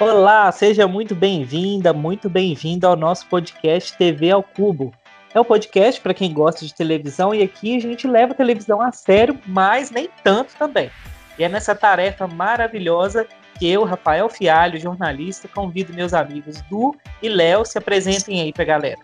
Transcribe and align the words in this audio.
Olá, 0.00 0.52
seja 0.52 0.86
muito 0.86 1.12
bem-vinda, 1.12 1.92
muito 1.92 2.30
bem-vindo 2.30 2.86
ao 2.86 2.94
nosso 2.94 3.26
podcast 3.26 3.98
TV 3.98 4.30
ao 4.30 4.44
Cubo. 4.44 4.94
É 5.34 5.40
um 5.40 5.44
podcast 5.44 6.00
para 6.00 6.14
quem 6.14 6.32
gosta 6.32 6.64
de 6.64 6.72
televisão 6.72 7.34
e 7.34 7.42
aqui 7.42 7.76
a 7.76 7.80
gente 7.80 8.06
leva 8.06 8.32
a 8.32 8.36
televisão 8.36 8.80
a 8.80 8.92
sério, 8.92 9.36
mas 9.44 9.90
nem 9.90 10.08
tanto 10.22 10.54
também. 10.56 10.88
E 11.36 11.42
é 11.42 11.48
nessa 11.48 11.74
tarefa 11.74 12.28
maravilhosa 12.28 13.26
que 13.58 13.68
eu, 13.68 13.82
Rafael 13.82 14.28
Fialho, 14.28 14.78
jornalista, 14.78 15.48
convido 15.48 15.92
meus 15.92 16.14
amigos 16.14 16.62
Du 16.70 16.94
e 17.20 17.28
Léo 17.28 17.64
se 17.64 17.76
apresentem 17.76 18.40
aí 18.40 18.52
para 18.52 18.62
a 18.62 18.66
galera. 18.66 19.00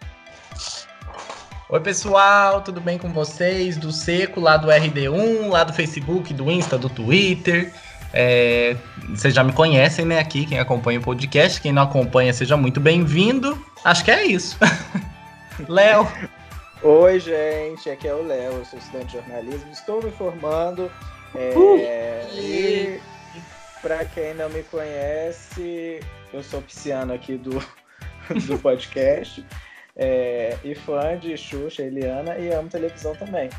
Oi, 1.68 1.80
pessoal, 1.80 2.60
tudo 2.60 2.80
bem 2.80 2.98
com 2.98 3.08
vocês? 3.08 3.76
Do 3.76 3.90
Seco, 3.90 4.38
lá 4.38 4.56
do 4.56 4.68
RD1, 4.68 5.48
lá 5.48 5.64
do 5.64 5.72
Facebook, 5.72 6.32
do 6.32 6.48
Insta, 6.48 6.78
do 6.78 6.88
Twitter. 6.88 7.72
É, 8.16 8.76
vocês 9.08 9.34
já 9.34 9.42
me 9.42 9.52
conhecem, 9.52 10.04
né, 10.04 10.20
aqui, 10.20 10.46
quem 10.46 10.60
acompanha 10.60 11.00
o 11.00 11.02
podcast. 11.02 11.60
Quem 11.60 11.72
não 11.72 11.82
acompanha, 11.82 12.32
seja 12.32 12.56
muito 12.56 12.80
bem-vindo. 12.80 13.60
Acho 13.84 14.04
que 14.04 14.10
é 14.12 14.24
isso. 14.24 14.56
Léo. 15.68 16.06
Oi, 16.80 17.18
gente, 17.18 17.90
aqui 17.90 18.06
é 18.06 18.14
o 18.14 18.24
Léo, 18.24 18.52
eu 18.52 18.64
sou 18.66 18.78
estudante 18.78 19.06
de 19.06 19.12
jornalismo, 19.14 19.68
estou 19.72 20.00
me 20.00 20.12
formando. 20.12 20.88
É, 21.34 21.54
uh, 21.56 22.38
e 22.38 23.00
para 23.82 24.04
quem 24.04 24.32
não 24.34 24.48
me 24.48 24.62
conhece, 24.62 25.98
eu 26.32 26.42
sou 26.42 26.62
pisciano 26.62 27.12
aqui 27.12 27.36
do, 27.36 27.58
do 28.46 28.58
podcast. 28.60 29.44
É, 29.96 30.56
e 30.62 30.74
fã 30.74 31.18
de 31.18 31.36
Xuxa, 31.36 31.82
Eliana 31.82 32.38
e 32.38 32.52
amo 32.52 32.68
televisão 32.68 33.14
também. 33.16 33.50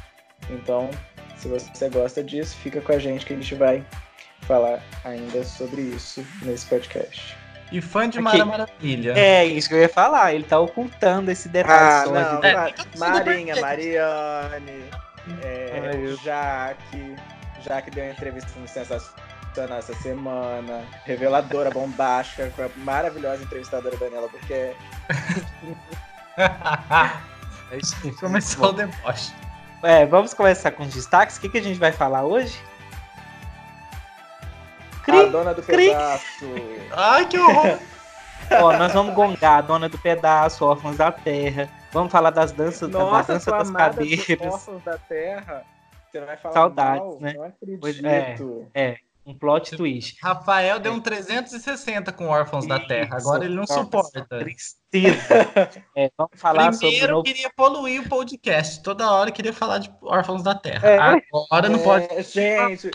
Então, 0.49 0.89
se 1.35 1.49
você 1.49 1.89
gosta 1.89 2.23
disso, 2.23 2.55
fica 2.57 2.79
com 2.79 2.93
a 2.93 2.99
gente 2.99 3.25
que 3.25 3.33
a 3.33 3.35
gente 3.35 3.55
vai 3.55 3.83
falar 4.45 4.81
ainda 5.03 5.43
sobre 5.43 5.81
isso 5.81 6.25
nesse 6.41 6.65
podcast. 6.65 7.37
E 7.71 7.81
fã 7.81 8.07
de 8.07 8.21
Mara 8.21 8.45
Maravilha. 8.45 9.13
É, 9.17 9.43
isso 9.45 9.67
que 9.67 9.75
eu 9.75 9.79
ia 9.79 9.89
falar. 9.89 10.33
Ele 10.33 10.43
tá 10.43 10.59
ocultando 10.59 11.31
esse 11.31 11.49
detalhe. 11.49 12.09
Ah, 12.15 12.39
não, 12.39 12.43
é, 12.43 12.75
Marinha, 12.97 13.55
Mariane, 13.59 14.85
é, 15.41 15.91
Ai, 15.93 16.15
Jaque. 16.23 17.15
Jaque 17.61 17.89
deu 17.91 18.03
uma 18.03 18.11
entrevista 18.11 18.51
no 18.59 18.67
Sensacional 18.67 19.79
essa 19.79 19.95
semana. 19.95 20.83
Reveladora, 21.05 21.71
bombástica, 21.71 22.51
com 22.55 22.63
a 22.63 22.69
maravilhosa 22.77 23.43
entrevistadora 23.43 23.97
Daniela 23.97 24.29
Porque 24.29 24.73
Começou 28.19 28.69
o 28.69 28.73
deboche. 28.73 29.33
É, 29.83 30.05
vamos 30.05 30.33
começar 30.33 30.71
com 30.71 30.83
os 30.83 30.93
destaques. 30.93 31.37
O 31.37 31.41
que, 31.41 31.49
que 31.49 31.57
a 31.57 31.63
gente 31.63 31.79
vai 31.79 31.91
falar 31.91 32.23
hoje? 32.23 32.59
Cri, 35.05 35.19
a 35.19 35.25
dona 35.25 35.53
do 35.53 35.61
cri. 35.61 35.87
pedaço. 35.87 36.45
Ai, 36.91 37.27
que 37.27 37.37
horror! 37.37 37.79
Ó, 38.61 38.77
nós 38.77 38.93
vamos 38.93 39.13
gongar 39.15 39.59
a 39.59 39.61
dona 39.61 39.89
do 39.89 39.97
pedaço, 39.97 40.65
órfãos 40.65 40.97
da 40.97 41.11
terra. 41.11 41.69
Vamos 41.91 42.11
falar 42.11 42.29
das 42.29 42.51
danças, 42.51 42.89
Nossa, 42.89 43.27
da 43.27 43.33
dança 43.33 43.51
das 43.51 43.71
cadeiras. 43.71 44.53
Órfãos 44.53 44.83
da 44.83 44.97
terra. 44.97 45.63
Você 46.11 46.19
vai 46.21 46.37
falar 46.37 46.53
Saudades, 46.53 47.01
mal? 47.01 47.17
né? 47.19 47.33
Não 47.33 47.43
acredito. 47.43 47.79
Pois 47.81 48.03
é, 48.03 48.35
é, 48.73 48.97
um 49.25 49.33
plot 49.33 49.75
twist. 49.75 50.17
Rafael 50.21 50.79
deu 50.79 50.93
um 50.93 50.99
360 50.99 52.11
com 52.11 52.27
Órfãos 52.27 52.67
da 52.67 52.79
Terra. 52.79 53.17
Agora 53.17 53.43
ele 53.43 53.55
não 53.55 53.61
Nossa, 53.61 53.81
suporta. 53.81 54.23
Tristeza. 54.23 54.85
É, 55.97 56.09
vamos 56.17 56.39
falar 56.39 56.71
Primeiro 56.71 57.15
sobre. 57.15 57.33
Queria 57.33 57.49
poluir 57.55 58.01
o 58.01 58.09
podcast. 58.09 58.83
Toda 58.83 59.11
hora 59.11 59.31
queria 59.31 59.51
falar 59.53 59.79
de 59.79 59.91
Órfãos 60.01 60.43
da 60.43 60.53
Terra. 60.53 60.87
É. 60.87 60.97
Agora 60.97 61.69
não 61.69 61.79
pode. 61.79 62.05
É, 62.11 62.21
gente, 62.23 62.91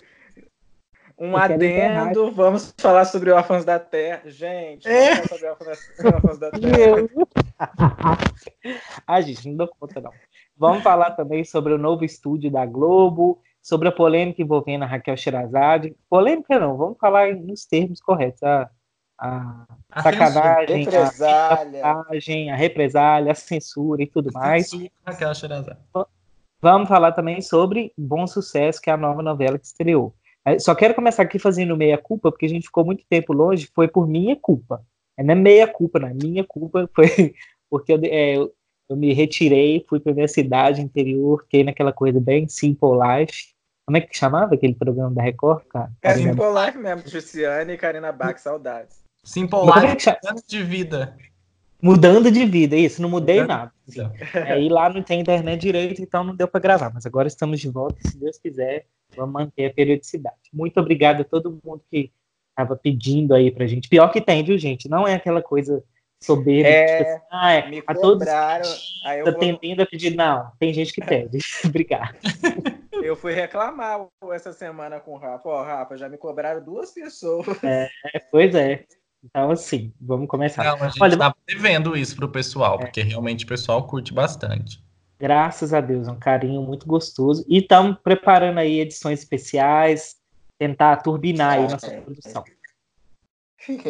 um 1.21 1.37
adendo, 1.37 2.33
vamos 2.33 2.75
falar 2.79 3.05
sobre 3.05 3.31
Órfãos 3.31 3.63
da 3.63 3.79
Terra. 3.79 4.23
Gente, 4.25 4.89
é. 4.89 5.17
vamos 5.17 5.59
falar 5.59 5.75
sobre 5.77 6.15
Órfãos 6.17 6.39
da 6.39 6.51
Terra. 6.57 7.09
ah, 9.07 9.21
gente, 9.21 9.47
não 9.47 9.57
dou 9.59 9.69
conta, 9.69 10.01
não. 10.01 10.13
Vamos 10.57 10.83
falar 10.83 11.11
também 11.11 11.45
sobre 11.45 11.75
o 11.75 11.79
novo 11.79 12.07
estúdio 12.07 12.51
da 12.51 12.65
Globo, 12.65 13.39
sobre 13.61 13.89
a 13.89 13.93
polêmica 13.93 14.41
envolvendo 14.41 14.85
a 14.85 14.87
Raquel 14.87 15.17
Sherazade. 15.17 15.95
Polêmica 16.09 16.59
não, 16.59 16.79
vamos 16.79 16.99
falar 16.99 17.35
nos 17.35 17.67
termos 17.67 18.01
corretos. 18.01 18.43
A, 18.43 18.71
a, 19.19 19.67
a 19.91 20.03
sacanagem, 20.03 20.87
a, 21.83 22.53
a 22.55 22.57
represália, 22.57 23.33
a 23.33 23.35
censura 23.35 24.03
e 24.03 24.07
tudo 24.07 24.33
mais. 24.33 24.71
Raquel 25.07 25.35
Sherazade. 25.35 25.79
Vamos 26.63 26.89
falar 26.89 27.13
também 27.13 27.43
sobre 27.43 27.93
Bom 27.97 28.27
Sucesso, 28.27 28.81
que 28.81 28.89
é 28.89 28.93
a 28.95 28.97
nova 28.97 29.23
novela 29.23 29.59
que 29.59 29.67
estreou. 29.67 30.15
Só 30.59 30.75
quero 30.75 30.95
começar 30.95 31.23
aqui 31.23 31.39
fazendo 31.39 31.77
meia 31.77 31.99
culpa, 31.99 32.31
porque 32.31 32.47
a 32.47 32.49
gente 32.49 32.67
ficou 32.67 32.85
muito 32.85 33.05
tempo 33.09 33.33
longe, 33.33 33.71
foi 33.75 33.89
por 33.89 34.09
minha 34.09 34.37
culpa. 34.37 34.85
Não 35.19 35.33
é 35.33 35.35
meia 35.35 35.67
culpa, 35.67 35.99
não 35.99 36.09
é 36.09 36.15
minha 36.15 36.45
culpa, 36.45 36.89
foi 36.95 37.35
porque 37.69 37.93
eu, 37.93 38.01
é, 38.03 38.37
eu 38.37 38.97
me 38.97 39.13
retirei, 39.13 39.85
fui 39.89 40.01
para 40.01 40.13
minha 40.13 40.27
cidade 40.27 40.81
interior, 40.81 41.43
fiquei 41.43 41.63
naquela 41.63 41.93
coisa 41.93 42.21
bem 42.21 42.49
simple 42.49 42.91
life. 42.91 43.55
Como 43.87 43.97
é 43.97 44.01
que 44.01 44.17
chamava 44.17 44.55
aquele 44.55 44.75
programa 44.75 45.15
da 45.15 45.23
Record, 45.23 45.65
cara? 45.67 45.91
É 46.03 46.15
Simple 46.15 46.45
Life 46.65 46.79
mesmo, 46.79 47.03
Luciane 47.13 47.73
e 47.73 47.77
Karina 47.77 48.13
Bach, 48.13 48.39
saudades. 48.39 49.03
Simple 49.25 49.61
Life, 49.63 50.09
é 50.09 50.19
mudando 50.23 50.47
de 50.47 50.63
vida. 50.63 51.17
Mudando 51.83 52.31
de 52.31 52.45
vida, 52.45 52.77
isso, 52.77 53.01
não 53.01 53.09
mudei 53.09 53.43
nada. 53.43 53.73
Aí 54.47 54.69
lá 54.69 54.89
não 54.89 55.03
tem 55.03 55.21
internet 55.21 55.61
direito, 55.61 56.03
então 56.03 56.23
não 56.23 56.35
deu 56.35 56.47
para 56.47 56.61
gravar, 56.61 56.91
mas 56.93 57.07
agora 57.07 57.29
estamos 57.29 57.61
de 57.61 57.69
volta, 57.69 57.97
se 58.07 58.19
Deus 58.19 58.39
quiser, 58.39 58.87
vamos 59.17 59.33
manter 59.33 59.67
a 59.67 59.73
periodicidade. 59.73 60.37
Muito 60.53 60.79
obrigado 60.79 61.23
a 61.23 61.25
todo 61.25 61.59
mundo 61.65 61.83
que 61.91 62.13
estava 62.51 62.77
pedindo 62.77 63.35
aí 63.35 63.51
pra 63.51 63.67
gente. 63.67 63.89
Pior 63.89 64.09
que 64.09 64.21
tem, 64.21 64.45
viu, 64.45 64.59
gente? 64.59 64.89
Não 64.89 65.09
é 65.09 65.15
aquela 65.15 65.43
coisa 65.43 65.83
soberba, 66.23 66.69
é, 66.69 66.99
tipo 66.99 67.11
assim, 67.11 67.23
ah, 67.33 67.53
é, 67.53 67.71
me 67.71 67.83
a 67.87 67.95
todos 67.95 68.29
aí 68.29 69.21
eu 69.21 69.25
vou... 69.25 69.35
tendendo 69.35 69.81
a 69.81 69.87
pedir, 69.87 70.15
não, 70.15 70.53
tem 70.59 70.73
gente 70.73 70.93
que 70.93 71.01
pede. 71.01 71.39
obrigado. 71.65 72.17
Eu 73.03 73.17
fui 73.17 73.33
reclamar 73.33 74.07
essa 74.31 74.53
semana 74.53 75.01
com 75.01 75.13
o 75.13 75.17
Rafa. 75.17 75.49
Ó, 75.49 75.61
oh, 75.61 75.65
Rafa, 75.65 75.97
já 75.97 76.07
me 76.07 76.19
cobraram 76.19 76.63
duas 76.63 76.93
pessoas. 76.93 77.47
É, 77.65 77.89
pois 78.31 78.55
é. 78.55 78.85
Então, 79.23 79.51
assim, 79.51 79.93
vamos 80.01 80.29
começar. 80.29 80.65
Não, 80.65 80.83
a 80.83 80.89
gente 80.89 81.03
Olha, 81.03 81.17
tá 81.17 81.35
devendo 81.47 81.97
isso 81.97 82.17
pro 82.17 82.29
pessoal, 82.29 82.77
é. 82.77 82.79
porque 82.79 83.03
realmente 83.03 83.45
o 83.45 83.49
pessoal 83.49 83.87
curte 83.87 84.13
bastante. 84.15 84.83
Graças 85.19 85.75
a 85.75 85.81
Deus, 85.81 86.09
um 86.09 86.19
carinho 86.19 86.63
muito 86.63 86.87
gostoso. 86.87 87.45
E 87.47 87.59
estamos 87.59 87.99
preparando 88.03 88.59
aí 88.59 88.81
edições 88.81 89.19
especiais, 89.19 90.17
tentar 90.59 90.97
turbinar 90.97 91.59
aí 91.59 91.69
nossa 91.69 91.91
produção. 91.91 92.45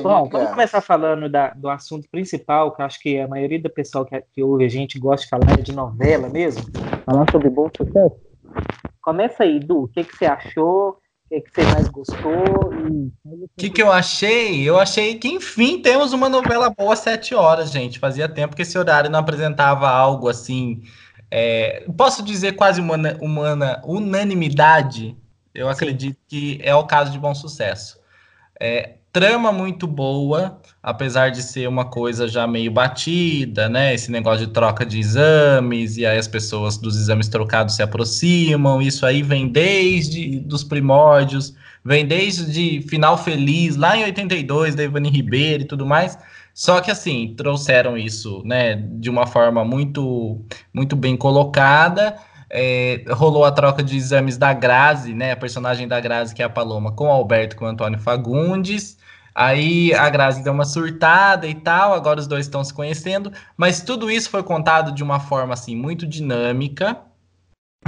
Bom, 0.03 0.29
vamos 0.29 0.51
começar 0.51 0.81
falando 0.81 1.29
da, 1.29 1.51
do 1.51 1.69
assunto 1.69 2.09
principal, 2.11 2.75
que 2.75 2.83
eu 2.83 2.87
acho 2.87 2.99
que 2.99 3.21
a 3.21 3.29
maioria 3.29 3.62
do 3.62 3.71
pessoal 3.71 4.05
que, 4.05 4.21
que 4.33 4.43
ouve 4.43 4.65
a 4.65 4.69
gente 4.69 4.99
gosta 4.99 5.25
de 5.25 5.31
falar 5.31 5.62
de 5.62 5.73
novela 5.73 6.29
mesmo. 6.29 6.65
Falar 7.07 7.25
sobre 7.31 7.49
bom 7.49 7.71
sucesso. 7.77 8.17
Começa 9.01 9.45
aí, 9.45 9.61
Du, 9.61 9.85
o 9.85 9.89
que, 9.89 10.03
que 10.03 10.17
você 10.17 10.27
achou? 10.27 11.00
O 11.31 11.35
que, 11.35 11.41
que 11.43 11.55
você 11.55 11.63
mais 11.73 11.89
gostou? 11.89 12.73
O 13.25 13.49
que, 13.57 13.71
que 13.71 13.81
eu 13.81 13.93
achei? 13.93 14.69
Eu 14.69 14.81
achei 14.81 15.17
que, 15.17 15.29
enfim, 15.29 15.81
temos 15.81 16.13
uma 16.13 16.29
novela 16.29 16.71
boa 16.71 16.93
às 16.93 16.99
sete 16.99 17.37
horas, 17.37 17.71
gente. 17.71 18.01
Fazia 18.01 18.29
tempo 18.29 18.57
que 18.57 18.63
esse 18.63 18.77
horário 18.77 19.09
não 19.09 19.21
apresentava 19.21 19.89
algo 19.89 20.29
assim. 20.29 20.83
É, 21.31 21.87
posso 21.97 22.25
dizer 22.25 22.57
quase 22.57 22.81
humana, 22.81 23.17
humana 23.21 23.81
unanimidade? 23.85 25.17
Eu 25.55 25.67
Sim. 25.67 25.73
acredito 25.73 26.19
que 26.27 26.59
é 26.65 26.75
o 26.75 26.85
caso 26.85 27.13
de 27.13 27.19
bom 27.19 27.33
sucesso. 27.33 28.01
É, 28.59 28.97
trama 29.12 29.50
muito 29.53 29.87
boa, 29.87 30.60
apesar 30.82 31.31
de 31.31 31.43
ser 31.43 31.69
uma 31.69 31.84
coisa 31.84 32.28
já 32.28 32.47
meio 32.47 32.71
batida, 32.71 33.69
né? 33.69 33.94
Esse 33.94 34.10
negócio 34.10 34.47
de 34.47 34.53
troca 34.53 34.87
de 34.87 34.98
exames, 34.98 35.97
e 35.97 36.06
aí 36.06 36.19
as 36.19 36.28
pessoas 36.28 36.76
dos 36.76 36.97
exames 36.97 37.28
trocados 37.28 37.75
se 37.76 37.82
aproximam, 37.82 38.81
isso 38.81 39.04
aí 39.04 39.22
vem 39.22 39.49
desde 39.49 40.38
dos 40.41 40.62
primórdios, 40.62 41.55
vem 41.85 42.06
desde 42.06 42.82
Final 42.82 43.19
Feliz, 43.19 43.76
lá 43.76 43.96
em 43.96 44.05
82, 44.05 44.75
da 44.75 44.85
Ivani 44.85 45.11
Ribeiro 45.11 45.64
e 45.64 45.67
tudo 45.67 45.85
mais. 45.85 46.17
Só 46.55 46.81
que 46.81 46.90
assim, 46.90 47.35
trouxeram 47.37 47.96
isso, 47.96 48.43
né, 48.44 48.75
de 48.75 49.08
uma 49.08 49.26
forma 49.26 49.64
muito 49.64 50.40
muito 50.73 50.94
bem 50.94 51.17
colocada. 51.17 52.17
É, 52.50 53.05
rolou 53.11 53.44
a 53.44 53.52
troca 53.52 53.82
de 53.82 53.97
exames 53.97 54.37
da 54.37 54.52
Grazi, 54.52 55.14
né? 55.14 55.32
A 55.32 55.37
personagem 55.37 55.87
da 55.87 56.00
Grazi, 56.00 56.35
que 56.35 56.43
é 56.43 56.44
a 56.44 56.50
Paloma, 56.50 56.93
com 56.93 57.05
o 57.05 57.11
Alberto 57.11 57.56
com 57.56 57.64
o 57.64 57.69
Antônio 57.69 57.99
Fagundes. 57.99 58.99
Aí 59.35 59.94
a 59.94 60.08
Grazi 60.08 60.43
deu 60.43 60.52
uma 60.52 60.64
surtada 60.64 61.47
e 61.47 61.55
tal, 61.55 61.94
agora 61.94 62.20
os 62.20 62.26
dois 62.26 62.47
estão 62.47 62.64
se 62.64 62.75
conhecendo, 62.75 63.32
mas 63.56 63.81
tudo 63.81 64.11
isso 64.11 64.29
foi 64.29 64.43
contado 64.43 64.93
de 64.93 65.02
uma 65.02 65.20
forma 65.20 65.55
assim 65.55 65.76
muito 65.76 66.06
dinâmica, 66.06 66.99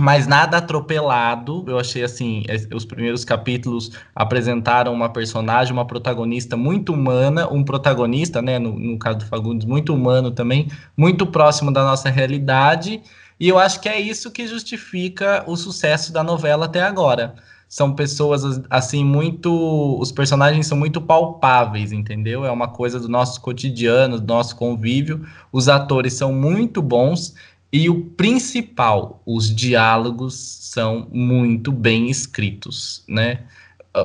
mas 0.00 0.26
nada 0.26 0.58
atropelado. 0.58 1.64
Eu 1.66 1.78
achei 1.78 2.02
assim, 2.02 2.44
os 2.74 2.84
primeiros 2.84 3.24
capítulos 3.24 3.90
apresentaram 4.14 4.92
uma 4.92 5.08
personagem, 5.12 5.72
uma 5.72 5.86
protagonista 5.86 6.56
muito 6.56 6.92
humana, 6.94 7.48
um 7.52 7.64
protagonista, 7.64 8.40
né, 8.40 8.58
no, 8.58 8.78
no 8.78 8.98
caso 8.98 9.18
do 9.18 9.26
Fagundes, 9.26 9.66
muito 9.66 9.92
humano 9.94 10.30
também, 10.30 10.68
muito 10.96 11.26
próximo 11.26 11.72
da 11.72 11.84
nossa 11.84 12.08
realidade. 12.08 13.02
E 13.42 13.48
eu 13.48 13.58
acho 13.58 13.80
que 13.80 13.88
é 13.88 13.98
isso 13.98 14.30
que 14.30 14.46
justifica 14.46 15.42
o 15.48 15.56
sucesso 15.56 16.12
da 16.12 16.22
novela 16.22 16.66
até 16.66 16.80
agora. 16.80 17.34
São 17.68 17.92
pessoas, 17.92 18.44
assim, 18.70 19.04
muito. 19.04 19.98
Os 19.98 20.12
personagens 20.12 20.68
são 20.68 20.78
muito 20.78 21.00
palpáveis, 21.00 21.90
entendeu? 21.90 22.44
É 22.44 22.52
uma 22.52 22.68
coisa 22.68 23.00
do 23.00 23.08
nosso 23.08 23.40
cotidiano, 23.40 24.20
do 24.20 24.32
nosso 24.32 24.54
convívio. 24.54 25.26
Os 25.50 25.68
atores 25.68 26.12
são 26.12 26.32
muito 26.32 26.80
bons. 26.80 27.34
E 27.72 27.90
o 27.90 28.04
principal, 28.10 29.20
os 29.26 29.52
diálogos 29.52 30.36
são 30.36 31.08
muito 31.10 31.72
bem 31.72 32.08
escritos, 32.10 33.02
né? 33.08 33.40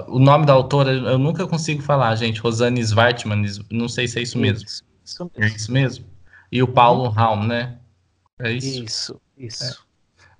O 0.08 0.18
nome 0.18 0.48
da 0.48 0.54
autora 0.54 0.92
eu 0.92 1.20
nunca 1.20 1.46
consigo 1.46 1.84
falar, 1.84 2.16
gente. 2.16 2.42
Rosane 2.42 2.82
Svartman, 2.82 3.46
não 3.70 3.88
sei 3.88 4.08
se 4.08 4.18
é 4.18 4.24
isso 4.24 4.40
mesmo. 4.40 4.66
Isso, 4.66 4.84
isso 5.06 5.24
mesmo. 5.24 5.44
É 5.44 5.56
isso 5.56 5.72
mesmo. 5.72 6.06
E 6.52 6.64
o 6.64 6.68
Paulo 6.68 7.08
Raum, 7.10 7.44
né? 7.44 7.78
É 8.40 8.52
isso? 8.52 8.84
Isso, 8.84 9.22
isso. 9.38 9.64
É. 9.64 9.88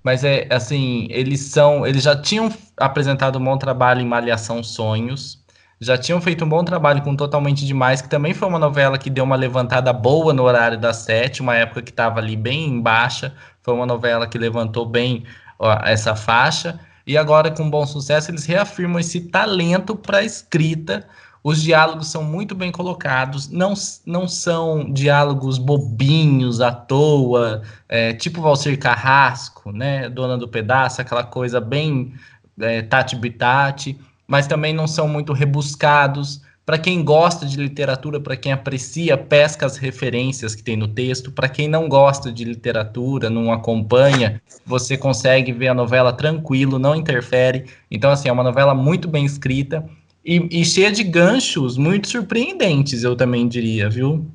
Mas 0.02 0.24
é 0.24 0.46
assim, 0.50 1.06
eles 1.10 1.40
são. 1.40 1.86
Eles 1.86 2.02
já 2.02 2.20
tinham 2.20 2.52
apresentado 2.76 3.38
um 3.38 3.44
bom 3.44 3.58
trabalho 3.58 4.00
em 4.00 4.06
Malhação 4.06 4.62
Sonhos. 4.62 5.42
Já 5.80 5.96
tinham 5.96 6.20
feito 6.20 6.44
um 6.44 6.48
bom 6.48 6.64
trabalho 6.64 7.02
com 7.02 7.14
Totalmente 7.14 7.64
Demais, 7.64 8.02
que 8.02 8.08
também 8.08 8.34
foi 8.34 8.48
uma 8.48 8.58
novela 8.58 8.98
que 8.98 9.08
deu 9.08 9.22
uma 9.22 9.36
levantada 9.36 9.92
boa 9.92 10.32
no 10.32 10.42
horário 10.42 10.76
das 10.78 10.96
sete, 10.98 11.40
uma 11.40 11.54
época 11.54 11.82
que 11.82 11.90
estava 11.90 12.18
ali 12.18 12.36
bem 12.36 12.66
em 12.66 12.80
baixa. 12.80 13.32
Foi 13.62 13.74
uma 13.74 13.86
novela 13.86 14.26
que 14.26 14.38
levantou 14.38 14.84
bem 14.84 15.24
ó, 15.58 15.78
essa 15.84 16.16
faixa. 16.16 16.80
E 17.06 17.16
agora, 17.16 17.50
com 17.50 17.70
bom 17.70 17.86
sucesso, 17.86 18.30
eles 18.30 18.44
reafirmam 18.44 18.98
esse 18.98 19.20
talento 19.28 19.94
para 19.94 20.24
escrita 20.24 21.06
os 21.42 21.62
diálogos 21.62 22.08
são 22.08 22.24
muito 22.24 22.54
bem 22.54 22.72
colocados, 22.72 23.48
não, 23.48 23.74
não 24.04 24.26
são 24.26 24.92
diálogos 24.92 25.56
bobinhos 25.58 26.60
à 26.60 26.72
toa, 26.72 27.62
é, 27.88 28.12
tipo 28.12 28.42
Valcir 28.42 28.78
Carrasco, 28.78 29.70
né? 29.72 30.08
Dona 30.08 30.36
do 30.36 30.48
Pedaço, 30.48 31.00
aquela 31.00 31.24
coisa 31.24 31.60
bem 31.60 32.12
é, 32.60 32.82
tati-bitati, 32.82 33.98
mas 34.26 34.46
também 34.46 34.72
não 34.72 34.86
são 34.86 35.08
muito 35.08 35.32
rebuscados. 35.32 36.42
Para 36.66 36.76
quem 36.76 37.02
gosta 37.02 37.46
de 37.46 37.56
literatura, 37.56 38.20
para 38.20 38.36
quem 38.36 38.52
aprecia, 38.52 39.16
pesca 39.16 39.64
as 39.64 39.78
referências 39.78 40.54
que 40.54 40.62
tem 40.62 40.76
no 40.76 40.86
texto. 40.86 41.32
Para 41.32 41.48
quem 41.48 41.66
não 41.66 41.88
gosta 41.88 42.30
de 42.30 42.44
literatura, 42.44 43.30
não 43.30 43.50
acompanha, 43.50 44.42
você 44.66 44.98
consegue 44.98 45.50
ver 45.50 45.68
a 45.68 45.74
novela 45.74 46.12
tranquilo, 46.12 46.78
não 46.78 46.94
interfere. 46.94 47.64
Então, 47.90 48.10
assim, 48.10 48.28
é 48.28 48.32
uma 48.32 48.42
novela 48.42 48.74
muito 48.74 49.08
bem 49.08 49.24
escrita 49.24 49.88
e, 50.28 50.60
e 50.60 50.64
cheia 50.64 50.92
de 50.92 51.02
ganchos 51.02 51.78
muito 51.78 52.06
surpreendentes, 52.06 53.02
eu 53.02 53.16
também 53.16 53.48
diria, 53.48 53.88
viu? 53.88 54.30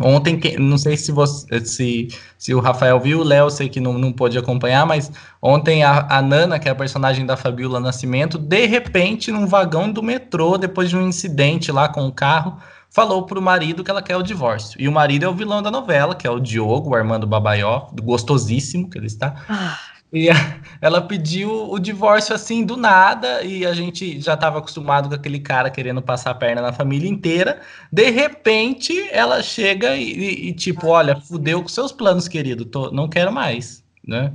Ontem, 0.00 0.40
não 0.58 0.78
sei 0.78 0.96
se, 0.96 1.10
você, 1.10 1.64
se, 1.64 2.08
se 2.38 2.54
o 2.54 2.60
Rafael 2.60 3.00
viu, 3.00 3.18
o 3.20 3.24
Léo 3.24 3.50
sei 3.50 3.68
que 3.68 3.80
não, 3.80 3.98
não 3.98 4.12
pôde 4.12 4.38
acompanhar, 4.38 4.86
mas 4.86 5.10
ontem 5.40 5.82
a, 5.82 6.06
a, 6.08 6.22
Nana, 6.22 6.56
que 6.58 6.68
é 6.68 6.70
a 6.72 6.74
personagem 6.74 7.26
da 7.26 7.36
Fabiola 7.36 7.80
Nascimento, 7.80 8.38
de 8.38 8.64
repente, 8.66 9.32
num 9.32 9.44
vagão 9.44 9.90
do 9.90 10.04
metrô, 10.04 10.56
depois 10.56 10.88
de 10.88 10.96
um 10.96 11.08
incidente 11.08 11.72
lá 11.72 11.88
com 11.88 12.06
o 12.06 12.12
carro, 12.12 12.56
falou 12.88 13.26
pro 13.26 13.42
marido 13.42 13.82
que 13.82 13.90
ela 13.90 14.02
quer 14.02 14.16
o 14.16 14.22
divórcio. 14.22 14.80
E 14.80 14.86
o 14.86 14.92
marido 14.92 15.24
é 15.24 15.28
o 15.28 15.34
vilão 15.34 15.60
da 15.60 15.70
novela, 15.70 16.14
que 16.14 16.28
é 16.28 16.30
o 16.30 16.38
Diogo, 16.38 16.90
o 16.90 16.94
Armando 16.94 17.26
Babaió, 17.26 17.88
gostosíssimo 18.02 18.88
que 18.88 18.96
ele 18.96 19.08
está. 19.08 19.34
Ah. 19.48 19.78
E 20.12 20.28
ela 20.80 21.00
pediu 21.00 21.70
o 21.70 21.78
divórcio 21.78 22.34
assim 22.34 22.64
do 22.64 22.76
nada, 22.76 23.42
e 23.42 23.64
a 23.64 23.72
gente 23.72 24.20
já 24.20 24.34
estava 24.34 24.58
acostumado 24.58 25.08
com 25.08 25.14
aquele 25.14 25.40
cara 25.40 25.70
querendo 25.70 26.02
passar 26.02 26.30
a 26.30 26.34
perna 26.34 26.60
na 26.60 26.72
família 26.72 27.08
inteira. 27.08 27.60
De 27.90 28.10
repente, 28.10 29.08
ela 29.10 29.42
chega 29.42 29.96
e, 29.96 30.48
e 30.48 30.52
tipo, 30.52 30.88
olha, 30.88 31.18
fudeu 31.20 31.62
com 31.62 31.68
seus 31.68 31.92
planos, 31.92 32.28
querido, 32.28 32.64
tô, 32.64 32.90
não 32.90 33.08
quero 33.08 33.32
mais, 33.32 33.82
né? 34.06 34.32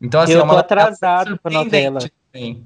Então, 0.00 0.20
assim, 0.20 0.32
eu 0.32 0.40
é 0.40 0.42
uma 0.42 0.54
tô 0.54 0.60
atrasado 0.60 1.40
a 1.42 1.50
novela. 1.50 2.00
Também. 2.32 2.64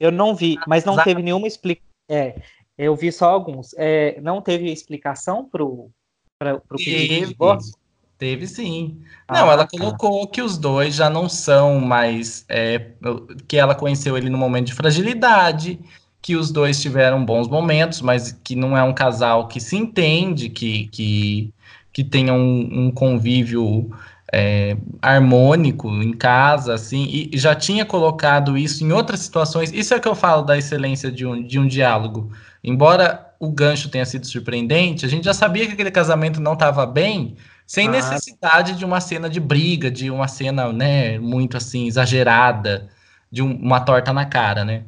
Eu 0.00 0.10
não 0.10 0.34
vi, 0.34 0.58
mas 0.66 0.84
não 0.84 1.02
teve 1.02 1.22
nenhuma 1.22 1.46
explicação. 1.46 1.86
É, 2.08 2.40
eu 2.76 2.94
vi 2.96 3.12
só 3.12 3.30
alguns. 3.30 3.74
É, 3.78 4.20
não 4.20 4.42
teve 4.42 4.70
explicação 4.70 5.48
pro, 5.48 5.90
pra, 6.38 6.58
pro 6.58 6.76
pedido 6.76 7.26
de 7.26 7.26
divórcio? 7.26 7.74
Teve 8.18 8.46
sim. 8.46 8.98
Ah, 9.28 9.34
não, 9.34 9.50
ela 9.50 9.66
tá. 9.66 9.78
colocou 9.78 10.26
que 10.26 10.40
os 10.40 10.56
dois 10.56 10.94
já 10.94 11.10
não 11.10 11.28
são 11.28 11.80
mais. 11.80 12.44
É, 12.48 12.92
que 13.46 13.56
ela 13.58 13.74
conheceu 13.74 14.16
ele 14.16 14.30
no 14.30 14.38
momento 14.38 14.66
de 14.66 14.74
fragilidade, 14.74 15.78
que 16.22 16.34
os 16.34 16.50
dois 16.50 16.80
tiveram 16.80 17.24
bons 17.24 17.46
momentos, 17.46 18.00
mas 18.00 18.32
que 18.32 18.56
não 18.56 18.76
é 18.76 18.82
um 18.82 18.94
casal 18.94 19.48
que 19.48 19.60
se 19.60 19.76
entende, 19.76 20.48
que, 20.48 20.88
que, 20.88 21.52
que 21.92 22.02
tenha 22.02 22.32
um, 22.32 22.86
um 22.86 22.90
convívio 22.90 23.90
é, 24.32 24.76
harmônico 25.02 25.88
em 26.02 26.12
casa, 26.12 26.74
assim, 26.74 27.28
e 27.32 27.38
já 27.38 27.54
tinha 27.54 27.84
colocado 27.84 28.56
isso 28.56 28.82
em 28.82 28.92
outras 28.92 29.20
situações. 29.20 29.72
Isso 29.72 29.92
é 29.94 30.00
que 30.00 30.08
eu 30.08 30.14
falo 30.14 30.42
da 30.42 30.56
excelência 30.56 31.12
de 31.12 31.26
um, 31.26 31.42
de 31.46 31.58
um 31.58 31.66
diálogo. 31.66 32.32
Embora 32.64 33.34
o 33.38 33.50
gancho 33.50 33.90
tenha 33.90 34.06
sido 34.06 34.26
surpreendente, 34.26 35.04
a 35.04 35.08
gente 35.08 35.24
já 35.24 35.34
sabia 35.34 35.66
que 35.66 35.74
aquele 35.74 35.90
casamento 35.90 36.40
não 36.40 36.54
estava 36.54 36.86
bem 36.86 37.36
sem 37.66 37.88
ah. 37.88 37.90
necessidade 37.90 38.74
de 38.74 38.84
uma 38.84 39.00
cena 39.00 39.28
de 39.28 39.40
briga, 39.40 39.90
de 39.90 40.10
uma 40.10 40.28
cena, 40.28 40.72
né, 40.72 41.18
muito 41.18 41.56
assim, 41.56 41.86
exagerada, 41.86 42.88
de 43.30 43.42
um, 43.42 43.56
uma 43.56 43.80
torta 43.80 44.12
na 44.12 44.24
cara, 44.24 44.64
né? 44.64 44.84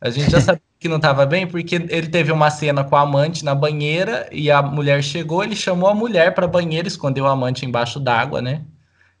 A 0.00 0.10
gente 0.10 0.30
já 0.30 0.40
sabia 0.42 0.62
que 0.80 0.88
não 0.88 0.96
estava 0.96 1.26
bem, 1.26 1.46
porque 1.46 1.74
ele 1.76 2.08
teve 2.08 2.32
uma 2.32 2.50
cena 2.50 2.82
com 2.82 2.96
a 2.96 3.02
amante 3.02 3.44
na 3.44 3.54
banheira 3.54 4.28
e 4.32 4.50
a 4.50 4.62
mulher 4.62 5.02
chegou, 5.02 5.44
ele 5.44 5.56
chamou 5.56 5.88
a 5.88 5.94
mulher 5.94 6.34
para 6.34 6.46
banheira, 6.46 6.88
escondeu 6.88 7.26
a 7.26 7.32
amante 7.32 7.66
embaixo 7.66 8.00
d'água, 8.00 8.40
né? 8.40 8.62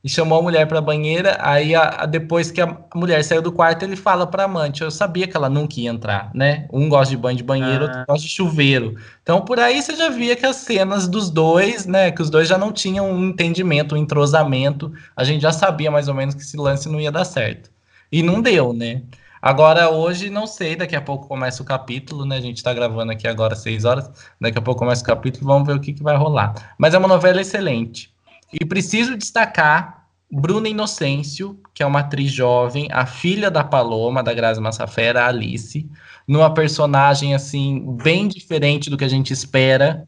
E 0.04 0.08
chamou 0.08 0.38
a 0.38 0.42
mulher 0.42 0.68
para 0.68 0.78
a 0.78 0.82
banheira. 0.82 1.38
Aí, 1.40 1.74
a, 1.74 2.02
a, 2.02 2.06
depois 2.06 2.50
que 2.50 2.60
a 2.60 2.76
mulher 2.94 3.24
saiu 3.24 3.40
do 3.40 3.50
quarto, 3.50 3.82
ele 3.84 3.96
fala 3.96 4.26
para 4.26 4.42
a 4.42 4.46
amante: 4.46 4.82
Eu 4.82 4.90
sabia 4.90 5.26
que 5.26 5.34
ela 5.34 5.48
nunca 5.48 5.80
ia 5.80 5.88
entrar, 5.88 6.30
né? 6.34 6.68
Um 6.70 6.90
gosta 6.90 7.10
de 7.10 7.16
banho 7.16 7.38
de 7.38 7.42
banheiro, 7.42 7.84
ah. 7.84 7.88
outro 7.88 8.04
gosta 8.06 8.26
de 8.26 8.32
chuveiro. 8.32 8.96
Então, 9.22 9.40
por 9.40 9.58
aí 9.58 9.80
você 9.80 9.96
já 9.96 10.10
via 10.10 10.36
que 10.36 10.44
as 10.44 10.56
cenas 10.56 11.08
dos 11.08 11.30
dois, 11.30 11.86
né? 11.86 12.10
Que 12.10 12.20
os 12.20 12.28
dois 12.28 12.46
já 12.46 12.58
não 12.58 12.70
tinham 12.70 13.10
um 13.10 13.30
entendimento, 13.30 13.94
um 13.94 13.98
entrosamento. 13.98 14.92
A 15.16 15.24
gente 15.24 15.40
já 15.40 15.52
sabia 15.52 15.90
mais 15.90 16.06
ou 16.06 16.14
menos 16.14 16.34
que 16.34 16.42
esse 16.42 16.56
lance 16.58 16.86
não 16.88 17.00
ia 17.00 17.10
dar 17.10 17.24
certo. 17.24 17.70
E 18.12 18.22
não 18.22 18.42
deu, 18.42 18.74
né? 18.74 19.02
Agora, 19.40 19.90
hoje, 19.90 20.30
não 20.30 20.46
sei, 20.46 20.74
daqui 20.76 20.96
a 20.96 21.02
pouco 21.02 21.28
começa 21.28 21.62
o 21.62 21.66
capítulo, 21.66 22.24
né? 22.24 22.36
A 22.36 22.40
gente 22.40 22.62
tá 22.62 22.72
gravando 22.72 23.12
aqui 23.12 23.28
agora 23.28 23.54
seis 23.54 23.84
horas, 23.84 24.10
daqui 24.40 24.58
a 24.58 24.62
pouco 24.62 24.78
começa 24.78 25.02
o 25.02 25.06
capítulo, 25.06 25.46
vamos 25.46 25.66
ver 25.66 25.74
o 25.76 25.80
que, 25.80 25.92
que 25.92 26.02
vai 26.02 26.16
rolar. 26.16 26.54
Mas 26.78 26.94
é 26.94 26.98
uma 26.98 27.08
novela 27.08 27.40
excelente. 27.40 28.13
E 28.60 28.64
preciso 28.64 29.16
destacar 29.16 30.06
Bruna 30.30 30.68
Inocêncio, 30.68 31.58
que 31.74 31.82
é 31.82 31.86
uma 31.86 32.00
atriz 32.00 32.30
jovem, 32.30 32.88
a 32.92 33.04
filha 33.04 33.50
da 33.50 33.64
Paloma, 33.64 34.22
da 34.22 34.32
Grazi 34.32 34.60
Massafera, 34.60 35.26
Alice, 35.26 35.88
numa 36.26 36.52
personagem 36.52 37.34
assim 37.34 37.84
bem 38.02 38.28
diferente 38.28 38.88
do 38.88 38.96
que 38.96 39.04
a 39.04 39.08
gente 39.08 39.32
espera, 39.32 40.06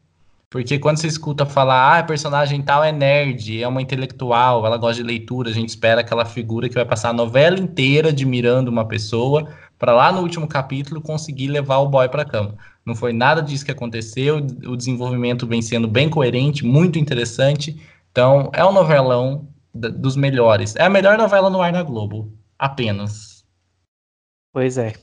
porque 0.49 0.79
quando 0.79 0.97
você 0.97 1.07
escuta 1.07 1.45
falar, 1.45 1.75
ah, 1.75 1.99
a 1.99 2.03
personagem 2.03 2.61
tal 2.61 2.81
é 2.81 2.91
nerd, 2.91 3.61
é 3.61 3.67
uma 3.67 3.81
intelectual, 3.81 4.65
ela 4.65 4.77
gosta 4.77 5.01
de 5.01 5.07
leitura, 5.07 5.49
a 5.49 5.53
gente 5.53 5.69
espera 5.69 5.99
aquela 5.99 6.23
figura 6.23 6.69
que 6.69 6.75
vai 6.75 6.85
passar 6.85 7.09
a 7.09 7.13
novela 7.13 7.59
inteira 7.59 8.09
admirando 8.09 8.71
uma 8.71 8.85
pessoa, 8.87 9.49
para 9.77 9.93
lá 9.93 10.09
no 10.11 10.21
último 10.21 10.47
capítulo 10.47 11.01
conseguir 11.01 11.49
levar 11.49 11.79
o 11.79 11.89
boy 11.89 12.07
para 12.07 12.23
cama. 12.23 12.55
Não 12.85 12.95
foi 12.95 13.11
nada 13.11 13.41
disso 13.41 13.65
que 13.65 13.71
aconteceu, 13.71 14.37
o 14.65 14.77
desenvolvimento 14.77 15.45
vem 15.45 15.61
sendo 15.61 15.87
bem 15.87 16.09
coerente, 16.09 16.65
muito 16.65 16.97
interessante. 16.97 17.77
Então, 18.17 18.49
é 18.51 18.65
um 18.65 18.71
novelão 18.71 19.47
dos 19.71 20.15
melhores. 20.15 20.75
É 20.75 20.81
a 20.81 20.89
melhor 20.89 21.19
novela 21.19 21.51
no 21.51 21.61
ar 21.61 21.71
na 21.71 21.83
Globo. 21.83 22.33
Apenas. 22.57 23.45
Pois 24.51 24.75
é. 24.79 24.93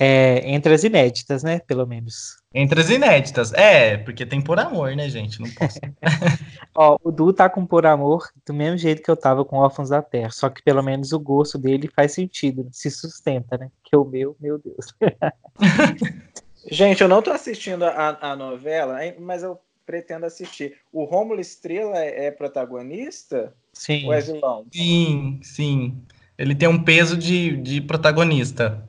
é. 0.00 0.38
Entre 0.50 0.72
as 0.72 0.82
inéditas, 0.82 1.42
né? 1.42 1.58
Pelo 1.58 1.86
menos. 1.86 2.38
Entre 2.54 2.80
as 2.80 2.88
inéditas. 2.88 3.52
É, 3.52 3.98
porque 3.98 4.24
tem 4.24 4.40
Por 4.40 4.58
Amor, 4.58 4.96
né, 4.96 5.10
gente? 5.10 5.42
Não 5.42 5.50
posso. 5.50 5.78
Ó, 6.74 6.96
o 7.04 7.10
Du 7.12 7.34
tá 7.34 7.50
com 7.50 7.66
Por 7.66 7.84
Amor 7.84 8.26
do 8.46 8.54
mesmo 8.54 8.78
jeito 8.78 9.02
que 9.02 9.10
eu 9.10 9.16
tava 9.16 9.44
com 9.44 9.58
Órfãos 9.58 9.90
da 9.90 10.00
Terra. 10.00 10.30
Só 10.30 10.48
que 10.48 10.62
pelo 10.62 10.82
menos 10.82 11.12
o 11.12 11.20
gosto 11.20 11.58
dele 11.58 11.86
faz 11.94 12.12
sentido. 12.12 12.66
Se 12.72 12.90
sustenta, 12.90 13.58
né? 13.58 13.70
Que 13.84 13.94
o 13.94 14.06
meu, 14.06 14.34
meu 14.40 14.58
Deus. 14.58 14.86
gente, 16.72 17.02
eu 17.02 17.08
não 17.08 17.20
tô 17.20 17.30
assistindo 17.30 17.84
a, 17.84 18.16
a 18.22 18.34
novela, 18.34 19.00
mas 19.20 19.42
eu 19.42 19.60
pretendo 19.84 20.26
assistir. 20.26 20.74
O 20.92 21.04
Rômulo 21.04 21.40
Estrela 21.40 21.98
é, 21.98 22.26
é 22.26 22.30
protagonista? 22.30 23.52
Sim. 23.72 24.06
Ou 24.06 24.12
é 24.12 24.20
vilão? 24.20 24.66
Sim, 24.72 25.40
sim. 25.42 26.02
Ele 26.36 26.54
tem 26.54 26.68
um 26.68 26.82
peso 26.82 27.16
de, 27.16 27.56
de 27.56 27.80
protagonista. 27.80 28.88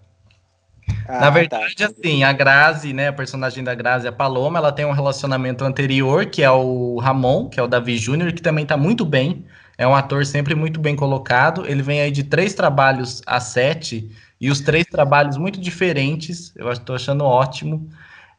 Ah, 1.07 1.21
Na 1.21 1.29
verdade, 1.29 1.75
tá. 1.75 1.85
assim, 1.85 2.23
a 2.23 2.33
Grazi, 2.33 2.93
né, 2.93 3.07
a 3.07 3.13
personagem 3.13 3.63
da 3.63 3.73
Grazi, 3.73 4.07
a 4.07 4.11
Paloma, 4.11 4.59
ela 4.59 4.71
tem 4.71 4.85
um 4.85 4.91
relacionamento 4.91 5.63
anterior, 5.63 6.25
que 6.25 6.43
é 6.43 6.51
o 6.51 6.97
Ramon, 6.99 7.49
que 7.49 7.59
é 7.59 7.63
o 7.63 7.67
Davi 7.67 7.97
Júnior, 7.97 8.33
que 8.33 8.41
também 8.41 8.65
tá 8.65 8.75
muito 8.75 9.05
bem. 9.05 9.45
É 9.77 9.87
um 9.87 9.95
ator 9.95 10.25
sempre 10.25 10.55
muito 10.55 10.79
bem 10.79 10.95
colocado. 10.95 11.65
Ele 11.65 11.81
vem 11.81 12.01
aí 12.01 12.11
de 12.11 12.23
três 12.23 12.53
trabalhos 12.53 13.21
a 13.25 13.39
sete, 13.39 14.09
e 14.39 14.49
os 14.49 14.59
três 14.59 14.85
trabalhos 14.85 15.37
muito 15.37 15.59
diferentes. 15.59 16.53
Eu 16.55 16.69
estou 16.71 16.95
achando 16.95 17.23
ótimo. 17.23 17.89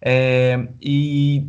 É, 0.02 0.68
e 0.78 1.48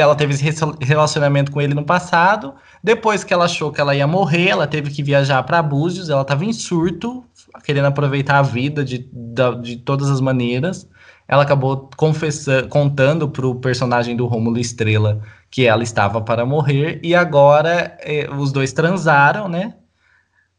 ela 0.00 0.14
teve 0.16 0.32
esse 0.32 0.64
relacionamento 0.80 1.52
com 1.52 1.60
ele 1.60 1.74
no 1.74 1.84
passado. 1.84 2.54
Depois 2.82 3.22
que 3.24 3.34
ela 3.34 3.44
achou 3.44 3.70
que 3.70 3.80
ela 3.80 3.94
ia 3.94 4.06
morrer, 4.06 4.48
ela 4.48 4.66
teve 4.66 4.90
que 4.90 5.02
viajar 5.02 5.42
para 5.42 5.62
Búzios. 5.62 6.08
Ela 6.08 6.22
estava 6.22 6.44
em 6.44 6.52
surto, 6.52 7.24
querendo 7.62 7.86
aproveitar 7.86 8.38
a 8.38 8.42
vida 8.42 8.84
de, 8.84 8.98
de, 9.12 9.54
de 9.62 9.76
todas 9.76 10.08
as 10.08 10.20
maneiras. 10.20 10.88
Ela 11.28 11.42
acabou 11.42 11.90
confessando, 11.96 12.68
contando 12.68 13.28
para 13.28 13.46
o 13.46 13.54
personagem 13.56 14.16
do 14.16 14.26
Rômulo 14.26 14.58
Estrela 14.58 15.20
que 15.50 15.66
ela 15.66 15.82
estava 15.82 16.22
para 16.22 16.46
morrer. 16.46 16.98
E 17.02 17.14
agora 17.14 17.96
eh, 18.00 18.28
os 18.30 18.50
dois 18.50 18.72
transaram, 18.72 19.48
né? 19.48 19.74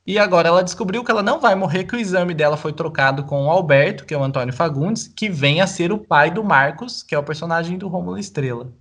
E 0.05 0.19
agora 0.19 0.49
ela 0.49 0.63
descobriu 0.63 1.03
que 1.03 1.09
ela 1.09 1.23
não 1.23 1.39
vai 1.39 1.55
morrer, 1.55 1.85
que 1.85 1.95
o 1.95 1.99
exame 1.99 2.33
dela 2.33 2.57
foi 2.57 2.73
trocado 2.73 3.23
com 3.23 3.45
o 3.45 3.49
Alberto, 3.49 4.05
que 4.05 4.13
é 4.13 4.17
o 4.17 4.23
Antônio 4.23 4.53
Fagundes, 4.53 5.07
que 5.07 5.29
vem 5.29 5.61
a 5.61 5.67
ser 5.67 5.91
o 5.91 5.97
pai 5.97 6.29
do 6.29 6.43
Marcos, 6.43 7.01
que 7.01 7.15
é 7.15 7.17
o 7.17 7.23
personagem 7.23 7.77
do 7.77 7.87
Rômulo 7.87 8.17
Estrela. 8.17 8.71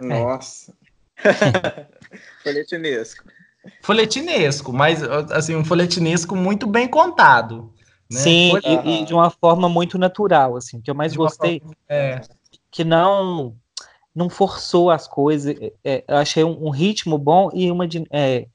Nossa. 0.00 0.72
É. 1.24 1.86
folhetinesco. 2.42 3.24
Folhetinesco, 3.82 4.72
mas 4.72 5.02
assim, 5.02 5.56
um 5.56 5.64
folhetinesco 5.64 6.36
muito 6.36 6.66
bem 6.66 6.86
contado. 6.88 7.72
Né? 8.10 8.20
Sim, 8.20 8.50
Foi... 8.52 8.60
e, 8.64 9.02
e, 9.02 9.04
de 9.04 9.12
uma 9.12 9.30
forma 9.30 9.68
muito 9.68 9.98
natural, 9.98 10.56
assim, 10.56 10.80
que 10.80 10.90
eu 10.90 10.94
mais 10.94 11.12
de 11.12 11.18
gostei. 11.18 11.60
Forma... 11.60 11.76
É. 11.88 12.20
Que 12.70 12.84
não 12.84 13.56
não 14.16 14.30
forçou 14.30 14.90
as 14.90 15.06
coisas. 15.06 15.54
É, 15.60 15.72
é, 15.84 16.04
eu 16.08 16.16
achei 16.16 16.42
um, 16.42 16.66
um, 16.66 16.70
ritmo 16.70 17.18
bom 17.18 17.50
e 17.52 17.70
uma, 17.70 17.86
é, 18.10 18.46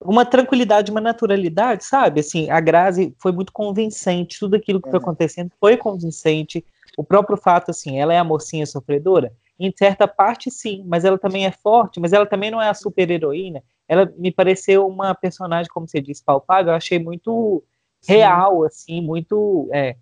uma 0.00 0.24
tranquilidade, 0.24 0.90
uma 0.90 1.00
naturalidade, 1.00 1.84
sabe? 1.84 2.20
Assim, 2.20 2.50
a 2.50 2.58
Grazi 2.58 3.14
foi 3.16 3.30
muito 3.30 3.52
convincente, 3.52 4.40
tudo 4.40 4.56
aquilo 4.56 4.82
que 4.82 4.88
é. 4.88 4.90
foi 4.90 4.98
acontecendo 4.98 5.52
foi 5.60 5.76
convincente. 5.76 6.64
O 6.96 7.04
próprio 7.04 7.36
fato, 7.36 7.70
assim, 7.70 8.00
ela 8.00 8.12
é 8.12 8.18
a 8.18 8.24
mocinha 8.24 8.66
sofredora, 8.66 9.32
em 9.66 9.72
certa 9.76 10.08
parte, 10.08 10.50
sim, 10.50 10.82
mas 10.86 11.04
ela 11.04 11.18
também 11.18 11.44
é 11.44 11.52
forte, 11.52 12.00
mas 12.00 12.14
ela 12.14 12.24
também 12.24 12.50
não 12.50 12.62
é 12.62 12.70
a 12.70 12.74
super-heroína. 12.74 13.62
Ela 13.86 14.10
me 14.16 14.32
pareceu 14.32 14.86
uma 14.86 15.14
personagem, 15.14 15.70
como 15.70 15.86
você 15.86 16.00
disse, 16.00 16.24
palpável, 16.24 16.72
eu 16.72 16.76
achei 16.76 16.98
muito 16.98 17.62
sim. 18.00 18.14
real, 18.14 18.64
assim, 18.64 19.02
muito 19.02 19.68
é, 19.70 19.96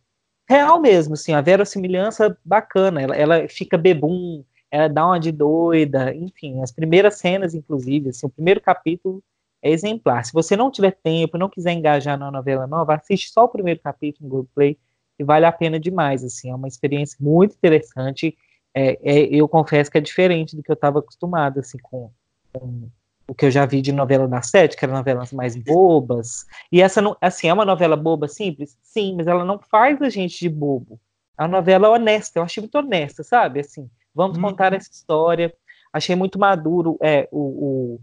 real 0.48 0.80
mesmo, 0.80 1.14
assim, 1.14 1.32
a 1.32 1.40
verossimilhança 1.40 2.38
bacana. 2.44 3.02
Ela, 3.02 3.16
ela 3.16 3.48
fica 3.48 3.76
bebum, 3.76 4.44
ela 4.70 4.88
dá 4.88 5.04
uma 5.04 5.18
de 5.18 5.32
doida, 5.32 6.14
enfim, 6.14 6.62
as 6.62 6.70
primeiras 6.70 7.18
cenas, 7.18 7.52
inclusive, 7.52 8.10
assim, 8.10 8.26
o 8.26 8.30
primeiro 8.30 8.60
capítulo 8.60 9.20
é 9.60 9.70
exemplar. 9.70 10.24
Se 10.24 10.32
você 10.32 10.56
não 10.56 10.70
tiver 10.70 10.92
tempo, 11.02 11.36
não 11.36 11.48
quiser 11.48 11.72
engajar 11.72 12.16
na 12.16 12.30
novela 12.30 12.64
nova, 12.64 12.94
assiste 12.94 13.30
só 13.32 13.44
o 13.44 13.48
primeiro 13.48 13.80
capítulo 13.80 14.28
no 14.28 14.30
Google 14.36 14.50
Play, 14.54 14.78
e 15.18 15.24
vale 15.24 15.46
a 15.46 15.50
pena 15.50 15.80
demais, 15.80 16.22
assim, 16.22 16.48
é 16.48 16.54
uma 16.54 16.68
experiência 16.68 17.16
muito 17.20 17.56
interessante 17.56 18.38
é, 18.74 18.98
é, 19.02 19.26
eu 19.26 19.48
confesso 19.48 19.90
que 19.90 19.98
é 19.98 20.00
diferente 20.00 20.56
do 20.56 20.62
que 20.62 20.70
eu 20.70 20.74
estava 20.74 20.98
acostumado, 20.98 21.60
assim, 21.60 21.78
com, 21.78 22.10
com, 22.52 22.88
o 23.26 23.34
que 23.34 23.44
eu 23.44 23.50
já 23.50 23.66
vi 23.66 23.82
de 23.82 23.92
novela 23.92 24.26
da 24.26 24.40
sete, 24.40 24.76
que 24.76 24.84
eram 24.84 24.94
novelas 24.94 25.32
mais 25.32 25.54
bobas. 25.54 26.46
E 26.72 26.80
essa, 26.80 27.02
não, 27.02 27.16
assim, 27.20 27.48
é 27.48 27.52
uma 27.52 27.64
novela 27.64 27.96
boba, 27.96 28.26
simples? 28.26 28.76
Sim, 28.82 29.16
mas 29.16 29.26
ela 29.26 29.44
não 29.44 29.58
faz 29.58 30.00
a 30.00 30.08
gente 30.08 30.38
de 30.38 30.48
bobo. 30.48 30.98
É 31.38 31.42
uma 31.42 31.48
novela 31.48 31.90
honesta, 31.90 32.38
eu 32.38 32.42
achei 32.42 32.62
muito 32.62 32.78
honesta, 32.78 33.22
sabe? 33.22 33.60
Assim, 33.60 33.88
vamos 34.14 34.38
hum. 34.38 34.42
contar 34.42 34.72
essa 34.72 34.90
história. 34.90 35.54
Achei 35.92 36.16
muito 36.16 36.38
maduro, 36.38 36.96
é, 37.02 37.28
o, 37.30 37.96
o 37.96 38.00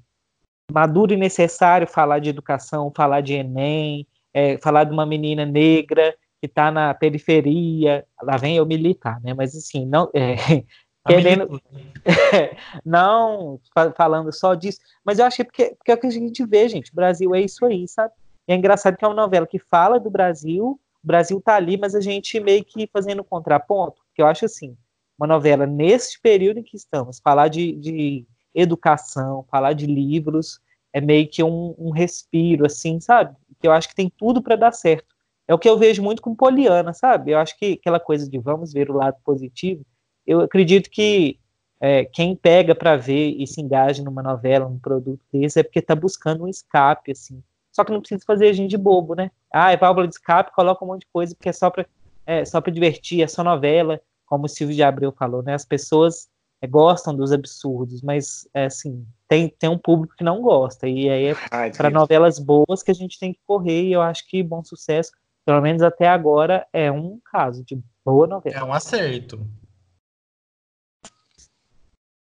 maduro 0.72 1.14
e 1.14 1.18
necessário 1.18 1.88
falar 1.88 2.20
de 2.20 2.30
educação, 2.30 2.92
falar 2.96 3.22
de 3.22 3.34
Enem, 3.34 4.08
é, 4.34 4.58
falar 4.58 4.84
de 4.84 4.92
uma 4.92 5.06
menina 5.06 5.46
negra, 5.46 6.16
que 6.48 6.52
está 6.52 6.72
na 6.72 6.94
periferia, 6.94 8.06
lá 8.22 8.38
vem 8.38 8.58
eu 8.58 8.66
militar, 8.66 9.20
né? 9.22 9.34
Mas 9.34 9.56
assim, 9.56 9.86
não 9.86 10.10
é, 10.14 10.36
querendo, 11.08 11.62
não 12.86 13.60
falando 13.96 14.32
só 14.32 14.54
disso, 14.54 14.80
mas 15.04 15.20
eu 15.20 15.26
achei 15.26 15.44
porque, 15.44 15.76
porque 15.76 15.92
é 15.92 15.96
o 15.96 15.98
que 15.98 16.08
a 16.08 16.12
gente 16.12 16.46
vê, 16.46 16.70
gente, 16.70 16.92
o 16.92 16.96
Brasil 16.96 17.34
é 17.34 17.42
isso 17.42 17.66
aí, 17.66 17.88
sabe? 17.88 18.14
E 18.48 18.54
é 18.54 18.56
engraçado 18.56 18.96
que 18.96 19.04
é 19.04 19.08
uma 19.08 19.14
novela 19.16 19.48
que 19.48 19.60
fala 19.60 20.00
do 20.00 20.10
Brasil, 20.10 20.80
o 21.04 21.08
Brasil 21.08 21.42
tá 21.42 21.56
ali, 21.56 21.78
mas 21.78 21.96
a 21.96 22.02
gente 22.02 22.40
meio 22.40 22.64
que 22.64 22.88
fazendo 22.92 23.24
contraponto, 23.24 24.02
que 24.14 24.22
eu 24.22 24.28
acho 24.28 24.46
assim, 24.46 24.78
uma 25.18 25.28
novela 25.28 25.66
nesse 25.66 26.20
período 26.22 26.60
em 26.60 26.64
que 26.64 26.76
estamos, 26.76 27.20
falar 27.20 27.48
de, 27.48 27.74
de 27.74 28.28
educação, 28.54 29.46
falar 29.50 29.74
de 29.74 29.86
livros, 29.86 30.60
é 30.94 31.02
meio 31.02 31.28
que 31.28 31.44
um, 31.44 31.76
um 31.78 31.92
respiro, 31.92 32.66
assim, 32.66 33.00
sabe? 33.00 33.36
Que 33.60 33.68
eu 33.68 33.72
acho 33.72 33.90
que 33.90 33.96
tem 33.96 34.10
tudo 34.10 34.42
para 34.42 34.56
dar 34.56 34.72
certo. 34.72 35.15
É 35.48 35.54
o 35.54 35.60
que 35.60 35.70
eu 35.70 35.78
vejo 35.78 36.02
muito 36.02 36.22
com 36.22 36.36
Poliana, 36.36 36.94
sabe? 36.94 37.32
Eu 37.32 37.40
acho 37.40 37.58
que 37.58 37.74
aquela 37.80 38.00
coisa 38.00 38.30
de 38.30 38.38
vamos 38.40 38.74
ver 38.74 38.90
o 38.90 38.98
lado 38.98 39.18
positivo, 39.24 39.86
eu 40.26 40.42
acredito 40.42 40.90
que 40.90 41.40
é, 41.80 42.06
quem 42.06 42.36
pega 42.36 42.74
para 42.74 42.96
ver 42.96 43.36
e 43.38 43.46
se 43.46 43.62
engaja 43.62 44.04
numa 44.04 44.24
novela, 44.24 44.68
num 44.68 44.80
produto 44.80 45.22
desse, 45.32 45.60
é 45.60 45.64
porque 45.64 45.80
está 45.80 45.96
buscando 45.96 46.46
um 46.46 46.48
escape, 46.48 47.12
assim. 47.12 47.44
Só 47.72 47.84
que 47.84 47.92
não 47.92 48.00
precisa 48.00 48.24
fazer 48.26 48.48
a 48.48 48.54
gente 48.54 48.72
de 48.72 48.78
bobo, 48.78 49.14
né? 49.14 49.30
Ah, 49.54 49.72
é 49.72 49.78
válvula 49.78 50.08
de 50.08 50.16
escape, 50.16 50.54
coloca 50.56 50.84
um 50.84 50.88
monte 50.88 51.02
de 51.02 51.08
coisa, 51.12 51.36
porque 51.36 51.50
é 51.50 51.54
só 51.54 51.70
para 51.70 51.86
é, 52.26 52.44
só 52.44 52.60
divertir, 52.60 53.22
é 53.22 53.28
só 53.28 53.44
novela, 53.44 54.02
como 54.26 54.46
o 54.46 54.50
Silvio 54.50 54.76
de 54.76 54.82
Abreu 54.82 55.12
falou, 55.12 55.44
né? 55.44 55.54
As 55.54 55.66
pessoas 55.66 56.28
é, 56.62 56.66
gostam 56.66 57.16
dos 57.16 57.32
absurdos, 57.32 58.02
mas, 58.02 58.48
é, 58.54 58.66
assim, 58.66 59.06
tem, 59.28 59.50
tem 59.50 59.70
um 59.70 59.78
público 59.78 60.16
que 60.18 60.24
não 60.24 60.42
gosta, 60.42 60.88
e 60.88 61.10
aí 61.10 61.26
é 61.28 61.36
para 61.72 61.90
novelas 61.90 62.40
boas 62.40 62.82
que 62.82 62.92
a 62.92 62.96
gente 62.96 63.20
tem 63.20 63.34
que 63.34 63.40
correr, 63.46 63.84
e 63.84 63.94
eu 63.94 64.02
acho 64.02 64.28
que 64.28 64.42
Bom 64.42 64.64
Sucesso 64.64 65.12
pelo 65.46 65.62
menos 65.62 65.82
até 65.82 66.08
agora, 66.08 66.68
é 66.74 66.92
um 66.92 67.20
caso 67.32 67.64
de 67.64 67.80
boa 68.04 68.26
novela. 68.26 68.58
É 68.58 68.64
um 68.64 68.74
acerto. 68.74 69.48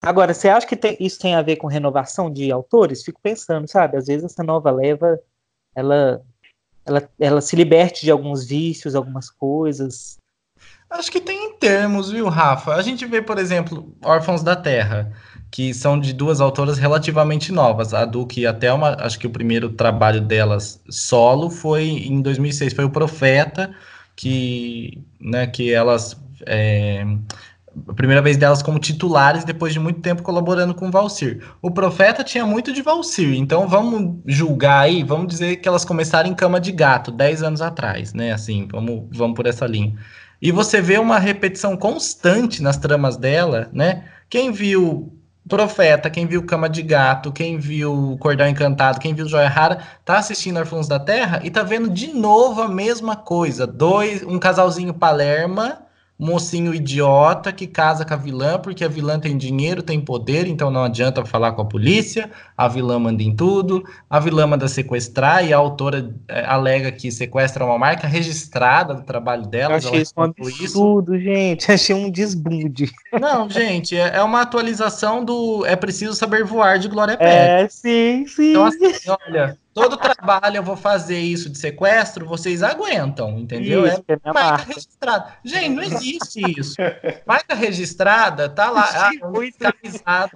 Agora, 0.02 0.36
você 0.36 0.48
acha 0.48 0.68
que 0.68 0.76
tem, 0.76 0.96
isso 1.00 1.20
tem 1.20 1.34
a 1.34 1.42
ver 1.42 1.56
com 1.56 1.66
renovação 1.66 2.32
de 2.32 2.52
autores? 2.52 3.04
Fico 3.04 3.20
pensando, 3.20 3.68
sabe? 3.68 3.98
Às 3.98 4.06
vezes 4.06 4.24
essa 4.24 4.44
nova 4.44 4.70
leva, 4.70 5.20
ela, 5.74 6.24
ela, 6.86 7.10
ela 7.20 7.42
se 7.42 7.56
liberte 7.56 8.06
de 8.06 8.12
alguns 8.12 8.46
vícios, 8.46 8.94
algumas 8.94 9.32
coisas. 9.32 10.20
Acho 10.88 11.12
que 11.12 11.20
tem 11.20 11.48
em 11.48 11.58
termos, 11.58 12.12
viu, 12.12 12.30
Rafa? 12.30 12.76
A 12.76 12.82
gente 12.84 13.04
vê, 13.08 13.20
por 13.20 13.40
exemplo, 13.40 13.96
Órfãos 14.04 14.44
da 14.44 14.56
Terra 14.56 15.12
que 15.52 15.74
são 15.74 16.00
de 16.00 16.14
duas 16.14 16.42
autoras 16.42 16.78
relativamente 16.78 17.52
novas. 17.52 17.94
A 17.94 18.06
Duque 18.06 18.42
e 18.42 18.48
a 18.48 18.54
Thelma, 18.54 18.98
acho 19.00 19.18
que 19.18 19.28
o 19.28 19.30
primeiro 19.30 19.70
trabalho 19.70 20.22
delas 20.22 20.82
solo 20.90 21.50
foi 21.50 21.88
em 21.88 22.22
2006, 22.22 22.74
foi 22.74 22.86
o 22.86 22.90
Profeta, 22.90 23.74
que, 24.16 25.04
né, 25.20 25.48
que 25.48 25.74
elas... 25.74 26.20
É, 26.46 27.06
a 27.88 27.94
primeira 27.94 28.22
vez 28.22 28.38
delas 28.38 28.62
como 28.62 28.80
titulares, 28.80 29.44
depois 29.44 29.74
de 29.74 29.80
muito 29.80 30.00
tempo 30.00 30.24
colaborando 30.24 30.74
com 30.74 30.88
o 30.88 30.92
Valsir. 30.92 31.44
O 31.62 31.70
Profeta 31.70 32.24
tinha 32.24 32.46
muito 32.46 32.72
de 32.72 32.82
Valsir, 32.82 33.36
então 33.36 33.68
vamos 33.68 34.18
julgar 34.26 34.82
aí, 34.82 35.04
vamos 35.04 35.28
dizer 35.28 35.58
que 35.58 35.68
elas 35.68 35.84
começaram 35.84 36.30
em 36.30 36.34
Cama 36.34 36.60
de 36.60 36.72
Gato, 36.72 37.12
10 37.12 37.44
anos 37.44 37.62
atrás, 37.62 38.14
né, 38.14 38.32
assim, 38.32 38.68
vamos, 38.72 39.06
vamos 39.12 39.36
por 39.36 39.46
essa 39.46 39.66
linha. 39.66 39.94
E 40.42 40.52
você 40.52 40.80
vê 40.80 40.98
uma 40.98 41.20
repetição 41.20 41.76
constante 41.76 42.62
nas 42.64 42.78
tramas 42.78 43.18
dela, 43.18 43.70
né, 43.74 44.06
quem 44.30 44.52
viu 44.52 45.15
Profeta, 45.48 46.10
quem 46.10 46.26
viu 46.26 46.44
Cama 46.44 46.68
de 46.68 46.82
Gato, 46.82 47.32
quem 47.32 47.60
viu 47.60 48.18
Cordão 48.20 48.48
Encantado, 48.48 49.00
quem 49.00 49.14
viu 49.14 49.28
Joia 49.28 49.48
Rara, 49.48 49.80
tá 50.04 50.18
assistindo 50.18 50.58
Arfuns 50.58 50.88
da 50.88 51.00
Terra 51.00 51.40
e 51.44 51.52
tá 51.52 51.62
vendo 51.62 51.88
de 51.88 52.08
novo 52.14 52.64
a 52.64 52.68
mesma 52.68 53.16
coisa. 53.16 53.68
Dois, 53.68 54.24
um 54.24 54.40
casalzinho 54.40 54.92
Palerma 54.92 55.85
mocinho 56.18 56.74
idiota 56.74 57.52
que 57.52 57.68
casa 57.68 58.06
com 58.06 58.14
a 58.14 58.18
vilã 58.18 58.58
porque 58.58 58.86
a 58.86 58.88
vilã 58.88 59.20
tem 59.20 59.38
dinheiro, 59.38 59.84
tem 59.84 60.00
poder, 60.00 60.48
então 60.48 60.72
não 60.72 60.84
adianta 60.84 61.26
falar 61.26 61.52
com 61.52 61.62
a 61.62 61.66
polícia, 61.66 62.32
a 62.58 62.68
vilã 62.68 62.98
manda 62.98 63.22
em 63.22 63.36
tudo, 63.36 63.84
a 64.10 64.20
vilã 64.20 64.48
manda 64.48 64.68
sequestrar 64.68 65.46
e 65.46 65.54
a 65.54 65.58
autora 65.58 66.16
é, 66.28 66.46
alega 66.46 66.92
que 66.92 67.12
sequestra 67.12 67.66
uma 67.66 67.78
marca 67.78 68.08
registrada 68.08 68.94
do 68.94 69.04
trabalho 69.04 69.46
dela. 69.46 69.74
Eu 69.74 69.78
achei 69.78 70.02
isso 70.02 70.14
um 70.16 70.24
absurdo, 70.24 71.16
isso. 71.16 71.24
gente, 71.26 71.72
achei 71.72 71.96
um 71.96 72.10
desbunde. 72.10 72.92
Não, 73.20 73.50
gente, 73.50 73.98
é, 73.98 74.16
é, 74.16 74.24
uma 74.24 74.42
atualização 74.42 75.24
do 75.24 75.66
É 75.66 75.76
Preciso 75.76 76.14
Saber 76.14 76.46
Voar 76.46 76.80
de 76.80 76.88
Glória 76.88 77.18
Pérez. 77.18 77.66
É, 77.66 77.68
sim, 77.70 78.26
sim. 78.28 78.52
Então, 78.52 78.66
assim, 78.66 78.94
olha, 79.28 79.58
todo 79.76 79.98
trabalho 79.98 80.56
eu 80.56 80.64
vou 80.64 80.78
fazer 80.78 81.20
isso 81.20 81.50
de 81.50 81.58
sequestro, 81.58 82.26
vocês 82.26 82.64
aguentam, 82.64 83.38
entendeu? 83.38 83.86
Isso, 83.86 84.04
é, 84.08 84.14
é 84.14 84.20
marca, 84.24 84.34
marca 84.34 84.64
registrada. 84.64 85.34
Gente, 85.44 85.70
não 85.70 85.84
existe 85.84 86.42
isso. 86.58 86.76
Marca 87.28 87.54
registrada, 87.54 88.48
tá 88.48 88.72
lá. 88.72 88.88
Ah, 88.94 89.12
muito, 89.30 89.58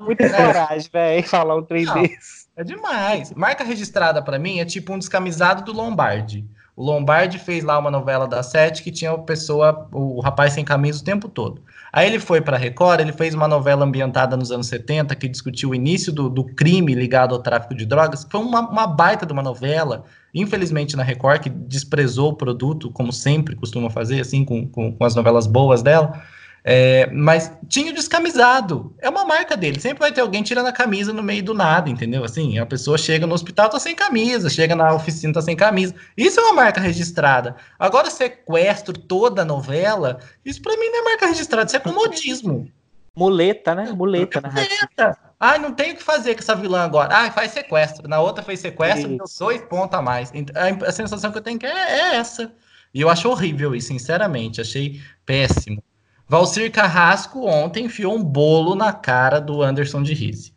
Muita 0.01 0.27
né? 0.27 0.45
coragem, 0.45 0.89
velho, 0.91 1.27
falar 1.27 1.55
um 1.55 1.63
trem 1.63 1.85
desse. 1.85 2.49
É 2.57 2.63
demais. 2.65 3.33
Marca 3.33 3.63
registrada 3.63 4.21
para 4.21 4.37
mim 4.37 4.59
é 4.59 4.65
tipo 4.65 4.91
um 4.91 4.99
descamisado 4.99 5.63
do 5.63 5.71
Lombardi. 5.71 6.45
O 6.75 6.83
Lombardi 6.83 7.39
fez 7.39 7.63
lá 7.63 7.79
uma 7.79 7.89
novela 7.89 8.27
da 8.27 8.43
Sete 8.43 8.83
que 8.83 8.91
tinha 8.91 9.11
a 9.11 9.17
pessoa, 9.17 9.87
o 9.93 10.19
rapaz 10.19 10.53
sem 10.53 10.65
camisa 10.65 11.01
o 11.01 11.05
tempo 11.05 11.29
todo. 11.29 11.63
Aí 11.91 12.07
ele 12.07 12.19
foi 12.19 12.39
para 12.39 12.55
a 12.55 12.59
Record, 12.59 12.99
ele 12.99 13.11
fez 13.11 13.33
uma 13.33 13.47
novela 13.47 13.83
ambientada 13.83 14.37
nos 14.37 14.51
anos 14.51 14.67
70 14.67 15.15
que 15.15 15.27
discutiu 15.27 15.71
o 15.71 15.75
início 15.75 16.13
do, 16.13 16.29
do 16.29 16.43
crime 16.43 16.93
ligado 16.93 17.33
ao 17.33 17.41
tráfico 17.41 17.73
de 17.73 17.85
drogas. 17.85 18.27
Foi 18.29 18.39
uma, 18.39 18.69
uma, 18.69 18.85
baita 18.85 19.25
de 19.25 19.33
uma 19.33 19.41
novela, 19.41 20.05
infelizmente 20.33 20.95
na 20.95 21.03
Record, 21.03 21.41
que 21.41 21.49
desprezou 21.49 22.29
o 22.29 22.35
produto, 22.35 22.91
como 22.91 23.11
sempre 23.11 23.55
costuma 23.55 23.89
fazer, 23.89 24.21
assim, 24.21 24.45
com, 24.45 24.67
com, 24.67 24.91
com 24.91 25.03
as 25.03 25.15
novelas 25.15 25.47
boas 25.47 25.81
dela. 25.81 26.21
É, 26.71 27.09
mas 27.11 27.51
tinha 27.67 27.91
descamisado. 27.91 28.95
É 28.99 29.09
uma 29.09 29.25
marca 29.25 29.57
dele. 29.57 29.79
Sempre 29.79 30.01
vai 30.01 30.11
ter 30.11 30.21
alguém 30.21 30.43
tirando 30.43 30.67
a 30.67 30.71
camisa 30.71 31.11
no 31.11 31.23
meio 31.23 31.41
do 31.41 31.55
nada, 31.55 31.89
entendeu? 31.89 32.23
Assim, 32.23 32.59
a 32.59 32.65
pessoa 32.65 32.95
chega 32.95 33.25
no 33.25 33.33
hospital, 33.33 33.69
tá 33.69 33.79
sem 33.79 33.95
camisa, 33.95 34.51
chega 34.51 34.75
na 34.75 34.93
oficina, 34.93 35.33
tá 35.33 35.41
sem 35.41 35.55
camisa. 35.55 35.95
Isso 36.15 36.39
é 36.39 36.43
uma 36.43 36.53
marca 36.53 36.79
registrada. 36.79 37.55
Agora, 37.79 38.11
sequestro 38.11 38.93
toda 38.93 39.41
a 39.41 39.45
novela, 39.45 40.19
isso 40.45 40.61
pra 40.61 40.77
mim 40.77 40.89
não 40.89 40.99
é 40.99 41.03
marca 41.05 41.25
registrada, 41.25 41.65
isso 41.65 41.75
é 41.75 41.79
comodismo. 41.79 42.71
Muleta, 43.17 43.73
né? 43.73 43.91
Muleta. 43.91 44.39
Muleta. 44.39 45.17
Ai, 45.39 45.57
não 45.57 45.73
tem 45.73 45.93
o 45.93 45.95
que 45.95 46.03
fazer 46.03 46.35
com 46.35 46.41
essa 46.41 46.53
vilã 46.55 46.83
agora. 46.83 47.15
Ai, 47.15 47.31
faz 47.31 47.51
sequestro. 47.51 48.07
Na 48.07 48.19
outra 48.19 48.43
fez 48.43 48.59
sequestro, 48.59 49.07
deu 49.07 49.25
dois 49.39 49.61
pontos 49.63 49.97
a 49.97 50.03
mais. 50.03 50.31
A, 50.53 50.87
a 50.87 50.91
sensação 50.91 51.31
que 51.31 51.39
eu 51.39 51.41
tenho 51.41 51.57
que 51.57 51.65
é, 51.65 51.71
é 51.71 52.15
essa. 52.17 52.53
E 52.93 53.01
eu 53.01 53.09
acho 53.09 53.27
horrível 53.27 53.73
isso, 53.73 53.87
sinceramente. 53.87 54.61
Achei 54.61 55.01
péssimo. 55.25 55.83
Valcir 56.29 56.71
Carrasco 56.71 57.43
ontem 57.47 57.85
enfiou 57.85 58.15
um 58.15 58.23
bolo 58.23 58.75
na 58.75 58.93
cara 58.93 59.41
do 59.41 59.63
Anderson 59.63 60.03
de 60.03 60.13
Rise. 60.13 60.53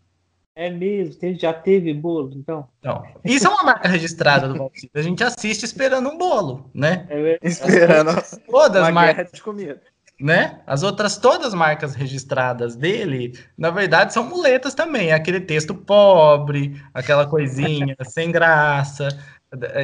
É 0.54 0.68
mesmo, 0.68 1.16
já 1.38 1.50
teve 1.50 1.94
bolo, 1.94 2.30
então? 2.36 2.68
Não. 2.84 3.02
Isso 3.24 3.46
é 3.46 3.50
uma 3.50 3.62
marca 3.62 3.88
registrada 3.88 4.48
do 4.48 4.58
Valcir. 4.58 4.90
A 4.94 5.00
gente 5.00 5.24
assiste 5.24 5.64
esperando 5.64 6.10
um 6.10 6.18
bolo, 6.18 6.70
né? 6.74 7.06
É 7.08 7.38
esperando. 7.42 8.10
Todas 8.50 8.82
as 8.82 8.92
marcas 8.92 9.32
de 9.32 9.42
comida. 9.42 9.80
Né? 10.20 10.60
As 10.66 10.82
outras 10.82 11.16
todas 11.16 11.54
marcas 11.54 11.94
registradas 11.94 12.76
dele, 12.76 13.32
na 13.56 13.70
verdade, 13.70 14.12
são 14.12 14.28
muletas 14.28 14.74
também. 14.74 15.10
Aquele 15.10 15.40
texto 15.40 15.74
pobre, 15.74 16.80
aquela 16.92 17.26
coisinha 17.26 17.96
sem 18.04 18.30
graça. 18.30 19.08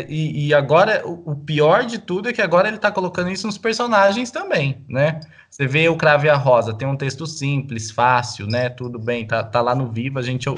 E, 0.08 0.46
e 0.46 0.54
agora, 0.54 1.02
o, 1.04 1.36
pior 1.36 1.84
de 1.84 1.98
tudo 1.98 2.28
é 2.28 2.32
que 2.32 2.40
agora 2.40 2.68
ele 2.68 2.78
tá 2.78 2.90
colocando 2.90 3.30
isso 3.30 3.46
nos 3.46 3.58
personagens 3.58 4.30
também, 4.30 4.82
né? 4.88 5.20
Você 5.50 5.66
vê 5.66 5.88
o 5.90 5.96
Crave 5.96 6.26
e 6.26 6.30
a 6.30 6.36
Rosa, 6.36 6.72
tem 6.72 6.88
um 6.88 6.96
texto 6.96 7.26
simples, 7.26 7.90
fácil, 7.90 8.46
né? 8.46 8.70
Tudo 8.70 8.98
bem, 8.98 9.26
tá, 9.26 9.42
tá 9.42 9.60
lá 9.60 9.74
no 9.74 9.90
Vivo, 9.90 10.18
a 10.18 10.22
gente 10.22 10.48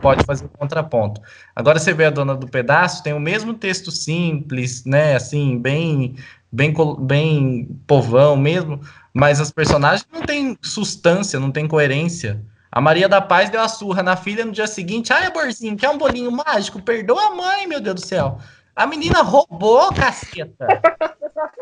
pode 0.00 0.24
fazer 0.24 0.46
o 0.46 0.48
contraponto. 0.48 1.20
Agora 1.54 1.78
você 1.78 1.92
vê 1.92 2.06
a 2.06 2.10
Dona 2.10 2.34
do 2.34 2.48
Pedaço, 2.48 3.04
tem 3.04 3.12
o 3.12 3.20
mesmo 3.20 3.54
texto 3.54 3.92
simples, 3.92 4.84
né? 4.84 5.14
Assim, 5.14 5.56
bem, 5.56 6.16
bem, 6.50 6.74
bem 7.00 7.68
povão 7.86 8.36
mesmo, 8.36 8.80
mas 9.12 9.40
as 9.40 9.52
personagens 9.52 10.06
não 10.12 10.22
têm 10.22 10.58
substância, 10.60 11.38
não 11.38 11.52
têm 11.52 11.68
coerência. 11.68 12.42
A 12.74 12.80
Maria 12.80 13.08
da 13.08 13.20
Paz 13.20 13.50
deu 13.50 13.60
a 13.60 13.68
surra 13.68 14.02
na 14.02 14.16
filha 14.16 14.44
no 14.44 14.50
dia 14.50 14.66
seguinte. 14.66 15.12
Ai, 15.12 15.26
amorzinho, 15.26 15.76
quer 15.76 15.88
um 15.90 15.96
bolinho 15.96 16.32
mágico? 16.32 16.82
Perdoa 16.82 17.28
a 17.28 17.30
mãe, 17.30 17.68
meu 17.68 17.80
Deus 17.80 17.94
do 17.94 18.04
céu. 18.04 18.40
A 18.74 18.84
menina 18.84 19.22
roubou, 19.22 19.94
caceta. 19.94 20.66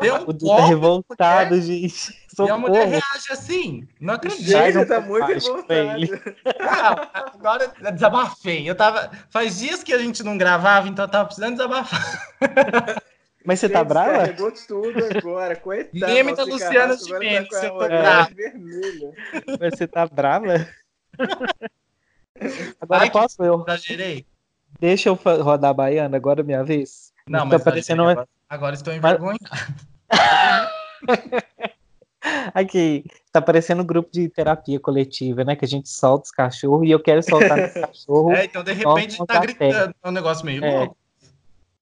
Deu 0.01 0.15
um 0.15 0.21
o 0.21 0.33
golpe, 0.33 0.47
tá 0.47 0.65
revoltado, 0.65 1.61
gente. 1.61 2.19
Socorro. 2.35 2.47
E 2.47 2.51
a 2.51 2.57
mulher 2.57 2.87
reage 2.87 3.31
assim. 3.31 3.87
Não 4.01 4.15
acredito. 4.15 4.43
Gente, 4.43 4.85
tá 4.87 4.99
muito 5.01 5.27
revoltado. 5.27 6.01
Ah, 6.59 7.09
agora 7.35 7.71
desabafei. 7.91 8.67
Eu 8.67 8.73
tava... 8.73 9.11
Faz 9.29 9.59
dias 9.59 9.83
que 9.83 9.93
a 9.93 9.99
gente 9.99 10.23
não 10.23 10.35
gravava, 10.35 10.87
então 10.87 11.05
eu 11.05 11.11
tava 11.11 11.25
precisando 11.25 11.51
desabafar. 11.51 12.33
Mas 13.45 13.59
você 13.59 13.69
tá 13.69 13.83
brava? 13.83 14.29
Pegou 14.29 14.51
tudo 14.67 15.05
agora, 15.15 15.55
coitado. 15.55 16.11
Leme 16.11 16.33
da 16.33 16.43
Luciana 16.43 16.97
de 16.97 17.19
Mendes, 17.19 17.49
você 17.49 17.69
tá 17.69 17.87
brava. 17.87 18.29
Mas 19.59 19.77
você 19.77 19.85
tá 19.85 20.07
brava? 20.07 20.67
Agora 22.81 23.03
Ai, 23.03 23.11
posso 23.11 23.43
eu? 23.43 23.63
Exagerei. 23.67 24.25
Deixa 24.79 25.09
eu 25.09 25.13
rodar 25.15 25.71
a 25.71 25.73
baiana, 25.73 26.17
agora 26.17 26.41
é 26.41 26.43
minha 26.43 26.63
vez. 26.63 27.13
Não, 27.27 27.39
tá 27.39 27.45
mas 27.45 27.63
parecendo 27.63 28.03
agora, 28.03 28.27
agora 28.49 28.75
estou 28.75 28.93
envergonhado. 28.93 29.39
Aqui, 32.53 33.05
tá 33.31 33.41
parecendo 33.41 33.83
um 33.83 33.85
grupo 33.85 34.09
de 34.11 34.29
terapia 34.29 34.79
coletiva, 34.79 35.43
né? 35.43 35.55
Que 35.55 35.65
a 35.65 35.67
gente 35.67 35.89
solta 35.89 36.25
os 36.25 36.31
cachorros 36.31 36.87
e 36.87 36.91
eu 36.91 36.99
quero 36.99 37.21
soltar 37.21 37.59
os 37.67 37.73
cachorros. 37.73 38.33
É, 38.33 38.45
então 38.45 38.63
de 38.63 38.73
repente 38.73 39.17
tá 39.25 39.39
gritando, 39.39 39.93
é 40.01 40.09
um 40.09 40.11
negócio 40.11 40.45
meio 40.45 40.63
é. 40.63 40.79
louco. 40.79 40.97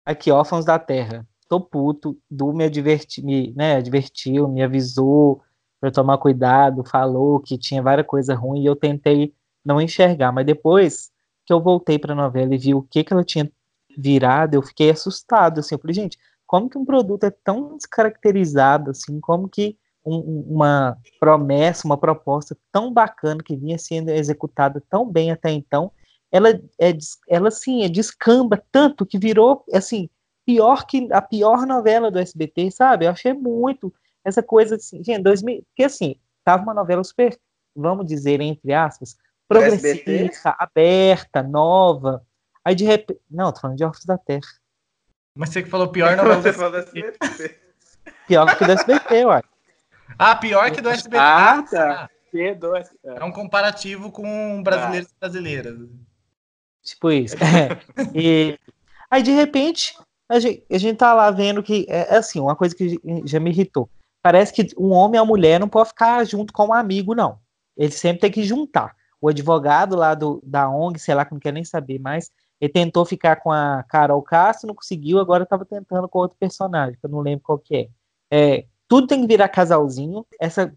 Aqui, 0.05 0.31
órfãos 0.31 0.65
da 0.65 0.79
terra. 0.79 1.25
Tô 1.47 1.59
puto, 1.59 2.17
Du 2.29 2.53
me, 2.53 2.63
adverti, 2.65 3.23
me 3.23 3.53
né, 3.55 3.75
advertiu, 3.75 4.47
me 4.47 4.63
avisou 4.63 5.41
para 5.81 5.91
tomar 5.91 6.19
cuidado, 6.19 6.83
falou 6.83 7.39
que 7.39 7.57
tinha 7.57 7.81
várias 7.81 8.05
coisas 8.05 8.37
ruins 8.37 8.63
e 8.63 8.67
eu 8.67 8.75
tentei 8.75 9.33
não 9.65 9.81
enxergar, 9.81 10.31
mas 10.31 10.45
depois 10.45 11.11
que 11.43 11.51
eu 11.51 11.59
voltei 11.59 11.97
para 11.97 12.13
a 12.13 12.15
novela 12.15 12.53
e 12.53 12.57
vi 12.57 12.75
o 12.75 12.83
que 12.83 13.03
que 13.03 13.11
ela 13.11 13.23
tinha 13.23 13.51
virado, 13.97 14.53
eu 14.53 14.61
fiquei 14.61 14.91
assustado, 14.91 15.59
assim, 15.59 15.73
eu 15.73 15.79
falei, 15.79 15.95
gente, 15.95 16.19
como 16.45 16.69
que 16.69 16.77
um 16.77 16.85
produto 16.85 17.23
é 17.23 17.31
tão 17.31 17.75
descaracterizado, 17.75 18.91
assim, 18.91 19.19
como 19.19 19.49
que 19.49 19.75
um, 20.05 20.45
uma 20.47 20.97
promessa, 21.19 21.87
uma 21.87 21.97
proposta 21.97 22.55
tão 22.71 22.93
bacana 22.93 23.41
que 23.43 23.55
vinha 23.55 23.77
sendo 23.77 24.09
executada 24.09 24.81
tão 24.87 25.09
bem 25.09 25.31
até 25.31 25.49
então, 25.51 25.91
ela 26.31 26.49
é, 26.79 26.97
ela 27.27 27.47
assim, 27.47 27.83
é 27.83 27.89
descamba 27.89 28.63
tanto 28.71 29.05
que 29.05 29.17
virou, 29.17 29.65
assim, 29.73 30.09
pior 30.45 30.85
que 30.85 31.07
a 31.11 31.21
pior 31.21 31.65
novela 31.65 32.11
do 32.11 32.19
SBT, 32.19 32.71
sabe? 32.71 33.05
Eu 33.05 33.11
achei 33.11 33.33
muito 33.33 33.93
essa 34.23 34.43
coisa 34.43 34.75
assim, 34.75 35.03
gente, 35.03 35.23
2000, 35.23 35.63
porque 35.67 35.83
assim, 35.83 36.15
tava 36.43 36.63
uma 36.63 36.73
novela 36.73 37.03
super, 37.03 37.37
vamos 37.75 38.05
dizer, 38.05 38.41
entre 38.41 38.73
aspas, 38.73 39.17
progressista, 39.47 40.55
aberta, 40.57 41.43
nova. 41.43 42.25
Aí 42.63 42.75
de 42.75 42.85
repente. 42.85 43.19
Não, 43.29 43.51
tô 43.51 43.59
falando 43.59 43.77
de 43.77 43.83
Órfãos 43.83 44.05
da 44.05 44.17
Terra. 44.17 44.47
Mas 45.35 45.49
você 45.49 45.63
que 45.63 45.69
falou 45.69 45.89
pior 45.89 46.15
novela. 46.15 46.41
você 46.41 46.53
falou 46.53 46.79
SBT. 46.79 47.59
Pior 48.27 48.57
que 48.57 48.65
do 48.65 48.71
SBT, 48.71 49.25
uai. 49.25 49.43
Ah, 50.17 50.35
pior 50.35 50.71
que 50.71 50.81
do 50.81 50.89
SBT. 50.89 51.17
Ah, 51.17 51.63
tá. 51.69 52.05
Ah. 52.05 52.09
É 53.03 53.23
um 53.25 53.31
comparativo 53.31 54.09
com 54.09 54.63
brasileiros 54.63 55.09
ah. 55.09 55.13
e 55.15 55.19
brasileiras. 55.19 55.77
Tipo 56.83 57.11
isso. 57.11 57.35
É. 57.43 57.77
E 58.15 58.57
aí, 59.09 59.21
de 59.21 59.31
repente, 59.31 59.97
a 60.29 60.39
gente, 60.39 60.63
a 60.71 60.77
gente 60.77 60.97
tá 60.97 61.13
lá 61.13 61.29
vendo 61.29 61.61
que 61.61 61.85
é, 61.89 62.15
é 62.15 62.17
assim, 62.17 62.39
uma 62.39 62.55
coisa 62.55 62.73
que 62.73 62.99
já 63.25 63.39
me 63.39 63.49
irritou 63.49 63.89
parece 64.21 64.53
que 64.53 64.67
um 64.77 64.91
homem 64.91 65.19
e 65.19 65.21
a 65.21 65.25
mulher 65.25 65.59
não 65.59 65.67
pode 65.67 65.89
ficar 65.89 66.23
junto 66.25 66.53
com 66.53 66.67
um 66.67 66.73
amigo, 66.73 67.15
não. 67.15 67.39
Ele 67.75 67.91
sempre 67.91 68.21
tem 68.21 68.31
que 68.31 68.43
juntar. 68.43 68.95
O 69.19 69.29
advogado 69.29 69.95
lá 69.95 70.13
do, 70.13 70.41
da 70.43 70.69
ONG, 70.69 70.99
sei 70.99 71.13
lá, 71.13 71.25
que 71.25 71.33
não 71.33 71.39
quer 71.39 71.53
nem 71.53 71.63
saber 71.63 71.99
mais, 71.99 72.31
ele 72.59 72.71
tentou 72.71 73.05
ficar 73.05 73.37
com 73.37 73.51
a 73.51 73.83
Carol 73.83 74.21
Castro, 74.21 74.67
não 74.67 74.75
conseguiu, 74.75 75.19
agora 75.19 75.43
estava 75.43 75.65
tentando 75.65 76.07
com 76.07 76.19
outro 76.19 76.37
personagem, 76.39 76.97
que 76.99 77.05
eu 77.05 77.09
não 77.09 77.19
lembro 77.19 77.43
qual 77.43 77.57
que 77.57 77.75
é. 77.75 77.89
é. 78.31 78.65
Tudo 78.87 79.07
tem 79.07 79.21
que 79.21 79.27
virar 79.27 79.47
casalzinho, 79.49 80.25
essa 80.39 80.71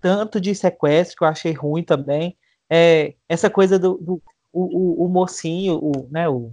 tanto 0.00 0.40
de 0.40 0.54
sequestro 0.54 1.18
que 1.18 1.24
eu 1.24 1.28
achei 1.28 1.52
ruim 1.52 1.84
também, 1.84 2.36
é, 2.68 3.14
essa 3.28 3.50
coisa 3.50 3.78
do, 3.78 3.98
do 3.98 4.22
o, 4.52 5.02
o, 5.02 5.04
o, 5.04 5.08
mocinho, 5.08 5.78
o, 5.80 6.08
né, 6.10 6.28
o, 6.28 6.52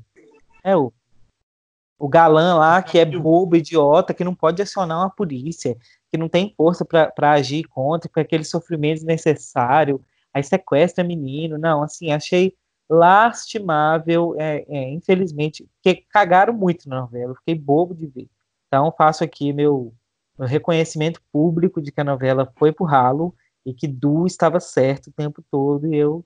é 0.64 0.76
o, 0.76 0.94
o 1.98 2.08
galã 2.08 2.56
lá 2.56 2.82
que 2.82 3.00
é 3.00 3.06
bobo, 3.06 3.56
idiota, 3.56 4.14
que 4.14 4.24
não 4.24 4.36
pode 4.36 4.62
acionar 4.62 5.00
uma 5.00 5.10
polícia, 5.10 5.78
que 6.12 6.18
não 6.18 6.30
tem 6.30 6.54
força 6.56 6.86
para 6.86 7.32
agir 7.32 7.64
contra, 7.66 8.10
com 8.10 8.20
aquele 8.20 8.44
sofrimento 8.44 8.96
desnecessário, 8.96 10.02
aí 10.34 10.44
sequestra 10.44 11.04
menino, 11.04 11.58
não, 11.58 11.84
assim, 11.84 12.12
achei 12.12 12.54
lastimável, 12.90 14.36
é, 14.40 14.66
é, 14.68 14.90
infelizmente, 14.92 15.68
porque 15.76 16.06
cagaram 16.10 16.54
muito 16.54 16.88
na 16.88 17.02
novela, 17.02 17.36
fiquei 17.36 17.56
bobo 17.56 17.94
de 17.94 18.08
ver. 18.08 18.30
Então, 18.68 18.94
faço 18.98 19.24
aqui 19.24 19.52
meu, 19.52 19.94
meu 20.38 20.48
reconhecimento 20.48 21.22
público 21.32 21.82
de 21.82 21.92
que 21.92 22.02
a 22.02 22.06
novela 22.06 22.52
foi 22.58 22.72
pro 22.72 22.86
ralo 22.86 23.36
e 23.66 23.74
que 23.74 23.88
Du 23.88 24.26
estava 24.26 24.60
certo 24.60 25.08
o 25.08 25.14
tempo 25.14 25.44
todo 25.52 25.94
e 25.94 25.96
eu 25.98 26.26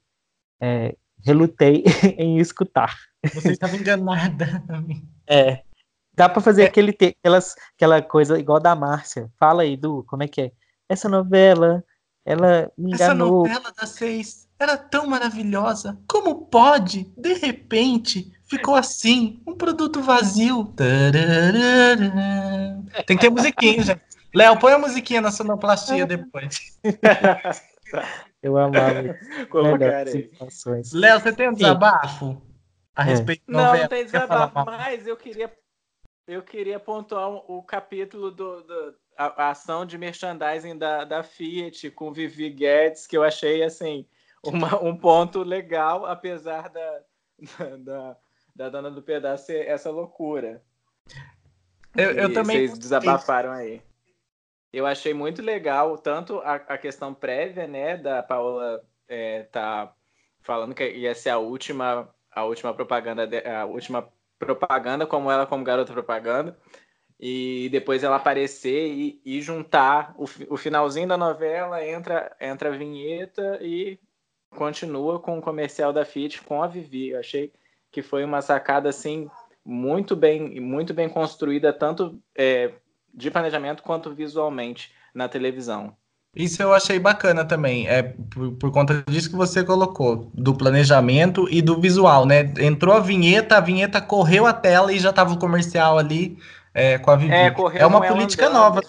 é, 0.62 0.96
relutei 1.26 1.84
em 2.18 2.38
escutar. 2.38 2.96
Você 3.34 3.52
estava 3.52 3.76
enganada. 3.76 4.64
é, 5.28 5.64
Dá 6.14 6.28
para 6.28 6.42
fazer 6.42 6.64
é. 6.64 6.66
aquele 6.66 6.92
aquelas, 6.92 7.56
aquela 7.76 8.02
coisa 8.02 8.40
igual 8.40 8.60
da 8.60 8.76
Márcia. 8.76 9.30
Fala 9.40 9.64
aí, 9.64 9.78
Du, 9.78 10.04
como 10.08 10.24
é 10.24 10.28
que 10.28 10.42
é? 10.42 10.52
Essa 10.90 11.08
novela, 11.08 11.84
ela 12.26 12.72
me 12.78 12.94
enganou. 12.94 13.46
Essa 13.46 13.54
novela 13.56 13.74
das 13.80 13.90
seis 13.90 14.48
era 14.60 14.78
tão 14.78 15.08
maravilhosa. 15.08 15.98
Como 16.08 16.46
pode, 16.46 17.12
de 17.18 17.34
repente, 17.34 18.32
ficou 18.44 18.76
assim, 18.76 19.42
um 19.48 19.56
produto 19.56 20.02
vazio. 20.02 20.74
Tem 23.08 23.18
que 23.18 23.22
ter 23.22 23.30
musiquinha, 23.30 23.82
gente. 23.84 24.02
Léo, 24.34 24.58
põe 24.60 24.74
a 24.74 24.78
musiquinha 24.78 25.22
na 25.22 25.32
sonoplastia 25.32 26.06
depois. 26.06 26.80
Eu 28.42 28.58
amava. 28.58 29.16
Léo, 30.94 31.20
você 31.20 31.34
tem 31.34 31.50
um 31.50 31.54
desabafo? 31.54 32.42
A 32.96 33.04
é. 33.04 33.06
respeito 33.06 33.44
é. 33.48 33.52
Não, 33.52 33.78
não 33.78 33.88
tem 33.88 34.06
desabafo, 34.06 34.66
mas 34.66 35.06
eu 35.06 35.16
queria 35.16 35.52
eu 36.32 36.42
queria 36.42 36.80
pontuar 36.80 37.30
o 37.30 37.62
capítulo 37.62 38.32
do, 38.32 38.64
do 38.64 38.96
a, 39.18 39.46
a, 39.46 39.50
ação 39.50 39.86
de 39.86 39.98
merchandising 39.98 40.78
da, 40.78 41.04
da 41.04 41.24
Fiat 41.24 41.92
com 41.92 42.14
Vivi 42.14 42.50
Guedes, 42.50 43.06
que 43.06 43.18
eu 43.18 43.24
achei 43.24 43.64
assim 43.64 44.06
uma, 44.44 44.82
um 44.82 44.96
ponto 44.96 45.44
legal, 45.44 46.06
apesar 46.06 46.70
da, 46.70 47.02
da, 47.80 48.18
da 48.56 48.70
dona 48.70 48.90
do 48.90 49.02
pedaço 49.02 49.48
ser 49.48 49.68
essa 49.68 49.92
loucura. 49.92 50.64
Eu, 51.96 52.12
eu 52.12 52.34
também. 52.34 52.68
Vocês 52.68 52.80
desabafaram 52.80 53.52
aí. 53.52 53.82
eu 54.72 54.86
achei 54.86 55.14
muito 55.14 55.42
legal 55.42 55.98
tanto 55.98 56.40
a, 56.40 56.56
a 56.56 56.78
questão 56.78 57.14
prévia, 57.14 57.68
né, 57.68 57.98
da 57.98 58.24
Paola 58.24 58.82
é, 59.08 59.44
tá 59.44 59.94
falando 60.42 60.74
que 60.74 60.90
ia 60.90 61.14
ser 61.14 61.32
a 61.32 61.38
última 61.38 62.10
a 62.32 62.46
última 62.46 62.74
propaganda 62.74 63.28
de, 63.28 63.46
a 63.46 63.66
última 63.66 64.10
propaganda 64.46 65.06
como 65.06 65.32
ela 65.32 65.46
como 65.46 65.64
garota 65.64 65.94
propaganda 65.94 66.58
e 67.20 67.70
depois 67.72 68.04
ela 68.04 68.16
aparecer 68.16 68.88
e, 68.88 69.22
e 69.24 69.42
juntar 69.42 70.16
o, 70.18 70.24
o, 70.50 70.58
finalzinho 70.58 71.08
da 71.08 71.16
novela 71.16 71.86
entra 71.86 72.36
entra 72.42 72.70
a 72.70 72.78
vinheta 72.78 73.60
e 73.62 74.00
continua 74.50 75.20
com 75.20 75.38
o 75.38 75.42
comercial 75.42 75.94
da 75.94 76.04
Fiat 76.04 76.42
com 76.42 76.64
a 76.64 76.68
Vivi. 76.68 77.10
Eu 77.10 77.20
achei 77.20 77.54
que 77.92 78.02
foi 78.02 78.24
uma 78.24 78.42
sacada 78.42 78.90
assim 78.90 79.30
muito 79.64 80.16
bem 80.16 80.60
muito 80.60 80.96
bem 80.96 81.08
construída 81.08 81.72
tanto 81.72 82.20
é, 82.36 82.74
de 83.14 83.30
planejamento 83.30 83.84
quanto 83.84 84.16
visualmente 84.16 84.92
na 85.14 85.30
televisão. 85.30 85.96
Isso 86.34 86.62
eu 86.64 86.74
achei 86.74 86.98
bacana 86.98 87.44
também, 87.44 87.90
é 87.90 88.04
por, 88.04 88.54
por, 88.54 88.72
conta 88.72 89.04
disso 89.10 89.30
que 89.30 89.36
você 89.36 89.66
colocou, 89.66 90.32
do 90.34 90.56
planejamento 90.56 91.46
e 91.52 91.62
do 91.62 91.80
visual, 91.80 92.26
né? 92.26 92.54
Entrou 92.58 92.96
a 92.96 93.02
vinheta, 93.02 93.58
a 93.58 93.60
vinheta 93.60 94.02
correu 94.02 94.46
a 94.46 94.54
tela 94.54 94.94
e 94.94 95.00
já 95.00 95.10
estava 95.10 95.34
o 95.34 95.40
comercial 95.40 95.98
ali 95.98 96.38
é, 96.74 96.98
com 96.98 97.12
a 97.12 97.16
Vivi. 97.18 97.34
É, 97.34 97.54
é 97.76 97.86
uma 97.86 98.02
política 98.08 98.50
nova. 98.50 98.82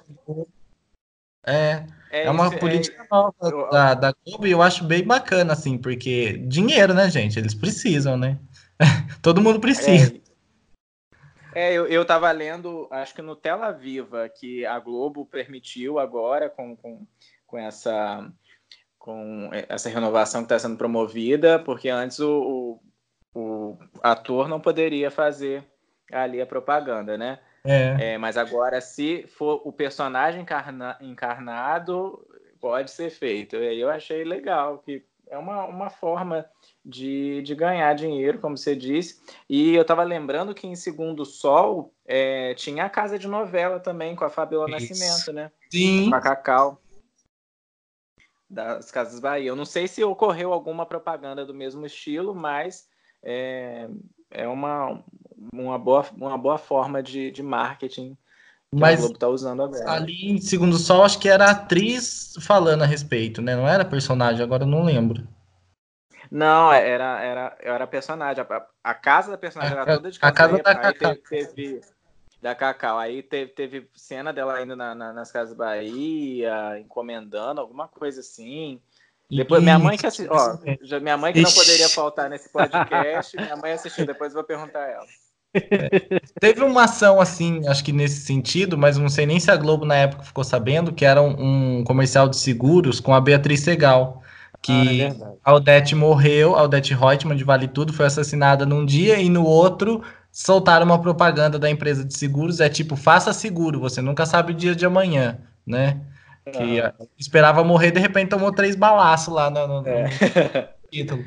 É, 1.45 1.85
é, 2.13 2.27
é 2.27 2.31
uma 2.31 2.47
isso, 2.47 2.59
política 2.59 3.03
é, 3.03 3.07
nova 3.11 3.71
da, 3.73 3.95
da 3.95 4.15
Globo 4.25 4.47
e 4.47 4.53
eu 4.53 4.63
acho 4.63 4.85
bem 4.85 5.05
bacana, 5.05 5.53
assim, 5.53 5.77
porque 5.77 6.35
dinheiro, 6.47 6.95
né, 6.95 7.11
gente? 7.11 7.39
Eles 7.39 7.55
precisam, 7.55 8.17
né? 8.17 8.39
Todo 9.21 9.41
mundo 9.41 9.59
precisa. 9.59 10.15
É, 11.55 11.71
é 11.71 11.73
eu, 11.73 11.87
eu 11.87 12.05
tava 12.05 12.31
lendo, 12.31 12.87
acho 12.91 13.15
que 13.15 13.23
no 13.23 13.35
Tela 13.35 13.73
Viva, 13.73 14.29
que 14.29 14.65
a 14.65 14.79
Globo 14.79 15.27
permitiu 15.27 15.99
agora 15.99 16.49
com, 16.49 16.77
com 16.77 17.05
com 17.53 17.59
essa 17.59 18.27
com 18.99 19.51
essa 19.69 19.91
renovação 19.91 20.43
que 20.43 20.47
está 20.47 20.59
sendo 20.59 20.79
promovida, 20.79 21.59
porque 21.59 21.89
antes 21.89 22.21
o, 22.21 22.79
o, 23.35 23.39
o, 23.39 23.79
ator 24.01 24.49
não 24.49 24.61
poderia 24.61 25.11
fazer 25.11 25.65
ali 26.11 26.41
a 26.41 26.47
propaganda, 26.47 27.19
né? 27.19 27.41
É. 27.65 28.13
É, 28.13 28.19
mas 28.19 28.37
agora, 28.37 28.81
se 28.81 29.27
for 29.27 29.61
o 29.65 29.73
personagem 29.73 30.43
encarna, 30.43 30.97
encarnado, 31.01 32.25
pode 32.61 32.93
ser 32.93 33.11
feito. 33.11 33.57
E 33.57 33.81
eu 33.81 33.91
achei 33.91 34.23
legal, 34.23 34.79
que 34.79 35.05
é 35.29 35.37
uma, 35.37 35.65
uma 35.65 35.91
forma 35.91 36.47
de, 36.85 37.43
de 37.43 37.57
ganhar 37.57 37.93
dinheiro, 37.95 38.39
como 38.39 38.57
você 38.57 38.77
disse. 38.77 39.21
E 39.49 39.75
eu 39.75 39.83
estava 39.83 40.05
lembrando 40.05 40.55
que 40.55 40.67
em 40.67 40.77
Segundo 40.77 41.25
Sol 41.25 41.93
é, 42.07 42.55
tinha 42.55 42.85
a 42.85 42.91
casa 42.91 43.19
de 43.19 43.27
novela 43.27 43.81
também, 43.81 44.15
com 44.15 44.25
a 44.25 44.31
Fabiola 44.31 44.77
Isso. 44.77 44.91
Nascimento, 44.91 45.33
né? 45.33 45.51
Sim. 45.69 46.09
Com 46.09 46.15
a 46.15 46.21
Cacau 46.21 46.82
das 48.53 48.91
Casas 48.91 49.19
Bahia. 49.19 49.49
Eu 49.49 49.57
não 49.57 49.65
sei 49.65 49.89
se 49.89 50.05
ocorreu 50.05 50.53
alguma 50.53 50.85
propaganda 50.85 51.45
do 51.47 51.55
mesmo 51.55 51.87
estilo, 51.87 52.35
mas 52.35 52.87
é, 53.23 53.89
é 54.31 54.47
uma, 54.47 55.03
uma, 55.53 55.79
boa, 55.79 56.05
uma 56.15 56.37
boa 56.37 56.59
forma 56.59 57.03
de, 57.03 57.31
de 57.31 57.43
marketing 57.43 58.17
que 58.71 58.81
mas 58.81 58.95
a 58.95 59.01
Globo 59.01 59.15
está 59.15 59.29
usando 59.29 59.63
agora. 59.63 59.91
Ali 59.91 60.31
em 60.31 60.41
Segundo 60.41 60.77
Sol, 60.79 61.03
acho 61.03 61.19
que 61.19 61.29
era 61.29 61.51
atriz 61.51 62.35
falando 62.41 62.83
a 62.83 62.87
respeito, 62.87 63.43
né? 63.43 63.55
Não 63.55 63.69
era 63.69 63.85
personagem, 63.85 64.43
agora 64.43 64.65
eu 64.65 64.69
não 64.69 64.85
lembro. 64.85 65.27
Não, 66.31 66.73
era, 66.73 67.21
era, 67.21 67.57
era 67.61 67.87
personagem. 67.87 68.43
A, 68.49 68.67
a 68.83 68.95
casa 68.95 69.31
da 69.31 69.37
personagem 69.37 69.77
a, 69.77 69.83
era 69.83 69.97
toda 69.97 70.11
de 70.11 70.19
casa. 70.19 70.33
A 70.33 70.35
casa 70.35 70.63
da 70.63 70.93
teve, 70.93 71.17
teve, 71.17 71.81
da 72.43 72.55
Cacau. 72.57 72.99
Aí 72.99 73.23
teve, 73.23 73.53
teve 73.53 73.89
cena 73.95 74.33
dela 74.33 74.61
indo 74.61 74.75
na, 74.75 74.95
na, 74.95 75.13
nas 75.13 75.31
Casas 75.31 75.57
Bahia, 75.57 76.79
encomendando, 76.81 77.61
alguma 77.61 77.87
coisa 77.87 78.21
assim. 78.21 78.81
Depois, 79.31 79.63
minha 79.63 79.79
mãe 79.79 79.97
que 79.97 80.07
assistiu, 80.07 80.31
ó, 80.31 80.59
já, 80.83 81.01
minha 81.01 81.17
mãe 81.17 81.33
que 81.33 81.41
não 81.41 81.51
poderia 81.51 81.89
faltar 81.89 82.29
nesse 82.29 82.51
podcast, 82.51 83.35
minha 83.35 83.57
mãe 83.57 83.73
assistiu, 83.73 84.05
depois 84.05 84.33
eu 84.33 84.35
vou 84.35 84.45
perguntar 84.45 84.81
a 84.81 84.91
ela. 84.91 85.07
É. 85.55 86.21
Teve 86.39 86.63
uma 86.63 86.85
ação 86.85 87.19
assim, 87.19 87.67
acho 87.67 87.83
que 87.83 87.93
nesse 87.93 88.27
sentido, 88.27 88.77
mas 88.77 88.99
não 88.99 89.09
sei 89.09 89.25
nem 89.25 89.41
se 89.41 89.51
a 89.51 89.57
Globo 89.57 89.87
na 89.87 89.97
época 89.97 90.25
ficou 90.25 90.45
sabendo, 90.45 90.93
que 90.93 91.05
era 91.05 91.23
um, 91.23 91.79
um 91.79 91.85
comercial 91.85 92.29
de 92.29 92.37
seguros 92.37 93.01
com 93.01 93.15
a 93.15 93.21
Beatriz 93.21 93.61
Segal. 93.61 94.21
Que 94.61 95.03
ah, 95.03 95.09
é 95.09 95.37
a 95.43 95.55
Odete 95.55 95.95
morreu, 95.97 96.55
a 96.55 96.63
Odete 96.63 96.95
Reutemann 96.95 97.37
de 97.37 97.43
Vale 97.43 97.67
Tudo 97.67 97.93
foi 97.93 98.07
assassinada 98.07 98.65
num 98.65 98.85
dia 98.85 99.19
e 99.19 99.29
no 99.29 99.45
outro 99.45 100.03
soltaram 100.33 100.87
uma 100.87 100.99
propaganda 100.99 101.59
da 101.59 101.71
empresa 101.71 102.03
de 102.03 102.17
seguros, 102.17 102.59
é 102.59 102.69
tipo, 102.71 102.97
faça 102.97 103.35
seguro, 103.35 103.79
você 103.79 104.01
nunca 104.01 104.25
sabe 104.25 104.53
o 104.53 104.57
dia 104.57 104.75
de 104.75 104.87
amanhã, 104.87 105.39
né? 105.67 106.01
Que 106.51 106.83
esperava 107.19 107.63
morrer, 107.63 107.93
de 107.93 108.01
repente 108.01 108.31
tomou 108.31 108.51
três 108.51 108.75
balaços 108.75 109.33
lá 109.33 109.51
no, 109.51 109.83
no, 109.83 109.87
é. 109.87 110.05
no 110.05 110.11
título. 110.91 111.23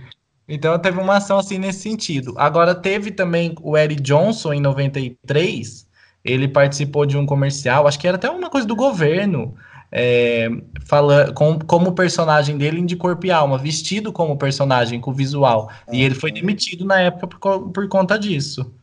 Então 0.47 0.77
teve 0.79 0.99
uma 0.99 1.17
ação 1.17 1.37
assim 1.37 1.57
nesse 1.57 1.79
sentido. 1.79 2.33
Agora 2.37 2.75
teve 2.75 3.11
também 3.11 3.55
o 3.61 3.77
Eric 3.77 4.01
Johnson 4.01 4.53
em 4.53 4.59
93, 4.59 5.87
ele 6.23 6.47
participou 6.47 7.05
de 7.05 7.15
um 7.15 7.25
comercial, 7.25 7.87
acho 7.87 7.99
que 7.99 8.07
era 8.07 8.17
até 8.17 8.29
uma 8.29 8.49
coisa 8.49 8.67
do 8.67 8.75
governo, 8.75 9.55
é, 9.91 10.49
fala, 10.85 11.31
com, 11.33 11.57
como 11.59 11.93
personagem 11.93 12.57
dele 12.57 12.81
de 12.81 12.95
corpo 12.95 13.25
e 13.25 13.31
alma, 13.31 13.57
vestido 13.57 14.11
como 14.11 14.37
personagem, 14.37 14.99
com 14.99 15.13
visual. 15.13 15.69
E 15.91 16.03
ele 16.03 16.15
foi 16.15 16.31
demitido 16.31 16.83
na 16.83 16.99
época 16.99 17.27
por, 17.27 17.69
por 17.71 17.87
conta 17.87 18.17
disso. 18.19 18.73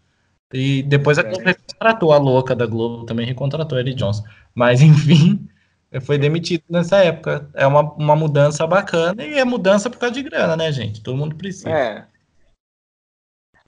E 0.52 0.82
depois 0.82 1.18
a 1.18 1.22
Globo 1.22 1.44
recontratou 1.44 2.12
a 2.12 2.18
louca 2.18 2.54
da 2.54 2.66
Globo, 2.66 3.06
também 3.06 3.26
recontratou 3.26 3.78
ele 3.78 3.94
Johnson. 3.94 4.24
Mas, 4.54 4.80
enfim, 4.82 5.48
foi 6.02 6.18
demitido 6.18 6.64
nessa 6.68 6.98
época. 6.98 7.48
É 7.54 7.66
uma, 7.66 7.80
uma 7.94 8.16
mudança 8.16 8.66
bacana 8.66 9.24
e 9.24 9.38
é 9.38 9.44
mudança 9.44 9.88
por 9.88 9.98
causa 9.98 10.14
de 10.14 10.22
grana, 10.22 10.56
né, 10.56 10.70
gente? 10.70 11.02
Todo 11.02 11.16
mundo 11.16 11.36
precisa. 11.36 11.70
É. 11.70 12.06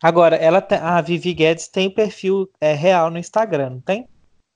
Agora, 0.02 0.36
ela 0.36 0.66
a 0.82 1.00
Vivi 1.00 1.32
Guedes 1.32 1.68
tem 1.68 1.90
perfil 1.90 2.50
é, 2.60 2.74
real 2.74 3.10
no 3.10 3.18
Instagram, 3.18 3.70
não 3.70 3.80
tem? 3.80 4.06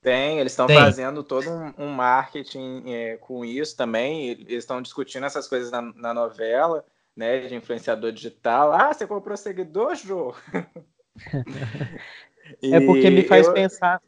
Tem, 0.01 0.39
eles 0.39 0.53
estão 0.53 0.67
fazendo 0.69 1.23
todo 1.23 1.49
um, 1.49 1.73
um 1.77 1.89
marketing 1.89 2.83
é, 2.87 3.17
com 3.17 3.43
isso 3.43 3.75
também. 3.75 4.29
Eles 4.29 4.63
estão 4.63 4.81
discutindo 4.81 5.25
essas 5.25 5.47
coisas 5.47 5.71
na, 5.71 5.81
na 5.81 6.13
novela, 6.13 6.85
né? 7.15 7.39
De 7.39 7.55
influenciador 7.55 8.11
digital. 8.11 8.71
Ah, 8.71 8.93
você 8.93 9.05
comprou 9.05 9.35
seguidor, 9.35 9.95
Jô? 9.95 10.33
é 12.61 12.79
porque 12.85 13.09
me 13.09 13.23
faz 13.23 13.47
eu... 13.47 13.53
pensar. 13.53 14.01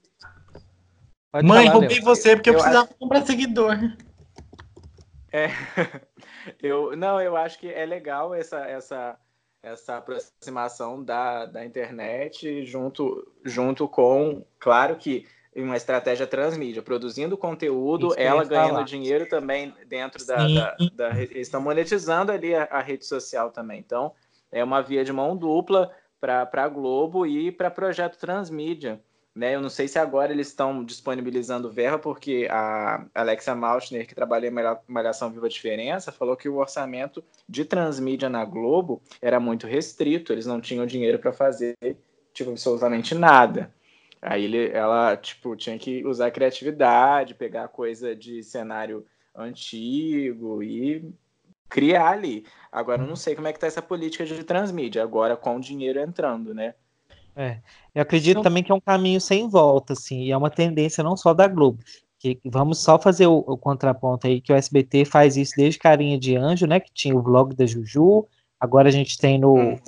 Pode 1.31 1.47
Mãe, 1.47 1.67
falar, 1.67 1.79
roubei 1.79 2.01
você 2.01 2.35
porque 2.35 2.49
eu, 2.49 2.53
eu 2.53 2.59
precisava 2.59 2.85
acho... 2.85 2.97
comprar 2.99 3.25
seguidor. 3.25 3.77
É, 5.31 5.47
eu 6.61 6.95
não, 6.95 7.21
eu 7.21 7.37
acho 7.37 7.57
que 7.57 7.69
é 7.71 7.85
legal 7.85 8.33
essa 8.33 8.59
essa 8.65 9.17
essa 9.63 9.97
aproximação 9.97 11.03
da, 11.03 11.45
da 11.45 11.63
internet 11.63 12.65
junto 12.65 13.31
junto 13.45 13.87
com, 13.87 14.43
claro 14.59 14.95
que 14.95 15.25
uma 15.55 15.75
estratégia 15.75 16.25
transmídia, 16.25 16.81
produzindo 16.81 17.37
conteúdo, 17.37 18.13
ela 18.17 18.45
ganhando 18.45 18.71
falar. 18.71 18.83
dinheiro 18.83 19.27
também 19.27 19.73
dentro 19.87 20.25
da, 20.25 20.47
da, 20.47 20.77
da, 20.93 21.21
Eles 21.21 21.47
estão 21.47 21.61
monetizando 21.61 22.31
ali 22.31 22.55
a, 22.55 22.63
a, 22.63 22.79
rede 22.79 23.05
social 23.05 23.51
também. 23.51 23.79
Então, 23.79 24.13
é 24.49 24.63
uma 24.63 24.81
via 24.81 25.03
de 25.03 25.11
mão 25.11 25.35
dupla 25.35 25.91
para 26.21 26.63
a 26.63 26.69
Globo 26.69 27.25
e 27.25 27.51
para 27.51 27.71
projeto 27.71 28.17
Transmídia. 28.17 29.01
Né? 29.33 29.55
Eu 29.55 29.61
não 29.61 29.69
sei 29.69 29.87
se 29.87 29.97
agora 29.97 30.31
eles 30.31 30.47
estão 30.47 30.83
disponibilizando 30.83 31.71
verba, 31.71 31.97
porque 31.97 32.47
a 32.49 33.05
Alexa 33.15 33.55
Maltner, 33.55 34.05
que 34.05 34.13
trabalha 34.13 34.47
em 34.47 34.53
Malhação 34.87 35.31
Viva 35.31 35.49
Diferença, 35.49 36.11
falou 36.11 36.35
que 36.35 36.47
o 36.47 36.57
orçamento 36.57 37.23
de 37.49 37.65
transmídia 37.65 38.29
na 38.29 38.45
Globo 38.45 39.01
era 39.21 39.39
muito 39.39 39.65
restrito, 39.65 40.31
eles 40.31 40.45
não 40.45 40.61
tinham 40.61 40.85
dinheiro 40.85 41.17
para 41.17 41.33
fazer 41.33 41.75
tipo, 42.33 42.51
absolutamente 42.51 43.15
nada. 43.15 43.73
Aí 44.21 44.43
ele, 44.43 44.69
ela 44.69 45.17
tipo, 45.17 45.55
tinha 45.55 45.79
que 45.79 46.05
usar 46.05 46.29
criatividade, 46.29 47.33
pegar 47.33 47.69
coisa 47.69 48.15
de 48.15 48.43
cenário 48.43 49.05
antigo 49.35 50.61
e 50.61 51.11
criar 51.71 52.09
ali. 52.09 52.45
Agora, 52.69 53.01
eu 53.01 53.07
não 53.07 53.15
sei 53.15 53.33
como 53.33 53.47
é 53.47 53.53
que 53.53 53.59
tá 53.59 53.65
essa 53.65 53.81
política 53.81 54.25
de 54.25 54.43
transmídia, 54.43 55.01
agora 55.01 55.35
com 55.37 55.55
o 55.55 55.61
dinheiro 55.61 55.99
entrando, 55.99 56.53
né? 56.53 56.75
É, 57.35 57.59
eu 57.95 58.01
acredito 58.01 58.31
então, 58.31 58.43
também 58.43 58.61
que 58.61 58.71
é 58.71 58.75
um 58.75 58.81
caminho 58.81 59.19
sem 59.21 59.47
volta, 59.49 59.93
assim, 59.93 60.23
e 60.23 60.31
é 60.31 60.37
uma 60.37 60.49
tendência 60.49 61.03
não 61.03 61.15
só 61.15 61.33
da 61.33 61.47
Globo, 61.47 61.79
que 62.19 62.39
vamos 62.45 62.79
só 62.79 62.99
fazer 62.99 63.25
o, 63.25 63.37
o, 63.37 63.57
contraponto 63.57 64.27
aí, 64.27 64.41
que 64.41 64.51
o 64.51 64.55
SBT 64.55 65.05
faz 65.05 65.37
isso 65.37 65.53
desde 65.55 65.79
Carinha 65.79 66.19
de 66.19 66.35
Anjo, 66.35 66.67
né, 66.67 66.81
que 66.81 66.91
tinha 66.93 67.15
o 67.15 67.21
vlog 67.21 67.55
da 67.55 67.65
Juju, 67.65 68.27
agora 68.59 68.89
a 68.89 68.91
gente 68.91 69.17
tem 69.17 69.39
no, 69.39 69.53
uhum. 69.53 69.79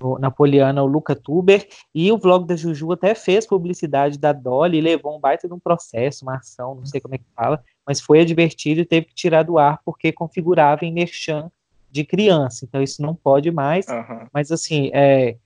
no 0.00 0.82
o 0.82 0.86
Luca 0.86 1.14
Tuber, 1.14 1.68
e 1.94 2.10
o 2.10 2.18
vlog 2.18 2.46
da 2.48 2.56
Juju 2.56 2.90
até 2.92 3.14
fez 3.14 3.46
publicidade 3.46 4.18
da 4.18 4.32
Dolly, 4.32 4.78
e 4.78 4.82
levou 4.82 5.16
um 5.16 5.20
baita 5.20 5.46
de 5.46 5.54
um 5.54 5.60
processo, 5.60 6.24
uma 6.24 6.36
ação, 6.36 6.74
não 6.74 6.84
sei 6.84 7.00
como 7.00 7.14
é 7.14 7.18
que 7.18 7.24
fala, 7.34 7.62
mas 7.88 8.00
foi 8.00 8.20
advertido 8.20 8.82
e 8.82 8.84
teve 8.84 9.06
que 9.06 9.14
tirar 9.14 9.42
do 9.42 9.58
ar 9.58 9.80
porque 9.84 10.12
configurava 10.12 10.84
em 10.84 10.92
merchan 10.92 11.50
de 11.90 12.04
criança, 12.04 12.66
então 12.66 12.82
isso 12.82 13.00
não 13.00 13.14
pode 13.14 13.50
mais. 13.50 13.88
Uhum. 13.88 14.26
Mas 14.30 14.52
assim, 14.52 14.90
é, 14.92 15.36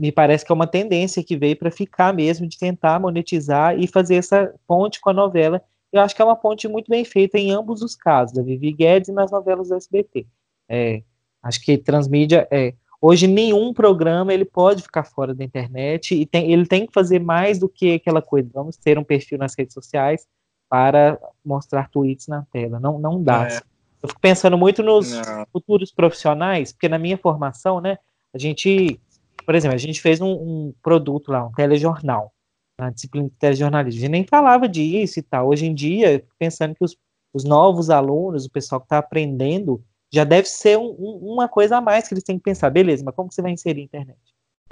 me 0.00 0.10
parece 0.10 0.44
que 0.44 0.50
é 0.50 0.54
uma 0.54 0.66
tendência 0.66 1.22
que 1.22 1.36
veio 1.36 1.56
para 1.56 1.70
ficar 1.70 2.12
mesmo 2.12 2.46
de 2.46 2.58
tentar 2.58 2.98
monetizar 2.98 3.78
e 3.78 3.86
fazer 3.86 4.16
essa 4.16 4.52
ponte 4.66 5.00
com 5.00 5.10
a 5.10 5.14
novela 5.14 5.62
eu 5.92 6.00
acho 6.00 6.16
que 6.16 6.22
é 6.22 6.24
uma 6.24 6.34
ponte 6.34 6.66
muito 6.66 6.88
bem 6.88 7.04
feita 7.04 7.38
em 7.38 7.50
ambos 7.50 7.82
os 7.82 7.94
casos, 7.94 8.34
da 8.34 8.42
Vivi 8.42 8.72
Guedes 8.72 9.10
e 9.10 9.12
nas 9.12 9.30
novelas 9.30 9.68
do 9.68 9.74
SBT. 9.74 10.26
É, 10.68 11.02
acho 11.42 11.62
que 11.62 11.76
transmídia, 11.76 12.48
é, 12.50 12.72
hoje 13.00 13.26
nenhum 13.26 13.74
programa 13.74 14.32
ele 14.32 14.46
pode 14.46 14.82
ficar 14.82 15.04
fora 15.04 15.34
da 15.34 15.44
internet 15.44 16.14
e 16.14 16.24
tem, 16.24 16.50
ele 16.50 16.66
tem 16.66 16.86
que 16.86 16.92
fazer 16.94 17.18
mais 17.18 17.58
do 17.58 17.68
que 17.68 17.94
aquela 17.94 18.22
coisa, 18.22 18.48
vamos 18.54 18.76
ter 18.76 18.98
um 18.98 19.04
perfil 19.04 19.36
nas 19.36 19.54
redes 19.54 19.74
sociais 19.74 20.26
para 20.72 21.20
mostrar 21.44 21.90
tweets 21.90 22.28
na 22.28 22.46
tela, 22.50 22.80
não, 22.80 22.98
não 22.98 23.22
dá. 23.22 23.46
É. 23.46 23.60
Eu 24.02 24.08
fico 24.08 24.18
pensando 24.22 24.56
muito 24.56 24.82
nos 24.82 25.12
não. 25.12 25.46
futuros 25.52 25.92
profissionais, 25.92 26.72
porque 26.72 26.88
na 26.88 26.98
minha 26.98 27.18
formação, 27.18 27.78
né, 27.78 27.98
a 28.32 28.38
gente, 28.38 28.98
por 29.44 29.54
exemplo, 29.54 29.74
a 29.74 29.78
gente 29.78 30.00
fez 30.00 30.18
um, 30.22 30.32
um 30.32 30.74
produto 30.82 31.30
lá, 31.30 31.44
um 31.44 31.52
telejornal, 31.52 32.32
na 32.80 32.88
disciplina 32.88 33.28
de 33.28 33.34
telejornalismo. 33.34 33.98
A 33.98 34.00
gente 34.00 34.10
nem 34.12 34.26
falava 34.26 34.66
disso 34.66 35.18
e 35.18 35.22
tal. 35.22 35.48
Hoje 35.48 35.66
em 35.66 35.74
dia, 35.74 36.24
pensando 36.38 36.74
que 36.74 36.82
os, 36.82 36.96
os 37.34 37.44
novos 37.44 37.90
alunos, 37.90 38.46
o 38.46 38.50
pessoal 38.50 38.80
que 38.80 38.86
está 38.86 38.96
aprendendo, 38.96 39.84
já 40.10 40.24
deve 40.24 40.48
ser 40.48 40.78
um, 40.78 40.96
um, 40.98 41.34
uma 41.34 41.50
coisa 41.50 41.76
a 41.76 41.80
mais 41.82 42.08
que 42.08 42.14
eles 42.14 42.24
têm 42.24 42.38
que 42.38 42.44
pensar. 42.44 42.70
Beleza, 42.70 43.04
mas 43.04 43.14
como 43.14 43.30
você 43.30 43.42
vai 43.42 43.50
inserir 43.50 43.82
a 43.82 43.84
internet? 43.84 44.18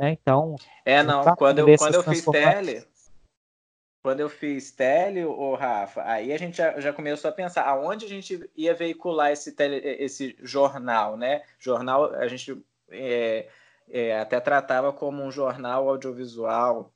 Né? 0.01 0.17
Então. 0.19 0.57
É, 0.83 1.03
não. 1.03 1.23
Quando 1.37 1.59
eu, 1.59 1.77
quando 1.77 1.95
eu 1.97 2.03
fiz 2.03 2.25
tele, 2.25 2.83
quando 4.03 4.21
eu 4.21 4.29
fiz 4.29 4.71
tele, 4.71 5.25
o 5.25 5.55
Rafa, 5.55 6.03
aí 6.05 6.33
a 6.33 6.39
gente 6.39 6.57
já, 6.57 6.81
já, 6.81 6.93
começou 6.93 7.29
a 7.29 7.35
pensar 7.35 7.67
aonde 7.67 8.07
a 8.07 8.09
gente 8.09 8.51
ia 8.57 8.75
veicular 8.75 9.31
esse, 9.31 9.53
tele, 9.53 9.77
esse 9.77 10.37
jornal, 10.41 11.17
né? 11.17 11.43
Jornal, 11.59 12.15
a 12.15 12.27
gente 12.27 12.57
é, 12.91 13.47
é, 13.91 14.19
até 14.19 14.41
tratava 14.41 14.93
como 14.93 15.23
um 15.23 15.31
jornal 15.31 15.89
audiovisual, 15.89 16.93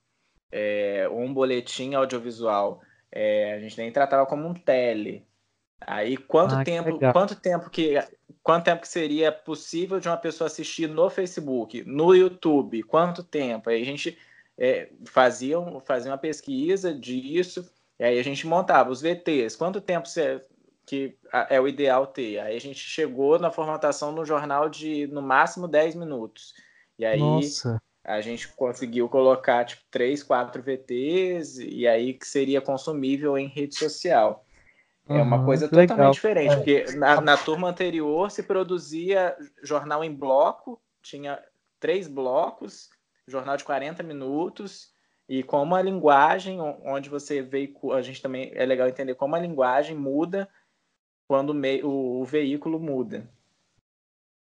é, 0.51 1.07
um 1.11 1.33
boletim 1.33 1.95
audiovisual. 1.95 2.81
É, 3.13 3.55
a 3.55 3.61
gente 3.61 3.77
nem 3.77 3.93
tratava 3.93 4.25
como 4.25 4.47
um 4.47 4.55
tele. 4.55 5.27
Aí 5.81 6.17
quanto 6.17 6.55
ah, 6.55 6.65
tempo, 6.65 6.99
quanto 7.13 7.35
tempo 7.37 7.69
que 7.69 7.95
quanto 8.43 8.65
tempo 8.65 8.83
que 8.83 8.89
seria 8.89 9.31
possível 9.31 10.01
de 10.01 10.09
uma 10.09 10.17
pessoa 10.17 10.47
assistir 10.47 10.89
no 10.89 11.11
Facebook, 11.11 11.85
no 11.85 12.15
YouTube? 12.15 12.83
Quanto 12.85 13.23
tempo? 13.23 13.69
Aí 13.69 13.83
a 13.83 13.85
gente 13.85 14.17
é, 14.59 14.91
fazia, 15.07 15.57
fazia 15.85 16.11
uma 16.11 16.19
pesquisa 16.19 16.95
disso, 16.95 17.69
e 17.99 18.05
aí 18.05 18.19
a 18.19 18.25
gente 18.25 18.47
montava 18.47 18.91
os 18.91 19.01
VTs. 19.01 19.57
Quanto 19.57 19.81
tempo 19.81 20.09
você, 20.09 20.41
que 20.87 21.17
é 21.49 21.61
o 21.61 21.69
ideal 21.69 22.07
ter? 22.07 22.39
Aí 22.41 22.57
a 22.57 22.61
gente 22.61 22.79
chegou 22.79 23.39
na 23.39 23.51
formatação 23.51 24.13
no 24.13 24.25
jornal 24.25 24.69
de 24.69 25.07
no 25.09 25.23
máximo 25.23 25.69
10 25.69 25.95
minutos. 25.95 26.55
E 26.99 27.05
aí 27.05 27.21
Nossa 27.21 27.81
a 28.05 28.21
gente 28.21 28.49
conseguiu 28.49 29.09
colocar 29.09 29.65
tipo 29.65 29.83
três, 29.91 30.23
quatro 30.23 30.63
VTs 30.63 31.59
e 31.59 31.89
aí 31.89 32.13
que 32.13 32.27
seria 32.29 32.61
consumível 32.61 33.39
em 33.39 33.49
rede 33.49 33.77
social. 33.77 34.45
É 35.09 35.21
uma 35.21 35.45
coisa 35.45 35.67
totalmente 35.67 35.91
legal. 35.91 36.11
diferente, 36.13 36.53
é. 36.53 36.57
porque 36.57 36.97
na, 36.97 37.21
na, 37.21 37.37
turma 37.37 37.69
anterior 37.69 38.31
se 38.31 38.43
produzia 38.43 39.37
jornal 39.63 40.03
em 40.03 40.15
bloco, 40.15 40.81
tinha 41.03 41.43
três 41.79 42.09
blocos, 42.09 42.89
jornal 43.27 43.57
de 43.57 43.65
40 43.65 44.03
minutos, 44.03 44.93
e 45.29 45.43
como 45.43 45.75
a 45.75 45.83
linguagem, 45.83 46.61
onde 46.61 47.09
você 47.09 47.41
veicula, 47.41 47.97
a 47.97 48.03
gente 48.03 48.21
também 48.21 48.51
é 48.55 48.67
legal 48.67 48.89
entender 48.89 49.15
como 49.15 49.35
a 49.35 49.41
linguagem 49.41 49.97
muda 49.97 50.49
quando 51.27 51.55
o, 51.83 52.21
o 52.21 52.25
veículo 52.25 52.79
muda. 52.79 53.27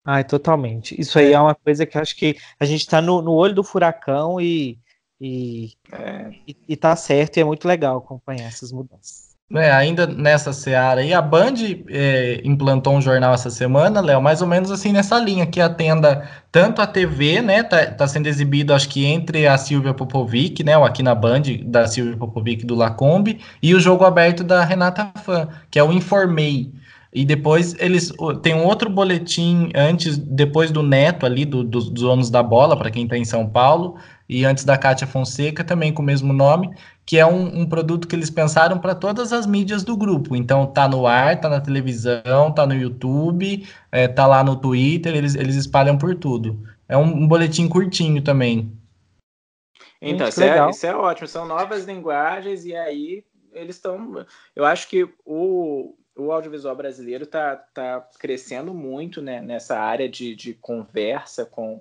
Ai, 0.04 0.24
totalmente. 0.24 1.00
Isso 1.00 1.18
aí 1.18 1.32
é, 1.32 1.40
uma 1.40 1.54
coisa 1.54 1.86
que 1.86 1.96
acho 1.96 2.16
que 2.16 2.36
a 2.58 2.64
gente 2.64 2.80
está 2.80 3.00
no, 3.00 3.22
no 3.22 3.32
olho 3.32 3.54
do 3.54 3.64
furacão 3.64 4.40
e, 4.40 4.78
e, 5.20 5.72
é. 5.92 6.30
e, 6.46 6.56
e 6.68 6.76
tá 6.76 6.94
certo, 6.94 7.36
e 7.36 7.40
é 7.40 7.44
muito 7.44 7.66
legal 7.66 7.98
acompanhar 7.98 8.48
essas 8.48 8.70
mudanças. 8.72 9.33
É, 9.56 9.70
ainda 9.70 10.04
nessa 10.04 10.52
seara 10.52 11.00
aí, 11.00 11.14
a 11.14 11.22
Band 11.22 11.54
é, 11.88 12.40
implantou 12.44 12.94
um 12.96 13.00
jornal 13.00 13.32
essa 13.32 13.50
semana, 13.50 14.00
Léo, 14.00 14.20
mais 14.20 14.42
ou 14.42 14.48
menos 14.48 14.68
assim 14.68 14.92
nessa 14.92 15.16
linha, 15.18 15.46
que 15.46 15.60
atenda 15.60 16.28
tanto 16.50 16.82
a 16.82 16.86
TV, 16.86 17.40
né, 17.40 17.62
tá, 17.62 17.86
tá 17.86 18.08
sendo 18.08 18.26
exibido, 18.26 18.74
acho 18.74 18.88
que 18.88 19.04
entre 19.04 19.46
a 19.46 19.56
Silvia 19.56 19.94
Popovic, 19.94 20.64
né, 20.64 20.76
ou 20.76 20.84
aqui 20.84 21.04
na 21.04 21.14
Band, 21.14 21.42
da 21.66 21.86
Silvia 21.86 22.16
Popovic 22.16 22.66
do 22.66 22.74
Lacombe, 22.74 23.40
e 23.62 23.74
o 23.74 23.80
jogo 23.80 24.04
aberto 24.04 24.42
da 24.42 24.64
Renata 24.64 25.12
Fã, 25.22 25.48
que 25.70 25.78
é 25.78 25.84
o 25.84 25.92
Informei. 25.92 26.72
E 27.14 27.24
depois 27.24 27.76
eles 27.78 28.12
tem 28.42 28.54
um 28.54 28.64
outro 28.64 28.90
boletim 28.90 29.70
antes, 29.72 30.18
depois 30.18 30.72
do 30.72 30.82
Neto 30.82 31.24
ali, 31.24 31.44
do, 31.44 31.62
do, 31.62 31.78
dos 31.78 31.88
donos 31.88 32.28
da 32.28 32.42
bola, 32.42 32.76
para 32.76 32.90
quem 32.90 33.04
está 33.04 33.16
em 33.16 33.24
São 33.24 33.48
Paulo, 33.48 33.96
e 34.28 34.44
antes 34.44 34.64
da 34.64 34.76
Cátia 34.76 35.06
Fonseca, 35.06 35.62
também 35.62 35.92
com 35.92 36.02
o 36.02 36.04
mesmo 36.04 36.32
nome, 36.32 36.74
que 37.06 37.16
é 37.16 37.24
um, 37.24 37.60
um 37.60 37.66
produto 37.66 38.08
que 38.08 38.16
eles 38.16 38.30
pensaram 38.30 38.80
para 38.80 38.96
todas 38.96 39.32
as 39.32 39.46
mídias 39.46 39.84
do 39.84 39.96
grupo. 39.96 40.34
Então 40.34 40.66
tá 40.66 40.88
no 40.88 41.06
ar, 41.06 41.40
tá 41.40 41.48
na 41.48 41.60
televisão, 41.60 42.50
tá 42.52 42.66
no 42.66 42.74
YouTube, 42.74 43.64
é, 43.92 44.08
tá 44.08 44.26
lá 44.26 44.42
no 44.42 44.56
Twitter, 44.56 45.14
eles, 45.14 45.36
eles 45.36 45.54
espalham 45.54 45.96
por 45.96 46.16
tudo. 46.16 46.66
É 46.88 46.96
um, 46.96 47.04
um 47.04 47.28
boletim 47.28 47.68
curtinho 47.68 48.22
também. 48.22 48.72
Então, 50.02 50.28
isso 50.28 50.42
é, 50.42 50.68
isso 50.68 50.84
é 50.84 50.96
ótimo, 50.96 51.28
são 51.28 51.46
novas 51.46 51.84
linguagens, 51.84 52.64
e 52.64 52.74
aí 52.74 53.24
eles 53.52 53.76
estão. 53.76 54.26
Eu 54.54 54.64
acho 54.64 54.88
que 54.88 55.08
o, 55.24 55.94
o 56.16 56.30
audiovisual 56.32 56.76
brasileiro 56.76 57.24
está 57.24 57.56
tá 57.56 58.08
crescendo 58.18 58.72
muito 58.72 59.20
né, 59.20 59.40
nessa 59.40 59.78
área 59.78 60.08
de, 60.08 60.34
de 60.34 60.54
conversa 60.54 61.44
com, 61.44 61.80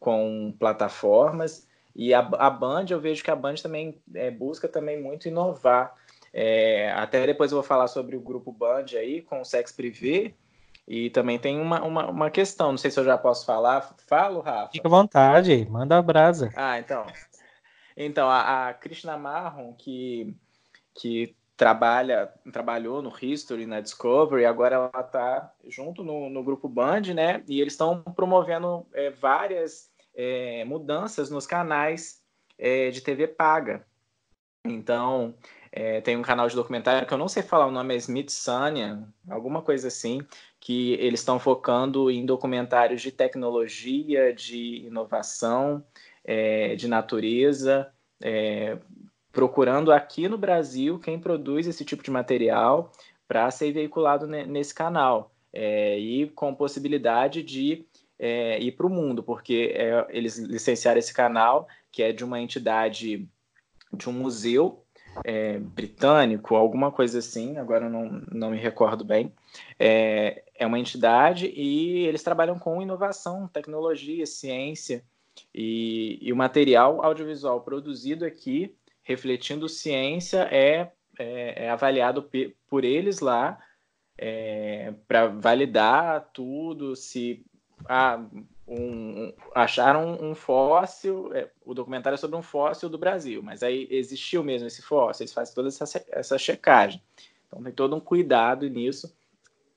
com 0.00 0.54
plataformas. 0.58 1.66
E 1.94 2.12
a, 2.12 2.20
a 2.20 2.50
Band, 2.50 2.86
eu 2.90 3.00
vejo 3.00 3.22
que 3.22 3.30
a 3.30 3.36
Band 3.36 3.56
também 3.56 4.00
é, 4.14 4.30
busca 4.30 4.68
também 4.68 5.00
muito 5.00 5.28
inovar. 5.28 5.94
É, 6.32 6.90
até 6.92 7.26
depois 7.26 7.50
eu 7.50 7.56
vou 7.56 7.64
falar 7.64 7.88
sobre 7.88 8.16
o 8.16 8.20
grupo 8.20 8.52
Band 8.52 8.86
aí, 8.92 9.22
com 9.22 9.40
o 9.40 9.44
Sex 9.44 9.72
Privé. 9.72 10.34
E 10.88 11.10
também 11.10 11.38
tem 11.38 11.60
uma, 11.60 11.82
uma, 11.82 12.08
uma, 12.08 12.30
questão, 12.30 12.70
não 12.70 12.78
sei 12.78 12.90
se 12.90 13.00
eu 13.00 13.04
já 13.04 13.18
posso 13.18 13.44
falar. 13.44 13.96
Falo, 14.06 14.40
Rafa? 14.40 14.72
Fica 14.72 14.86
à 14.86 14.90
vontade, 14.90 15.66
manda 15.68 15.98
a 15.98 16.02
brasa. 16.02 16.52
Ah, 16.54 16.78
então. 16.78 17.04
Então, 17.96 18.28
a, 18.28 18.68
a 18.68 18.74
Krishna 18.74 19.16
Marron, 19.16 19.72
que, 19.72 20.36
que 20.94 21.34
trabalha, 21.56 22.32
trabalhou 22.52 23.00
no 23.00 23.12
History, 23.20 23.66
na 23.66 23.80
Discovery, 23.80 24.44
agora 24.44 24.76
ela 24.76 25.00
está 25.00 25.52
junto 25.66 26.04
no, 26.04 26.28
no, 26.28 26.44
grupo 26.44 26.68
Band, 26.68 27.14
né? 27.14 27.42
E 27.48 27.60
eles 27.60 27.72
estão 27.72 28.02
promovendo 28.02 28.86
é, 28.92 29.10
várias 29.10 29.90
é, 30.14 30.64
mudanças 30.64 31.30
nos 31.30 31.46
canais 31.46 32.22
é, 32.58 32.90
de 32.90 33.00
TV 33.00 33.26
paga. 33.26 33.86
Então, 34.64 35.34
é, 35.72 36.00
tem 36.00 36.16
um 36.16 36.22
canal 36.22 36.48
de 36.48 36.56
documentário 36.56 37.06
que 37.06 37.14
eu 37.14 37.18
não 37.18 37.28
sei 37.28 37.42
falar 37.42 37.66
o 37.66 37.70
nome, 37.70 37.94
é 37.94 37.98
Smithsonian, 37.98 39.08
alguma 39.28 39.62
coisa 39.62 39.88
assim, 39.88 40.20
que 40.60 40.94
eles 40.94 41.20
estão 41.20 41.38
focando 41.38 42.10
em 42.10 42.26
documentários 42.26 43.00
de 43.00 43.12
tecnologia, 43.12 44.34
de 44.34 44.86
inovação, 44.86 45.84
é, 46.24 46.74
de 46.74 46.88
natureza, 46.88 47.92
é, 48.20 48.78
procurando 49.36 49.92
aqui 49.92 50.30
no 50.30 50.38
Brasil 50.38 50.98
quem 50.98 51.20
produz 51.20 51.66
esse 51.66 51.84
tipo 51.84 52.02
de 52.02 52.10
material 52.10 52.90
para 53.28 53.50
ser 53.50 53.70
veiculado 53.70 54.26
nesse 54.26 54.74
canal 54.74 55.30
é, 55.52 55.98
e 55.98 56.26
com 56.28 56.54
possibilidade 56.54 57.42
de 57.42 57.84
é, 58.18 58.58
ir 58.58 58.72
para 58.72 58.86
o 58.86 58.90
mundo, 58.90 59.22
porque 59.22 59.74
é, 59.76 60.06
eles 60.08 60.38
licenciaram 60.38 60.98
esse 60.98 61.12
canal 61.12 61.68
que 61.92 62.02
é 62.02 62.12
de 62.12 62.24
uma 62.24 62.40
entidade 62.40 63.28
de 63.92 64.08
um 64.08 64.12
museu 64.14 64.82
é, 65.22 65.58
britânico, 65.58 66.56
alguma 66.56 66.90
coisa 66.90 67.18
assim, 67.18 67.58
agora 67.58 67.90
não, 67.90 68.22
não 68.32 68.52
me 68.52 68.56
recordo 68.56 69.04
bem. 69.04 69.30
É, 69.78 70.44
é 70.54 70.66
uma 70.66 70.78
entidade 70.78 71.52
e 71.54 72.06
eles 72.06 72.22
trabalham 72.22 72.58
com 72.58 72.80
inovação, 72.80 73.46
tecnologia, 73.48 74.24
ciência 74.24 75.04
e, 75.54 76.18
e 76.22 76.32
o 76.32 76.36
material 76.36 77.04
audiovisual 77.04 77.60
produzido 77.60 78.24
aqui 78.24 78.74
refletindo 79.06 79.68
ciência 79.68 80.48
é, 80.50 80.90
é, 81.16 81.66
é 81.66 81.70
avaliado 81.70 82.28
por 82.68 82.84
eles 82.84 83.20
lá 83.20 83.56
é, 84.18 84.92
para 85.06 85.28
validar 85.28 86.28
tudo, 86.32 86.96
se 86.96 87.44
ah, 87.88 88.20
um, 88.66 89.32
acharam 89.54 90.18
um 90.20 90.34
fóssil, 90.34 91.32
é, 91.32 91.48
o 91.64 91.72
documentário 91.72 92.14
é 92.14 92.18
sobre 92.18 92.36
um 92.36 92.42
fóssil 92.42 92.88
do 92.88 92.98
Brasil, 92.98 93.40
mas 93.44 93.62
aí 93.62 93.86
existiu 93.90 94.42
mesmo 94.42 94.66
esse 94.66 94.82
fóssil, 94.82 95.22
eles 95.22 95.32
fazem 95.32 95.54
toda 95.54 95.68
essa, 95.68 96.04
essa 96.10 96.36
checagem. 96.36 97.00
Então 97.46 97.62
tem 97.62 97.72
todo 97.72 97.94
um 97.94 98.00
cuidado 98.00 98.68
nisso. 98.68 99.16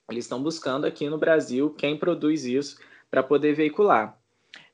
Eles 0.10 0.26
estão 0.26 0.42
buscando 0.42 0.86
aqui 0.86 1.08
no 1.08 1.20
Brasil 1.20 1.70
quem 1.78 1.96
produz 1.96 2.46
isso 2.46 2.80
para 3.12 3.22
poder 3.22 3.54
veicular. 3.54 4.18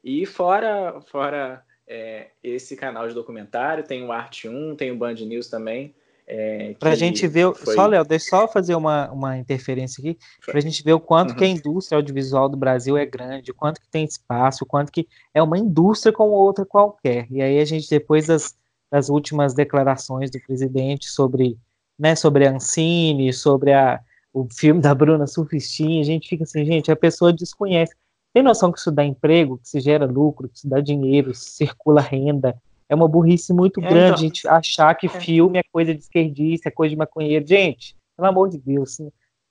E 0.02 0.26
fora, 0.26 1.02
fora 1.02 1.62
é, 1.88 2.28
esse 2.44 2.76
canal 2.76 3.08
de 3.08 3.14
documentário, 3.14 3.84
tem 3.84 4.04
o 4.04 4.12
Arte 4.12 4.48
1, 4.48 4.76
tem 4.76 4.92
o 4.92 4.98
Band 4.98 5.14
News 5.16 5.48
também. 5.48 5.94
É, 6.28 6.74
para 6.80 6.92
a 6.92 6.96
gente 6.96 7.28
ver, 7.28 7.54
foi... 7.54 7.76
só 7.76 7.86
Léo, 7.86 8.04
deixa 8.04 8.30
só 8.30 8.48
fazer 8.48 8.74
uma, 8.74 9.12
uma 9.12 9.38
interferência 9.38 10.02
aqui, 10.02 10.18
para 10.44 10.58
a 10.58 10.62
gente 10.62 10.84
ver 10.84 10.94
o 10.94 11.00
quanto 11.00 11.32
uhum. 11.32 11.36
que 11.36 11.44
a 11.44 11.48
indústria 11.48 11.98
audiovisual 11.98 12.50
do 12.50 12.58
Brasil 12.58 12.98
é 12.98 13.06
grande, 13.06 13.52
o 13.52 13.56
quanto 13.56 13.80
que 13.80 13.88
tem 13.88 14.06
espaço, 14.06 14.64
o 14.64 14.68
quanto 14.68 14.92
que 14.92 15.08
é 15.34 15.44
uma 15.44 15.58
indústria 15.58 16.12
como 16.12 16.32
outra 16.32 16.66
qualquer. 16.66 17.28
E 17.30 17.44
aí 17.44 17.60
a 17.60 17.66
gente, 17.66 17.88
depois 17.88 18.26
das, 18.26 18.56
das 18.92 19.10
últimas 19.10 19.54
declarações 19.54 20.32
do 20.32 20.40
presidente 20.42 21.08
sobre 21.10 21.60
né, 21.98 22.16
sobre 22.16 22.46
a 22.46 22.52
Ancine, 22.52 23.32
sobre 23.32 23.74
a, 23.74 24.00
o 24.34 24.48
filme 24.52 24.82
da 24.82 24.94
Bruna 24.94 25.26
Surfistinha, 25.28 26.02
a 26.02 26.06
gente 26.06 26.28
fica 26.28 26.44
assim, 26.44 26.66
gente, 26.66 26.92
a 26.92 26.96
pessoa 26.96 27.32
desconhece. 27.32 27.96
Tem 28.36 28.44
noção 28.44 28.70
que 28.70 28.78
isso 28.78 28.92
dá 28.92 29.02
emprego, 29.06 29.58
que 29.60 29.70
se 29.70 29.80
gera 29.80 30.06
lucro, 30.06 30.50
que 30.50 30.58
isso 30.58 30.68
dá 30.68 30.82
dinheiro, 30.82 31.34
circula 31.34 32.02
renda. 32.02 32.62
É 32.90 32.94
uma 32.94 33.08
burrice 33.08 33.54
muito 33.54 33.80
é, 33.80 33.88
grande 33.88 34.08
então, 34.08 34.14
a 34.14 34.18
gente 34.18 34.48
achar 34.50 34.94
que 34.94 35.06
é. 35.06 35.10
filme 35.10 35.58
é 35.58 35.64
coisa 35.64 35.96
de 35.96 36.02
esquerdista, 36.02 36.68
é 36.68 36.72
coisa 36.72 36.90
de 36.90 36.98
maconheiro. 36.98 37.48
Gente, 37.48 37.96
pelo 38.14 38.28
amor 38.28 38.50
de 38.50 38.58
Deus, 38.58 39.00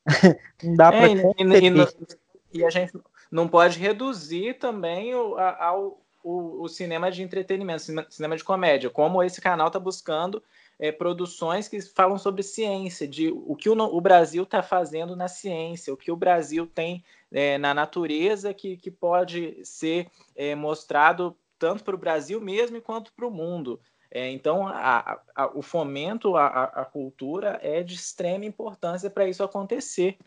não 0.62 0.74
dá 0.74 0.92
para. 0.92 1.08
É, 1.08 1.14
e, 1.14 2.58
e, 2.58 2.62
a 2.62 2.68
gente 2.68 2.92
não 3.32 3.48
pode 3.48 3.78
reduzir 3.78 4.58
também 4.58 5.14
o, 5.14 5.38
ao, 5.38 5.98
o, 6.22 6.64
o 6.64 6.68
cinema 6.68 7.10
de 7.10 7.22
entretenimento, 7.22 7.84
cinema 8.10 8.36
de 8.36 8.44
comédia, 8.44 8.90
como 8.90 9.22
esse 9.22 9.40
canal 9.40 9.68
está 9.68 9.78
buscando 9.78 10.42
é, 10.78 10.90
produções 10.90 11.68
que 11.68 11.80
falam 11.80 12.18
sobre 12.18 12.42
ciência, 12.42 13.06
de 13.06 13.28
o 13.28 13.54
que 13.54 13.68
o, 13.68 13.74
o 13.74 14.00
Brasil 14.00 14.42
está 14.42 14.62
fazendo 14.62 15.14
na 15.14 15.28
ciência, 15.28 15.92
o 15.92 15.96
que 15.96 16.10
o 16.10 16.16
Brasil 16.16 16.66
tem 16.66 17.04
é, 17.32 17.58
na 17.58 17.74
natureza 17.74 18.52
que, 18.52 18.76
que 18.76 18.90
pode 18.90 19.64
ser 19.64 20.08
é, 20.36 20.54
mostrado 20.54 21.36
tanto 21.58 21.84
para 21.84 21.94
o 21.94 21.98
Brasil 21.98 22.40
mesmo 22.40 22.80
quanto 22.80 23.12
para 23.12 23.26
o 23.26 23.30
mundo. 23.30 23.80
É, 24.10 24.30
então, 24.30 24.68
a, 24.68 25.20
a, 25.34 25.46
o 25.58 25.60
fomento 25.60 26.36
à, 26.36 26.88
cultura 26.92 27.58
é 27.60 27.82
de 27.82 27.94
extrema 27.94 28.44
importância 28.44 29.10
para 29.10 29.26
isso 29.26 29.42
acontecer, 29.42 30.18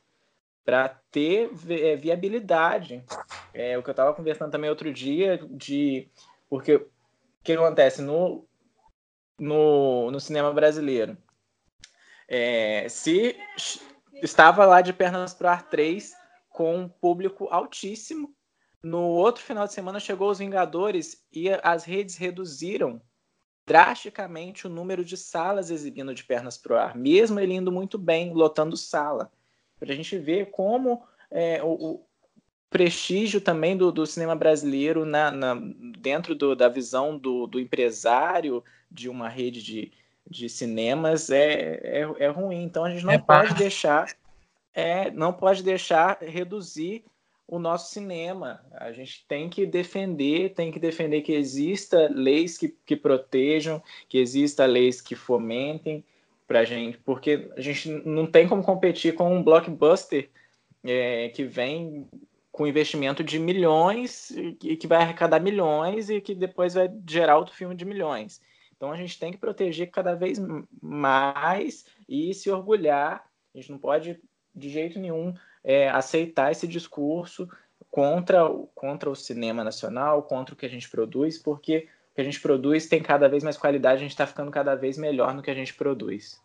para 0.66 0.90
ter 1.10 1.50
é, 1.70 1.96
viabilidade. 1.96 3.02
É 3.54 3.78
o 3.78 3.84
que 3.84 3.90
eu 3.90 3.94
estava 3.94 4.14
conversando 4.14 4.52
também 4.52 4.70
outro 4.70 4.92
dia, 4.92 5.40
de 5.50 6.10
porque 6.50 6.76
o 6.76 6.88
que 7.42 7.54
acontece 7.54 8.02
no, 8.02 8.46
no, 9.40 10.12
no 10.12 10.20
cinema 10.20 10.52
brasileiro. 10.54 11.18
É, 12.28 12.88
se 12.90 13.36
estava 14.22 14.66
lá 14.66 14.82
de 14.82 14.92
pernas 14.92 15.34
para 15.34 15.52
ar 15.52 15.70
3 15.70 16.14
com 16.50 16.76
um 16.76 16.90
público 16.90 17.48
altíssimo, 17.50 18.34
no 18.82 19.02
outro 19.02 19.44
final 19.44 19.66
de 19.66 19.74
semana 19.74 20.00
chegou 20.00 20.30
os 20.30 20.40
Vingadores 20.40 21.26
e 21.32 21.50
as 21.64 21.84
redes 21.84 22.16
reduziram 22.16 23.02
drasticamente 23.66 24.66
o 24.66 24.70
número 24.70 25.04
de 25.04 25.18
salas 25.18 25.70
exibindo 25.70 26.16
de 26.16 26.24
pernas 26.24 26.58
para 26.58 26.74
o 26.74 26.78
ar, 26.78 26.96
mesmo 26.96 27.40
ele 27.40 27.54
indo 27.54 27.72
muito 27.72 27.98
bem, 27.98 28.34
lotando 28.34 28.78
sala. 28.78 29.32
Para 29.78 29.92
a 29.92 29.96
gente 29.96 30.18
ver 30.18 30.52
como 30.52 31.04
é, 31.30 31.62
o, 31.62 31.68
o, 31.68 32.08
prestígio 32.70 33.40
também 33.40 33.76
do, 33.78 33.92
do 33.92 34.06
cinema 34.06 34.36
brasileiro 34.36 35.06
na, 35.06 35.32
na 35.32 35.56
dentro 36.00 36.36
do, 36.36 36.56
da 36.56 36.68
visão 36.68 37.18
do, 37.18 37.48
do 37.48 37.60
empresário 37.60 38.64
de 38.90 39.10
uma 39.10 39.30
rede 39.30 39.62
de, 39.62 39.92
de 40.30 40.50
cinemas 40.50 41.30
é, 41.30 41.80
é, 41.84 42.08
é 42.20 42.28
ruim. 42.28 42.64
Então 42.64 42.86
a 42.86 42.90
gente 42.90 43.06
não 43.06 43.14
é 43.14 43.18
pode 43.18 43.54
deixar 43.56 44.08
é, 44.74 45.10
não 45.10 45.34
pode 45.34 45.64
deixar 45.64 46.20
reduzir 46.22 47.04
o 47.48 47.58
nosso 47.58 47.92
cinema. 47.92 48.64
A 48.74 48.92
gente 48.92 49.26
tem 49.28 49.50
que 49.50 49.66
defender, 49.66 50.54
tem 50.54 50.72
que 50.72 50.80
defender 50.80 51.22
que 51.22 51.32
exista 51.32 52.08
leis 52.14 52.58
que, 52.58 52.76
que 52.86 52.96
protejam, 52.96 53.82
que 54.08 54.20
exista 54.20 54.66
leis 54.66 55.02
que 55.02 55.16
fomentem 55.16 56.04
para 56.46 56.60
a 56.60 56.64
gente, 56.64 56.98
porque 57.00 57.50
a 57.58 57.62
gente 57.62 57.90
não 57.90 58.26
tem 58.28 58.48
como 58.48 58.64
competir 58.64 59.16
com 59.16 59.36
um 59.36 59.44
blockbuster 59.44 60.30
é, 60.84 61.30
que 61.30 61.44
vem 61.44 62.08
com 62.52 62.68
investimento 62.68 63.24
de 63.24 63.38
milhões 63.38 64.30
e 64.32 64.78
que 64.78 64.88
vai 64.88 65.02
arrecadar 65.02 65.40
milhões 65.40 66.10
e 66.10 66.22
que 66.22 66.34
depois 66.34 66.74
vai 66.74 66.90
gerar 67.08 67.38
outro 67.38 67.54
filme 67.54 67.76
de 67.76 67.84
milhões. 67.84 68.42
Então 68.78 68.92
a 68.92 68.96
gente 68.96 69.20
tem 69.20 69.32
que 69.32 69.38
proteger 69.38 69.90
cada 69.90 70.16
vez 70.16 70.40
mais 70.82 71.86
e 72.08 72.34
se 72.34 72.50
orgulhar. 72.50 73.28
A 73.54 73.58
gente 73.58 73.72
não 73.72 73.80
pode 73.80 74.20
de 74.56 74.70
jeito 74.70 75.00
nenhum 75.00 75.34
é, 75.64 75.90
aceitar 75.90 76.52
esse 76.52 76.68
discurso 76.68 77.48
contra, 77.90 78.48
contra 78.74 79.10
o 79.10 79.16
cinema 79.16 79.64
nacional, 79.64 80.24
contra 80.24 80.54
o 80.54 80.58
que 80.58 80.66
a 80.66 80.70
gente 80.70 80.90
produz, 80.90 81.38
porque 81.38 81.88
o 82.12 82.16
que 82.16 82.22
a 82.22 82.24
gente 82.24 82.40
produz 82.40 82.88
tem 82.88 83.02
cada 83.02 83.28
vez 83.28 83.44
mais 83.44 83.58
qualidade, 83.58 83.98
a 83.98 84.02
gente 84.02 84.12
está 84.12 84.26
ficando 84.26 84.52
cada 84.52 84.76
vez 84.76 84.98
melhor 84.98 85.34
no 85.34 85.42
que 85.42 85.52
a 85.52 85.56
gente 85.56 85.74
produz. 85.74 86.40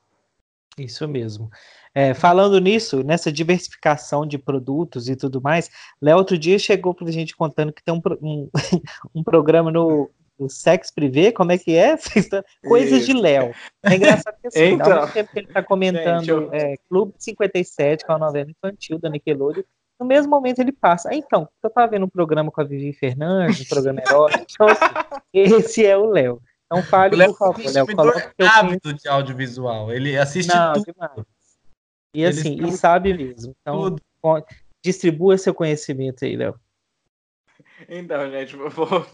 Isso 0.78 1.06
mesmo. 1.06 1.50
É, 1.94 2.14
falando 2.14 2.58
nisso, 2.58 3.02
nessa 3.02 3.30
diversificação 3.30 4.26
de 4.26 4.38
produtos 4.38 5.08
e 5.08 5.14
tudo 5.16 5.40
mais, 5.42 5.70
Léo 6.00 6.16
outro 6.16 6.38
dia 6.38 6.58
chegou 6.58 6.94
para 6.94 7.08
a 7.08 7.12
gente 7.12 7.36
contando 7.36 7.72
que 7.72 7.84
tem 7.84 7.94
um, 7.94 8.00
um, 8.22 8.50
um 9.14 9.22
programa 9.22 9.70
no, 9.70 10.10
no 10.42 10.50
Sex 10.50 10.90
Privé, 10.90 11.30
como 11.30 11.52
é 11.52 11.58
que 11.58 11.76
é? 11.76 11.96
Coisas 12.68 13.02
Isso. 13.02 13.06
de 13.06 13.12
Léo. 13.14 13.54
É 13.84 13.94
engraçado 13.94 14.36
que 14.40 14.48
assim, 14.48 14.72
então, 14.72 15.08
tempo 15.08 15.32
que 15.32 15.38
ele 15.38 15.46
está 15.46 15.62
comentando 15.62 16.20
gente, 16.20 16.30
eu... 16.30 16.52
é, 16.52 16.76
Clube 16.88 17.14
57, 17.16 18.04
que 18.04 18.10
é 18.10 18.14
uma 18.14 18.26
novela 18.26 18.50
infantil 18.50 18.98
da 18.98 19.08
Nickelodeon, 19.08 19.62
no 20.00 20.06
mesmo 20.06 20.30
momento 20.30 20.58
ele 20.58 20.72
passa. 20.72 21.10
Ah, 21.10 21.14
então, 21.14 21.48
eu 21.62 21.68
estava 21.68 21.90
vendo 21.90 22.04
um 22.04 22.08
programa 22.08 22.50
com 22.50 22.60
a 22.60 22.64
Vivi 22.64 22.92
Fernandes, 22.92 23.60
um 23.60 23.68
programa 23.68 24.00
erótico, 24.00 24.44
então 24.52 24.66
assim, 24.68 24.82
esse 25.32 25.86
é 25.86 25.96
o 25.96 26.06
Léo. 26.06 26.42
Então 26.66 26.82
fale, 26.82 27.24
por 27.26 27.36
favor, 27.36 27.72
Léo. 27.72 27.86
Coloca 27.94 28.34
é 28.38 28.46
hábito 28.46 28.92
de 28.92 29.08
audiovisual, 29.08 29.92
ele 29.92 30.18
assiste 30.18 30.52
Não, 30.52 30.72
tudo. 30.72 30.84
Demais. 30.92 31.26
E 32.14 32.24
assim, 32.24 32.62
e 32.62 32.72
sabe 32.72 33.14
mesmo. 33.14 33.54
Então, 33.60 33.96
tudo. 33.96 34.02
distribua 34.84 35.38
seu 35.38 35.54
conhecimento 35.54 36.24
aí, 36.24 36.36
Léo. 36.36 36.58
Então, 37.88 38.30
gente, 38.30 38.56
vou, 38.56 39.06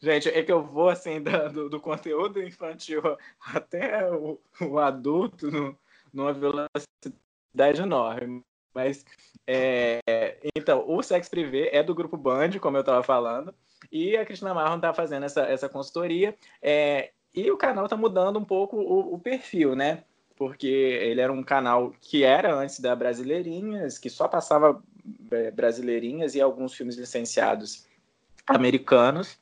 Gente, 0.00 0.28
é 0.28 0.42
que 0.42 0.52
eu 0.52 0.62
vou 0.62 0.88
assim 0.88 1.22
do, 1.22 1.68
do 1.68 1.80
conteúdo 1.80 2.42
infantil 2.42 3.02
até 3.40 4.10
o, 4.10 4.40
o 4.60 4.78
adulto 4.78 5.50
no, 5.50 5.78
numa 6.12 6.32
velocidade 6.32 7.80
enorme. 7.80 8.42
Mas 8.74 9.04
é, 9.46 10.00
então, 10.56 10.84
o 10.88 11.02
Sex 11.02 11.28
Privé 11.28 11.68
é 11.72 11.82
do 11.82 11.94
grupo 11.94 12.16
Band, 12.16 12.58
como 12.60 12.76
eu 12.76 12.80
estava 12.80 13.02
falando, 13.02 13.54
e 13.90 14.16
a 14.16 14.24
Cristina 14.24 14.54
Marlon 14.54 14.76
está 14.76 14.94
fazendo 14.94 15.24
essa, 15.24 15.42
essa 15.42 15.68
consultoria. 15.68 16.34
É, 16.60 17.10
e 17.34 17.50
o 17.50 17.56
canal 17.56 17.84
está 17.84 17.96
mudando 17.96 18.38
um 18.38 18.44
pouco 18.44 18.76
o, 18.76 19.14
o, 19.14 19.18
perfil, 19.18 19.74
né? 19.74 20.04
Porque 20.36 20.66
ele 20.66 21.20
era 21.20 21.32
um 21.32 21.42
canal 21.42 21.92
que 22.00 22.24
era 22.24 22.54
antes 22.54 22.80
da 22.80 22.94
Brasileirinhas, 22.96 23.98
que 23.98 24.08
só 24.08 24.28
passava 24.28 24.82
é, 25.30 25.50
Brasileirinhas 25.50 26.34
e 26.34 26.40
alguns 26.40 26.74
filmes 26.74 26.96
licenciados 26.96 27.86
americanos. 28.46 29.38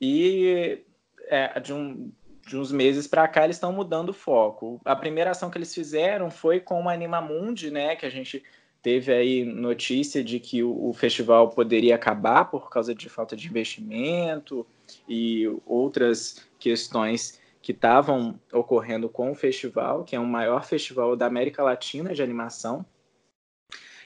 E 0.00 0.82
é, 1.28 1.60
de, 1.60 1.72
um, 1.72 2.10
de 2.46 2.56
uns 2.56 2.72
meses 2.72 3.06
para 3.06 3.28
cá 3.28 3.44
eles 3.44 3.56
estão 3.56 3.72
mudando 3.72 4.10
o 4.10 4.14
foco. 4.14 4.80
A 4.84 4.96
primeira 4.96 5.30
ação 5.30 5.50
que 5.50 5.58
eles 5.58 5.74
fizeram 5.74 6.30
foi 6.30 6.60
com 6.60 6.82
o 6.82 6.88
Animamundi, 6.88 7.70
né, 7.70 7.96
que 7.96 8.06
a 8.06 8.10
gente 8.10 8.42
teve 8.82 9.12
aí 9.12 9.44
notícia 9.44 10.24
de 10.24 10.40
que 10.40 10.62
o, 10.62 10.88
o, 10.88 10.92
festival 10.92 11.50
poderia 11.50 11.94
acabar 11.94 12.46
por 12.46 12.70
causa 12.70 12.94
de 12.94 13.08
falta 13.08 13.36
de 13.36 13.46
investimento 13.46 14.66
e 15.08 15.44
outras 15.66 16.48
questões 16.58 17.38
que 17.62 17.72
estavam 17.72 18.40
ocorrendo 18.52 19.08
com 19.08 19.30
o 19.30 19.34
festival, 19.34 20.02
que 20.02 20.16
é 20.16 20.20
o 20.20 20.26
maior 20.26 20.64
festival 20.64 21.14
da 21.14 21.26
América 21.26 21.62
Latina 21.62 22.14
de 22.14 22.22
animação. 22.22 22.84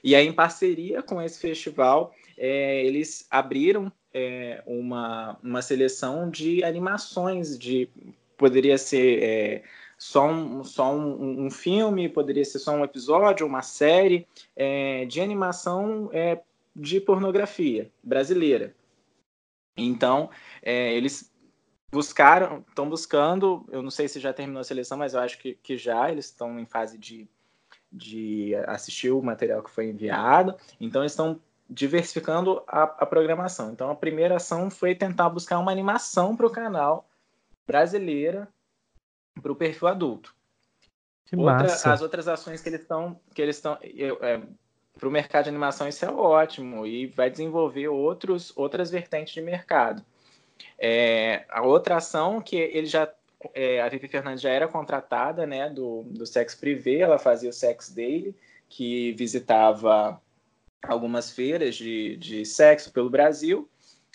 E 0.03 0.15
aí, 0.15 0.27
em 0.27 0.33
parceria 0.33 1.03
com 1.03 1.23
esse 1.23 1.39
festival, 1.39 2.13
é, 2.37 2.85
eles 2.85 3.27
abriram 3.31 3.93
é, 4.13 4.63
uma, 4.67 5.39
uma 5.43 5.63
seleção 5.63 6.31
de 6.31 6.63
animações, 6.63 7.59
de 7.59 7.89
poderia 8.37 8.79
ser 8.79 9.23
é, 9.23 9.63
só, 9.99 10.29
um, 10.29 10.63
só 10.65 10.95
um, 10.95 11.47
um, 11.47 11.51
filme, 11.51 12.09
poderia 12.09 12.45
ser 12.45 12.59
só 12.59 12.73
um 12.73 12.85
episódio, 12.85 13.47
uma 13.47 13.63
série 13.63 14.27
é, 14.55 15.05
de 15.07 15.21
animação 15.21 16.11
é, 16.13 16.41
de 16.75 17.01
pornografia 17.01 17.91
brasileira. 18.03 18.75
Então, 19.77 20.31
é, 20.63 20.93
eles 20.95 21.33
buscaram, 21.91 22.65
estão 22.69 22.89
buscando, 22.89 23.65
eu 23.71 23.83
não 23.83 23.91
sei 23.91 24.09
se 24.09 24.21
já 24.21 24.33
terminou 24.33 24.61
a 24.61 24.65
seleção, 24.65 24.99
mas 24.99 25.15
eu 25.15 25.21
acho 25.21 25.39
que, 25.39 25.55
que 25.63 25.79
já, 25.79 26.11
eles 26.11 26.27
estão 26.27 26.59
em 26.59 26.67
fase 26.67 26.99
de, 26.99 27.29
de 27.91 28.55
assistir 28.67 29.11
o 29.11 29.23
material 29.23 29.63
que 29.63 29.71
foi 29.71 29.89
enviado, 29.89 30.57
então 30.81 31.03
eles 31.03 31.13
estão 31.13 31.41
diversificando 31.75 32.63
a, 32.69 32.83
a, 32.83 33.07
programação. 33.07 33.73
Então, 33.73 33.91
a 33.91 33.97
primeira 33.97 34.37
ação 34.37 34.71
foi 34.71 34.95
tentar 34.95 35.29
buscar 35.29 35.59
uma 35.59 35.73
animação 35.73 36.37
para 36.37 36.47
o 36.47 36.51
canal 36.51 37.09
brasileira 37.67 38.49
para 39.43 39.51
o 39.51 39.57
perfil 39.57 39.89
adulto. 39.89 40.35
Outra, 41.37 41.67
as 41.67 42.01
outras 42.01 42.29
ações 42.29 42.63
que 42.63 42.69
eles 42.69 42.83
estão 42.83 43.19
que 43.35 43.43
eles 43.43 43.57
estão 43.57 43.77
é, 43.83 44.41
para 44.97 45.09
o 45.09 45.11
mercado 45.11 45.45
de 45.45 45.49
animação 45.49 45.89
isso 45.89 46.05
é 46.05 46.09
ótimo 46.09 46.87
e 46.87 47.07
vai 47.07 47.29
desenvolver 47.29 47.89
outros 47.89 48.53
outras 48.55 48.91
vertentes 48.91 49.35
de 49.35 49.41
mercado. 49.41 50.05
É, 50.79 51.45
a 51.49 51.63
outra 51.63 51.97
ação 51.97 52.41
que 52.41 52.55
ele 52.55 52.87
já 52.87 53.13
é, 53.53 53.81
a 53.83 53.89
Vivi 53.89 54.07
Fernandes 54.07 54.43
já 54.43 54.51
era 54.51 54.69
contratada 54.69 55.45
né 55.45 55.69
do, 55.69 56.05
do 56.05 56.25
Sex 56.25 56.55
Privé, 56.55 56.99
ela 56.99 57.19
fazia 57.19 57.51
o 57.51 57.53
Sex 57.53 57.89
Daily 57.89 58.37
que 58.69 59.13
visitava 59.13 60.21
algumas 60.89 61.31
feiras 61.31 61.75
de, 61.75 62.17
de 62.17 62.45
sexo 62.45 62.93
pelo 62.93 63.11
Brasil, 63.11 63.69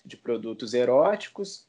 de 0.05 0.17
produtos 0.17 0.73
eróticos, 0.73 1.67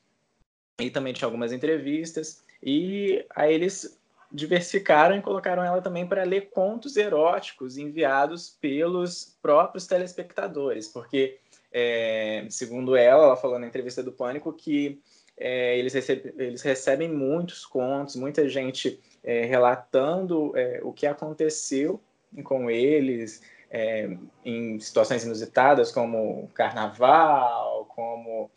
e 0.78 0.90
também 0.90 1.12
tinha 1.12 1.26
algumas 1.26 1.53
entrevistas. 1.53 2.42
E 2.62 3.24
aí 3.34 3.55
eles 3.55 3.98
diversificaram 4.32 5.16
e 5.16 5.22
colocaram 5.22 5.64
ela 5.64 5.82
também 5.82 6.07
para 6.07 6.22
ler 6.22 6.51
contos 6.51 6.96
eróticos 6.96 7.76
enviados 7.76 8.57
pelos 8.61 9.36
próprios 9.42 9.86
telespectadores, 9.86 10.86
porque, 10.86 11.38
é, 11.72 12.46
segundo 12.48 12.94
ela, 12.94 13.24
ela 13.24 13.36
falou 13.36 13.59
na 13.59 13.66
entrevista 13.66 14.03
do 14.03 14.12
Pânico 14.12 14.53
que 14.53 15.01
é, 15.36 15.76
eles, 15.78 15.94
recebe, 15.94 16.32
eles, 16.38 16.62
recebem 16.62 17.09
muitos 17.09 17.66
contos, 17.66 18.14
muita 18.14 18.48
gente 18.48 19.01
é, 19.24 19.46
relatando 19.46 20.57
é, 20.57 20.80
o 20.82 20.92
que 20.92 21.07
aconteceu 21.07 22.01
com 22.44 22.70
eles 22.70 23.42
é, 23.71 24.16
em 24.45 24.81
situações 24.81 25.25
inusitadas, 25.25 25.93
como 25.93 26.49
carnaval, 26.55 27.87
como 27.95 28.51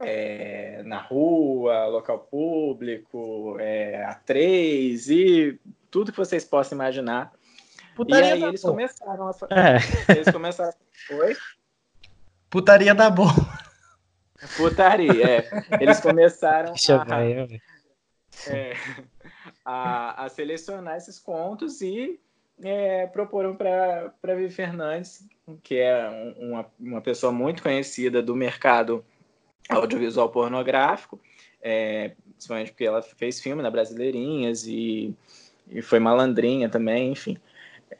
é, 0.00 0.82
na 0.84 0.98
rua, 0.98 1.86
local 1.86 2.20
público, 2.20 3.56
é, 3.58 4.04
a 4.04 4.14
três 4.14 5.10
e 5.10 5.60
tudo 5.90 6.12
que 6.12 6.18
vocês 6.18 6.44
possam 6.44 6.76
imaginar. 6.76 7.32
Putaria 7.94 8.28
e 8.28 8.32
aí 8.32 8.42
eles 8.44 8.62
boa. 8.62 8.72
começaram 8.72 9.28
a 9.28 9.32
é. 9.50 10.12
eles 10.16 10.32
começaram 10.32 10.72
Oi? 11.10 11.36
Putaria 12.48 12.94
da 12.94 13.10
boa. 13.10 13.32
Putaria, 14.56 15.28
é. 15.28 15.48
Eles 15.80 16.00
começaram 16.00 16.72
a, 16.72 17.24
é, 18.48 18.72
a, 19.64 20.24
a, 20.24 20.28
selecionar 20.28 20.96
esses 20.96 21.18
contos 21.18 21.82
e 21.82 22.18
é, 22.62 23.06
proporam 23.06 23.54
para 23.54 24.12
Vivi 24.34 24.50
Fernandes, 24.50 25.26
que 25.62 25.76
é 25.76 26.34
uma, 26.38 26.66
uma 26.78 27.00
pessoa 27.00 27.32
muito 27.32 27.62
conhecida 27.62 28.22
do 28.22 28.34
mercado 28.34 29.04
audiovisual 29.68 30.28
pornográfico, 30.28 31.20
é, 31.62 32.12
principalmente 32.32 32.72
porque 32.72 32.84
ela 32.84 33.02
fez 33.02 33.40
filme 33.40 33.62
na 33.62 33.70
Brasileirinhas 33.70 34.66
e, 34.66 35.14
e 35.68 35.82
foi 35.82 35.98
malandrinha 35.98 36.68
também, 36.68 37.12
enfim. 37.12 37.36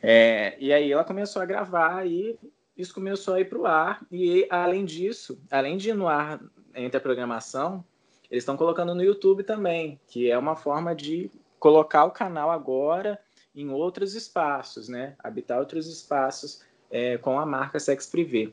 É, 0.03 0.57
e 0.59 0.73
aí 0.73 0.91
ela 0.91 1.05
começou 1.05 1.43
a 1.43 1.47
gravar 1.47 2.07
e 2.07 2.39
isso 2.77 2.95
começou 2.95 3.35
a 3.35 3.41
ir 3.41 3.47
para 3.47 3.59
o 3.59 3.67
ar. 3.67 4.01
E 4.11 4.47
além 4.51 4.85
disso, 4.85 5.41
além 5.51 5.77
de 5.77 5.91
ir 5.91 5.95
no 5.95 6.09
ar 6.09 6.41
entre 6.75 6.97
a 6.97 7.01
programação, 7.01 7.85
eles 8.31 8.43
estão 8.43 8.57
colocando 8.57 8.95
no 8.95 9.03
YouTube 9.03 9.43
também, 9.43 10.01
que 10.07 10.31
é 10.31 10.39
uma 10.39 10.55
forma 10.55 10.95
de 10.95 11.31
colocar 11.59 12.05
o 12.05 12.11
canal 12.11 12.51
agora 12.51 13.19
em 13.55 13.69
outros 13.71 14.15
espaços, 14.15 14.89
né? 14.89 15.15
Habitar 15.19 15.59
outros 15.59 15.87
espaços 15.87 16.63
é, 16.91 17.19
com 17.19 17.39
a 17.39 17.47
marca 17.47 17.79
Sex 17.79 18.07
Privé. 18.07 18.53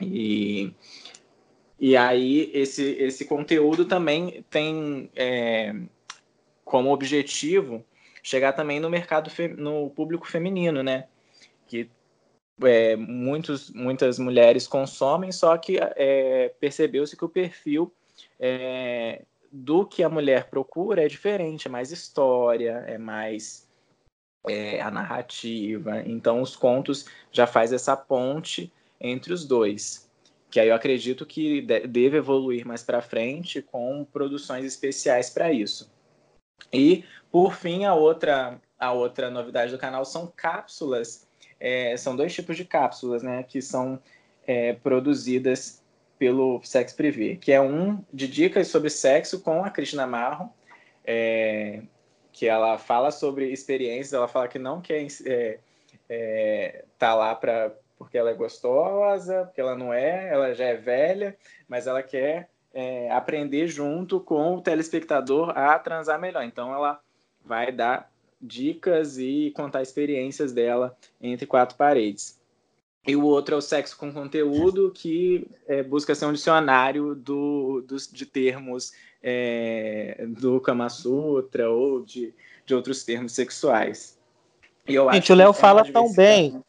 E 0.00 0.72
e 1.78 1.96
aí 1.96 2.50
esse, 2.54 2.82
esse 2.82 3.26
conteúdo 3.26 3.84
também 3.84 4.42
tem 4.48 5.10
é, 5.14 5.74
como 6.64 6.90
objetivo 6.90 7.84
chegar 8.22 8.54
também 8.54 8.80
no 8.80 8.90
mercado 8.90 9.30
no 9.58 9.90
público 9.90 10.26
feminino, 10.26 10.82
né? 10.82 11.06
Que 11.66 11.90
é, 12.62 12.96
muitos, 12.96 13.70
muitas 13.70 14.18
mulheres 14.18 14.66
consomem, 14.66 15.30
só 15.30 15.56
que 15.58 15.78
é, 15.78 16.48
percebeu-se 16.58 17.16
que 17.16 17.24
o 17.24 17.28
perfil 17.28 17.92
é, 18.40 19.22
do 19.52 19.84
que 19.86 20.02
a 20.02 20.08
mulher 20.08 20.48
procura 20.48 21.04
é 21.04 21.08
diferente, 21.08 21.68
é 21.68 21.70
mais 21.70 21.92
história, 21.92 22.84
é 22.86 22.96
mais 22.96 23.65
é, 24.48 24.80
a 24.80 24.90
narrativa. 24.90 26.02
Então 26.06 26.40
os 26.40 26.56
contos 26.56 27.06
já 27.32 27.46
faz 27.46 27.72
essa 27.72 27.96
ponte 27.96 28.72
entre 29.00 29.32
os 29.32 29.44
dois 29.44 30.06
que 30.56 30.60
aí 30.60 30.68
eu 30.68 30.74
acredito 30.74 31.26
que 31.26 31.60
deve 31.60 32.16
evoluir 32.16 32.66
mais 32.66 32.82
para 32.82 33.02
frente 33.02 33.60
com 33.60 34.06
produções 34.10 34.64
especiais 34.64 35.28
para 35.28 35.52
isso. 35.52 35.92
E, 36.72 37.04
por 37.30 37.54
fim, 37.54 37.84
a 37.84 37.94
outra, 37.94 38.58
a 38.78 38.92
outra 38.92 39.30
novidade 39.30 39.72
do 39.72 39.78
canal 39.78 40.04
são 40.04 40.32
cápsulas. 40.34 41.26
É, 41.58 41.96
são 41.96 42.16
dois 42.16 42.34
tipos 42.34 42.56
de 42.56 42.64
cápsulas, 42.64 43.22
né, 43.22 43.42
que 43.42 43.60
são 43.60 44.00
é, 44.46 44.72
produzidas 44.72 45.82
pelo 46.18 46.62
Sex 46.62 46.92
Privé, 46.92 47.36
que 47.36 47.52
é 47.52 47.60
um 47.60 48.02
de 48.12 48.26
dicas 48.26 48.68
sobre 48.68 48.88
sexo 48.88 49.40
com 49.40 49.62
a 49.62 49.70
Cristina 49.70 50.06
Marro, 50.06 50.50
é, 51.04 51.82
que 52.36 52.46
ela 52.46 52.76
fala 52.76 53.10
sobre 53.10 53.50
experiências, 53.50 54.12
ela 54.12 54.28
fala 54.28 54.46
que 54.46 54.58
não 54.58 54.78
quer 54.78 55.00
estar 55.00 55.30
é, 55.30 55.58
é, 56.06 56.84
tá 56.98 57.14
lá 57.14 57.34
para 57.34 57.74
porque 57.96 58.18
ela 58.18 58.30
é 58.30 58.34
gostosa, 58.34 59.46
porque 59.46 59.58
ela 59.58 59.74
não 59.74 59.90
é, 59.90 60.28
ela 60.28 60.52
já 60.52 60.66
é 60.66 60.74
velha, 60.74 61.34
mas 61.66 61.86
ela 61.86 62.02
quer 62.02 62.50
é, 62.74 63.10
aprender 63.10 63.66
junto 63.68 64.20
com 64.20 64.56
o 64.56 64.60
telespectador 64.60 65.56
a 65.56 65.78
transar 65.78 66.20
melhor. 66.20 66.44
Então 66.44 66.74
ela 66.74 67.00
vai 67.42 67.72
dar 67.72 68.12
dicas 68.38 69.16
e 69.16 69.50
contar 69.56 69.80
experiências 69.80 70.52
dela 70.52 70.94
entre 71.18 71.46
quatro 71.46 71.74
paredes. 71.78 72.38
E 73.06 73.16
o 73.16 73.24
outro 73.24 73.54
é 73.54 73.58
o 73.58 73.62
sexo 73.62 73.96
com 73.96 74.12
conteúdo, 74.12 74.90
que 74.90 75.48
é, 75.66 75.82
busca 75.82 76.14
ser 76.14 76.26
um 76.26 76.34
dicionário 76.34 77.14
do, 77.14 77.80
dos, 77.80 78.06
de 78.06 78.26
termos 78.26 78.92
é, 79.28 80.24
do 80.28 80.60
Kama 80.60 80.88
Sutra 80.88 81.68
ou 81.68 82.04
de, 82.04 82.32
de 82.64 82.72
outros 82.72 83.02
termos 83.02 83.32
sexuais. 83.32 84.16
E 84.86 84.94
eu 84.94 85.12
Gente, 85.12 85.32
o 85.32 85.34
Léo 85.34 85.52
fala 85.52 85.84
tão 85.84 86.14
bem 86.14 86.62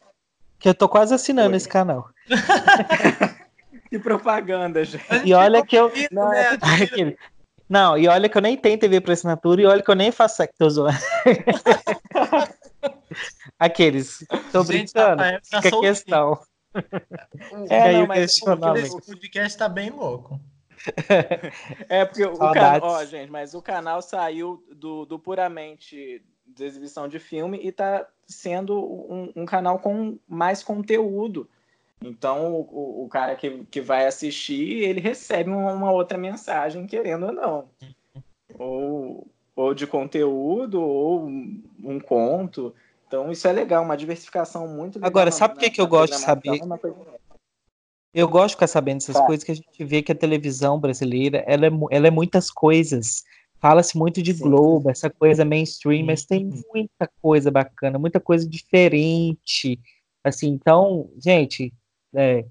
que 0.58 0.68
eu 0.68 0.74
tô 0.74 0.88
quase 0.88 1.14
assinando 1.14 1.50
Oi. 1.50 1.56
esse 1.56 1.68
canal. 1.68 2.10
que 3.88 3.96
propaganda, 4.00 4.84
gente. 4.84 5.04
E 5.24 5.32
olha 5.32 5.64
que 5.64 5.76
eu. 5.76 5.92
Não, 6.10 6.30
né? 6.30 6.58
é... 7.00 7.16
não, 7.70 7.96
e 7.96 8.08
olha 8.08 8.28
que 8.28 8.36
eu 8.36 8.42
nem 8.42 8.56
tenho 8.56 8.76
TV 8.76 9.00
por 9.00 9.12
assinatura 9.12 9.62
e 9.62 9.66
olha 9.66 9.80
que 9.80 9.90
eu 9.90 9.94
nem 9.94 10.10
faço 10.10 10.38
sexo. 10.38 10.56
Tô 10.58 10.68
zoando. 10.68 10.98
Aqueles. 13.56 14.26
Tô 14.50 14.64
gente, 14.64 14.92
brincando. 14.92 15.22
Tá 15.48 15.62
fica 15.62 15.76
a 15.76 15.80
questão. 15.80 16.40
É, 17.70 17.92
não, 17.92 18.06
mas 18.08 18.36
o 18.42 19.00
podcast 19.00 19.56
tá 19.56 19.68
bem 19.68 19.90
louco. 19.90 20.40
É 21.88 22.04
porque 22.04 22.24
o 22.24 22.38
canal, 22.38 22.80
ó, 22.82 23.04
gente, 23.04 23.30
mas 23.30 23.54
o 23.54 23.62
canal 23.62 24.00
saiu 24.02 24.62
do, 24.70 25.04
do 25.04 25.18
puramente 25.18 26.22
de 26.46 26.64
exibição 26.64 27.08
de 27.08 27.18
filme 27.18 27.58
e 27.62 27.68
está 27.68 28.06
sendo 28.26 28.78
um, 28.78 29.32
um, 29.36 29.46
canal 29.46 29.78
com 29.78 30.18
mais 30.26 30.62
conteúdo. 30.62 31.48
Então, 32.00 32.54
o, 32.54 33.04
o, 33.04 33.08
cara 33.08 33.34
que, 33.34 33.64
que 33.70 33.80
vai 33.80 34.06
assistir, 34.06 34.82
ele 34.84 35.00
recebe 35.00 35.50
uma, 35.50 35.72
uma 35.72 35.92
outra 35.92 36.16
mensagem, 36.16 36.86
querendo 36.86 37.26
ou 37.26 37.32
não. 37.32 37.68
Ou, 38.58 39.26
ou 39.54 39.74
de 39.74 39.86
conteúdo, 39.86 40.82
ou 40.82 41.26
um, 41.26 42.00
conto. 42.00 42.74
Então, 43.06 43.30
isso 43.30 43.46
é 43.46 43.52
legal, 43.52 43.84
uma 43.84 43.96
diversificação 43.96 44.66
muito 44.66 44.96
legal. 44.96 45.08
Agora, 45.08 45.30
sabe 45.30 45.54
por 45.54 45.60
que, 45.60 45.70
que 45.70 45.80
eu 45.80 45.86
gosto 45.86 46.14
de 46.14 46.18
saber? 46.18 46.60
Eu 48.12 48.28
gosto 48.28 48.48
de 48.48 48.54
ficar 48.54 48.66
sabendo 48.66 48.98
essas 48.98 49.16
tá. 49.16 49.26
coisas 49.26 49.44
que 49.44 49.52
a 49.52 49.54
gente 49.54 49.84
vê 49.84 50.02
que 50.02 50.12
a 50.12 50.14
televisão 50.14 50.80
brasileira 50.80 51.44
ela 51.46 51.66
é, 51.66 51.70
ela 51.90 52.06
é 52.06 52.10
muitas 52.10 52.50
coisas. 52.50 53.22
Fala-se 53.60 53.96
muito 53.98 54.22
de 54.22 54.32
Sim. 54.34 54.44
Globo, 54.44 54.90
essa 54.90 55.10
coisa 55.10 55.44
mainstream, 55.44 56.06
mas 56.06 56.24
tem 56.24 56.50
muita 56.72 57.10
coisa 57.20 57.50
bacana, 57.50 57.98
muita 57.98 58.20
coisa 58.20 58.48
diferente. 58.48 59.78
Assim, 60.24 60.48
então, 60.48 61.10
gente, 61.22 61.72
é, 62.14 62.44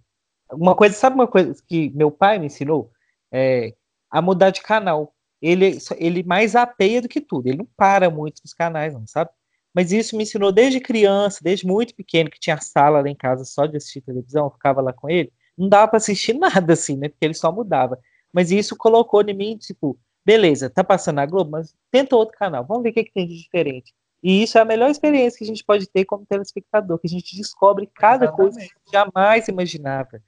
uma 0.51 0.75
coisa, 0.75 0.95
sabe 0.95 1.15
uma 1.15 1.27
coisa 1.27 1.55
que 1.67 1.89
meu 1.91 2.11
pai 2.11 2.39
me 2.39 2.47
ensinou? 2.47 2.91
É, 3.31 3.73
a 4.09 4.21
mudar 4.21 4.51
de 4.51 4.61
canal. 4.61 5.13
Ele, 5.41 5.77
ele 5.97 6.23
mais 6.23 6.55
apeia 6.55 7.01
do 7.01 7.07
que 7.07 7.21
tudo, 7.21 7.47
ele 7.47 7.57
não 7.57 7.67
para 7.77 8.09
muito 8.09 8.41
nos 8.43 8.53
canais, 8.53 8.93
não, 8.93 9.05
sabe? 9.05 9.29
Mas 9.73 9.91
isso 9.91 10.17
me 10.17 10.23
ensinou 10.23 10.51
desde 10.51 10.79
criança, 10.79 11.39
desde 11.43 11.67
muito 11.67 11.93
pequeno, 11.93 12.31
que 12.31 12.39
tinha 12.39 12.57
sala 12.57 13.01
lá 13.01 13.09
em 13.09 13.15
casa 13.15 13.45
só 13.45 13.67
de 13.67 13.77
assistir 13.77 14.01
televisão, 14.01 14.45
eu 14.45 14.51
ficava 14.51 14.81
lá 14.81 14.91
com 14.91 15.07
ele. 15.09 15.31
Não 15.57 15.67
dava 15.67 15.87
para 15.87 15.97
assistir 15.97 16.33
nada 16.37 16.73
assim, 16.73 16.97
né? 16.97 17.09
Porque 17.09 17.25
ele 17.25 17.33
só 17.33 17.51
mudava. 17.51 17.99
Mas 18.31 18.51
isso 18.51 18.75
colocou 18.75 19.21
em 19.21 19.33
mim, 19.33 19.57
tipo, 19.57 19.97
beleza, 20.25 20.69
tá 20.69 20.83
passando 20.83 21.15
na 21.15 21.25
Globo, 21.25 21.51
mas 21.51 21.73
tenta 21.89 22.15
outro 22.15 22.37
canal, 22.37 22.65
vamos 22.65 22.83
ver 22.83 22.89
o 22.89 22.93
que, 22.93 23.05
que 23.05 23.13
tem 23.13 23.25
de 23.25 23.37
diferente. 23.37 23.93
E 24.21 24.43
isso 24.43 24.57
é 24.57 24.61
a 24.61 24.65
melhor 24.65 24.89
experiência 24.89 25.37
que 25.37 25.43
a 25.43 25.47
gente 25.47 25.63
pode 25.63 25.87
ter 25.87 26.03
como 26.03 26.25
telespectador, 26.25 26.99
que 26.99 27.07
a 27.07 27.09
gente 27.09 27.35
descobre 27.35 27.89
cada 27.95 28.25
Exatamente. 28.25 28.35
coisa 28.35 28.57
que 28.57 28.63
a 28.63 28.67
gente 28.67 28.91
jamais 28.91 29.47
imaginava. 29.47 30.21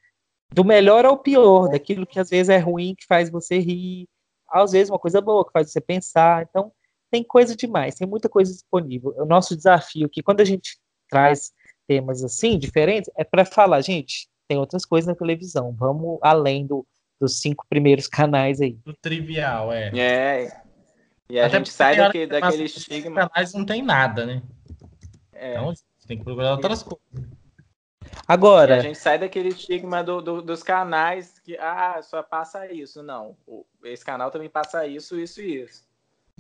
Do 0.52 0.64
melhor 0.64 1.06
ao 1.06 1.18
pior, 1.18 1.70
daquilo 1.70 2.06
que 2.06 2.20
às 2.20 2.30
vezes 2.30 2.50
é 2.50 2.58
ruim, 2.58 2.96
que 2.96 3.06
faz 3.06 3.30
você 3.30 3.60
rir, 3.60 4.08
às 4.48 4.72
vezes 4.72 4.90
uma 4.90 5.00
coisa 5.00 5.20
boa, 5.22 5.46
que 5.46 5.52
faz 5.52 5.72
você 5.72 5.82
pensar. 5.82 6.48
Então, 6.50 6.72
tem 7.12 7.24
coisa 7.24 7.56
demais, 7.56 7.96
tem 7.96 8.08
muita 8.08 8.30
coisa 8.30 8.52
disponível. 8.52 9.14
O 9.18 9.26
nosso 9.26 9.56
desafio 9.56 10.10
que 10.10 10.24
quando 10.24 10.42
a 10.42 10.46
gente 10.46 10.80
traz 11.10 11.52
temas 11.88 12.24
assim, 12.24 12.58
diferentes, 12.58 13.10
é 13.18 13.24
para 13.24 13.44
falar, 13.44 13.82
gente, 13.82 14.30
tem 14.50 14.58
outras 14.58 14.84
coisas 14.84 15.08
na 15.08 15.14
televisão, 15.14 15.72
vamos 15.72 16.18
além 16.24 16.66
do, 16.66 16.86
dos 17.22 17.40
cinco 17.40 17.66
primeiros 17.70 18.08
canais 18.10 18.60
aí. 18.60 18.74
Do 18.84 18.96
trivial, 18.96 19.72
é. 19.72 19.92
É. 19.98 20.62
E 21.30 21.40
a 21.40 21.46
Até 21.46 21.58
gente 21.58 21.70
sai 21.70 21.96
daqui, 21.96 22.26
daquele 22.26 22.64
estigma. 22.64 23.30
canais 23.30 23.54
não 23.54 23.64
tem 23.64 23.84
nada, 23.84 24.26
né? 24.26 24.42
É. 25.32 25.52
Então 25.54 25.72
tem 26.08 26.18
que 26.18 26.24
procurar 26.24 26.54
outras 26.54 26.82
coisas. 26.82 27.30
Agora. 28.28 28.78
E 28.78 28.80
a 28.80 28.82
gente 28.82 28.98
sai 28.98 29.20
daquele 29.20 29.50
estigma 29.50 30.04
do, 30.04 30.20
do, 30.20 30.42
dos 30.42 30.64
canais 30.64 31.38
que, 31.40 31.56
ah, 31.58 32.02
só 32.02 32.24
passa 32.24 32.72
isso. 32.74 33.04
Não. 33.04 33.38
Esse 33.84 34.04
canal 34.04 34.32
também 34.32 34.50
passa 34.50 34.88
isso, 34.88 35.20
isso 35.20 35.40
e 35.40 35.62
isso. 35.62 35.84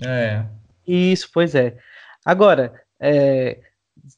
É. 0.03 0.43
Isso, 0.87 1.29
pois 1.31 1.53
é. 1.53 1.77
Agora, 2.25 2.83
é, 2.99 3.59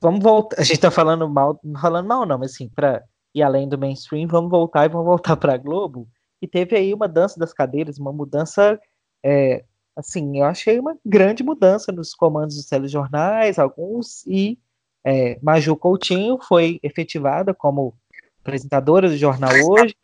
vamos 0.01 0.23
voltar. 0.23 0.61
A 0.61 0.63
gente 0.63 0.79
tá 0.79 0.89
falando 0.89 1.27
mal, 1.27 1.59
não 1.61 1.81
falando 1.81 2.07
mal, 2.07 2.25
não, 2.25 2.37
mas 2.37 2.53
assim, 2.53 2.69
para 2.69 3.03
ir 3.33 3.43
além 3.43 3.67
do 3.67 3.77
mainstream, 3.77 4.27
vamos 4.27 4.49
voltar 4.49 4.85
e 4.85 4.89
vamos 4.89 5.05
voltar 5.05 5.35
para 5.37 5.57
Globo. 5.57 6.07
E 6.41 6.47
teve 6.47 6.75
aí 6.75 6.93
uma 6.93 7.07
dança 7.07 7.39
das 7.39 7.53
cadeiras, 7.53 7.97
uma 7.97 8.11
mudança. 8.11 8.79
É, 9.23 9.63
assim, 9.95 10.39
eu 10.39 10.45
achei 10.45 10.79
uma 10.79 10.97
grande 11.05 11.43
mudança 11.43 11.91
nos 11.91 12.13
comandos 12.13 12.55
dos 12.55 12.65
telejornais, 12.65 13.59
alguns, 13.59 14.25
e 14.25 14.57
é, 15.03 15.39
Maju 15.41 15.75
Coutinho 15.75 16.39
foi 16.41 16.79
efetivada 16.81 17.53
como 17.53 17.93
apresentadora 18.41 19.07
do 19.07 19.17
jornal 19.17 19.51
hoje, 19.69 19.95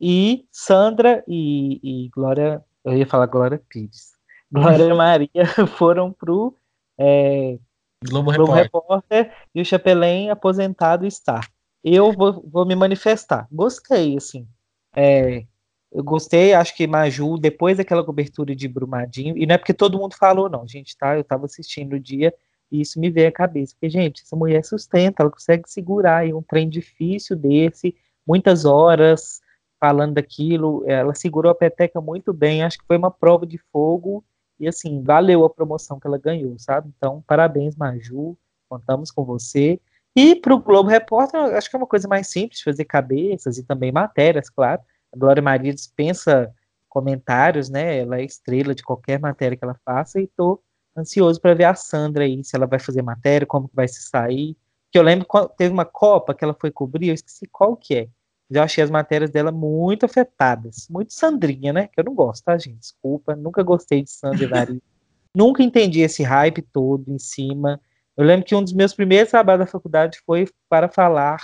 e 0.00 0.46
Sandra 0.50 1.24
e, 1.26 1.80
e 1.82 2.08
Glória, 2.10 2.64
eu 2.84 2.96
ia 2.96 3.06
falar 3.06 3.26
Glória 3.26 3.62
Pires, 3.68 4.12
Glória 4.50 4.94
Maria 4.94 5.30
foram 5.76 6.12
pro 6.12 6.54
é, 6.98 7.58
Globo, 8.04 8.32
Globo 8.32 8.52
Repórter. 8.52 9.24
Repórter. 9.24 9.48
e 9.54 9.60
o 9.60 9.64
Chapelém 9.64 10.30
aposentado 10.30 11.06
está. 11.06 11.40
Eu 11.82 12.12
vou, 12.12 12.42
vou 12.46 12.66
me 12.66 12.74
manifestar. 12.74 13.46
Gostei, 13.50 14.16
assim. 14.16 14.46
É, 14.94 15.44
eu 15.90 16.04
gostei, 16.04 16.52
acho 16.52 16.76
que 16.76 16.86
Maju, 16.86 17.38
depois 17.38 17.78
daquela 17.78 18.04
cobertura 18.04 18.54
de 18.54 18.68
Brumadinho, 18.68 19.36
e 19.36 19.46
não 19.46 19.54
é 19.54 19.58
porque 19.58 19.72
todo 19.72 19.98
mundo 19.98 20.14
falou, 20.14 20.48
não, 20.48 20.66
gente, 20.66 20.96
tá? 20.96 21.16
Eu 21.16 21.24
tava 21.24 21.46
assistindo 21.46 21.94
o 21.94 22.00
dia 22.00 22.34
e 22.70 22.80
isso 22.80 23.00
me 23.00 23.10
veio 23.10 23.28
à 23.28 23.32
cabeça. 23.32 23.74
Porque, 23.74 23.88
gente, 23.88 24.22
essa 24.22 24.36
mulher 24.36 24.64
sustenta, 24.64 25.22
ela 25.22 25.30
consegue 25.30 25.68
segurar 25.70 26.18
aí 26.18 26.34
um 26.34 26.42
trem 26.42 26.68
difícil 26.68 27.36
desse, 27.36 27.96
muitas 28.26 28.64
horas 28.64 29.40
falando 29.80 30.14
daquilo, 30.14 30.84
ela 30.86 31.14
segurou 31.14 31.52
a 31.52 31.54
peteca 31.54 32.00
muito 32.00 32.32
bem, 32.32 32.64
acho 32.64 32.78
que 32.78 32.86
foi 32.86 32.96
uma 32.96 33.12
prova 33.12 33.46
de 33.46 33.58
fogo 33.72 34.24
e 34.58 34.66
assim, 34.66 35.02
valeu 35.02 35.44
a 35.44 35.50
promoção 35.50 36.00
que 36.00 36.06
ela 36.06 36.18
ganhou, 36.18 36.58
sabe? 36.58 36.92
Então, 36.96 37.22
parabéns, 37.26 37.76
Maju, 37.76 38.36
contamos 38.68 39.10
com 39.10 39.24
você. 39.24 39.80
E 40.18 40.34
para 40.34 40.52
o 40.52 40.58
Globo 40.58 40.88
Repórter, 40.88 41.38
acho 41.54 41.70
que 41.70 41.76
é 41.76 41.78
uma 41.78 41.86
coisa 41.86 42.08
mais 42.08 42.26
simples, 42.26 42.60
fazer 42.60 42.84
cabeças 42.84 43.56
e 43.56 43.62
também 43.62 43.92
matérias, 43.92 44.50
claro. 44.50 44.82
A 45.14 45.16
Glória 45.16 45.40
Maria 45.40 45.72
dispensa 45.72 46.52
comentários, 46.88 47.70
né? 47.70 47.98
Ela 48.00 48.18
é 48.18 48.24
estrela 48.24 48.74
de 48.74 48.82
qualquer 48.82 49.20
matéria 49.20 49.56
que 49.56 49.62
ela 49.62 49.78
faça 49.84 50.20
e 50.20 50.24
estou 50.24 50.60
ansioso 50.96 51.40
para 51.40 51.54
ver 51.54 51.66
a 51.66 51.74
Sandra 51.76 52.24
aí, 52.24 52.42
se 52.42 52.56
ela 52.56 52.66
vai 52.66 52.80
fazer 52.80 53.00
matéria, 53.00 53.46
como 53.46 53.68
que 53.68 53.76
vai 53.76 53.86
se 53.86 54.02
sair. 54.08 54.56
Que 54.90 54.98
eu 54.98 55.04
lembro 55.04 55.24
que 55.24 55.56
teve 55.56 55.72
uma 55.72 55.84
Copa 55.84 56.34
que 56.34 56.42
ela 56.42 56.56
foi 56.60 56.72
cobrir, 56.72 57.10
eu 57.10 57.14
esqueci 57.14 57.46
qual 57.46 57.76
que 57.76 57.94
é. 57.94 58.08
Já 58.50 58.64
achei 58.64 58.82
as 58.82 58.90
matérias 58.90 59.30
dela 59.30 59.52
muito 59.52 60.04
afetadas. 60.04 60.88
Muito 60.90 61.12
Sandrinha, 61.12 61.72
né? 61.72 61.86
Que 61.86 62.00
eu 62.00 62.04
não 62.04 62.14
gosto, 62.16 62.42
tá, 62.42 62.58
gente? 62.58 62.80
Desculpa. 62.80 63.36
Nunca 63.36 63.62
gostei 63.62 64.02
de 64.02 64.10
Sandra 64.10 64.42
Evaristo. 64.42 64.82
nunca 65.32 65.62
entendi 65.62 66.00
esse 66.00 66.24
hype 66.24 66.60
todo 66.60 67.04
em 67.08 67.20
cima. 67.20 67.80
Eu 68.18 68.24
lembro 68.24 68.44
que 68.44 68.54
um 68.54 68.64
dos 68.64 68.72
meus 68.72 68.92
primeiros 68.92 69.30
trabalhos 69.30 69.64
da 69.64 69.70
faculdade 69.70 70.18
foi 70.26 70.48
para 70.68 70.88
falar 70.88 71.38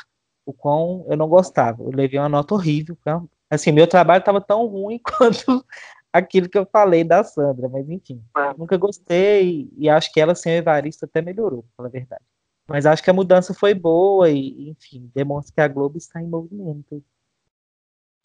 o 0.45 0.53
quão 0.53 1.07
eu 1.09 1.16
não 1.16 1.29
gostava. 1.29 1.81
Eu 1.85 1.91
levei 1.91 2.18
uma 2.18 2.29
nota 2.29 2.53
horrível. 2.53 2.99
Assim, 3.49 3.70
meu 3.70 3.87
trabalho 3.87 4.18
estava 4.18 4.41
tão 4.41 4.66
ruim 4.66 4.99
quanto 5.16 5.64
aquilo 6.12 6.49
que 6.49 6.59
eu 6.59 6.66
falei 6.66 7.05
da 7.05 7.22
Sandra, 7.22 7.68
mas 7.68 7.89
enfim, 7.89 8.20
nunca 8.59 8.77
gostei 8.77 9.70
e 9.77 9.89
acho 9.89 10.12
que 10.12 10.20
ela 10.20 10.35
sem 10.35 10.53
o 10.55 10.57
Evaristo 10.57 11.05
até 11.05 11.22
melhorou, 11.22 11.64
pela 11.77 11.89
verdade. 11.89 12.25
Mas 12.66 12.87
acho 12.87 13.05
que 13.05 13.11
a 13.11 13.14
mudança 13.14 13.55
foi 13.55 13.72
boa 13.72 14.29
e, 14.29 14.70
enfim, 14.70 15.09
demonstra 15.14 15.55
que 15.55 15.61
a 15.61 15.68
Globo 15.68 15.97
está 15.97 16.20
em 16.20 16.27
movimento. 16.27 16.97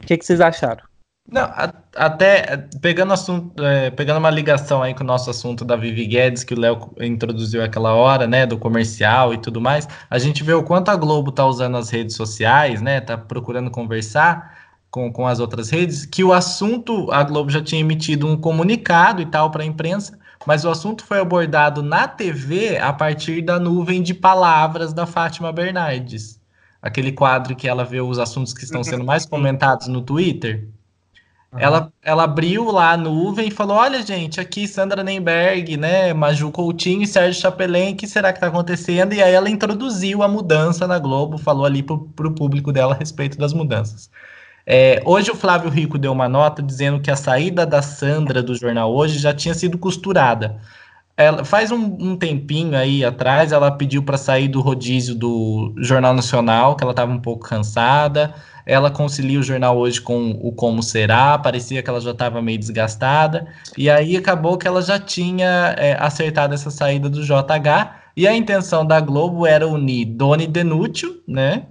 O 0.02 0.06
que, 0.06 0.18
que 0.18 0.24
vocês 0.24 0.40
acharam? 0.40 0.89
Não, 1.30 1.42
a, 1.42 1.72
até 1.94 2.56
pegando 2.80 3.12
assunto, 3.12 3.62
é, 3.62 3.90
pegando 3.90 4.18
uma 4.18 4.30
ligação 4.30 4.82
aí 4.82 4.94
com 4.94 5.04
o 5.04 5.06
nosso 5.06 5.30
assunto 5.30 5.64
da 5.64 5.76
Vivi 5.76 6.06
Guedes, 6.06 6.42
que 6.42 6.54
o 6.54 6.58
Léo 6.58 6.90
introduziu 7.00 7.62
aquela 7.62 7.94
hora, 7.94 8.26
né, 8.26 8.46
do 8.46 8.58
comercial 8.58 9.32
e 9.32 9.38
tudo 9.38 9.60
mais, 9.60 9.88
a 10.08 10.18
gente 10.18 10.42
vê 10.42 10.52
o 10.52 10.62
quanto 10.62 10.90
a 10.90 10.96
Globo 10.96 11.30
tá 11.30 11.46
usando 11.46 11.76
as 11.76 11.90
redes 11.90 12.16
sociais, 12.16 12.82
né, 12.82 13.00
tá 13.00 13.16
procurando 13.16 13.70
conversar 13.70 14.58
com, 14.90 15.12
com 15.12 15.26
as 15.26 15.38
outras 15.38 15.70
redes, 15.70 16.04
que 16.04 16.24
o 16.24 16.32
assunto, 16.32 17.10
a 17.12 17.22
Globo 17.22 17.50
já 17.50 17.62
tinha 17.62 17.80
emitido 17.80 18.26
um 18.26 18.36
comunicado 18.36 19.22
e 19.22 19.26
tal 19.26 19.50
para 19.50 19.62
a 19.62 19.66
imprensa, 19.66 20.18
mas 20.46 20.64
o 20.64 20.70
assunto 20.70 21.04
foi 21.04 21.20
abordado 21.20 21.82
na 21.82 22.08
TV 22.08 22.78
a 22.78 22.92
partir 22.92 23.42
da 23.42 23.60
nuvem 23.60 24.02
de 24.02 24.14
palavras 24.14 24.92
da 24.92 25.06
Fátima 25.06 25.52
Bernardes. 25.52 26.40
Aquele 26.82 27.12
quadro 27.12 27.54
que 27.54 27.68
ela 27.68 27.84
vê 27.84 28.00
os 28.00 28.18
assuntos 28.18 28.54
que 28.54 28.64
estão 28.64 28.82
sendo 28.82 29.04
mais 29.04 29.26
comentados 29.26 29.86
no 29.86 30.00
Twitter. 30.00 30.66
Ela, 31.58 31.92
ela 32.02 32.24
abriu 32.24 32.70
lá 32.70 32.92
a 32.92 32.96
nuvem 32.96 33.48
e 33.48 33.50
falou: 33.50 33.76
Olha, 33.76 34.02
gente, 34.02 34.40
aqui 34.40 34.68
Sandra 34.68 35.02
Nemberg, 35.02 35.76
né? 35.76 36.12
Maju 36.14 36.52
Coutinho 36.52 37.02
e 37.02 37.06
Sérgio 37.06 37.40
Chapelin, 37.40 37.92
o 37.92 37.96
que 37.96 38.06
será 38.06 38.32
que 38.32 38.36
está 38.38 38.46
acontecendo? 38.46 39.14
E 39.14 39.22
aí 39.22 39.34
ela 39.34 39.50
introduziu 39.50 40.22
a 40.22 40.28
mudança 40.28 40.86
na 40.86 40.98
Globo, 40.98 41.38
falou 41.38 41.66
ali 41.66 41.82
para 41.82 41.94
o 41.96 42.34
público 42.34 42.72
dela 42.72 42.94
a 42.94 42.98
respeito 42.98 43.36
das 43.36 43.52
mudanças. 43.52 44.08
É, 44.64 45.02
hoje 45.04 45.30
o 45.32 45.34
Flávio 45.34 45.68
Rico 45.70 45.98
deu 45.98 46.12
uma 46.12 46.28
nota 46.28 46.62
dizendo 46.62 47.00
que 47.00 47.10
a 47.10 47.16
saída 47.16 47.66
da 47.66 47.82
Sandra 47.82 48.40
do 48.40 48.54
jornal 48.54 48.94
hoje 48.94 49.18
já 49.18 49.34
tinha 49.34 49.54
sido 49.54 49.76
costurada. 49.76 50.60
Ela, 51.20 51.44
faz 51.44 51.70
um, 51.70 51.96
um 52.00 52.16
tempinho 52.16 52.74
aí 52.74 53.04
atrás, 53.04 53.52
ela 53.52 53.70
pediu 53.70 54.02
para 54.02 54.16
sair 54.16 54.48
do 54.48 54.62
rodízio 54.62 55.14
do 55.14 55.74
Jornal 55.76 56.14
Nacional, 56.14 56.74
que 56.74 56.82
ela 56.82 56.92
estava 56.92 57.12
um 57.12 57.20
pouco 57.20 57.46
cansada. 57.46 58.34
Ela 58.64 58.90
concilia 58.90 59.38
o 59.38 59.42
jornal 59.42 59.76
hoje 59.76 60.00
com 60.00 60.30
o 60.40 60.50
Como 60.50 60.82
Será, 60.82 61.36
parecia 61.36 61.82
que 61.82 61.90
ela 61.90 62.00
já 62.00 62.12
estava 62.12 62.40
meio 62.40 62.58
desgastada. 62.58 63.46
E 63.76 63.90
aí 63.90 64.16
acabou 64.16 64.56
que 64.56 64.66
ela 64.66 64.80
já 64.80 64.98
tinha 64.98 65.74
é, 65.76 65.94
acertado 66.00 66.54
essa 66.54 66.70
saída 66.70 67.10
do 67.10 67.22
JH. 67.22 67.96
E 68.16 68.26
a 68.26 68.34
intenção 68.34 68.86
da 68.86 68.98
Globo 68.98 69.46
era 69.46 69.68
unir 69.68 70.06
Doni 70.06 70.46
Denútil, 70.46 71.20
né? 71.28 71.66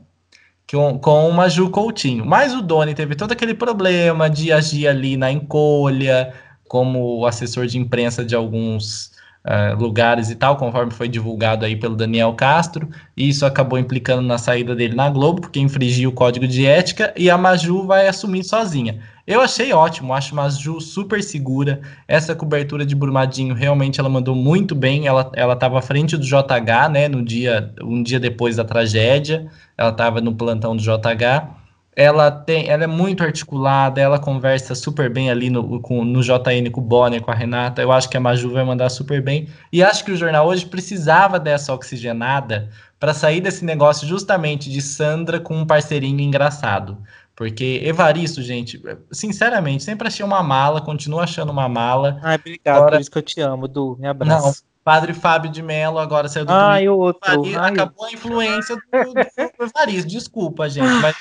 com, 0.72 1.00
com 1.00 1.28
o 1.28 1.34
Maju 1.34 1.72
Coutinho. 1.72 2.24
Mas 2.24 2.54
o 2.54 2.62
Doni 2.62 2.94
teve 2.94 3.16
todo 3.16 3.32
aquele 3.32 3.56
problema 3.56 4.30
de 4.30 4.52
agir 4.52 4.88
ali 4.88 5.18
na 5.18 5.32
encolha, 5.32 6.32
como 6.68 7.26
assessor 7.26 7.66
de 7.66 7.80
imprensa 7.80 8.24
de 8.24 8.36
alguns 8.36 9.18
uh, 9.46 9.80
lugares 9.80 10.30
e 10.30 10.36
tal, 10.36 10.58
conforme 10.58 10.92
foi 10.92 11.08
divulgado 11.08 11.66
aí 11.66 11.76
pelo 11.76 11.96
Daniel 11.96 12.34
Castro. 12.34 12.90
E 13.16 13.30
isso 13.30 13.46
acabou 13.46 13.80
implicando 13.80 14.22
na 14.22 14.38
saída 14.38 14.76
dele 14.76 14.96
na 14.96 15.10
Globo, 15.10 15.42
porque 15.42 15.60
infringiu 15.60 16.10
o 16.10 16.14
código 16.14 16.48
de 16.48 16.66
ética, 16.66 17.14
e 17.18 17.30
a 17.30 17.38
Maju 17.38 17.86
vai 17.86 18.08
assumir 18.08 18.44
sozinha. 18.44 19.00
Eu 19.26 19.42
achei 19.42 19.72
ótimo, 19.72 20.14
acho 20.14 20.34
Maju 20.34 20.82
super 20.82 21.22
segura. 21.22 21.82
Essa 22.08 22.34
cobertura 22.34 22.84
de 22.84 22.96
Brumadinho 22.96 23.54
realmente 23.54 24.00
ela 24.00 24.10
mandou 24.10 24.34
muito 24.34 24.74
bem. 24.74 25.06
Ela 25.06 25.32
ela 25.36 25.54
estava 25.54 25.78
à 25.78 25.82
frente 25.84 26.18
do 26.18 26.26
JH, 26.26 26.90
né, 26.92 27.08
no 27.08 27.24
dia 27.24 27.72
um 27.82 28.02
dia 28.02 28.20
depois 28.20 28.56
da 28.56 28.64
tragédia. 28.64 29.48
Ela 29.78 29.92
estava 29.92 30.20
no 30.20 30.34
plantão 30.34 30.76
do 30.76 30.82
JH. 30.82 31.59
Ela 32.00 32.32
tem, 32.32 32.70
ela 32.70 32.86
é 32.86 32.88
muito 32.88 33.22
articulada, 33.22 34.00
ela 34.00 34.18
conversa 34.18 34.74
super 34.74 35.10
bem 35.10 35.30
ali 35.30 35.50
no, 35.50 35.82
com, 35.82 36.06
no 36.06 36.22
JN 36.22 36.72
com 36.72 36.80
o 36.80 36.84
Bonner, 36.84 37.22
com 37.22 37.30
a 37.30 37.34
Renata. 37.34 37.82
Eu 37.82 37.92
acho 37.92 38.10
que 38.10 38.16
a 38.16 38.22
Maju 38.22 38.54
vai 38.54 38.64
mandar 38.64 38.88
super 38.90 39.22
bem. 39.22 39.50
E 39.70 39.84
acho 39.84 40.06
que 40.06 40.12
o 40.14 40.16
jornal 40.16 40.48
hoje 40.48 40.66
precisava 40.66 41.38
dessa 41.38 41.74
oxigenada 41.74 42.70
para 42.98 43.14
sair 43.14 43.42
desse 43.42 43.66
negócio 43.66 44.08
justamente 44.08 44.70
de 44.70 44.82
Sandra 44.82 45.42
com 45.42 45.58
um 45.58 45.66
parceirinho 45.66 46.22
engraçado. 46.22 46.98
Porque 47.36 47.82
Evaristo, 47.84 48.42
gente, 48.42 48.82
sinceramente, 49.12 49.84
sempre 49.84 50.08
achei 50.08 50.26
uma 50.26 50.42
mala, 50.42 50.80
continuo 50.80 51.20
achando 51.20 51.52
uma 51.52 51.68
mala. 51.68 52.18
Ai, 52.24 52.36
obrigado, 52.38 52.78
agora... 52.78 52.92
por 52.94 53.02
isso 53.02 53.12
que 53.12 53.18
eu 53.18 53.24
te 53.24 53.42
amo, 53.42 53.68
Du. 53.68 53.98
Me 54.00 54.08
abraço. 54.08 54.46
Não, 54.46 54.54
Padre 54.86 55.14
Fábio 55.14 55.52
de 55.52 55.62
Mello 55.62 56.00
agora 56.00 56.30
saiu 56.30 56.46
do 56.46 56.54
Ai, 56.54 56.88
outro. 56.88 57.30
Evaristo, 57.30 57.60
Ai. 57.60 57.72
Acabou 57.72 58.06
a 58.06 58.12
influência 58.14 58.76
do, 58.76 59.14
do 59.14 59.66
Evaristo. 59.66 60.10
Desculpa, 60.10 60.70
gente, 60.70 60.94
mas 61.02 61.18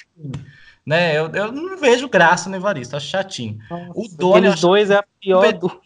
né, 0.88 1.18
eu, 1.18 1.28
eu 1.28 1.52
não 1.52 1.76
vejo 1.76 2.08
graça 2.08 2.48
no 2.48 2.56
Evaristo, 2.56 2.96
acho 2.96 3.08
chatinho. 3.08 3.58
Nossa, 3.70 3.92
o 3.94 4.08
Doni. 4.08 4.48
Os 4.48 4.60
dois 4.60 4.90
é 4.90 4.96
a 4.96 5.04
pior 5.20 5.52
do. 5.52 5.70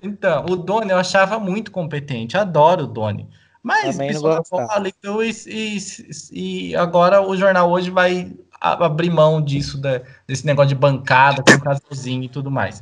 Então, 0.00 0.46
o 0.48 0.54
Doni 0.54 0.92
eu 0.92 0.96
achava 0.96 1.40
muito 1.40 1.72
competente, 1.72 2.36
adoro 2.36 2.84
o 2.84 2.86
Doni. 2.86 3.28
Mas 3.60 3.96
Também 3.96 4.10
então, 4.10 5.20
e, 5.20 5.32
e, 5.48 5.78
e 6.30 6.76
agora 6.76 7.20
o 7.20 7.36
jornal 7.36 7.68
hoje 7.68 7.90
vai 7.90 8.32
abrir 8.60 9.10
mão 9.10 9.42
disso, 9.42 9.76
da, 9.76 10.00
desse 10.24 10.46
negócio 10.46 10.68
de 10.68 10.76
bancada, 10.76 11.42
com 11.42 11.58
casalzinho 11.58 12.22
e 12.22 12.28
tudo 12.28 12.48
mais. 12.48 12.80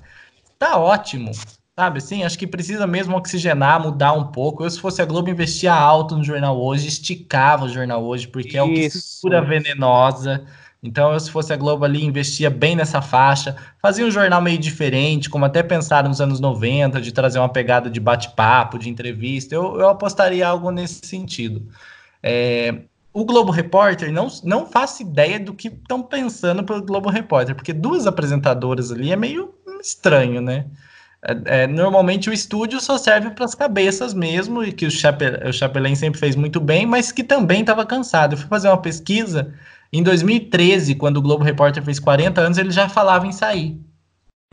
Tá 0.59 0.77
ótimo, 0.77 1.33
sabe? 1.75 1.99
Assim, 1.99 2.23
acho 2.23 2.39
que 2.39 2.47
precisa 2.47 2.87
mesmo 2.87 3.17
oxigenar, 3.17 3.81
mudar 3.81 4.13
um 4.13 4.27
pouco. 4.27 4.63
Eu, 4.63 4.71
se 4.71 4.79
fosse 4.79 5.01
a 5.01 5.07
Globo, 5.07 5.31
investia 5.31 5.73
alto 5.73 6.19
no 6.19 6.23
jornal 6.23 6.63
hoje, 6.63 6.87
esticava 6.87 7.65
o 7.65 7.69
jornal 7.71 8.05
hoje, 8.05 8.29
porque 8.29 8.51
Isso. 8.51 8.59
é 8.59 8.63
o 8.63 8.69
que 8.69 8.91
segura 8.91 9.41
venenosa. 9.41 10.45
Então, 10.83 11.13
eu, 11.13 11.19
se 11.19 11.31
fosse 11.31 11.53
a 11.53 11.57
Globo 11.57 11.85
ali, 11.85 12.05
investia 12.05 12.51
bem 12.51 12.77
nessa 12.77 13.03
faixa, 13.03 13.57
fazia 13.81 14.07
um 14.07 14.11
jornal 14.11 14.41
meio 14.41 14.59
diferente, 14.59 15.29
como 15.29 15.45
até 15.45 15.63
pensaram 15.63 16.09
nos 16.09 16.21
anos 16.21 16.39
90, 16.39 17.01
de 17.01 17.13
trazer 17.13 17.39
uma 17.39 17.49
pegada 17.49 17.91
de 17.91 17.99
bate-papo, 17.99 18.79
de 18.79 18.89
entrevista. 18.89 19.55
Eu, 19.55 19.81
eu 19.81 19.89
apostaria 19.89 20.47
algo 20.47 20.71
nesse 20.71 21.07
sentido. 21.07 21.67
É, 22.23 22.83
o 23.13 23.25
Globo 23.25 23.51
Repórter 23.51 24.13
não, 24.13 24.29
não 24.45 24.67
faço 24.67 25.03
ideia 25.03 25.41
do 25.41 25.55
que 25.55 25.69
estão 25.69 26.03
pensando 26.03 26.63
pelo 26.63 26.83
Globo 26.83 27.09
Repórter, 27.09 27.55
porque 27.55 27.73
duas 27.73 28.07
apresentadoras 28.07 28.93
ali 28.93 29.11
é 29.11 29.17
meio 29.17 29.55
estranho, 29.81 30.41
né? 30.41 30.67
É, 31.23 31.63
é, 31.63 31.67
normalmente 31.67 32.29
o 32.29 32.33
estúdio 32.33 32.81
só 32.81 32.99
serve 32.99 33.31
para 33.31 33.45
as 33.45 33.55
cabeças 33.55 34.13
mesmo, 34.13 34.63
e 34.63 34.71
que 34.71 34.87
o, 34.87 34.91
Chapel, 34.91 35.33
o 35.49 35.97
sempre 35.97 36.21
fez 36.21 36.37
muito 36.37 36.61
bem, 36.61 36.87
mas 36.87 37.11
que 37.11 37.25
também 37.25 37.61
estava 37.61 37.85
cansado. 37.87 38.35
Eu 38.35 38.39
fui 38.39 38.49
fazer 38.49 38.69
uma 38.69 38.81
pesquisa 38.81 39.53
em 39.93 40.03
2013, 40.03 40.95
quando 40.95 41.19
o 41.19 41.23
Globo 41.23 41.45
Repórter 41.45 41.83
fez 41.83 41.99
40 41.99 42.41
anos, 42.41 42.59
ele 42.59 42.71
já 42.71 42.89
falava 42.89 43.27
em 43.27 43.33
sair. 43.33 43.81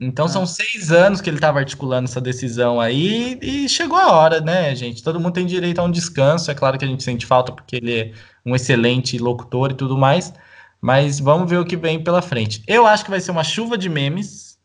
Então 0.02 0.26
ah. 0.26 0.30
são 0.30 0.46
seis 0.46 0.92
anos 0.92 1.22
que 1.22 1.30
ele 1.30 1.38
estava 1.38 1.60
articulando 1.60 2.06
essa 2.06 2.20
decisão 2.20 2.80
aí 2.80 3.38
e 3.42 3.70
chegou 3.70 3.98
a 3.98 4.12
hora, 4.12 4.42
né, 4.42 4.76
gente? 4.76 5.04
Todo 5.04 5.20
mundo 5.20 5.34
tem 5.34 5.46
direito 5.46 5.80
a 5.80 5.84
um 5.84 5.92
descanso. 5.92 6.50
É 6.50 6.56
claro 6.56 6.78
que 6.78 6.86
a 6.86 6.88
gente 6.88 7.04
sente 7.04 7.26
falta 7.26 7.52
porque 7.52 7.76
ele 7.76 7.94
é 7.94 8.14
um 8.46 8.56
excelente 8.56 9.18
locutor 9.18 9.72
e 9.72 9.76
tudo 9.76 9.98
mais, 9.98 10.34
mas 10.82 11.20
vamos 11.20 11.50
ver 11.50 11.58
o 11.58 11.66
que 11.66 11.78
vem 11.78 12.04
pela 12.04 12.22
frente. 12.22 12.64
Eu 12.68 12.86
acho 12.86 13.04
que 13.04 13.12
vai 13.12 13.22
ser 13.22 13.32
uma 13.32 13.44
chuva 13.44 13.78
de 13.78 13.88
memes, 13.88 14.58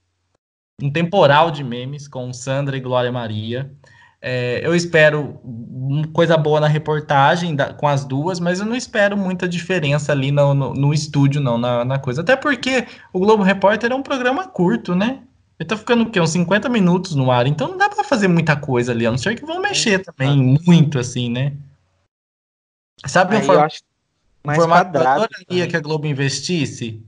um 0.83 0.91
temporal 0.91 1.51
de 1.51 1.63
memes 1.63 2.09
com 2.09 2.33
Sandra 2.33 2.77
e 2.77 2.81
Glória 2.81 3.13
Maria. 3.13 3.73
É, 4.21 4.61
eu 4.67 4.75
espero 4.75 5.41
coisa 6.13 6.37
boa 6.37 6.61
na 6.61 6.67
reportagem 6.67 7.55
da, 7.55 7.73
com 7.73 7.87
as 7.87 8.05
duas, 8.05 8.41
mas 8.41 8.59
eu 8.59 8.67
não 8.67 8.75
espero 8.75 9.17
muita 9.17 9.49
diferença 9.49 10.13
ali 10.13 10.33
no, 10.33 10.53
no, 10.55 10.75
no 10.75 10.95
estúdio, 10.95 11.41
não, 11.41 11.57
na, 11.57 11.85
na, 11.85 11.99
coisa. 11.99 12.21
Até 12.21 12.35
porque 12.37 12.87
o 13.13 13.21
Globo 13.21 13.43
Repórter 13.43 13.93
é 13.93 13.95
um 13.95 14.03
programa 14.03 14.47
curto, 14.47 14.95
né? 14.95 15.23
Ele 15.59 15.69
tá 15.69 15.77
ficando 15.77 16.03
o 16.05 16.11
quê? 16.11 16.21
Uns 16.21 16.31
50 16.31 16.69
minutos 16.69 17.15
no 17.15 17.31
ar, 17.31 17.47
então 17.47 17.69
não 17.69 17.77
dá 17.77 17.89
para 17.89 18.05
fazer 18.05 18.29
muita 18.29 18.57
coisa 18.57 18.93
ali, 18.93 19.07
a 19.07 19.11
não 19.11 19.19
ser 19.19 19.35
que 19.35 19.45
vão 19.45 19.61
mexer 19.61 20.01
também 20.01 20.59
muito, 20.65 20.99
assim, 20.99 21.31
né? 21.31 21.53
Sabe 23.07 23.37
Aí 23.37 23.43
um 23.43 23.45
formato, 23.45 23.77
um 24.45 24.55
formato 24.55 24.93
que 25.49 25.77
a 25.77 25.81
Globo 25.81 26.07
investisse? 26.07 27.03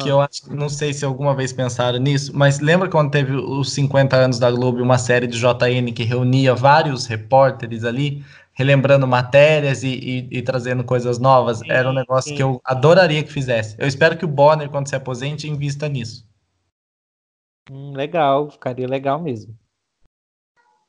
Que 0.00 0.08
eu 0.08 0.20
acho, 0.20 0.52
não 0.52 0.68
sei 0.68 0.92
se 0.92 1.04
alguma 1.04 1.34
vez 1.34 1.52
pensaram 1.52 1.98
nisso, 1.98 2.32
mas 2.34 2.58
lembra 2.60 2.88
quando 2.88 3.10
teve 3.10 3.32
os 3.34 3.72
50 3.72 4.16
anos 4.16 4.38
da 4.38 4.50
Globo, 4.50 4.82
uma 4.82 4.98
série 4.98 5.26
de 5.28 5.38
JN 5.38 5.92
que 5.94 6.02
reunia 6.02 6.54
vários 6.54 7.06
repórteres 7.06 7.84
ali, 7.84 8.24
relembrando 8.52 9.06
matérias 9.06 9.84
e, 9.84 9.88
e, 9.88 10.38
e 10.38 10.42
trazendo 10.42 10.82
coisas 10.82 11.18
novas? 11.18 11.58
Sim, 11.58 11.70
Era 11.70 11.88
um 11.88 11.94
negócio 11.94 12.30
sim. 12.30 12.36
que 12.36 12.42
eu 12.42 12.60
adoraria 12.64 13.22
que 13.22 13.32
fizesse. 13.32 13.76
Eu 13.78 13.86
espero 13.86 14.18
que 14.18 14.24
o 14.24 14.28
Bonner, 14.28 14.68
quando 14.68 14.88
se 14.88 14.96
aposente, 14.96 15.48
invista 15.48 15.88
nisso. 15.88 16.28
Hum, 17.70 17.92
legal, 17.94 18.50
ficaria 18.50 18.88
legal 18.88 19.22
mesmo. 19.22 19.56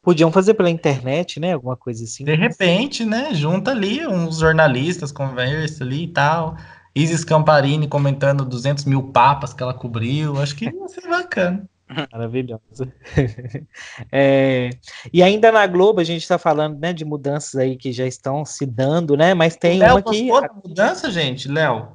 Podiam 0.01 0.31
fazer 0.31 0.55
pela 0.55 0.69
internet, 0.69 1.39
né? 1.39 1.53
Alguma 1.53 1.77
coisa 1.77 2.03
assim. 2.03 2.23
De 2.23 2.35
repente, 2.35 3.05
né? 3.05 3.33
Junta 3.33 3.71
ali 3.71 4.07
uns 4.07 4.39
jornalistas, 4.39 5.11
conversa 5.11 5.83
ali 5.83 6.05
e 6.05 6.07
tal 6.07 6.57
Isis 6.97 7.23
Camparini 7.23 7.87
comentando 7.87 8.43
200 8.43 8.85
mil 8.85 9.11
papas 9.11 9.53
que 9.53 9.61
ela 9.61 9.73
cobriu. 9.73 10.41
Acho 10.41 10.55
que 10.55 10.65
ia 10.65 10.87
ser 10.87 11.07
bacana. 11.07 11.69
Maravilhosa. 12.11 12.93
É, 14.11 14.69
e 15.11 15.23
ainda 15.23 15.51
na 15.51 15.65
Globo 15.67 15.99
a 15.99 16.03
gente 16.03 16.21
está 16.21 16.37
falando 16.37 16.79
né, 16.79 16.93
de 16.93 17.03
mudanças 17.03 17.55
aí 17.55 17.75
que 17.75 17.91
já 17.91 18.05
estão 18.05 18.45
se 18.45 18.65
dando, 18.65 19.15
né? 19.15 19.33
Mas 19.33 19.55
tem 19.55 19.79
Léo 19.79 19.95
uma 19.95 20.03
que. 20.03 20.31
Outra 20.31 20.53
mudança, 20.53 21.11
gente, 21.11 21.47
Léo? 21.47 21.89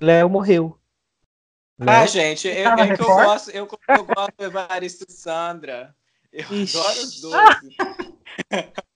Léo 0.00 0.28
morreu. 0.28 0.78
Ah, 1.80 2.06
gente, 2.06 2.48
eu, 2.48 2.54
eu, 2.54 2.86
eu, 2.86 2.96
gosto, 2.96 3.50
eu, 3.50 3.68
eu 3.88 4.04
gosto 4.04 4.32
do 4.38 4.44
Evaristo 4.44 5.04
Sandra. 5.08 5.94
Eu 6.32 6.46
Ixi. 6.50 6.78
adoro 6.78 7.00
os 7.00 7.20
dois. 7.20 7.56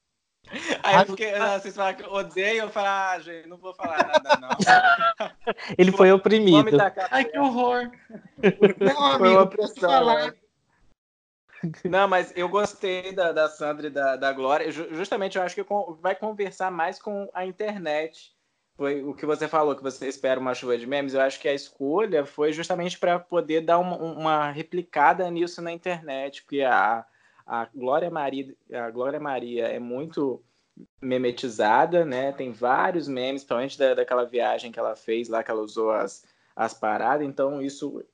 Aí 0.83 0.97
eu 0.97 1.07
fiquei, 1.07 1.33
vocês 1.33 1.75
falaram 1.75 1.97
que 1.97 2.05
eu 2.05 2.13
odeio, 2.13 2.63
eu 2.63 2.71
falo, 2.71 2.87
ah, 2.89 3.19
gente, 3.21 3.49
não 3.49 3.57
vou 3.57 3.73
falar 3.75 4.07
nada, 4.07 4.39
não. 4.41 4.49
Ele 5.79 5.93
foi 5.93 6.11
oprimido. 6.11 6.77
Ai, 7.11 7.25
que 7.25 7.39
horror. 7.39 7.91
Não, 8.81 9.07
amigo, 9.07 9.19
foi 9.19 9.29
uma 9.29 9.47
pressão. 9.47 10.07
Né? 10.07 10.35
Não, 11.85 12.09
mas 12.09 12.33
eu 12.35 12.49
gostei 12.49 13.13
da, 13.13 13.33
da 13.33 13.49
Sandra 13.49 13.87
e 13.87 13.91
da, 13.91 14.17
da 14.17 14.33
Glória. 14.33 14.71
Justamente, 14.73 15.37
eu 15.37 15.43
acho 15.43 15.55
que 15.55 15.65
vai 16.01 16.15
conversar 16.15 16.71
mais 16.71 17.01
com 17.01 17.29
a 17.35 17.45
internet. 17.45 18.35
Foi 18.77 19.03
o 19.03 19.13
que 19.13 19.27
você 19.27 19.47
falou, 19.47 19.77
que 19.77 19.83
você 19.83 20.09
espera 20.09 20.41
uma 20.41 20.55
chuva 20.55 20.79
de 20.79 20.87
memes. 20.87 21.13
Eu 21.13 21.21
acho 21.21 21.39
que 21.39 21.49
a 21.49 21.55
escolha 21.55 22.25
foi 22.25 22.53
justamente 22.53 22.99
para 22.99 23.19
poder 23.19 23.61
dar 23.61 23.79
uma, 23.79 23.97
uma 23.97 24.51
replicada 24.51 25.31
nisso 25.31 25.61
na 25.61 25.71
internet, 25.71 26.43
porque 26.43 26.63
a 26.63 27.05
a 27.51 27.65
Glória 27.75 28.09
Maria, 28.09 28.55
a 28.73 28.91
Glória 28.93 29.19
Maria 29.19 29.67
é 29.67 29.81
muito 29.81 30.41
memetizada, 31.03 32.05
né? 32.05 32.31
Tem 32.31 32.53
vários 32.53 33.09
memes, 33.09 33.43
principalmente 33.43 33.77
da, 33.77 33.95
daquela 33.95 34.25
viagem 34.25 34.71
que 34.71 34.79
ela 34.79 34.95
fez 34.95 35.29
lá, 35.29 35.43
que 35.43 35.51
ela 35.51 35.61
usou 35.61 35.91
as, 35.91 36.25
as 36.55 36.73
paradas. 36.73 37.27
Então, 37.27 37.61
isso 37.61 38.05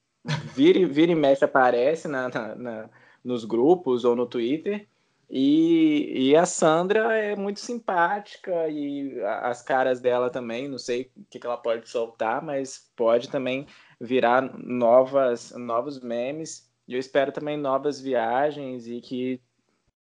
vira, 0.55 0.87
vira 0.87 1.13
e 1.13 1.15
mexe 1.15 1.45
aparece 1.45 2.09
na, 2.09 2.31
na, 2.31 2.55
na, 2.55 2.91
nos 3.23 3.45
grupos 3.45 4.07
ou 4.07 4.17
no 4.17 4.25
Twitter. 4.25 4.89
E, 5.29 6.31
e 6.31 6.37
a 6.37 6.47
Sandra 6.47 7.13
é 7.15 7.37
muito 7.37 7.61
simpática 7.61 8.69
e 8.71 9.21
as 9.23 9.61
caras 9.61 10.01
dela 10.01 10.31
também, 10.31 10.67
não 10.67 10.79
sei 10.79 11.11
o 11.15 11.25
que, 11.29 11.39
que 11.39 11.47
ela 11.47 11.59
pode 11.59 11.91
soltar, 11.91 12.43
mas 12.43 12.91
pode 12.97 13.29
também 13.29 13.67
virar 14.01 14.41
novas, 14.57 15.53
novos 15.53 16.01
memes. 16.01 16.66
E 16.87 16.95
eu 16.95 17.01
espero 17.01 17.33
também 17.33 17.57
novas 17.57 18.01
viagens 18.01 18.87
e 18.87 19.01
que 19.01 19.41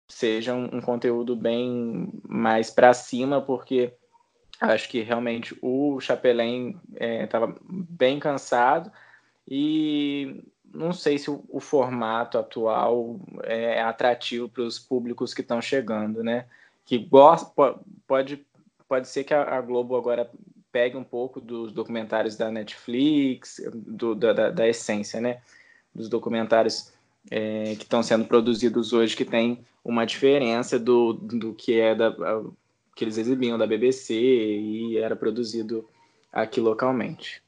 seja 0.08 0.54
um, 0.54 0.76
um 0.76 0.80
conteúdo 0.80 1.34
bem 1.34 2.08
mais 2.28 2.70
para 2.70 2.94
cima, 2.94 3.40
porque 3.40 3.92
acho 4.60 4.88
que 4.88 5.02
realmente 5.02 5.56
o 5.60 6.00
Chapelain 6.00 6.80
estava 6.94 7.46
é, 7.52 7.54
bem 7.60 8.18
cansado 8.18 8.90
e 9.48 10.42
não 10.72 10.92
sei 10.92 11.18
se 11.18 11.30
o, 11.30 11.44
o 11.48 11.60
formato 11.60 12.38
atual 12.38 13.18
é 13.42 13.80
atrativo 13.80 14.48
para 14.48 14.62
os 14.62 14.78
públicos 14.78 15.32
que 15.32 15.40
estão 15.40 15.60
chegando, 15.60 16.22
né? 16.22 16.46
Que 16.84 16.98
gosta, 16.98 17.50
pode, 18.06 18.46
pode 18.88 19.08
ser 19.08 19.24
que 19.24 19.34
a, 19.34 19.56
a, 19.56 19.60
Globo 19.60 19.96
agora 19.96 20.30
pegue 20.70 20.96
um 20.96 21.04
pouco 21.04 21.40
dos 21.40 21.72
documentários 21.72 22.36
da 22.36 22.50
Netflix, 22.50 23.60
do, 23.72 24.14
da, 24.14 24.50
da 24.50 24.68
essência, 24.68 25.20
né? 25.20 25.40
Dos 25.96 26.08
documentários 26.08 26.92
é, 27.30 27.74
que 27.76 27.82
estão 27.82 28.02
sendo 28.02 28.24
produzidos 28.26 28.92
hoje, 28.92 29.16
que 29.16 29.24
tem 29.24 29.64
uma 29.84 30.04
diferença 30.04 30.78
do, 30.78 31.12
do 31.12 31.54
que 31.54 31.80
é 31.80 31.94
da, 31.94 32.14
que 32.94 33.04
eles 33.04 33.18
exibiam 33.18 33.58
da 33.58 33.66
BBC 33.66 34.14
e 34.14 34.98
era 34.98 35.16
produzido 35.16 35.88
aqui 36.32 36.60
localmente. 36.60 37.42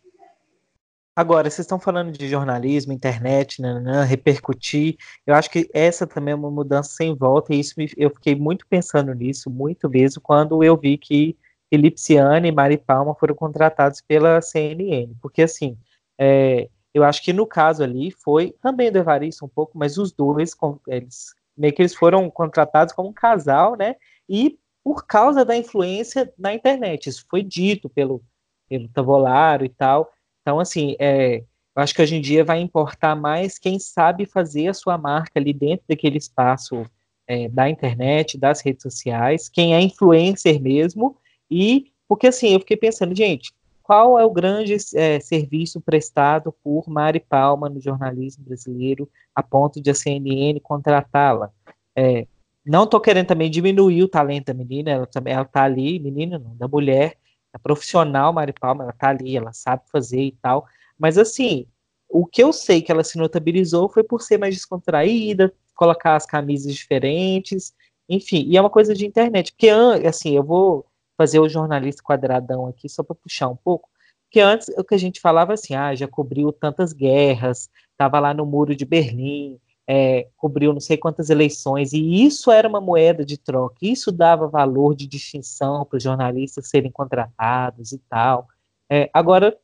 Agora, 1.17 1.51
vocês 1.51 1.65
estão 1.65 1.81
falando 1.81 2.13
de 2.13 2.29
jornalismo, 2.29 2.93
internet, 2.93 3.61
né, 3.61 4.05
repercutir. 4.05 4.97
Eu 5.27 5.35
acho 5.35 5.51
que 5.51 5.69
essa 5.75 6.07
também 6.07 6.31
é 6.31 6.37
uma 6.37 6.51
mudança 6.51 6.91
sem 6.91 7.13
volta, 7.13 7.53
e 7.53 7.59
isso 7.59 7.75
me, 7.77 7.91
eu 7.97 8.09
fiquei 8.11 8.37
muito 8.37 8.65
pensando 8.69 9.13
nisso, 9.13 9.51
muito 9.51 9.91
mesmo, 9.91 10.23
quando 10.23 10.63
eu 10.63 10.77
vi 10.77 10.97
que 10.97 11.37
Felipe 11.69 12.01
e 12.45 12.53
Mari 12.53 12.79
Palma 12.79 13.17
foram 13.17 13.35
contratados 13.35 14.01
pela 14.01 14.41
CNN. 14.41 15.13
Porque, 15.21 15.43
assim, 15.43 15.77
é, 16.17 16.69
eu 16.95 17.05
acho 17.05 17.23
que 17.23 17.33
no 17.33 17.47
caso 17.47 17.83
ali 17.83 18.11
foi 18.11 18.55
também 18.61 18.91
do 18.91 18.99
Evaristo 18.99 19.45
um 19.45 19.49
pouco, 19.49 19.77
mas 19.77 19.99
os 19.99 20.13
dois, 20.13 20.57
eles 20.87 21.35
meio 21.57 21.73
que 21.73 21.83
eles 21.83 21.95
foram 21.95 22.31
contratados 22.31 22.95
como 22.95 23.09
um 23.09 23.13
casal, 23.13 23.77
né? 23.77 23.97
E 24.29 24.59
por 24.83 25.07
causa 25.07 25.45
da 25.45 25.57
influência 25.57 26.33
na 26.39 26.55
internet, 26.55 27.09
isso 27.09 27.27
foi 27.29 27.43
dito 27.43 27.89
pelo, 27.89 28.23
pelo 28.69 28.89
Tavolaro 28.89 29.65
e 29.65 29.69
tal. 29.69 30.11
Então, 30.41 30.61
assim, 30.61 30.97
é, 30.99 31.39
eu 31.39 31.83
acho 31.83 31.95
que 31.95 32.01
hoje 32.01 32.17
em 32.17 32.21
dia 32.21 32.45
vai 32.45 32.61
importar 32.61 33.15
mais 33.15 33.59
quem 33.59 33.79
sabe 33.79 34.25
fazer 34.25 34.69
a 34.69 34.75
sua 34.75 34.97
marca 34.97 35.33
ali 35.39 35.53
dentro 35.53 35.85
daquele 35.89 36.17
espaço 36.17 36.87
é, 37.27 37.49
da 37.49 37.69
internet, 37.69 38.39
das 38.39 38.61
redes 38.61 38.83
sociais, 38.83 39.49
quem 39.49 39.75
é 39.75 39.81
influencer 39.81 40.61
mesmo, 40.61 41.17
e 41.51 41.93
porque 42.09 42.29
assim, 42.29 42.55
eu 42.55 42.61
fiquei 42.61 42.77
pensando, 42.77 43.15
gente, 43.15 43.53
qual 43.89 44.19
é 44.19 44.25
o 44.25 44.31
grande 44.31 44.77
é, 44.95 45.19
serviço 45.19 45.81
prestado 45.81 46.53
por 46.63 46.87
Mari 46.91 47.21
Palma 47.21 47.71
no 47.71 47.81
jornalismo 47.81 48.45
brasileiro 48.45 49.09
a 49.35 49.43
ponto 49.43 49.81
de 49.81 49.89
a 49.89 49.95
CNN 49.95 50.61
contratá-la? 50.61 51.51
É, 51.97 52.27
não 52.67 52.85
estou 52.85 53.01
querendo 53.01 53.29
também 53.29 53.51
diminuir 53.51 54.03
o 54.03 54.09
talento 54.09 54.49
da 54.49 54.53
menina, 54.53 54.91
ela 54.91 55.07
também 55.07 55.33
ela 55.33 55.45
está 55.45 55.63
ali, 55.63 55.99
menina 55.99 56.39
não, 56.39 56.55
da 56.55 56.69
mulher, 56.69 57.17
a 57.51 57.59
profissional 57.59 58.31
Mari 58.31 58.53
Palma, 58.53 58.83
ela 58.83 58.93
está 58.93 59.09
ali, 59.09 59.39
ela 59.39 59.55
sabe 59.55 59.85
fazer 59.91 60.21
e 60.21 60.37
tal, 60.43 60.67
mas 60.99 61.17
assim, 61.17 61.67
o 62.11 62.27
que 62.27 62.43
eu 62.43 62.53
sei 62.53 62.83
que 62.83 62.93
ela 62.93 63.03
se 63.03 63.17
notabilizou 63.17 63.89
foi 63.89 64.05
por 64.05 64.21
ser 64.21 64.37
mais 64.37 64.55
descontraída, 64.55 65.51
colocar 65.75 66.15
as 66.15 66.27
camisas 66.27 66.75
diferentes, 66.75 67.73
enfim, 68.07 68.45
e 68.49 68.59
é 68.59 68.61
uma 68.61 68.69
coisa 68.69 68.95
de 68.95 69.07
internet, 69.07 69.51
porque 69.53 69.71
assim, 70.07 70.37
eu 70.37 70.45
vou 70.45 70.85
fazer 71.19 71.41
o 71.41 71.49
jornalista 71.49 72.03
quadradão 72.03 72.67
aqui, 72.69 72.89
só 72.89 73.03
para 73.03 73.17
puxar 73.17 73.49
um 73.49 73.57
pouco, 73.57 73.91
que 74.31 74.41
antes 74.41 74.69
o 74.79 74.85
que 74.85 74.95
a 74.95 74.99
gente 74.99 75.21
falava 75.21 75.55
assim, 75.55 75.75
ah, 75.75 75.95
já 75.95 76.07
cobriu 76.07 76.53
tantas 76.53 76.93
guerras, 76.93 77.69
estava 77.91 78.21
lá 78.21 78.33
no 78.33 78.47
muro 78.47 78.77
de 78.77 78.85
Berlim, 78.85 79.59
é, 79.87 80.29
cobriu 80.37 80.73
não 80.73 80.81
sei 80.81 80.97
quantas 80.97 81.31
eleições, 81.31 81.93
e 81.93 82.25
isso 82.25 82.51
era 82.53 82.69
uma 82.69 82.81
moeda 82.81 83.25
de 83.25 83.37
troca, 83.37 83.79
isso 83.83 84.13
dava 84.13 84.47
valor 84.47 84.95
de 84.95 85.07
distinção 85.07 85.85
para 85.85 85.97
os 85.97 86.03
jornalistas 86.03 86.69
serem 86.69 86.91
contratados 86.93 87.93
e 87.93 87.99
tal. 88.09 88.47
É, 88.89 89.11
agora, 89.13 89.57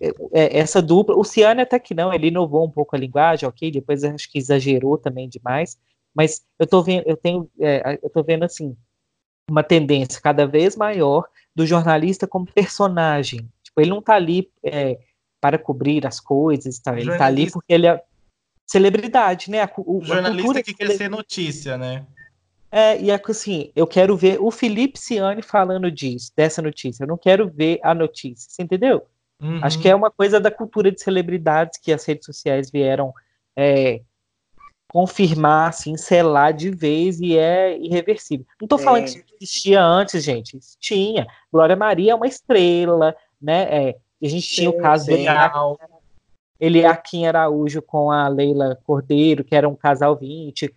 é, 0.00 0.08
é 0.32 0.58
essa 0.58 0.80
dupla, 0.80 1.16
o 1.16 1.24
Ciano 1.24 1.60
até 1.60 1.78
que 1.78 1.94
não, 1.94 2.12
ele 2.12 2.28
inovou 2.28 2.64
um 2.64 2.70
pouco 2.70 2.96
a 2.96 2.98
linguagem, 2.98 3.48
ok, 3.48 3.70
depois 3.70 4.04
acho 4.04 4.30
que 4.30 4.38
exagerou 4.38 4.96
também 4.96 5.28
demais, 5.28 5.76
Mas 6.14 6.46
eu 6.58 6.66
tô 6.66 6.82
vendo, 6.82 7.04
eu 7.06 7.16
tenho, 7.16 7.50
é, 7.60 7.98
eu 8.02 8.08
tô 8.08 8.22
vendo 8.22 8.44
assim 8.44 8.76
uma 9.48 9.62
tendência 9.62 10.20
cada 10.20 10.46
vez 10.46 10.76
maior 10.76 11.26
do 11.54 11.66
jornalista 11.66 12.26
como 12.26 12.46
personagem. 12.46 13.48
Tipo, 13.62 13.80
ele 13.80 13.90
não 13.90 14.00
está 14.00 14.14
ali 14.14 14.50
é, 14.62 14.98
para 15.40 15.58
cobrir 15.58 16.06
as 16.06 16.20
coisas, 16.20 16.78
tá? 16.78 16.98
ele 16.98 17.12
está 17.12 17.26
ali 17.26 17.50
porque 17.50 17.72
ele 17.72 17.86
é 17.86 18.02
celebridade, 18.66 19.50
né? 19.50 19.68
o, 19.78 20.02
jornalista 20.02 20.62
que 20.62 20.74
quer 20.74 20.90
ser 20.90 21.08
notícia, 21.08 21.78
né? 21.78 22.04
É, 22.70 23.00
e 23.00 23.10
é 23.10 23.22
assim, 23.28 23.70
eu 23.76 23.86
quero 23.86 24.16
ver 24.16 24.38
o 24.40 24.50
Felipe 24.50 24.98
Ciani 24.98 25.40
falando 25.40 25.90
disso, 25.90 26.32
dessa 26.36 26.60
notícia. 26.60 27.04
Eu 27.04 27.08
não 27.08 27.16
quero 27.16 27.48
ver 27.48 27.78
a 27.82 27.94
notícia, 27.94 28.50
você 28.50 28.62
entendeu? 28.62 29.06
Uhum. 29.40 29.60
Acho 29.62 29.80
que 29.80 29.88
é 29.88 29.94
uma 29.94 30.10
coisa 30.10 30.40
da 30.40 30.50
cultura 30.50 30.90
de 30.90 31.00
celebridades 31.00 31.78
que 31.78 31.92
as 31.92 32.04
redes 32.04 32.26
sociais 32.26 32.70
vieram 32.70 33.14
é, 33.56 34.00
confirmar, 34.96 35.68
assim, 35.68 35.94
selar 35.94 36.54
de 36.54 36.70
vez 36.70 37.20
e 37.20 37.36
é 37.36 37.76
irreversível. 37.76 38.46
Não 38.58 38.64
estou 38.64 38.78
falando 38.78 39.02
é. 39.02 39.04
que 39.04 39.10
isso 39.10 39.24
existia 39.34 39.84
antes, 39.84 40.24
gente. 40.24 40.58
Tinha. 40.80 41.26
Glória 41.52 41.76
Maria 41.76 42.12
é 42.12 42.14
uma 42.14 42.26
estrela, 42.26 43.14
né? 43.38 43.64
É, 43.64 43.96
a 44.22 44.26
gente 44.26 44.48
tinha 44.48 44.70
sim, 44.70 44.74
o 44.74 44.80
caso 44.80 45.04
sim. 45.04 45.22
do 45.22 45.78
Eliakim 46.58 47.26
Araújo 47.26 47.82
com 47.82 48.10
a 48.10 48.26
Leila 48.26 48.78
Cordeiro, 48.86 49.44
que 49.44 49.54
era 49.54 49.68
um 49.68 49.76
casal 49.76 50.16
20. 50.16 50.74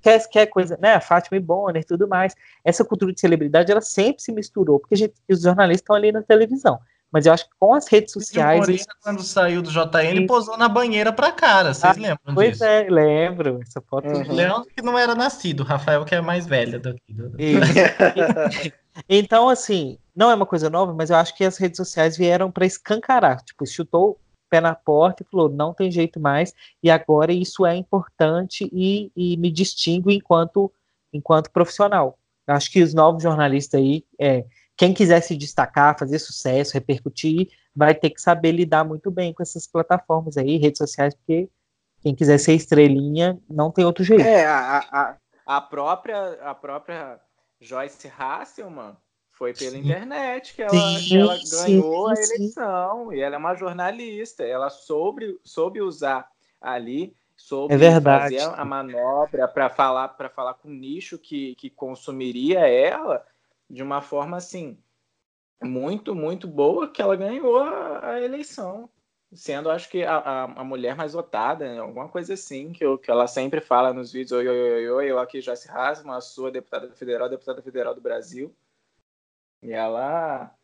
Quer, 0.00 0.28
quer 0.28 0.46
coisa, 0.46 0.76
né? 0.82 0.94
A 0.94 1.00
Fátima 1.00 1.36
e 1.36 1.40
Bonner 1.40 1.82
e 1.82 1.86
tudo 1.86 2.08
mais. 2.08 2.34
Essa 2.64 2.84
cultura 2.84 3.12
de 3.12 3.20
celebridade, 3.20 3.70
ela 3.70 3.80
sempre 3.80 4.24
se 4.24 4.32
misturou, 4.32 4.80
porque 4.80 4.96
gente, 4.96 5.14
os 5.30 5.40
jornalistas 5.40 5.82
estão 5.82 5.94
ali 5.94 6.10
na 6.10 6.22
televisão. 6.22 6.80
Mas 7.12 7.26
eu 7.26 7.32
acho 7.34 7.44
que 7.44 7.50
com 7.60 7.74
as 7.74 7.86
redes 7.86 8.10
sociais. 8.10 8.66
O 8.66 9.02
quando 9.02 9.22
saiu 9.22 9.60
do 9.60 9.70
JN, 9.70 10.26
posou 10.26 10.56
na 10.56 10.66
banheira 10.66 11.12
pra 11.12 11.30
cara. 11.30 11.74
Vocês 11.74 11.96
ah, 11.96 12.00
lembram 12.00 12.34
pois 12.34 12.52
disso? 12.52 12.60
Pois 12.60 12.70
é, 12.70 12.88
lembro. 12.88 13.60
Essa 13.60 13.82
foto. 13.82 14.08
Uhum. 14.08 14.32
Leandro 14.32 14.70
que 14.74 14.82
não 14.82 14.98
era 14.98 15.14
nascido, 15.14 15.62
Rafael 15.62 16.06
que 16.06 16.14
é 16.14 16.22
mais 16.22 16.46
velho 16.46 16.80
daqui. 16.80 17.12
Do... 17.12 17.36
então, 19.06 19.50
assim, 19.50 19.98
não 20.16 20.30
é 20.30 20.34
uma 20.34 20.46
coisa 20.46 20.70
nova, 20.70 20.94
mas 20.94 21.10
eu 21.10 21.16
acho 21.16 21.36
que 21.36 21.44
as 21.44 21.58
redes 21.58 21.76
sociais 21.76 22.16
vieram 22.16 22.50
para 22.50 22.64
escancarar. 22.64 23.42
Tipo, 23.42 23.66
chutou 23.66 24.12
o 24.12 24.18
pé 24.48 24.62
na 24.62 24.74
porta 24.74 25.22
e 25.22 25.26
falou: 25.30 25.50
não 25.50 25.74
tem 25.74 25.90
jeito 25.90 26.18
mais, 26.18 26.54
e 26.82 26.90
agora 26.90 27.30
isso 27.30 27.66
é 27.66 27.76
importante 27.76 28.70
e, 28.72 29.12
e 29.14 29.36
me 29.36 29.50
distingue 29.50 30.14
enquanto, 30.14 30.72
enquanto 31.12 31.50
profissional. 31.50 32.18
Eu 32.46 32.54
acho 32.54 32.72
que 32.72 32.82
os 32.82 32.94
novos 32.94 33.22
jornalistas 33.22 33.78
aí. 33.78 34.02
É, 34.18 34.46
quem 34.82 34.92
quiser 34.92 35.20
se 35.20 35.36
destacar, 35.36 35.96
fazer 35.96 36.18
sucesso, 36.18 36.74
repercutir, 36.74 37.50
vai 37.72 37.94
ter 37.94 38.10
que 38.10 38.20
saber 38.20 38.50
lidar 38.50 38.82
muito 38.82 39.12
bem 39.12 39.32
com 39.32 39.40
essas 39.40 39.64
plataformas 39.64 40.36
aí, 40.36 40.56
redes 40.56 40.78
sociais, 40.78 41.14
porque 41.14 41.48
quem 42.00 42.16
quiser 42.16 42.36
ser 42.38 42.54
estrelinha 42.54 43.38
não 43.48 43.70
tem 43.70 43.84
outro 43.84 44.02
jeito. 44.02 44.24
É, 44.24 44.44
a, 44.44 44.78
a, 44.90 45.16
a 45.46 45.60
própria, 45.60 46.32
a 46.42 46.52
própria 46.52 47.20
Joyce 47.60 48.10
Hasselman 48.18 48.96
foi 49.30 49.54
pela 49.54 49.70
sim. 49.70 49.78
internet 49.78 50.52
que 50.52 50.62
ela, 50.62 50.70
sim, 50.72 51.08
que 51.08 51.16
ela 51.16 51.38
ganhou 51.48 52.16
sim, 52.16 52.20
a 52.20 52.34
eleição, 52.34 53.12
e 53.12 53.20
ela 53.20 53.36
é 53.36 53.38
uma 53.38 53.54
jornalista, 53.54 54.42
ela 54.42 54.68
soube, 54.68 55.38
soube 55.44 55.80
usar 55.80 56.28
ali 56.60 57.14
soube 57.36 57.74
é 57.74 58.00
fazer 58.00 58.40
a 58.40 58.64
manobra 58.64 59.48
para 59.48 59.68
falar 59.68 60.08
para 60.08 60.28
falar 60.28 60.54
com 60.54 60.68
o 60.68 60.72
nicho 60.72 61.18
que, 61.18 61.56
que 61.56 61.68
consumiria 61.68 62.60
ela 62.68 63.24
de 63.72 63.82
uma 63.82 64.02
forma 64.02 64.36
assim 64.36 64.78
muito, 65.62 66.14
muito 66.14 66.46
boa 66.46 66.90
que 66.90 67.00
ela 67.00 67.16
ganhou 67.16 67.58
a, 67.58 68.10
a 68.12 68.20
eleição. 68.20 68.90
Sendo, 69.34 69.70
acho 69.70 69.88
que, 69.88 70.04
a, 70.04 70.16
a, 70.18 70.44
a, 70.44 70.64
mulher 70.64 70.94
mais 70.94 71.14
votada, 71.14 71.66
né? 71.66 71.80
alguma 71.80 72.06
coisa 72.06 72.34
assim, 72.34 72.70
que, 72.70 72.84
eu, 72.84 72.98
que 72.98 73.10
ela 73.10 73.26
sempre 73.26 73.62
fala 73.62 73.94
nos 73.94 74.12
vídeos: 74.12 74.32
oi, 74.32 74.46
oi, 74.46 74.72
oi, 74.72 74.90
oi, 74.90 75.10
eu 75.10 75.18
aqui 75.18 75.40
já 75.40 75.56
se 75.56 75.68
rasma, 75.68 76.18
a 76.18 76.20
sua 76.20 76.50
deputada 76.50 76.92
federal, 76.92 77.30
deputada 77.30 77.62
federal 77.62 77.94
do 77.94 78.00
Brasil. 78.02 78.54
E 79.62 79.72
ela, 79.72 80.54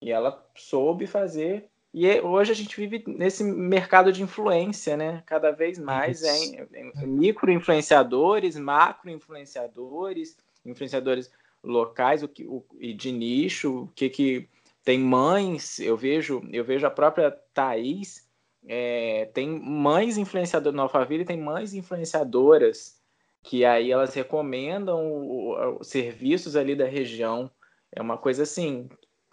e 0.00 0.10
ela 0.10 0.42
soube 0.54 1.06
fazer. 1.06 1.68
E 1.92 2.06
é, 2.06 2.22
hoje 2.22 2.52
a 2.52 2.54
gente 2.54 2.74
vive 2.76 3.04
nesse 3.06 3.44
mercado 3.44 4.10
de 4.10 4.22
influência, 4.22 4.96
né? 4.96 5.22
Cada 5.26 5.50
vez 5.50 5.78
mais 5.78 6.22
é 6.22 6.66
micro 7.04 7.50
influenciadores, 7.52 8.56
macro 8.56 9.10
influenciadores, 9.10 10.38
influenciadores 10.64 11.30
locais 11.66 12.22
o 12.22 12.28
que, 12.28 12.44
o, 12.44 12.64
e 12.78 12.94
de 12.94 13.12
nicho, 13.12 13.82
o 13.82 13.86
que, 13.88 14.08
que 14.08 14.48
tem 14.84 14.98
mães, 14.98 15.78
eu 15.80 15.96
vejo, 15.96 16.42
eu 16.52 16.64
vejo 16.64 16.86
a 16.86 16.90
própria 16.90 17.30
Thaís, 17.52 18.26
é, 18.68 19.28
tem 19.34 19.48
mães 19.48 20.16
influenciadoras 20.16 20.76
no 20.76 20.82
Alphaville, 20.82 21.24
tem 21.24 21.38
mães 21.38 21.74
influenciadoras 21.74 23.00
que 23.42 23.64
aí 23.64 23.92
elas 23.92 24.12
recomendam 24.12 25.78
os 25.78 25.86
serviços 25.86 26.56
ali 26.56 26.74
da 26.74 26.84
região. 26.84 27.48
É 27.92 28.02
uma 28.02 28.18
coisa 28.18 28.42
assim 28.42 28.88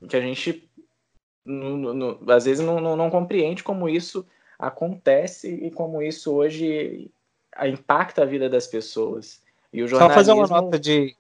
que 0.07 0.15
a 0.15 0.21
gente 0.21 0.69
no, 1.43 1.93
no, 1.93 2.31
às 2.31 2.45
vezes 2.45 2.63
não, 2.63 2.79
não, 2.79 2.95
não, 2.95 3.09
compreende 3.09 3.63
como 3.63 3.89
isso 3.89 4.25
acontece 4.57 5.53
e 5.53 5.71
como 5.71 6.01
isso 6.01 6.31
hoje 6.34 7.11
impacta 7.65 8.21
a 8.21 8.25
vida 8.25 8.49
das 8.49 8.67
pessoas. 8.67 9.41
E 9.71 9.81
o 9.81 9.88
jornalismo... 9.88 10.13
Só 10.13 10.19
fazer 10.19 10.31
uma 10.31 10.61
nota 10.61 10.79
de, 10.79 11.15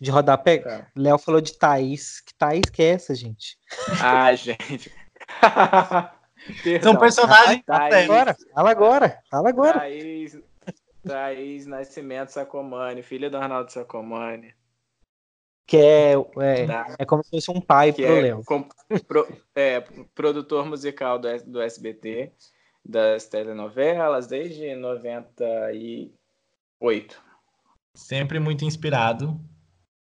de 0.00 0.10
rodapé. 0.10 0.58
Tá. 0.58 0.86
Léo 0.96 1.18
falou 1.18 1.40
de 1.40 1.52
Thaís. 1.52 2.20
Que 2.20 2.34
Thaís 2.34 2.68
que 2.70 2.82
é 2.82 2.90
essa, 2.90 3.14
gente? 3.14 3.58
Ah, 4.02 4.32
gente. 4.36 4.90
São 6.82 6.96
personagens. 6.96 7.62
Fala 7.66 7.96
agora, 7.96 8.36
fala 8.54 8.70
agora, 8.70 9.22
fala 9.30 9.48
agora. 9.50 9.80
Thaís, 9.80 10.38
Thaís 11.06 11.66
Nascimento 11.66 12.30
Sacomani, 12.30 13.02
filha 13.02 13.28
do 13.28 13.36
Arnaldo 13.36 13.70
Sacomani. 13.70 14.54
Que 15.66 15.76
é, 15.76 16.14
é, 16.14 16.96
é 16.98 17.04
como 17.04 17.22
se 17.22 17.30
fosse 17.30 17.50
um 17.50 17.60
pai 17.60 17.92
que 17.92 18.04
pro 18.04 18.16
é, 18.16 18.20
Léo. 18.20 18.42
Com, 18.44 18.68
pro, 19.06 19.28
é, 19.54 19.80
produtor 20.14 20.66
musical 20.66 21.16
do, 21.16 21.28
do 21.44 21.60
SBT, 21.60 22.32
das 22.84 23.28
telenovelas, 23.28 24.26
desde 24.26 24.74
98. 24.74 27.22
Sempre 27.94 28.40
muito 28.40 28.64
inspirado. 28.64 29.40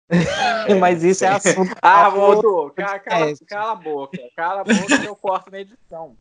Mas 0.80 1.02
isso 1.02 1.24
é 1.24 1.28
assunto. 1.28 1.74
ah, 1.80 2.08
voltou. 2.08 2.70
Cala, 2.70 2.98
cala, 2.98 3.32
cala, 3.46 3.72
a 3.72 3.74
boca. 3.74 4.18
Cala 4.36 4.60
a 4.60 4.64
boca 4.64 4.98
que 4.98 5.06
eu 5.06 5.16
corto 5.16 5.50
na 5.50 5.60
edição. 5.60 6.16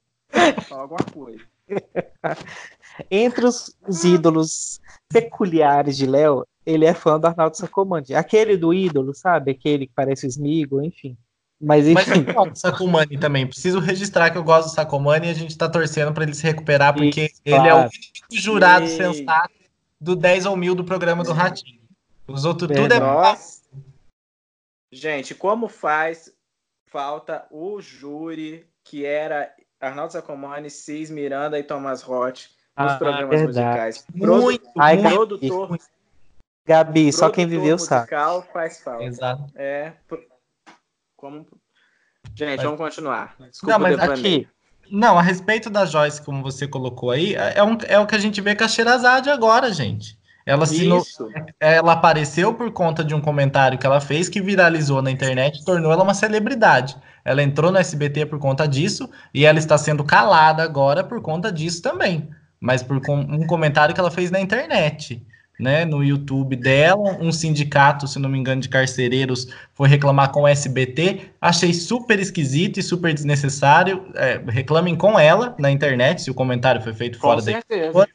Fala 0.67 0.82
alguma 0.84 1.03
coisa. 1.13 1.41
Entre 3.09 3.45
os, 3.45 3.75
os, 3.88 4.03
ídolos 4.03 4.82
peculiares 5.09 5.97
de 5.97 6.05
Léo, 6.05 6.45
ele 6.65 6.86
é 6.86 6.93
fã 6.93 7.19
do 7.19 7.27
Arnaldo 7.27 7.57
Sacomani. 7.57 8.13
Aquele 8.13 8.57
do 8.57 8.73
ídolo, 8.73 9.13
sabe? 9.13 9.51
Aquele 9.51 9.88
que 9.88 9.93
parece 9.95 10.25
o 10.25 10.29
Smigo, 10.29 10.82
enfim. 10.82 11.17
Mas 11.59 11.88
enfim. 11.88 12.25
Mas 12.36 12.59
Sacomani 12.59 13.17
também. 13.17 13.45
Preciso 13.45 13.79
registrar 13.79 14.32
que 14.32 14.38
eu 14.38 14.43
gosto 14.43 14.69
do 14.69 14.73
Sacomani 14.73 15.27
e 15.27 15.29
a 15.29 15.34
gente 15.34 15.57
tá 15.57 15.69
torcendo 15.69 16.11
para 16.13 16.23
ele 16.23 16.34
se 16.34 16.43
recuperar, 16.43 16.93
porque 16.93 17.25
Isso, 17.25 17.41
ele 17.45 17.55
claro. 17.55 17.69
é 17.69 17.73
o 17.73 17.79
único 17.79 17.91
jurado 18.32 18.86
e... 18.86 18.89
sensato 18.89 19.53
do 19.99 20.15
10 20.15 20.47
ou 20.47 20.57
mil 20.57 20.73
do 20.73 20.84
programa 20.84 21.23
do 21.23 21.32
Ratinho. 21.32 21.79
Os 22.27 22.45
outros 22.45 22.75
tudo 22.75 22.93
é. 22.93 22.99
Gente, 24.92 25.34
como 25.34 25.68
faz 25.70 26.34
falta 26.88 27.48
o 27.50 27.80
júri 27.80 28.70
que 28.84 29.06
era 29.06 29.54
Arnaldo 29.80 30.14
Sacomani, 30.14 30.70
Cis, 30.70 31.10
Miranda 31.10 31.58
e 31.58 31.64
Thomas 31.64 32.02
Roth 32.02 32.50
nos 32.78 32.92
ah, 32.92 32.98
programas 32.98 33.42
verdade. 33.42 33.68
musicais. 33.68 34.06
Muito, 34.14 34.72
Ai, 34.78 34.98
produtor. 35.02 35.70
Gabi, 35.70 35.82
Gabi 36.66 37.14
só 37.14 37.30
quem 37.30 37.48
viveu 37.48 37.78
sabe. 37.78 38.10
faz 38.52 38.82
falta. 38.82 39.04
Exato. 39.04 39.46
É, 39.56 39.94
como... 41.16 41.48
Gente, 42.36 42.58
mas... 42.58 42.64
vamos 42.64 42.78
continuar. 42.78 43.36
Desculpa, 43.39 43.74
não, 43.74 43.80
mas 43.80 44.00
aqui, 44.00 44.48
não, 44.89 45.18
a 45.18 45.22
respeito 45.22 45.70
da 45.70 45.86
Joyce, 45.86 46.22
como 46.22 46.44
você 46.44 46.68
colocou 46.68 47.12
aí, 47.12 47.34
é, 47.34 47.64
um, 47.64 47.78
é 47.88 47.98
o 47.98 48.06
que 48.06 48.16
a 48.16 48.20
gente 48.20 48.42
vê 48.42 48.56
com 48.56 48.66
a 48.66 48.68
Sherazade 48.68 49.30
agora, 49.30 49.72
gente. 49.72 50.20
Ela, 50.46 50.66
se 50.66 50.86
no... 50.86 51.04
ela 51.60 51.94
apareceu 51.94 52.54
por 52.54 52.72
conta 52.72 53.04
de 53.04 53.14
um 53.14 53.22
comentário 53.22 53.78
que 53.78 53.86
ela 53.86 54.02
fez 54.02 54.28
que 54.28 54.42
viralizou 54.42 55.02
na 55.02 55.12
internet 55.12 55.60
e 55.60 55.66
tornou 55.66 55.92
ela 55.92 56.04
uma 56.04 56.14
celebridade. 56.14 56.98
Ela 57.24 57.44
entrou 57.44 57.72
no 57.72 57.78
SBT 57.78 58.26
por 58.26 58.39
conta 58.39 58.68
disso 58.68 59.10
e 59.34 59.46
ela 59.46 59.60
está 59.60 59.78
sendo 59.78 60.04
calada 60.04 60.64
agora 60.64 61.04
por 61.04 61.22
conta 61.22 61.52
disso 61.52 61.82
também. 61.82 62.30
Mas 62.60 62.82
por 62.82 63.02
um 63.10 63.46
comentário 63.46 63.94
que 63.94 64.00
ela 64.00 64.12
fez 64.12 64.32
na 64.32 64.39
internet. 64.39 65.26
Né, 65.60 65.86
no 65.86 66.04
YouTube 66.04 66.56
dela, 66.56 67.20
um 67.22 67.32
sindicato, 67.32 68.08
se 68.08 68.18
não 68.18 68.28
me 68.28 68.39
engano, 68.39 68.62
de 68.62 68.68
carcereiros 68.68 69.48
foi 69.76 69.88
reclamar 69.88 70.32
com 70.32 70.42
o 70.42 70.48
SBT. 70.48 71.34
Achei 71.39 71.72
super 71.72 72.20
esquisito 72.20 72.80
e 72.80 72.84
super 72.84 73.14
desnecessário. 73.14 74.08
É, 74.16 74.42
reclamem 74.48 74.96
com 74.96 75.20
ela 75.20 75.56
na 75.60 75.70
internet, 75.70 76.24
se 76.24 76.32
o 76.32 76.34
comentário 76.34 76.82
foi 76.82 76.96
feito 76.96 77.20
fora 77.20 77.36
com 77.36 77.44
certeza. 77.44 77.94
da 77.94 78.08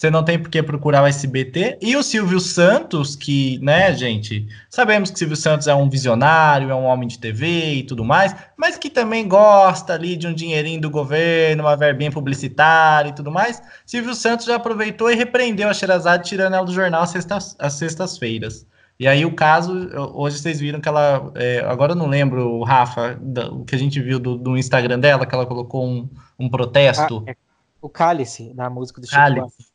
você 0.00 0.10
não 0.10 0.24
tem 0.24 0.38
por 0.38 0.48
que 0.48 0.62
procurar 0.62 1.02
o 1.02 1.06
SBT. 1.06 1.76
E 1.82 1.94
o 1.94 2.02
Silvio 2.02 2.40
Santos, 2.40 3.14
que, 3.14 3.58
né, 3.58 3.92
gente, 3.92 4.48
sabemos 4.70 5.10
que 5.10 5.16
o 5.16 5.18
Silvio 5.18 5.36
Santos 5.36 5.66
é 5.66 5.74
um 5.74 5.90
visionário, 5.90 6.70
é 6.70 6.74
um 6.74 6.84
homem 6.84 7.06
de 7.06 7.18
TV 7.18 7.74
e 7.74 7.82
tudo 7.82 8.02
mais, 8.02 8.34
mas 8.56 8.78
que 8.78 8.88
também 8.88 9.28
gosta 9.28 9.92
ali 9.92 10.16
de 10.16 10.26
um 10.26 10.32
dinheirinho 10.32 10.80
do 10.80 10.88
governo, 10.88 11.64
uma 11.64 11.76
verbinha 11.76 12.10
publicitária 12.10 13.10
e 13.10 13.14
tudo 13.14 13.30
mais. 13.30 13.62
Silvio 13.84 14.14
Santos 14.14 14.46
já 14.46 14.56
aproveitou 14.56 15.10
e 15.10 15.14
repreendeu 15.14 15.68
a 15.68 15.74
Sherazade 15.74 16.26
tirando 16.26 16.54
ela 16.54 16.64
do 16.64 16.72
jornal 16.72 17.02
às 17.02 17.10
sextas-feiras. 17.10 18.54
Sextas 18.54 18.66
e 18.98 19.06
aí 19.06 19.26
o 19.26 19.34
caso, 19.34 19.90
hoje 20.14 20.38
vocês 20.38 20.60
viram 20.60 20.80
que 20.80 20.88
ela, 20.88 21.30
é, 21.34 21.60
agora 21.60 21.92
eu 21.92 21.96
não 21.96 22.06
lembro, 22.06 22.62
Rafa, 22.62 23.18
o 23.52 23.66
que 23.66 23.74
a 23.74 23.78
gente 23.78 24.00
viu 24.00 24.18
do, 24.18 24.38
do 24.38 24.56
Instagram 24.56 24.98
dela, 24.98 25.26
que 25.26 25.34
ela 25.34 25.44
colocou 25.44 25.86
um, 25.86 26.08
um 26.38 26.48
protesto. 26.48 27.22
Ah, 27.26 27.32
é 27.32 27.36
o 27.82 27.88
cálice 27.88 28.52
da 28.54 28.68
música 28.68 29.00
do 29.00 29.06
Chico 29.06 29.18
cálice. 29.18 29.69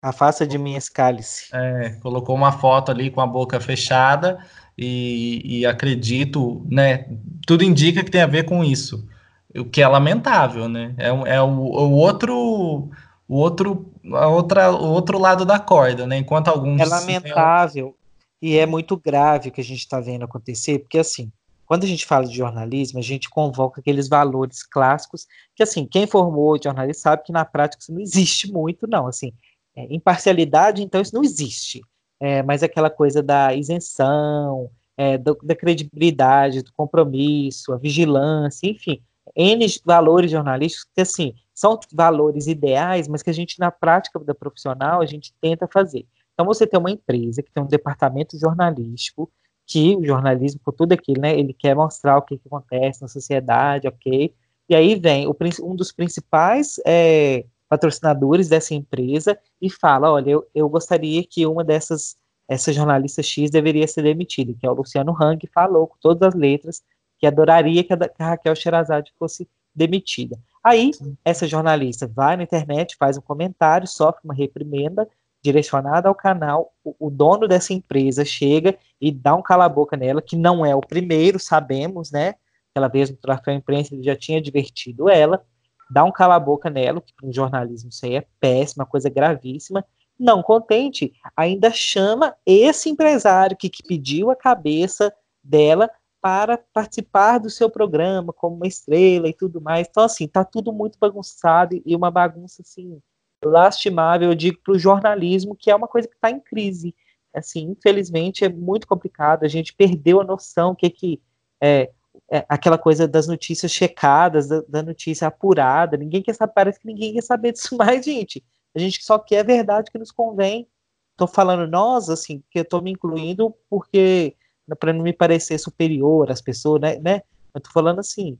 Afasta 0.00 0.46
de 0.46 0.56
mim 0.56 0.76
esse 0.76 0.92
cálice. 0.92 1.48
É, 1.52 1.96
colocou 2.00 2.34
uma 2.34 2.52
foto 2.52 2.90
ali 2.90 3.10
com 3.10 3.20
a 3.20 3.26
boca 3.26 3.60
fechada 3.60 4.38
e, 4.76 5.42
e, 5.44 5.66
acredito, 5.66 6.64
né? 6.70 7.06
Tudo 7.46 7.64
indica 7.64 8.04
que 8.04 8.10
tem 8.10 8.22
a 8.22 8.26
ver 8.26 8.44
com 8.44 8.62
isso. 8.62 9.08
O 9.56 9.64
que 9.64 9.82
é 9.82 9.88
lamentável, 9.88 10.68
né? 10.68 10.94
É, 10.96 11.08
é 11.08 11.42
o, 11.42 11.48
o 11.48 11.92
outro, 11.92 12.90
o 13.26 13.36
outro, 13.36 13.92
a 14.12 14.28
outra, 14.28 14.70
o 14.70 14.92
outro 14.92 15.18
lado 15.18 15.44
da 15.44 15.58
corda, 15.58 16.06
né? 16.06 16.16
Enquanto 16.16 16.48
alguns. 16.48 16.80
É 16.80 16.84
lamentável 16.84 17.96
e 18.40 18.56
é 18.56 18.66
muito 18.66 18.96
grave 18.96 19.48
o 19.48 19.52
que 19.52 19.60
a 19.60 19.64
gente 19.64 19.80
está 19.80 20.00
vendo 20.00 20.24
acontecer, 20.24 20.78
porque 20.78 20.98
assim, 20.98 21.32
quando 21.66 21.84
a 21.84 21.86
gente 21.86 22.06
fala 22.06 22.24
de 22.24 22.36
jornalismo, 22.36 22.98
a 22.98 23.02
gente 23.02 23.28
convoca 23.28 23.80
aqueles 23.80 24.08
valores 24.08 24.62
clássicos 24.62 25.26
que 25.54 25.62
assim, 25.62 25.84
quem 25.84 26.06
formou 26.06 26.58
jornalismo 26.62 27.02
sabe 27.02 27.24
que 27.24 27.32
na 27.32 27.44
prática 27.44 27.82
isso 27.82 27.92
não 27.92 28.00
existe 28.00 28.50
muito, 28.50 28.86
não. 28.86 29.06
Assim, 29.06 29.32
é, 29.78 29.86
imparcialidade, 29.94 30.82
então, 30.82 31.00
isso 31.00 31.14
não 31.14 31.22
existe. 31.22 31.80
É, 32.20 32.42
mas 32.42 32.64
aquela 32.64 32.90
coisa 32.90 33.22
da 33.22 33.54
isenção, 33.54 34.68
é, 34.96 35.16
do, 35.16 35.38
da 35.40 35.54
credibilidade, 35.54 36.62
do 36.62 36.72
compromisso, 36.72 37.72
a 37.72 37.76
vigilância, 37.76 38.68
enfim, 38.68 39.00
N 39.36 39.64
valores 39.84 40.32
jornalísticos 40.32 40.90
que, 40.92 41.00
assim, 41.00 41.34
são 41.54 41.78
valores 41.92 42.48
ideais, 42.48 43.06
mas 43.06 43.22
que 43.22 43.30
a 43.30 43.32
gente, 43.32 43.60
na 43.60 43.70
prática 43.70 44.18
da 44.18 44.34
profissional, 44.34 45.00
a 45.00 45.06
gente 45.06 45.32
tenta 45.40 45.68
fazer. 45.72 46.04
Então, 46.34 46.44
você 46.44 46.66
tem 46.66 46.78
uma 46.78 46.90
empresa 46.90 47.40
que 47.40 47.52
tem 47.52 47.62
um 47.62 47.68
departamento 47.68 48.36
jornalístico, 48.36 49.30
que 49.64 49.94
o 49.96 50.04
jornalismo, 50.04 50.60
por 50.64 50.72
tudo 50.72 50.92
aquilo, 50.92 51.20
né, 51.20 51.38
ele 51.38 51.52
quer 51.52 51.76
mostrar 51.76 52.16
o 52.16 52.22
que, 52.22 52.36
que 52.36 52.48
acontece 52.48 53.02
na 53.02 53.08
sociedade, 53.08 53.86
ok? 53.86 54.34
E 54.68 54.74
aí 54.74 54.96
vem 54.96 55.28
o, 55.28 55.36
um 55.62 55.76
dos 55.76 55.92
principais 55.92 56.80
é, 56.84 57.44
patrocinadores 57.68 58.48
dessa 58.48 58.74
empresa 58.74 59.38
e 59.60 59.68
fala, 59.68 60.12
olha, 60.12 60.30
eu, 60.30 60.46
eu 60.54 60.68
gostaria 60.68 61.22
que 61.22 61.46
uma 61.46 61.62
dessas, 61.62 62.16
essa 62.48 62.72
jornalista 62.72 63.22
X 63.22 63.50
deveria 63.50 63.86
ser 63.86 64.02
demitida, 64.02 64.54
que 64.58 64.66
é 64.66 64.70
o 64.70 64.74
Luciano 64.74 65.16
Hang, 65.20 65.46
falou 65.52 65.86
com 65.86 65.96
todas 66.00 66.28
as 66.28 66.34
letras 66.34 66.82
que 67.18 67.26
adoraria 67.26 67.84
que 67.84 67.92
a, 67.92 67.96
que 67.96 68.22
a 68.22 68.28
Raquel 68.30 68.54
Sherazade 68.54 69.12
fosse 69.18 69.48
demitida. 69.74 70.38
Aí, 70.62 70.90
essa 71.24 71.46
jornalista 71.46 72.06
vai 72.06 72.36
na 72.36 72.42
internet, 72.42 72.96
faz 72.96 73.16
um 73.16 73.20
comentário, 73.20 73.86
sofre 73.86 74.20
uma 74.24 74.34
reprimenda 74.34 75.08
direcionada 75.42 76.08
ao 76.08 76.14
canal, 76.14 76.72
o, 76.84 76.94
o 76.98 77.10
dono 77.10 77.46
dessa 77.46 77.72
empresa 77.72 78.24
chega 78.24 78.76
e 79.00 79.12
dá 79.12 79.34
um 79.34 79.42
cala-boca 79.42 79.96
nela, 79.96 80.20
que 80.20 80.36
não 80.36 80.66
é 80.66 80.74
o 80.74 80.80
primeiro, 80.80 81.38
sabemos, 81.38 82.10
né? 82.10 82.34
Aquela 82.70 82.88
vez 82.88 83.10
no 83.10 83.16
troféu 83.16 83.54
imprensa 83.54 83.94
ele 83.94 84.02
já 84.02 84.16
tinha 84.16 84.40
divertido 84.40 85.08
ela, 85.08 85.44
dá 85.90 86.04
um 86.04 86.12
cala-boca 86.12 86.68
nela, 86.70 87.00
que 87.00 87.12
um 87.22 87.32
jornalismo 87.32 87.90
isso 87.90 88.04
aí 88.04 88.16
é 88.16 88.26
péssima, 88.40 88.86
coisa 88.86 89.08
gravíssima. 89.08 89.84
Não 90.18 90.42
contente, 90.42 91.12
ainda 91.36 91.70
chama 91.70 92.34
esse 92.44 92.90
empresário 92.90 93.56
que, 93.56 93.68
que 93.68 93.82
pediu 93.82 94.30
a 94.30 94.36
cabeça 94.36 95.14
dela 95.42 95.88
para 96.20 96.58
participar 96.58 97.38
do 97.38 97.48
seu 97.48 97.70
programa 97.70 98.32
como 98.32 98.56
uma 98.56 98.66
estrela 98.66 99.28
e 99.28 99.32
tudo 99.32 99.60
mais. 99.60 99.86
Então, 99.88 100.02
assim, 100.02 100.26
tá 100.26 100.44
tudo 100.44 100.72
muito 100.72 100.98
bagunçado 100.98 101.80
e 101.86 101.94
uma 101.94 102.10
bagunça, 102.10 102.62
assim, 102.62 103.00
lastimável, 103.44 104.30
eu 104.30 104.34
digo, 104.34 104.58
para 104.62 104.74
o 104.74 104.78
jornalismo, 104.78 105.54
que 105.54 105.70
é 105.70 105.76
uma 105.76 105.86
coisa 105.86 106.08
que 106.08 106.14
está 106.14 106.30
em 106.30 106.40
crise. 106.40 106.94
Assim, 107.32 107.70
infelizmente, 107.70 108.44
é 108.44 108.48
muito 108.48 108.86
complicado, 108.86 109.44
a 109.44 109.48
gente 109.48 109.74
perdeu 109.74 110.20
a 110.20 110.24
noção 110.24 110.74
que 110.74 110.90
que 110.90 111.22
é, 111.60 111.90
é, 112.30 112.44
aquela 112.48 112.78
coisa 112.78 113.06
das 113.06 113.26
notícias 113.26 113.72
checadas, 113.72 114.48
da, 114.48 114.62
da, 114.68 114.82
notícia 114.82 115.28
apurada. 115.28 115.96
Ninguém 115.96 116.22
quer 116.22 116.34
saber, 116.34 116.52
parece 116.54 116.80
que 116.80 116.86
ninguém 116.86 117.14
quer 117.14 117.22
saber 117.22 117.52
disso 117.52 117.76
mais, 117.76 118.04
gente. 118.06 118.44
A 118.74 118.78
gente 118.78 119.02
só 119.04 119.18
quer 119.18 119.40
a 119.40 119.44
verdade 119.44 119.90
que 119.90 119.98
nos 119.98 120.10
convém. 120.10 120.68
Estou 121.12 121.26
falando 121.26 121.68
nós, 121.68 122.08
assim, 122.08 122.42
que 122.50 122.58
eu 122.58 122.62
estou 122.62 122.80
me 122.80 122.92
incluindo 122.92 123.54
porque 123.68 124.36
para 124.78 124.92
não 124.92 125.02
me 125.02 125.12
parecer 125.12 125.58
superior 125.58 126.30
às 126.30 126.40
pessoas, 126.40 126.80
né? 126.80 126.98
né? 126.98 127.22
Eu 127.54 127.60
falando 127.72 127.98
assim, 128.00 128.38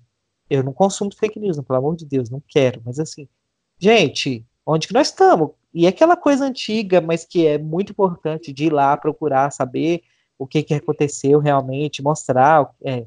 eu 0.49 0.63
não 0.63 0.73
consumo 0.73 1.11
fake 1.15 1.41
news, 1.41 1.61
pelo 1.61 1.79
amor 1.79 1.97
de 1.97 2.05
Deus, 2.05 2.31
não 2.31 2.43
quero, 2.47 2.81
mas 2.85 2.99
assim, 2.99 3.27
gente, 3.79 4.45
onde 4.65 4.87
que 4.87 4.95
nós 4.95 5.09
estamos? 5.09 5.51
E 5.73 5.87
aquela 5.87 6.17
coisa 6.17 6.45
antiga, 6.45 7.01
mas 7.01 7.25
que 7.25 7.47
é 7.47 7.59
muito 7.59 7.93
importante 7.93 8.53
de 8.53 8.67
ir 8.67 8.73
lá 8.73 8.97
procurar 8.97 9.51
saber 9.51 10.03
o 10.39 10.47
que, 10.47 10.63
que 10.63 10.75
aconteceu 10.75 11.41
realmente, 11.41 12.03
mostrar 12.03 12.71
é, 12.85 13.05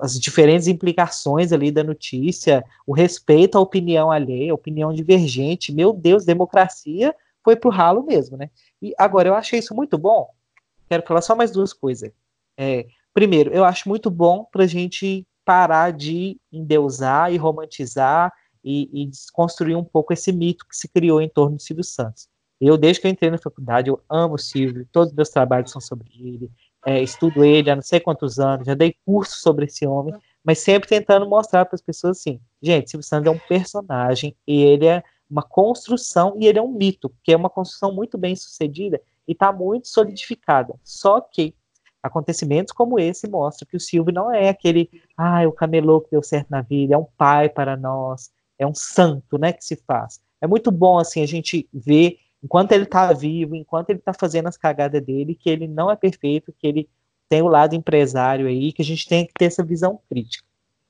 as 0.00 0.18
diferentes 0.18 0.68
implicações 0.68 1.52
ali 1.52 1.70
da 1.70 1.82
notícia, 1.82 2.64
o 2.86 2.92
respeito 2.92 3.56
à 3.56 3.60
opinião 3.60 4.10
alheia, 4.10 4.54
opinião 4.54 4.92
divergente. 4.92 5.72
Meu 5.72 5.92
Deus, 5.92 6.24
democracia 6.24 7.14
foi 7.42 7.56
pro 7.56 7.70
ralo 7.70 8.02
mesmo, 8.02 8.36
né? 8.36 8.50
E 8.80 8.94
agora, 8.98 9.28
eu 9.28 9.34
achei 9.34 9.58
isso 9.58 9.74
muito 9.74 9.96
bom. 9.96 10.28
Quero 10.88 11.02
falar 11.06 11.22
só 11.22 11.34
mais 11.34 11.50
duas 11.50 11.72
coisas. 11.72 12.12
É, 12.56 12.86
primeiro, 13.14 13.52
eu 13.52 13.64
acho 13.64 13.88
muito 13.88 14.10
bom 14.10 14.44
para 14.44 14.64
a 14.64 14.66
gente 14.66 15.26
parar 15.44 15.92
de 15.92 16.38
endeusar 16.52 17.32
e 17.32 17.36
romantizar 17.36 18.32
e, 18.62 18.90
e 18.92 19.06
desconstruir 19.06 19.76
um 19.76 19.84
pouco 19.84 20.12
esse 20.12 20.32
mito 20.32 20.66
que 20.66 20.76
se 20.76 20.88
criou 20.88 21.20
em 21.20 21.28
torno 21.28 21.56
do 21.56 21.62
Silvio 21.62 21.84
Santos. 21.84 22.28
Eu, 22.60 22.76
desde 22.76 23.00
que 23.00 23.06
eu 23.06 23.10
entrei 23.10 23.30
na 23.30 23.38
faculdade, 23.38 23.88
eu 23.88 24.02
amo 24.08 24.34
o 24.34 24.38
Silvio, 24.38 24.86
todos 24.92 25.10
os 25.10 25.16
meus 25.16 25.30
trabalhos 25.30 25.70
são 25.70 25.80
sobre 25.80 26.10
ele 26.14 26.50
é, 26.86 27.02
estudo 27.02 27.44
ele 27.44 27.70
há 27.70 27.76
não 27.76 27.82
sei 27.82 28.00
quantos 28.00 28.38
anos, 28.38 28.66
já 28.66 28.74
dei 28.74 28.94
curso 29.04 29.36
sobre 29.40 29.66
esse 29.66 29.86
homem, 29.86 30.14
mas 30.42 30.58
sempre 30.58 30.88
tentando 30.88 31.28
mostrar 31.28 31.64
para 31.66 31.74
as 31.74 31.82
pessoas 31.82 32.18
assim, 32.18 32.40
gente, 32.62 32.90
Silvio 32.90 33.06
Santos 33.06 33.26
é 33.26 33.30
um 33.30 33.38
personagem 33.38 34.34
e 34.46 34.62
ele 34.62 34.86
é 34.86 35.02
uma 35.30 35.42
construção 35.42 36.34
e 36.38 36.46
ele 36.46 36.58
é 36.58 36.62
um 36.62 36.72
mito, 36.72 37.12
que 37.22 37.32
é 37.32 37.36
uma 37.36 37.50
construção 37.50 37.94
muito 37.94 38.18
bem 38.18 38.34
sucedida 38.34 39.00
e 39.28 39.32
está 39.32 39.52
muito 39.52 39.88
solidificada. 39.88 40.74
Só 40.82 41.20
que 41.20 41.54
acontecimentos 42.02 42.72
como 42.72 42.98
esse 42.98 43.28
mostram 43.28 43.68
que 43.68 43.76
o 43.76 43.80
Silvio 43.80 44.12
não 44.12 44.32
é 44.32 44.48
aquele, 44.48 44.90
ah, 45.16 45.46
o 45.46 45.52
camelô 45.52 46.00
que 46.00 46.10
deu 46.10 46.22
certo 46.22 46.48
na 46.48 46.62
vida, 46.62 46.94
é 46.94 46.98
um 46.98 47.06
pai 47.16 47.48
para 47.48 47.76
nós, 47.76 48.30
é 48.58 48.66
um 48.66 48.74
santo, 48.74 49.38
né, 49.38 49.52
que 49.52 49.64
se 49.64 49.76
faz. 49.76 50.20
É 50.40 50.46
muito 50.46 50.70
bom 50.70 50.98
assim 50.98 51.22
a 51.22 51.26
gente 51.26 51.68
ver 51.72 52.18
enquanto 52.42 52.72
ele 52.72 52.84
está 52.84 53.12
vivo, 53.12 53.54
enquanto 53.54 53.90
ele 53.90 53.98
está 53.98 54.12
fazendo 54.12 54.48
as 54.48 54.56
cagadas 54.56 55.02
dele, 55.02 55.34
que 55.34 55.50
ele 55.50 55.68
não 55.68 55.90
é 55.90 55.96
perfeito, 55.96 56.54
que 56.58 56.66
ele 56.66 56.88
tem 57.28 57.42
o 57.42 57.48
lado 57.48 57.74
empresário 57.74 58.46
aí, 58.46 58.72
que 58.72 58.82
a 58.82 58.84
gente 58.84 59.08
tem 59.08 59.26
que 59.26 59.32
ter 59.34 59.46
essa 59.46 59.62
visão 59.62 60.00
crítica. 60.08 60.44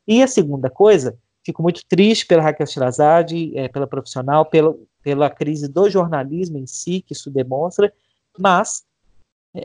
E 0.07 0.23
a 0.23 0.27
segunda 0.27 0.71
coisa, 0.71 1.19
fico 1.45 1.63
muito 1.63 1.85
triste 1.87 2.27
pela 2.27 2.43
Raquel 2.43 2.67
Shirazade, 2.67 3.57
é, 3.57 3.69
pela 3.69 3.87
profissional, 3.87 4.47
pela, 4.47 4.75
pela 5.03 5.29
crise 5.29 5.69
do 5.69 5.89
jornalismo 5.91 6.59
em 6.59 6.67
si, 6.67 7.03
que 7.03 7.13
isso 7.13 7.31
demonstra, 7.31 7.93
mas 8.39 8.85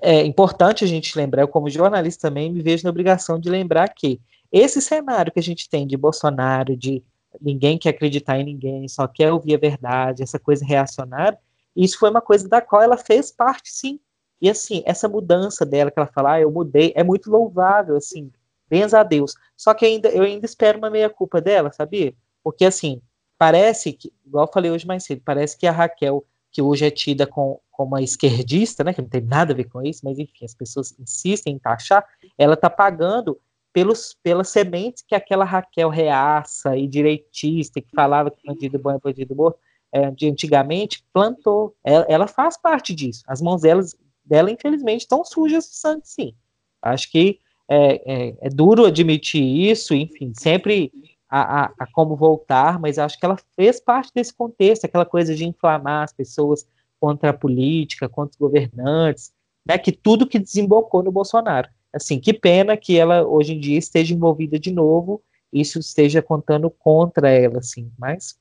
é 0.01 0.25
importante 0.25 0.83
a 0.83 0.87
gente 0.87 1.17
lembrar, 1.17 1.43
eu 1.43 1.47
como 1.47 1.69
jornalista 1.69 2.27
também 2.27 2.51
me 2.51 2.61
vejo 2.61 2.83
na 2.83 2.89
obrigação 2.89 3.39
de 3.39 3.49
lembrar 3.49 3.87
que 3.89 4.19
esse 4.51 4.81
cenário 4.81 5.31
que 5.31 5.39
a 5.39 5.43
gente 5.43 5.69
tem 5.69 5.85
de 5.85 5.95
Bolsonaro, 5.95 6.75
de 6.75 7.03
ninguém 7.41 7.77
quer 7.77 7.89
acreditar 7.89 8.39
em 8.39 8.43
ninguém, 8.43 8.87
só 8.87 9.07
quer 9.07 9.31
ouvir 9.31 9.55
a 9.55 9.59
verdade, 9.59 10.23
essa 10.23 10.39
coisa 10.39 10.65
reacionária, 10.65 11.37
isso 11.75 11.99
foi 11.99 12.09
uma 12.09 12.21
coisa 12.21 12.47
da 12.47 12.61
qual 12.61 12.81
ela 12.81 12.97
fez 12.97 13.31
parte, 13.31 13.71
sim. 13.71 13.99
E 14.41 14.49
assim, 14.49 14.83
essa 14.85 15.07
mudança 15.07 15.65
dela, 15.65 15.91
que 15.91 15.99
ela 15.99 16.07
fala, 16.07 16.33
ah, 16.33 16.41
eu 16.41 16.51
mudei, 16.51 16.93
é 16.95 17.03
muito 17.03 17.29
louvável, 17.29 17.95
assim, 17.95 18.31
benza 18.69 18.99
a 18.99 19.03
Deus. 19.03 19.35
Só 19.55 19.73
que 19.73 19.85
ainda, 19.85 20.09
eu 20.09 20.23
ainda 20.23 20.45
espero 20.45 20.77
uma 20.77 20.89
meia-culpa 20.89 21.41
dela, 21.41 21.71
sabia? 21.71 22.13
Porque 22.43 22.65
assim, 22.65 23.01
parece 23.37 23.93
que, 23.93 24.13
igual 24.25 24.45
eu 24.45 24.51
falei 24.51 24.71
hoje 24.71 24.85
mais 24.85 25.03
cedo, 25.03 25.21
parece 25.25 25.57
que 25.57 25.67
a 25.67 25.71
Raquel, 25.71 26.25
que 26.51 26.61
hoje 26.61 26.85
é 26.85 26.91
tida 26.91 27.25
com, 27.25 27.59
como 27.71 27.91
uma 27.91 28.01
esquerdista, 28.01 28.83
né, 28.83 28.93
que 28.93 29.01
não 29.01 29.09
tem 29.09 29.21
nada 29.21 29.53
a 29.53 29.55
ver 29.55 29.65
com 29.65 29.81
isso, 29.81 30.01
mas 30.03 30.19
enfim, 30.19 30.45
as 30.45 30.53
pessoas 30.53 30.97
insistem 30.99 31.55
em 31.55 31.59
taxar, 31.59 32.05
ela 32.37 32.55
tá 32.55 32.69
pagando 32.69 33.39
pelos, 33.73 34.15
pelas 34.23 34.49
sementes 34.49 35.03
que 35.05 35.13
aquela 35.13 35.43
Raquel 35.43 35.89
reaça 35.89 36.77
e 36.77 36.87
direitista, 36.87 37.81
que 37.81 37.89
falava 37.93 38.31
que 38.31 38.45
bandido 38.45 38.79
bom 38.79 38.91
é 38.91 38.99
bandido 38.99 39.35
morto, 39.35 39.59
é, 39.95 40.11
de 40.11 40.29
antigamente 40.29 41.05
plantou. 41.13 41.73
Ela, 41.81 42.05
ela, 42.09 42.27
faz 42.27 42.57
parte 42.57 42.93
disso. 42.93 43.23
As 43.25 43.41
mãos 43.41 43.61
delas, 43.61 43.95
dela, 44.25 44.51
infelizmente, 44.51 45.01
estão 45.01 45.23
sujas 45.23 45.69
de 45.69 45.75
sangue, 45.75 46.01
sim. 46.03 46.35
Acho 46.81 47.09
que 47.09 47.39
é, 47.69 48.01
é, 48.05 48.35
é 48.41 48.49
duro 48.49 48.85
admitir 48.85 49.41
isso, 49.41 49.95
enfim, 49.95 50.33
sempre 50.35 50.91
a, 51.29 51.63
a, 51.63 51.73
a, 51.79 51.87
como 51.93 52.13
voltar, 52.13 52.77
mas 52.77 52.99
acho 52.99 53.17
que 53.17 53.25
ela 53.25 53.37
fez 53.55 53.79
parte 53.79 54.11
desse 54.13 54.33
contexto, 54.33 54.83
aquela 54.83 55.05
coisa 55.05 55.33
de 55.33 55.45
inflamar 55.45 56.03
as 56.03 56.11
pessoas 56.11 56.67
contra 56.99 57.29
a 57.29 57.33
política, 57.33 58.09
contra 58.09 58.33
os 58.33 58.37
governantes, 58.37 59.31
né, 59.65 59.77
que 59.77 59.93
tudo 59.93 60.27
que 60.27 60.37
desembocou 60.37 61.03
no 61.03 61.11
Bolsonaro. 61.11 61.69
Assim, 61.93 62.19
que 62.19 62.33
pena 62.33 62.75
que 62.75 62.97
ela 62.97 63.25
hoje 63.25 63.53
em 63.53 63.59
dia 63.61 63.79
esteja 63.79 64.13
envolvida 64.13 64.59
de 64.59 64.71
novo, 64.71 65.23
isso 65.53 65.79
esteja 65.79 66.21
contando 66.21 66.69
contra 66.69 67.29
ela, 67.29 67.59
assim, 67.59 67.89
mas 67.97 68.37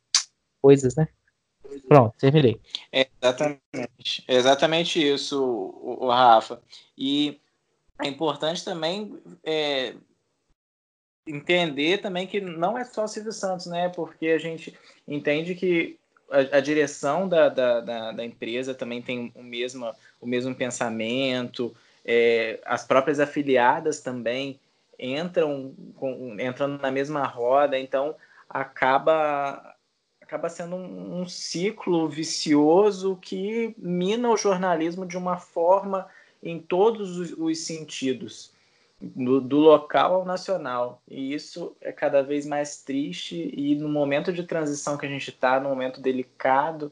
coisas, 0.60 0.96
né? 0.96 1.06
Pronto, 1.82 2.14
terminei. 2.18 2.60
É 2.92 3.08
exatamente, 3.20 4.24
é 4.26 4.34
exatamente 4.34 5.12
isso, 5.12 5.42
o, 5.42 6.04
o, 6.04 6.08
Rafa. 6.08 6.60
E 6.96 7.40
é 8.02 8.08
importante 8.08 8.64
também 8.64 9.18
é, 9.44 9.94
entender 11.26 11.98
também 11.98 12.26
que 12.26 12.40
não 12.40 12.76
é 12.76 12.84
só 12.84 13.06
Silvio 13.06 13.32
Santos, 13.32 13.66
né? 13.66 13.88
Porque 13.88 14.28
a 14.28 14.38
gente 14.38 14.76
entende 15.06 15.54
que 15.54 15.98
a, 16.30 16.58
a 16.58 16.60
direção 16.60 17.28
da, 17.28 17.48
da, 17.48 17.80
da, 17.80 18.12
da, 18.12 18.24
empresa 18.24 18.74
também 18.74 19.00
tem 19.02 19.32
o 19.34 19.42
mesmo, 19.42 19.92
o 20.20 20.26
mesmo 20.26 20.54
pensamento, 20.54 21.74
é, 22.04 22.60
as 22.64 22.84
próprias 22.84 23.20
afiliadas 23.20 24.00
também 24.00 24.58
entram, 24.98 25.74
com, 25.96 26.36
entram 26.40 26.68
na 26.68 26.90
mesma 26.90 27.24
roda, 27.26 27.78
então 27.78 28.14
acaba 28.48 29.73
acaba 30.24 30.48
sendo 30.48 30.74
um, 30.74 31.20
um, 31.20 31.28
ciclo 31.28 32.08
vicioso 32.08 33.16
que 33.20 33.74
mina 33.76 34.30
o 34.30 34.38
jornalismo 34.38 35.04
de 35.04 35.18
uma 35.18 35.36
forma 35.36 36.08
em 36.42 36.58
todos 36.58 37.18
os, 37.18 37.32
os 37.32 37.58
sentidos 37.60 38.50
do, 38.98 39.38
do, 39.38 39.58
local 39.58 40.14
ao 40.14 40.24
nacional. 40.24 41.02
E 41.06 41.34
isso 41.34 41.76
é 41.78 41.92
cada 41.92 42.22
vez 42.22 42.46
mais 42.46 42.82
triste. 42.82 43.52
E 43.54 43.74
no 43.74 43.88
momento 43.88 44.32
de 44.32 44.44
transição 44.44 44.96
que 44.96 45.04
a 45.04 45.08
gente 45.08 45.28
está, 45.28 45.60
no 45.60 45.68
momento 45.68 46.00
delicado, 46.00 46.90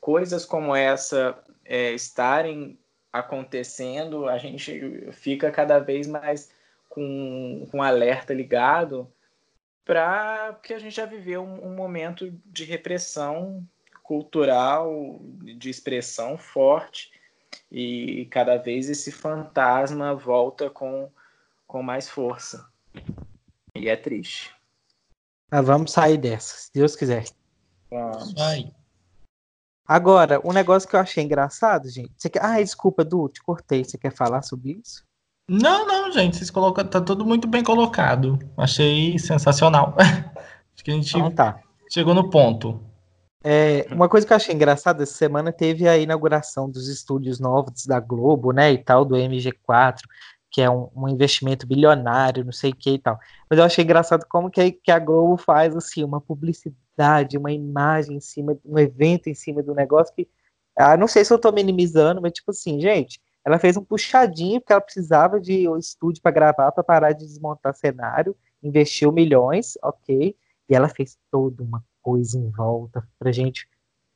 coisas 0.00 0.46
como 0.46 0.74
essa 0.74 1.38
é, 1.66 1.92
estarem 1.92 2.78
acontecendo, 3.12 4.26
a 4.26 4.38
gente 4.38 5.10
fica 5.12 5.50
cada 5.50 5.78
vez 5.78 6.06
mais 6.06 6.50
com, 6.88 7.68
com 7.70 7.82
alerta 7.82 8.32
ligado 8.32 9.06
para 9.84 10.58
que 10.62 10.72
a 10.72 10.78
gente 10.78 10.94
já 10.94 11.06
viveu 11.06 11.42
um, 11.42 11.68
um 11.68 11.74
momento 11.74 12.32
de 12.46 12.64
repressão 12.64 13.66
cultural, 14.02 15.20
de 15.40 15.70
expressão 15.70 16.36
forte, 16.36 17.12
e 17.70 18.26
cada 18.30 18.56
vez 18.56 18.88
esse 18.90 19.10
fantasma 19.12 20.14
volta 20.14 20.68
com 20.68 21.10
com 21.70 21.84
mais 21.84 22.08
força. 22.08 22.68
E 23.76 23.88
é 23.88 23.94
triste. 23.94 24.52
Ah, 25.52 25.62
vamos 25.62 25.92
sair 25.92 26.18
dessa, 26.18 26.56
se 26.56 26.72
Deus 26.74 26.96
quiser. 26.96 27.26
Vamos. 27.88 28.32
Vai. 28.32 28.74
Agora, 29.86 30.40
um 30.44 30.52
negócio 30.52 30.88
que 30.88 30.96
eu 30.96 31.00
achei 31.00 31.22
engraçado, 31.22 31.88
gente. 31.88 32.12
Você 32.16 32.28
quer... 32.28 32.44
Ah, 32.44 32.60
desculpa, 32.60 33.04
Du, 33.04 33.28
te 33.28 33.40
cortei. 33.40 33.84
Você 33.84 33.96
quer 33.96 34.12
falar 34.12 34.42
sobre 34.42 34.80
isso? 34.82 35.06
Não, 35.50 35.84
não, 35.84 36.12
gente. 36.12 36.36
Vocês 36.36 36.48
colocam, 36.48 36.86
tá 36.86 37.00
tudo 37.00 37.26
muito 37.26 37.48
bem 37.48 37.64
colocado. 37.64 38.38
Achei 38.56 39.18
sensacional. 39.18 39.96
Acho 40.72 40.84
que 40.84 40.92
a 40.92 40.94
gente 40.94 41.16
então, 41.16 41.32
tá. 41.32 41.60
chegou 41.92 42.14
no 42.14 42.30
ponto. 42.30 42.80
É, 43.42 43.84
uma 43.90 44.08
coisa 44.08 44.24
que 44.24 44.32
eu 44.32 44.36
achei 44.36 44.54
engraçada 44.54 45.02
essa 45.02 45.14
semana 45.14 45.50
teve 45.50 45.88
a 45.88 45.96
inauguração 45.96 46.70
dos 46.70 46.88
estúdios 46.88 47.40
novos 47.40 47.86
da 47.86 47.98
Globo, 47.98 48.52
né, 48.52 48.70
e 48.70 48.78
tal, 48.78 49.04
do 49.04 49.16
MG4 49.16 50.00
que 50.50 50.60
é 50.60 50.68
um, 50.68 50.88
um, 50.94 51.08
investimento 51.08 51.66
bilionário, 51.66 52.44
não 52.44 52.52
sei 52.52 52.70
o 52.70 52.76
que 52.76 52.90
e 52.90 52.98
tal. 52.98 53.18
Mas 53.48 53.58
eu 53.58 53.64
achei 53.64 53.84
engraçado 53.84 54.26
como 54.28 54.50
que, 54.50 54.72
que 54.72 54.90
a 54.90 54.98
Globo 54.98 55.36
faz 55.36 55.76
assim 55.76 56.02
uma 56.02 56.20
publicidade, 56.20 57.38
uma 57.38 57.52
imagem 57.52 58.16
em 58.16 58.20
cima, 58.20 58.58
um 58.64 58.78
evento 58.78 59.28
em 59.28 59.34
cima 59.34 59.62
do 59.62 59.74
negócio 59.74 60.14
que, 60.14 60.28
ah, 60.76 60.96
não 60.96 61.06
sei 61.06 61.24
se 61.24 61.32
eu 61.32 61.36
estou 61.36 61.52
minimizando, 61.52 62.20
mas 62.20 62.32
tipo 62.32 62.50
assim, 62.50 62.80
gente, 62.80 63.20
ela 63.44 63.58
fez 63.58 63.76
um 63.76 63.84
puxadinho 63.84 64.60
porque 64.60 64.72
ela 64.72 64.80
precisava 64.80 65.40
de 65.40 65.68
um 65.68 65.76
estúdio 65.76 66.22
para 66.22 66.30
gravar, 66.30 66.72
para 66.72 66.84
parar 66.84 67.12
de 67.12 67.26
desmontar 67.26 67.74
cenário, 67.74 68.36
investiu 68.62 69.10
milhões, 69.12 69.78
ok, 69.82 70.36
e 70.68 70.74
ela 70.74 70.88
fez 70.88 71.18
toda 71.30 71.62
uma 71.62 71.82
coisa 72.02 72.38
em 72.38 72.50
volta 72.50 73.02
para 73.18 73.32
gente, 73.32 73.66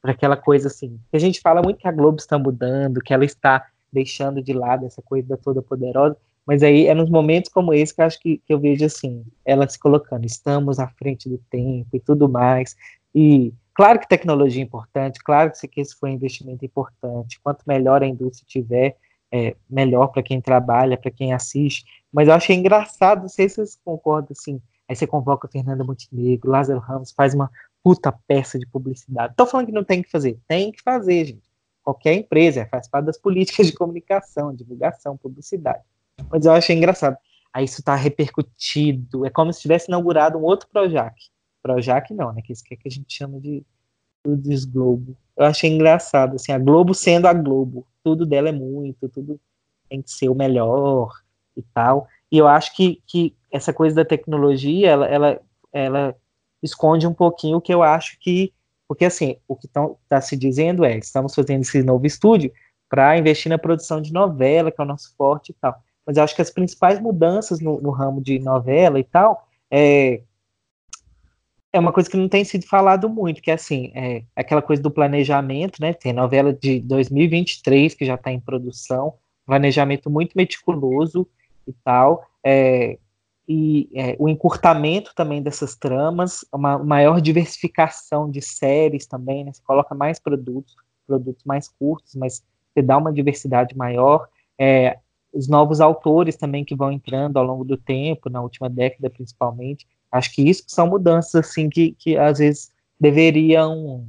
para 0.00 0.12
aquela 0.12 0.36
coisa 0.36 0.68
assim, 0.68 1.00
a 1.12 1.18
gente 1.18 1.40
fala 1.40 1.62
muito 1.62 1.78
que 1.78 1.88
a 1.88 1.92
Globo 1.92 2.18
está 2.18 2.38
mudando, 2.38 3.00
que 3.00 3.14
ela 3.14 3.24
está 3.24 3.66
deixando 3.92 4.42
de 4.42 4.52
lado 4.52 4.86
essa 4.86 5.00
coisa 5.00 5.28
da 5.28 5.36
toda 5.36 5.62
poderosa, 5.62 6.16
mas 6.46 6.62
aí 6.62 6.86
é 6.86 6.94
nos 6.94 7.08
momentos 7.08 7.50
como 7.50 7.72
esse 7.72 7.94
que 7.94 8.02
eu 8.02 8.04
acho 8.04 8.20
que, 8.20 8.38
que 8.38 8.52
eu 8.52 8.58
vejo 8.58 8.84
assim, 8.84 9.24
ela 9.44 9.68
se 9.68 9.78
colocando, 9.78 10.26
estamos 10.26 10.78
à 10.78 10.88
frente 10.88 11.28
do 11.28 11.38
tempo 11.50 11.88
e 11.94 12.00
tudo 12.00 12.28
mais, 12.28 12.76
e 13.14 13.54
claro 13.72 13.98
que 13.98 14.08
tecnologia 14.08 14.62
é 14.62 14.66
importante, 14.66 15.20
claro 15.24 15.50
que 15.70 15.80
esse 15.80 15.96
foi 15.96 16.10
um 16.10 16.14
investimento 16.14 16.64
importante, 16.64 17.40
quanto 17.42 17.64
melhor 17.66 18.02
a 18.02 18.06
indústria 18.06 18.46
tiver, 18.46 18.96
é, 19.34 19.56
melhor 19.68 20.08
para 20.08 20.22
quem 20.22 20.40
trabalha, 20.40 20.96
para 20.96 21.10
quem 21.10 21.32
assiste, 21.32 21.84
mas 22.12 22.28
eu 22.28 22.34
achei 22.34 22.54
engraçado, 22.54 23.22
não 23.22 23.28
sei 23.28 23.48
se 23.48 23.56
vocês 23.56 23.80
concordam, 23.84 24.28
assim, 24.30 24.62
aí 24.88 24.94
você 24.94 25.08
convoca 25.08 25.48
Fernanda 25.48 25.82
Montenegro, 25.82 26.48
Lázaro 26.48 26.78
Ramos, 26.78 27.10
faz 27.10 27.34
uma 27.34 27.50
puta 27.82 28.12
peça 28.28 28.58
de 28.58 28.66
publicidade, 28.66 29.34
tô 29.36 29.44
falando 29.44 29.66
que 29.66 29.72
não 29.72 29.82
tem 29.82 30.02
que 30.02 30.10
fazer, 30.10 30.38
tem 30.46 30.70
que 30.70 30.80
fazer, 30.80 31.24
gente, 31.24 31.50
qualquer 31.82 32.14
empresa, 32.14 32.68
faz 32.70 32.86
parte 32.86 33.06
das 33.06 33.18
políticas 33.18 33.66
de 33.66 33.72
comunicação, 33.72 34.54
divulgação, 34.54 35.16
publicidade. 35.16 35.82
Mas 36.30 36.46
eu 36.46 36.52
achei 36.52 36.76
engraçado. 36.76 37.16
Aí 37.52 37.64
isso 37.64 37.80
está 37.80 37.96
repercutido, 37.96 39.26
é 39.26 39.30
como 39.30 39.52
se 39.52 39.60
tivesse 39.60 39.88
inaugurado 39.88 40.38
um 40.38 40.42
outro 40.42 40.68
Projac. 40.72 41.14
Projac 41.60 42.14
não, 42.14 42.32
né? 42.32 42.40
Que 42.40 42.52
isso 42.52 42.62
que, 42.64 42.74
é 42.74 42.76
que 42.76 42.88
a 42.88 42.90
gente 42.90 43.12
chama 43.12 43.40
de 43.40 43.64
dos 44.24 44.64
Globo. 44.64 45.16
Eu 45.36 45.44
achei 45.44 45.70
engraçado, 45.70 46.36
assim, 46.36 46.52
a 46.52 46.58
Globo 46.58 46.94
sendo 46.94 47.26
a 47.26 47.32
Globo. 47.32 47.86
Tudo 48.04 48.24
dela 48.24 48.50
é 48.50 48.52
muito, 48.52 49.08
tudo 49.08 49.40
tem 49.88 50.00
que 50.00 50.10
ser 50.10 50.28
o 50.28 50.34
melhor 50.34 51.10
e 51.56 51.62
tal. 51.74 52.06
E 52.30 52.38
eu 52.38 52.46
acho 52.46 52.74
que, 52.76 53.02
que 53.06 53.34
essa 53.50 53.72
coisa 53.72 53.96
da 53.96 54.04
tecnologia, 54.04 54.90
ela, 54.90 55.06
ela, 55.06 55.40
ela 55.72 56.16
esconde 56.62 57.06
um 57.06 57.14
pouquinho 57.14 57.56
o 57.56 57.60
que 57.60 57.74
eu 57.74 57.82
acho 57.82 58.16
que 58.20 58.52
porque, 58.86 59.06
assim, 59.06 59.36
o 59.48 59.56
que 59.56 59.66
está 59.66 60.20
se 60.20 60.36
dizendo 60.36 60.84
é: 60.84 60.96
estamos 60.98 61.34
fazendo 61.34 61.62
esse 61.62 61.82
novo 61.82 62.06
estúdio 62.06 62.52
para 62.88 63.18
investir 63.18 63.50
na 63.50 63.58
produção 63.58 64.00
de 64.00 64.12
novela, 64.12 64.70
que 64.70 64.80
é 64.80 64.84
o 64.84 64.86
nosso 64.86 65.14
forte 65.16 65.50
e 65.50 65.54
tal. 65.54 65.74
Mas 66.06 66.16
eu 66.16 66.22
acho 66.22 66.36
que 66.36 66.42
as 66.42 66.50
principais 66.50 67.00
mudanças 67.00 67.60
no, 67.60 67.80
no 67.80 67.90
ramo 67.90 68.22
de 68.22 68.38
novela 68.38 69.00
e 69.00 69.04
tal 69.04 69.48
é, 69.70 70.22
é 71.74 71.80
uma 71.80 71.92
coisa 71.92 72.08
que 72.08 72.16
não 72.16 72.28
tem 72.28 72.44
sido 72.44 72.64
falado 72.68 73.08
muito, 73.08 73.42
que 73.42 73.50
é 73.50 73.54
assim, 73.54 73.90
é 73.96 74.22
aquela 74.36 74.62
coisa 74.62 74.80
do 74.80 74.92
planejamento, 74.92 75.80
né? 75.80 75.92
Tem 75.92 76.12
novela 76.12 76.52
de 76.52 76.78
2023 76.78 77.94
que 77.94 78.04
já 78.04 78.14
está 78.14 78.30
em 78.30 78.38
produção, 78.38 79.14
planejamento 79.44 80.08
muito 80.08 80.34
meticuloso 80.36 81.26
e 81.66 81.72
tal. 81.84 82.24
É, 82.44 82.96
e 83.48 83.90
é, 83.92 84.14
o 84.20 84.28
encurtamento 84.28 85.12
também 85.16 85.42
dessas 85.42 85.74
tramas, 85.74 86.44
uma 86.52 86.78
maior 86.78 87.20
diversificação 87.20 88.30
de 88.30 88.40
séries 88.40 89.04
também, 89.04 89.42
né? 89.42 89.52
Você 89.52 89.62
coloca 89.64 89.96
mais 89.96 90.20
produtos, 90.20 90.76
produtos 91.04 91.42
mais 91.44 91.66
curtos, 91.66 92.14
mas 92.14 92.40
você 92.72 92.82
dá 92.82 92.96
uma 92.96 93.12
diversidade 93.12 93.76
maior. 93.76 94.28
É, 94.56 94.96
os 95.32 95.48
novos 95.48 95.80
autores 95.80 96.36
também 96.36 96.64
que 96.64 96.76
vão 96.76 96.92
entrando 96.92 97.36
ao 97.36 97.44
longo 97.44 97.64
do 97.64 97.76
tempo, 97.76 98.30
na 98.30 98.40
última 98.40 98.70
década 98.70 99.10
principalmente. 99.10 99.88
Acho 100.14 100.32
que 100.32 100.48
isso 100.48 100.62
são 100.68 100.86
mudanças 100.86 101.34
assim 101.34 101.68
que, 101.68 101.90
que 101.98 102.16
às 102.16 102.38
vezes 102.38 102.70
deveriam 103.00 104.06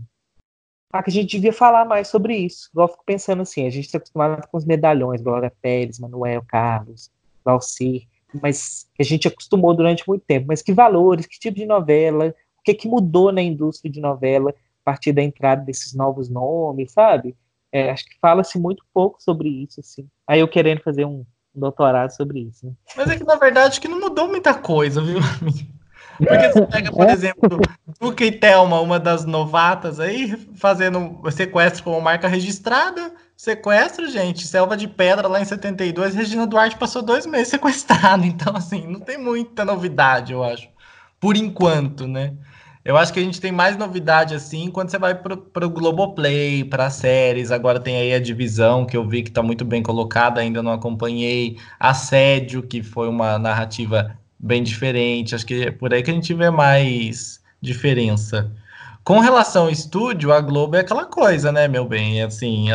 ah, 0.93 1.01
que 1.01 1.09
a 1.09 1.13
gente 1.13 1.31
devia 1.31 1.51
falar 1.51 1.83
mais 1.83 2.07
sobre 2.07 2.37
isso. 2.37 2.69
Eu 2.75 2.87
fico 2.87 3.03
pensando 3.03 3.41
assim, 3.41 3.65
a 3.65 3.71
gente 3.71 3.85
está 3.85 3.97
acostumado 3.97 4.47
com 4.47 4.55
os 4.55 4.65
medalhões, 4.65 5.19
Glória 5.19 5.51
Pérez, 5.63 5.99
Manuel 5.99 6.43
Carlos, 6.47 7.09
Valcir, 7.43 8.07
mas 8.39 8.87
que 8.93 9.01
a 9.01 9.05
gente 9.05 9.27
acostumou 9.27 9.75
durante 9.75 10.07
muito 10.07 10.23
tempo. 10.27 10.45
Mas 10.47 10.61
que 10.61 10.71
valores, 10.71 11.25
que 11.25 11.39
tipo 11.39 11.57
de 11.57 11.65
novela, 11.65 12.27
o 12.59 12.63
que, 12.63 12.75
que 12.75 12.87
mudou 12.87 13.31
na 13.31 13.41
indústria 13.41 13.91
de 13.91 13.99
novela 13.99 14.51
a 14.51 14.85
partir 14.85 15.11
da 15.11 15.23
entrada 15.23 15.63
desses 15.63 15.95
novos 15.95 16.29
nomes, 16.29 16.91
sabe? 16.91 17.35
É, 17.71 17.89
acho 17.89 18.05
que 18.05 18.19
fala-se 18.21 18.59
muito 18.59 18.85
pouco 18.93 19.21
sobre 19.21 19.49
isso, 19.49 19.79
assim. 19.79 20.07
Aí 20.27 20.39
eu 20.39 20.47
querendo 20.47 20.83
fazer 20.83 21.03
um 21.03 21.25
doutorado 21.53 22.11
sobre 22.11 22.41
isso. 22.41 22.67
Né? 22.67 22.73
Mas 22.95 23.09
é 23.09 23.17
que, 23.17 23.23
na 23.23 23.37
verdade, 23.37 23.81
que 23.81 23.87
não 23.87 23.99
mudou 23.99 24.27
muita 24.27 24.53
coisa, 24.53 25.01
viu? 25.01 25.19
Porque 26.17 26.51
você 26.51 26.61
pega, 26.67 26.91
por 26.91 27.09
exemplo, 27.09 27.59
Duca 27.99 28.25
e 28.25 28.31
Thelma, 28.31 28.79
uma 28.79 28.99
das 28.99 29.25
novatas 29.25 29.99
aí, 29.99 30.35
fazendo 30.55 31.21
sequestro 31.31 31.83
como 31.83 32.01
marca 32.01 32.27
registrada, 32.27 33.11
Sequestro, 33.37 34.09
gente, 34.09 34.47
Selva 34.47 34.77
de 34.77 34.87
Pedra 34.87 35.27
lá 35.27 35.41
em 35.41 35.45
72, 35.45 36.15
Regina 36.15 36.47
Duarte 36.47 36.77
passou 36.77 37.01
dois 37.01 37.25
meses 37.25 37.49
sequestrada. 37.49 38.25
Então, 38.25 38.55
assim, 38.55 38.87
não 38.87 38.99
tem 38.99 39.17
muita 39.17 39.65
novidade, 39.65 40.31
eu 40.31 40.43
acho. 40.43 40.69
Por 41.19 41.35
enquanto, 41.35 42.07
né? 42.07 42.33
Eu 42.83 42.95
acho 42.95 43.11
que 43.11 43.19
a 43.19 43.23
gente 43.23 43.41
tem 43.41 43.51
mais 43.51 43.75
novidade 43.75 44.35
assim 44.35 44.69
quando 44.69 44.91
você 44.91 44.99
vai 44.99 45.15
pro, 45.15 45.37
pro 45.37 45.69
Globoplay, 45.69 46.63
para 46.63 46.89
séries. 46.89 47.51
Agora 47.51 47.79
tem 47.79 47.97
aí 47.97 48.13
a 48.13 48.19
divisão 48.19 48.85
que 48.85 48.95
eu 48.95 49.07
vi 49.07 49.23
que 49.23 49.31
tá 49.31 49.41
muito 49.41 49.65
bem 49.65 49.81
colocada, 49.81 50.39
ainda 50.39 50.61
não 50.61 50.71
acompanhei. 50.71 51.57
Assédio, 51.79 52.61
que 52.63 52.83
foi 52.83 53.09
uma 53.09 53.39
narrativa 53.39 54.15
bem 54.45 54.63
diferente. 54.63 55.33
Acho 55.35 55.45
que 55.45 55.63
é 55.65 55.71
por 55.71 55.93
aí 55.93 56.03
que 56.03 56.11
a 56.11 56.13
gente 56.13 56.33
vê 56.33 56.49
mais 56.51 57.41
diferença. 57.61 58.51
Com 59.03 59.19
relação 59.19 59.65
ao 59.65 59.71
estúdio, 59.71 60.31
a 60.33 60.41
Globo 60.41 60.75
é 60.75 60.79
aquela 60.79 61.05
coisa, 61.05 61.51
né, 61.51 61.67
meu 61.67 61.85
bem? 61.87 62.21
Assim, 62.23 62.67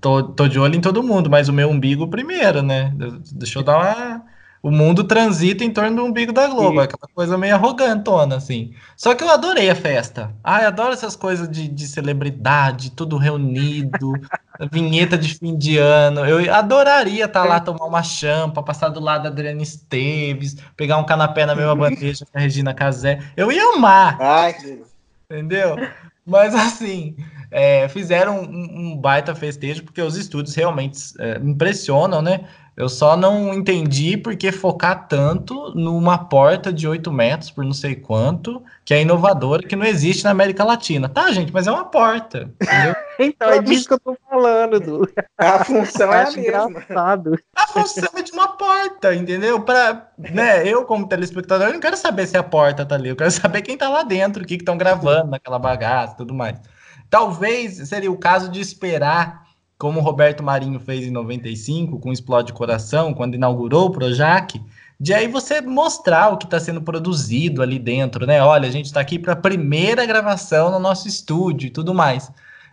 tô, 0.00 0.22
tô 0.22 0.48
de 0.48 0.58
olho 0.58 0.76
em 0.76 0.80
todo 0.80 1.02
mundo, 1.02 1.30
mas 1.30 1.48
o 1.48 1.52
meu 1.52 1.68
umbigo 1.70 2.08
primeiro, 2.08 2.62
né? 2.62 2.92
Deixa 3.32 3.58
eu 3.58 3.62
dar 3.62 3.76
uma. 3.78 4.24
O 4.66 4.70
mundo 4.72 5.04
transita 5.04 5.62
em 5.62 5.70
torno 5.70 5.94
do 5.94 6.04
umbigo 6.04 6.32
da 6.32 6.48
Globo, 6.48 6.80
é 6.80 6.84
aquela 6.84 7.08
coisa 7.14 7.38
meio 7.38 7.54
arrogantona, 7.54 8.34
assim. 8.34 8.74
Só 8.96 9.14
que 9.14 9.22
eu 9.22 9.30
adorei 9.30 9.70
a 9.70 9.76
festa. 9.76 10.34
Ai, 10.42 10.64
adoro 10.66 10.92
essas 10.92 11.14
coisas 11.14 11.48
de, 11.48 11.68
de 11.68 11.86
celebridade, 11.86 12.90
tudo 12.90 13.16
reunido, 13.16 14.14
vinheta 14.72 15.16
de 15.16 15.34
fim 15.34 15.56
de 15.56 15.78
ano. 15.78 16.26
Eu 16.26 16.52
adoraria 16.52 17.26
estar 17.26 17.42
tá 17.42 17.48
lá, 17.48 17.60
tomar 17.60 17.84
uma 17.84 18.02
champa, 18.02 18.60
passar 18.60 18.88
do 18.88 18.98
lado 18.98 19.22
da 19.22 19.28
Adriana 19.28 19.62
Esteves, 19.62 20.56
pegar 20.76 20.96
um 20.96 21.06
canapé 21.06 21.46
na 21.46 21.54
mesma 21.54 21.76
bandeja 21.76 22.26
com 22.26 22.36
a 22.36 22.40
Regina 22.40 22.74
Casé. 22.74 23.20
Eu 23.36 23.52
ia 23.52 23.76
amar. 23.76 24.20
Ai, 24.20 24.56
Deus 24.60 24.96
entendeu? 25.30 25.76
Mas 26.24 26.54
assim, 26.54 27.16
é, 27.50 27.88
fizeram 27.88 28.40
um, 28.40 28.92
um, 28.92 28.96
baita 28.96 29.34
festejo, 29.34 29.84
porque 29.84 30.02
os 30.02 30.16
estúdios 30.16 30.54
realmente 30.54 30.98
é, 31.20 31.38
impressionam, 31.38 32.20
né? 32.22 32.48
Eu 32.76 32.90
só 32.90 33.16
não 33.16 33.54
entendi 33.54 34.18
por 34.18 34.36
que 34.36 34.52
focar 34.52 35.08
tanto 35.08 35.72
numa 35.74 36.18
porta 36.18 36.70
de 36.70 36.86
8 36.86 37.10
metros 37.10 37.50
por 37.50 37.64
não 37.64 37.72
sei 37.72 37.94
quanto, 37.94 38.62
que 38.84 38.92
é 38.92 39.00
inovadora, 39.00 39.62
que 39.62 39.74
não 39.74 39.86
existe 39.86 40.24
na 40.24 40.30
América 40.30 40.62
Latina. 40.62 41.08
Tá, 41.08 41.32
gente, 41.32 41.50
mas 41.50 41.66
é 41.66 41.70
uma 41.72 41.86
porta. 41.86 42.52
então, 43.18 43.48
é 43.48 43.62
disso 43.62 43.88
que 43.88 43.94
eu 43.94 43.98
tô 43.98 44.16
falando, 44.28 44.78
Du. 44.78 45.08
A 45.38 45.64
função 45.64 46.12
é 46.12 46.24
a 46.24 46.30
mesma. 46.30 46.42
Engraçado. 46.42 47.38
A 47.56 47.66
função 47.68 48.08
é 48.14 48.20
de 48.20 48.32
uma 48.32 48.48
porta, 48.58 49.14
entendeu? 49.14 49.58
Pra, 49.62 50.10
né, 50.18 50.68
eu, 50.68 50.84
como 50.84 51.08
telespectador, 51.08 51.68
eu 51.68 51.72
não 51.72 51.80
quero 51.80 51.96
saber 51.96 52.26
se 52.26 52.36
a 52.36 52.42
porta 52.42 52.84
tá 52.84 52.94
ali, 52.94 53.08
eu 53.08 53.16
quero 53.16 53.30
saber 53.30 53.62
quem 53.62 53.78
tá 53.78 53.88
lá 53.88 54.02
dentro, 54.02 54.42
o 54.42 54.46
que 54.46 54.54
estão 54.54 54.76
gravando 54.76 55.30
naquela 55.30 55.58
bagaça 55.58 56.12
e 56.12 56.16
tudo 56.18 56.34
mais. 56.34 56.60
Talvez 57.08 57.88
seria 57.88 58.10
o 58.10 58.18
caso 58.18 58.50
de 58.50 58.60
esperar 58.60 59.45
como 59.78 60.00
o 60.00 60.02
Roberto 60.02 60.42
Marinho 60.42 60.80
fez 60.80 61.06
em 61.06 61.10
95 61.10 61.98
com 61.98 62.12
Explode 62.12 62.52
Coração, 62.52 63.12
quando 63.12 63.34
inaugurou 63.34 63.86
o 63.86 63.90
Projac, 63.90 64.60
de 64.98 65.12
aí 65.12 65.28
você 65.28 65.60
mostrar 65.60 66.32
o 66.32 66.38
que 66.38 66.46
está 66.46 66.58
sendo 66.58 66.80
produzido 66.80 67.62
ali 67.62 67.78
dentro, 67.78 68.26
né? 68.26 68.42
Olha, 68.42 68.68
a 68.68 68.72
gente 68.72 68.86
está 68.86 69.00
aqui 69.00 69.18
para 69.18 69.34
a 69.34 69.36
primeira 69.36 70.06
gravação 70.06 70.70
no 70.70 70.78
nosso 70.78 71.06
estúdio 71.06 71.66
e 71.66 71.70
tudo 71.70 71.94
mais. 71.94 72.30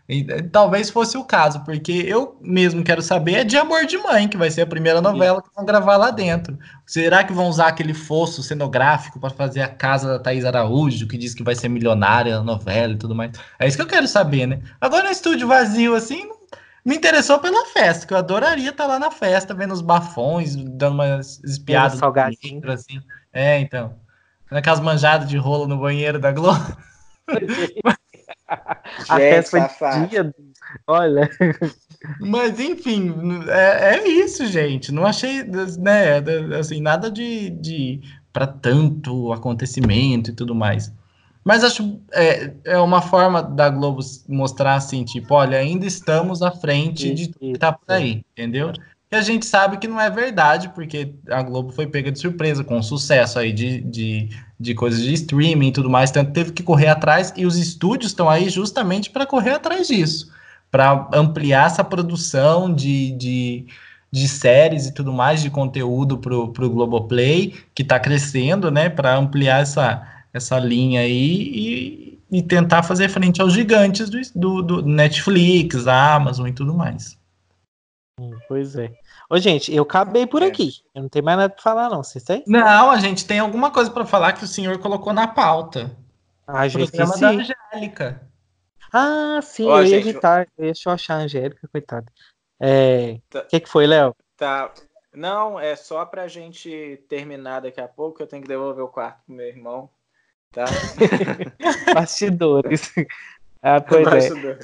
E, 0.08 0.26
talvez 0.44 0.90
fosse 0.90 1.18
o 1.18 1.24
caso, 1.24 1.62
porque 1.62 1.92
eu 1.92 2.38
mesmo 2.42 2.84
quero 2.84 3.02
saber 3.02 3.36
é 3.36 3.44
de 3.44 3.56
Amor 3.56 3.86
de 3.86 3.98
Mãe, 3.98 4.28
que 4.28 4.36
vai 4.36 4.52
ser 4.52 4.62
a 4.62 4.68
primeira 4.68 5.00
novela 5.02 5.42
que 5.42 5.50
vão 5.56 5.66
gravar 5.66 5.96
lá 5.96 6.12
dentro. 6.12 6.58
Será 6.86 7.24
que 7.24 7.32
vão 7.32 7.48
usar 7.48 7.68
aquele 7.68 7.94
fosso 7.94 8.44
cenográfico 8.44 9.18
para 9.18 9.30
fazer 9.30 9.62
a 9.62 9.70
casa 9.70 10.10
da 10.10 10.20
Thaís 10.20 10.44
Araújo, 10.44 11.08
que 11.08 11.18
diz 11.18 11.34
que 11.34 11.42
vai 11.44 11.56
ser 11.56 11.70
milionária 11.70 12.36
na 12.38 12.44
novela 12.44 12.94
e 12.94 12.98
tudo 12.98 13.16
mais? 13.16 13.32
É 13.58 13.66
isso 13.66 13.78
que 13.78 13.84
eu 13.84 13.88
quero 13.88 14.08
saber, 14.08 14.46
né? 14.46 14.60
Agora 14.82 15.06
no 15.06 15.10
estúdio 15.10 15.48
vazio 15.48 15.96
assim, 15.96 16.30
me 16.86 16.96
interessou 16.98 17.40
pela 17.40 17.66
festa, 17.68 18.06
que 18.06 18.14
eu 18.14 18.18
adoraria 18.18 18.70
estar 18.70 18.86
lá 18.86 19.00
na 19.00 19.10
festa, 19.10 19.54
vendo 19.54 19.74
os 19.74 19.82
bafões, 19.82 20.56
dando 20.56 20.96
umas 20.96 21.42
espiadas. 21.44 22.00
Salgadinho. 22.00 22.70
Assim. 22.70 23.00
É, 23.32 23.60
então. 23.60 23.96
Aquelas 24.52 24.80
manjadas 24.80 25.28
de 25.28 25.38
rolo 25.38 25.68
no 25.68 25.80
banheiro 25.80 26.20
da 26.20 26.32
Globo. 26.32 26.78
a 29.10 29.16
festa 29.18 29.70
foi 29.70 30.08
dia. 30.08 30.34
Olha. 30.86 31.30
Mas 32.20 32.60
enfim, 32.60 33.14
é, 33.48 33.96
é, 33.96 34.08
isso, 34.08 34.46
gente. 34.46 34.92
Não 34.92 35.06
achei, 35.06 35.44
né, 35.44 36.22
assim, 36.60 36.82
nada 36.82 37.10
de, 37.10 37.50
de 37.50 38.02
para 38.32 38.46
tanto 38.46 39.32
acontecimento 39.32 40.32
e 40.32 40.34
tudo 40.34 40.54
mais. 40.54 40.92
Mas 41.44 41.64
acho 41.64 42.00
é, 42.14 42.54
é 42.64 42.78
uma 42.78 43.02
forma 43.02 43.44
da 43.44 43.70
Globo 43.70 44.02
mostrar 44.30 44.76
assim, 44.76 45.04
tipo, 45.04 45.34
olha, 45.34 45.58
ainda 45.58 45.86
estamos 45.86 46.42
à 46.42 46.52
frente 46.52 47.14
de 47.14 47.28
tudo 47.28 47.52
que 47.52 47.60
tá 47.60 47.74
por 47.74 47.92
aí, 47.92 48.24
entendeu? 48.32 48.72
E 49.12 49.16
a 49.16 49.22
gente 49.22 49.46
sabe 49.46 49.78
que 49.78 49.88
não 49.88 50.02
é 50.02 50.10
verdade, 50.10 50.70
porque 50.70 51.14
a 51.30 51.44
Globo 51.44 51.72
foi 51.72 51.86
pega 51.86 52.12
de 52.12 52.18
surpresa 52.18 52.64
com 52.64 52.80
o 52.80 52.84
sucesso 52.84 53.38
aí 53.38 53.52
de, 53.52 53.82
de, 53.82 54.30
de 54.60 54.74
coisas 54.74 55.04
de 55.04 55.14
streaming 55.14 55.68
e 55.68 55.72
tudo 55.72 55.90
mais, 55.90 56.10
tanto 56.10 56.32
teve 56.32 56.52
que 56.52 56.64
correr 56.64 56.88
atrás, 56.88 57.32
e 57.38 57.46
os 57.46 57.58
estúdios 57.58 58.12
estão 58.12 58.28
aí 58.28 58.50
justamente 58.50 59.12
para 59.12 59.28
correr 59.28 59.52
atrás 59.52 59.88
disso, 59.88 60.32
para 60.72 61.08
ampliar 61.14 61.68
essa 61.68 61.84
produção 61.84 62.74
de, 62.74 63.12
de, 63.12 63.68
de 64.12 64.28
séries 64.28 64.88
e 64.88 64.94
tudo 64.94 65.14
mais, 65.14 65.44
de 65.44 65.52
conteúdo 65.52 66.18
para 66.18 66.34
o 66.36 66.70
Globoplay, 66.70 67.54
que 67.76 67.84
está 67.84 68.00
crescendo, 68.00 68.72
né, 68.72 68.90
para 68.90 69.16
ampliar 69.16 69.62
essa 69.62 70.13
essa 70.34 70.58
linha 70.58 71.02
aí 71.02 71.10
e, 71.10 72.24
e 72.32 72.42
tentar 72.42 72.84
fazer 72.84 73.08
frente 73.10 73.42
aos 73.42 73.54
gigantes 73.54 74.10
do, 74.10 74.20
do, 74.34 74.62
do 74.62 74.82
Netflix, 74.82 75.88
Amazon 75.88 76.48
e 76.48 76.54
tudo 76.54 76.74
mais. 76.74 77.18
Hum, 78.20 78.38
pois 78.48 78.76
é. 78.76 78.92
Ô, 79.30 79.38
gente, 79.38 79.74
eu 79.74 79.84
acabei 79.84 80.28
por 80.28 80.42
é. 80.42 80.48
aqui. 80.48 80.72
Eu 80.94 81.04
não 81.04 81.10
tenho 81.10 81.26
mais 81.26 81.38
nada 81.38 81.54
para 81.54 81.64
falar, 81.64 81.90
não. 81.90 82.04
Vocês 82.04 82.24
têm? 82.24 82.44
Não, 82.48 82.92
a 82.92 83.00
gente 83.00 83.26
tem 83.26 83.40
alguma 83.40 83.72
coisa 83.72 83.90
para 83.90 84.06
falar 84.06 84.34
que 84.34 84.44
o 84.44 84.48
senhor 84.48 84.78
colocou 84.80 85.14
na 85.14 85.28
pauta. 85.28 85.96
A 86.46 86.68
gente 86.68 86.92
programa 86.92 87.18
da 87.18 87.30
Angélica. 87.30 88.30
Ah, 88.92 89.40
sim, 89.42 89.66
Ó, 89.66 89.80
eu 89.80 89.86
ia 89.86 90.02
gente... 90.02 90.20
Deixa 90.58 90.90
eu 90.90 90.94
achar 90.94 91.16
a 91.16 91.24
Angélica, 91.24 91.68
coitada. 91.68 92.06
É... 92.60 93.14
O 93.14 93.22
tá... 93.30 93.42
que, 93.44 93.60
que 93.62 93.70
foi, 93.70 93.88
Léo? 93.88 94.16
Tá. 94.38 94.72
Não, 95.14 95.60
é 95.60 95.76
só 95.76 96.06
pra 96.06 96.28
gente 96.28 97.04
terminar 97.08 97.62
daqui 97.62 97.80
a 97.80 97.88
pouco. 97.88 98.22
Eu 98.22 98.28
tenho 98.28 98.42
que 98.42 98.48
devolver 98.48 98.84
o 98.84 98.90
quarto 98.90 99.24
pro 99.26 99.36
meu 99.36 99.48
irmão. 99.48 99.90
Tá? 100.54 100.66
Bastidores. 101.94 102.94
Ah, 103.62 103.82
pois 103.82 104.08
é. 104.08 104.60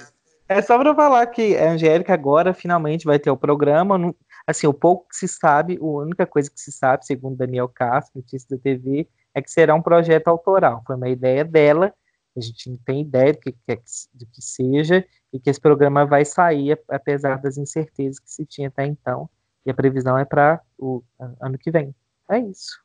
É 0.48 0.62
só 0.62 0.78
para 0.80 0.96
falar 0.96 1.26
que 1.28 1.56
a 1.58 1.72
Angélica 1.72 2.14
agora 2.14 2.54
finalmente 2.54 3.06
vai 3.06 3.20
ter 3.20 3.30
o 3.30 3.38
programa. 3.38 4.14
Assim, 4.48 4.66
o 4.66 4.74
pouco 4.74 5.08
que 5.10 5.16
se 5.16 5.28
sabe, 5.28 5.78
a 5.80 5.86
única 5.86 6.26
coisa 6.26 6.50
que 6.50 6.60
se 6.60 6.72
sabe, 6.72 7.06
segundo 7.06 7.38
Daniel 7.38 7.70
Castro, 7.70 8.20
notícia 8.20 8.56
da 8.56 8.62
TV, 8.62 9.08
é 9.34 9.42
que 9.42 9.52
será 9.52 9.76
um 9.76 9.82
projeto 9.82 10.28
autoral. 10.28 10.82
Foi 10.88 10.96
uma 10.96 11.10
ideia 11.10 11.46
dela, 11.46 11.94
a 12.36 12.42
gente 12.42 12.70
não 12.70 12.78
tem 12.78 13.02
ideia 13.02 13.34
do 13.34 13.40
que, 13.40 13.52
do 13.52 14.26
que 14.26 14.42
seja, 14.42 15.06
e 15.32 15.40
que 15.40 15.50
esse 15.50 15.62
programa 15.62 16.06
vai 16.06 16.26
sair, 16.26 16.80
apesar 16.90 17.40
das 17.40 17.58
incertezas 17.58 18.20
que 18.20 18.32
se 18.32 18.46
tinha 18.46 18.70
até 18.70 18.86
então. 18.86 19.30
E 19.66 19.70
a 19.70 19.74
previsão 19.74 20.18
é 20.18 20.26
para 20.26 20.60
o 20.78 21.04
ano 21.40 21.58
que 21.58 21.70
vem. 21.70 21.94
É 22.30 22.40
isso. 22.40 22.80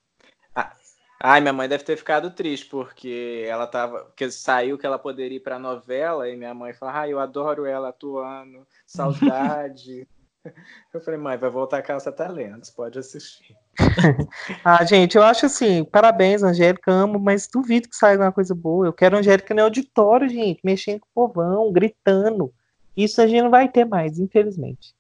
Ai, 1.22 1.40
minha 1.40 1.52
mãe 1.52 1.68
deve 1.68 1.84
ter 1.84 1.96
ficado 1.96 2.30
triste, 2.30 2.66
porque 2.66 3.46
ela 3.48 3.66
tava. 3.66 4.04
Porque 4.04 4.30
saiu 4.30 4.76
que 4.76 4.84
ela 4.84 4.98
poderia 4.98 5.36
ir 5.36 5.40
pra 5.40 5.58
novela, 5.58 6.28
e 6.28 6.36
minha 6.36 6.54
mãe 6.54 6.72
falou, 6.74 6.94
ai, 6.94 7.12
eu 7.12 7.18
adoro 7.18 7.64
ela 7.64 7.88
atuando, 7.90 8.66
saudade. 8.86 10.06
eu 10.92 11.00
falei, 11.00 11.18
mãe, 11.18 11.38
vai 11.38 11.50
voltar 11.50 11.78
a 11.78 11.82
Caça 11.82 12.12
Talentos, 12.12 12.70
pode 12.70 12.98
assistir. 12.98 13.56
ah, 14.64 14.84
gente, 14.84 15.16
eu 15.16 15.22
acho 15.22 15.46
assim, 15.46 15.84
parabéns, 15.84 16.42
Angélica, 16.42 16.92
amo, 16.92 17.18
mas 17.18 17.48
duvido 17.48 17.88
que 17.88 17.96
saia 17.96 18.14
alguma 18.14 18.32
coisa 18.32 18.54
boa. 18.54 18.86
Eu 18.86 18.92
quero 18.92 19.16
Angélica 19.16 19.54
no 19.54 19.62
auditório, 19.62 20.28
gente, 20.28 20.60
mexendo 20.62 21.00
com 21.00 21.08
o 21.22 21.28
povão, 21.28 21.72
gritando. 21.72 22.52
Isso 22.96 23.20
a 23.20 23.26
gente 23.26 23.42
não 23.42 23.50
vai 23.50 23.68
ter 23.68 23.84
mais, 23.84 24.18
infelizmente. 24.18 24.94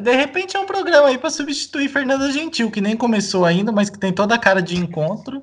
De 0.00 0.14
repente 0.14 0.56
é 0.56 0.60
um 0.60 0.64
programa 0.64 1.08
aí 1.08 1.18
para 1.18 1.28
substituir 1.28 1.88
Fernanda 1.88 2.30
Gentil, 2.32 2.70
que 2.70 2.80
nem 2.80 2.96
começou 2.96 3.44
ainda, 3.44 3.70
mas 3.70 3.90
que 3.90 3.98
tem 3.98 4.12
toda 4.12 4.34
a 4.34 4.38
cara 4.38 4.62
de 4.62 4.76
encontro. 4.76 5.42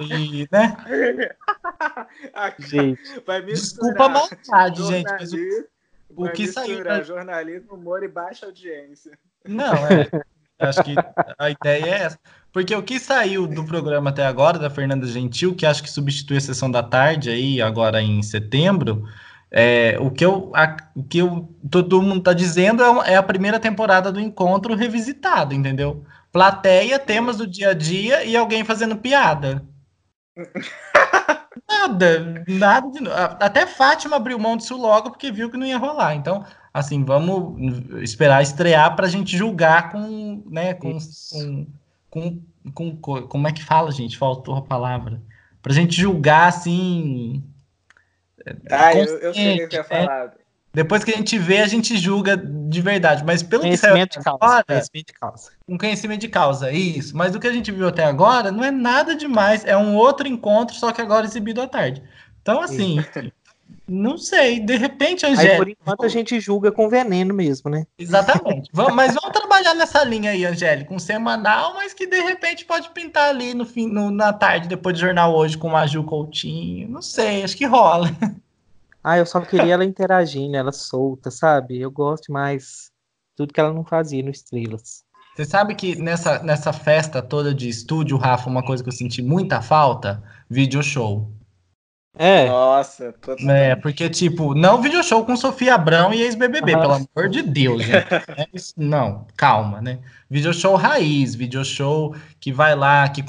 e, 0.00 0.46
né? 0.52 0.76
gente. 2.58 3.00
Desculpa 3.46 4.04
a 4.04 4.08
maldade, 4.10 4.86
gente, 4.86 5.10
mas 5.10 5.32
o, 5.32 5.38
o 6.16 6.30
que 6.30 6.46
saiu. 6.46 6.80
Pra... 6.82 7.02
jornalismo, 7.02 7.74
humor 7.74 8.02
e 8.02 8.08
baixa 8.08 8.44
audiência. 8.44 9.18
Não, 9.46 9.74
é. 9.86 10.08
acho 10.58 10.84
que 10.84 10.94
a 11.38 11.50
ideia 11.50 11.86
é 11.86 12.02
essa. 12.02 12.18
Porque 12.52 12.74
o 12.74 12.82
que 12.82 13.00
saiu 13.00 13.46
do 13.46 13.64
programa 13.64 14.10
até 14.10 14.26
agora, 14.26 14.58
da 14.58 14.68
Fernanda 14.68 15.06
Gentil, 15.06 15.54
que 15.54 15.64
acho 15.64 15.82
que 15.82 15.90
substitui 15.90 16.36
a 16.36 16.40
sessão 16.40 16.70
da 16.70 16.82
tarde 16.82 17.30
aí, 17.30 17.62
agora 17.62 18.02
em 18.02 18.22
setembro, 18.22 19.08
é, 19.54 19.98
o, 20.00 20.10
que 20.10 20.24
eu, 20.24 20.50
a, 20.54 20.76
o 20.96 21.04
que 21.04 21.18
eu, 21.18 21.54
todo 21.70 22.00
mundo 22.00 22.20
está 22.20 22.32
dizendo 22.32 22.82
é, 22.82 23.12
é, 23.12 23.16
a 23.16 23.22
primeira 23.22 23.60
temporada 23.60 24.10
do 24.10 24.18
encontro 24.18 24.74
revisitado, 24.74 25.54
entendeu? 25.54 26.02
Plateia, 26.32 26.98
temas 26.98 27.36
do 27.36 27.46
dia 27.46 27.70
a 27.70 27.74
dia 27.74 28.24
e 28.24 28.34
alguém 28.34 28.64
fazendo 28.64 28.96
piada. 28.96 29.62
nada, 31.68 32.44
nada 32.48 32.90
de 32.90 33.00
Até 33.38 33.66
Fátima 33.66 34.16
abriu 34.16 34.38
mão 34.38 34.56
disso 34.56 34.74
logo 34.74 35.10
porque 35.10 35.30
viu 35.30 35.50
que 35.50 35.58
não 35.58 35.66
ia 35.66 35.76
rolar. 35.76 36.14
Então, 36.14 36.42
assim, 36.72 37.04
vamos 37.04 38.02
esperar 38.02 38.42
estrear 38.42 38.96
para 38.96 39.04
a 39.04 39.10
gente 39.10 39.36
julgar 39.36 39.92
com, 39.92 40.42
né, 40.46 40.72
com, 40.72 40.96
com, 42.08 42.40
com, 42.72 42.96
com, 42.96 43.22
como 43.28 43.48
é 43.48 43.52
que 43.52 43.62
fala, 43.62 43.92
gente? 43.92 44.16
Faltou 44.16 44.56
a 44.56 44.62
palavra. 44.62 45.20
Para 45.60 45.72
a 45.72 45.74
gente 45.74 46.00
julgar 46.00 46.48
assim 46.48 47.44
ah, 48.70 48.94
eu, 48.94 49.18
eu 49.18 49.34
sei 49.34 49.64
o 49.64 49.68
que 49.68 49.76
eu 49.76 49.80
ia 49.80 49.84
falar. 49.84 50.26
Né? 50.26 50.32
Depois 50.74 51.04
que 51.04 51.12
a 51.12 51.16
gente 51.16 51.38
vê, 51.38 51.58
a 51.58 51.66
gente 51.66 51.96
julga 51.98 52.34
de 52.36 52.80
verdade. 52.80 53.22
Mas 53.24 53.42
pelo 53.42 53.62
que 53.62 53.76
saiu 53.76 54.06
de 54.06 54.18
causa, 54.18 54.38
agora, 54.42 54.64
conhecimento 54.64 55.06
de 55.06 55.12
causa. 55.12 55.50
Um 55.68 55.76
conhecimento 55.78 56.20
de 56.20 56.28
causa, 56.28 56.72
isso. 56.72 57.14
Mas 57.16 57.32
do 57.32 57.38
que 57.38 57.46
a 57.46 57.52
gente 57.52 57.70
viu 57.70 57.88
até 57.88 58.04
agora, 58.04 58.50
não 58.50 58.64
é 58.64 58.70
nada 58.70 59.14
demais. 59.14 59.64
É 59.66 59.76
um 59.76 59.94
outro 59.94 60.26
encontro, 60.26 60.74
só 60.74 60.90
que 60.90 61.02
agora 61.02 61.26
exibido 61.26 61.60
à 61.60 61.68
tarde. 61.68 62.02
Então, 62.40 62.60
assim, 62.60 63.04
Não 63.88 64.16
sei, 64.16 64.60
de 64.60 64.76
repente, 64.76 65.26
Angélica. 65.26 65.52
Aí, 65.52 65.58
por 65.58 65.68
enquanto, 65.68 66.04
a 66.04 66.08
gente 66.08 66.38
julga 66.38 66.70
com 66.70 66.88
veneno 66.88 67.34
mesmo, 67.34 67.68
né? 67.68 67.84
Exatamente. 67.98 68.70
vamos, 68.74 68.94
mas 68.94 69.14
vamos 69.14 69.32
trabalhar 69.32 69.74
nessa 69.74 70.04
linha 70.04 70.30
aí, 70.30 70.44
Angélica, 70.46 70.94
um 70.94 70.98
semanal, 70.98 71.74
mas 71.74 71.92
que 71.92 72.06
de 72.06 72.20
repente 72.20 72.64
pode 72.64 72.90
pintar 72.90 73.30
ali 73.30 73.54
no 73.54 73.66
fim, 73.66 73.88
no, 73.88 74.10
na 74.10 74.32
tarde, 74.32 74.68
depois 74.68 74.94
do 74.94 75.00
jornal 75.00 75.34
hoje, 75.34 75.58
com 75.58 75.76
a 75.76 75.86
Ju 75.86 76.04
Coutinho. 76.04 76.88
Não 76.88 77.02
sei, 77.02 77.42
acho 77.42 77.56
que 77.56 77.66
rola. 77.66 78.08
Ah, 79.04 79.18
eu 79.18 79.26
só 79.26 79.40
queria 79.40 79.74
ela 79.74 79.84
interagindo, 79.84 80.56
ela 80.56 80.70
solta, 80.70 81.28
sabe? 81.28 81.80
Eu 81.80 81.90
gosto 81.90 82.30
mais 82.30 82.92
tudo 83.34 83.52
que 83.52 83.58
ela 83.58 83.72
não 83.72 83.84
fazia 83.84 84.22
no 84.22 84.30
Estrelas. 84.30 85.02
Você 85.34 85.44
sabe 85.44 85.74
que 85.74 85.96
nessa, 85.96 86.42
nessa 86.42 86.72
festa 86.72 87.20
toda 87.20 87.52
de 87.52 87.68
estúdio, 87.68 88.16
Rafa, 88.16 88.48
uma 88.48 88.62
coisa 88.62 88.82
que 88.82 88.88
eu 88.88 88.94
senti 88.94 89.22
muita 89.22 89.60
falta? 89.60 90.22
Video 90.48 90.82
show. 90.82 91.32
É. 92.18 92.46
Nossa, 92.46 93.12
totalmente. 93.12 93.50
É, 93.50 93.74
porque, 93.74 94.08
tipo, 94.10 94.54
não 94.54 94.82
video 94.82 95.02
show 95.02 95.24
com 95.24 95.34
Sofia 95.34 95.74
Abrão 95.74 96.12
e 96.12 96.20
ex-BBB, 96.20 96.72
pelo 96.72 96.92
amor 96.92 97.28
de 97.30 97.42
Deus, 97.42 97.82
gente. 97.82 98.14
É 98.14 98.46
não, 98.76 99.26
calma, 99.34 99.80
né? 99.80 99.98
Video 100.28 100.52
show 100.52 100.76
raiz, 100.76 101.34
video 101.34 101.64
show 101.64 102.14
que 102.38 102.52
vai 102.52 102.76
lá, 102.76 103.08
que 103.08 103.24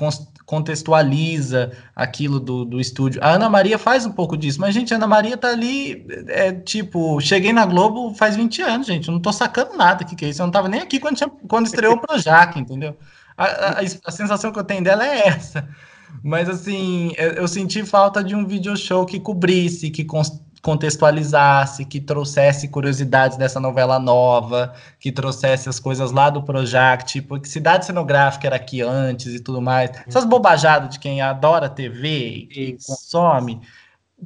contextualiza 0.45 1.71
aquilo 1.95 2.41
do, 2.41 2.65
do 2.65 2.79
estúdio. 2.79 3.23
A 3.23 3.31
Ana 3.31 3.49
Maria 3.49 3.79
faz 3.79 4.05
um 4.05 4.11
pouco 4.11 4.35
disso, 4.35 4.59
mas, 4.59 4.73
gente, 4.73 4.93
a 4.93 4.97
Ana 4.97 5.07
Maria 5.07 5.37
tá 5.37 5.49
ali, 5.49 6.05
é 6.27 6.51
tipo, 6.51 7.21
cheguei 7.21 7.53
na 7.53 7.65
Globo 7.65 8.13
faz 8.13 8.35
20 8.35 8.61
anos, 8.61 8.87
gente, 8.87 9.07
eu 9.07 9.13
não 9.13 9.21
tô 9.21 9.31
sacando 9.31 9.77
nada 9.77 10.03
que 10.03 10.15
que 10.15 10.25
é 10.25 10.29
isso, 10.29 10.41
eu 10.41 10.45
não 10.45 10.51
tava 10.51 10.67
nem 10.67 10.81
aqui 10.81 10.99
quando, 10.99 11.15
tinha, 11.15 11.29
quando 11.47 11.67
estreou 11.67 11.95
o 11.95 12.01
Projac, 12.01 12.59
entendeu? 12.59 12.97
A, 13.37 13.45
a, 13.45 13.79
a, 14.05 14.11
sensação 14.11 14.51
que 14.51 14.59
eu 14.59 14.63
tenho 14.63 14.83
dela 14.83 15.05
é 15.05 15.27
essa. 15.27 15.67
Mas 16.21 16.49
assim, 16.49 17.13
eu 17.17 17.47
senti 17.47 17.85
falta 17.85 18.23
de 18.23 18.35
um 18.35 18.45
video 18.45 18.75
show 18.75 19.05
que 19.05 19.19
cobrisse, 19.19 19.89
que 19.89 20.05
contextualizasse, 20.61 21.83
que 21.83 21.99
trouxesse 21.99 22.69
curiosidades 22.69 23.37
dessa 23.37 23.59
novela 23.59 23.99
nova, 23.99 24.73
que 24.97 25.11
trouxesse 25.11 25.67
as 25.67 25.77
coisas 25.77 26.11
lá 26.11 26.29
do 26.29 26.41
Projac, 26.41 27.03
tipo, 27.05 27.37
que 27.39 27.49
cidade 27.49 27.85
cenográfica 27.85 28.47
era 28.47 28.55
aqui 28.55 28.81
antes 28.81 29.33
e 29.33 29.39
tudo 29.41 29.61
mais. 29.61 29.91
Essas 30.07 30.23
bobajadas 30.23 30.89
de 30.91 30.99
quem 30.99 31.21
adora 31.21 31.67
TV 31.67 32.47
e 32.49 32.77
consome. 32.87 33.59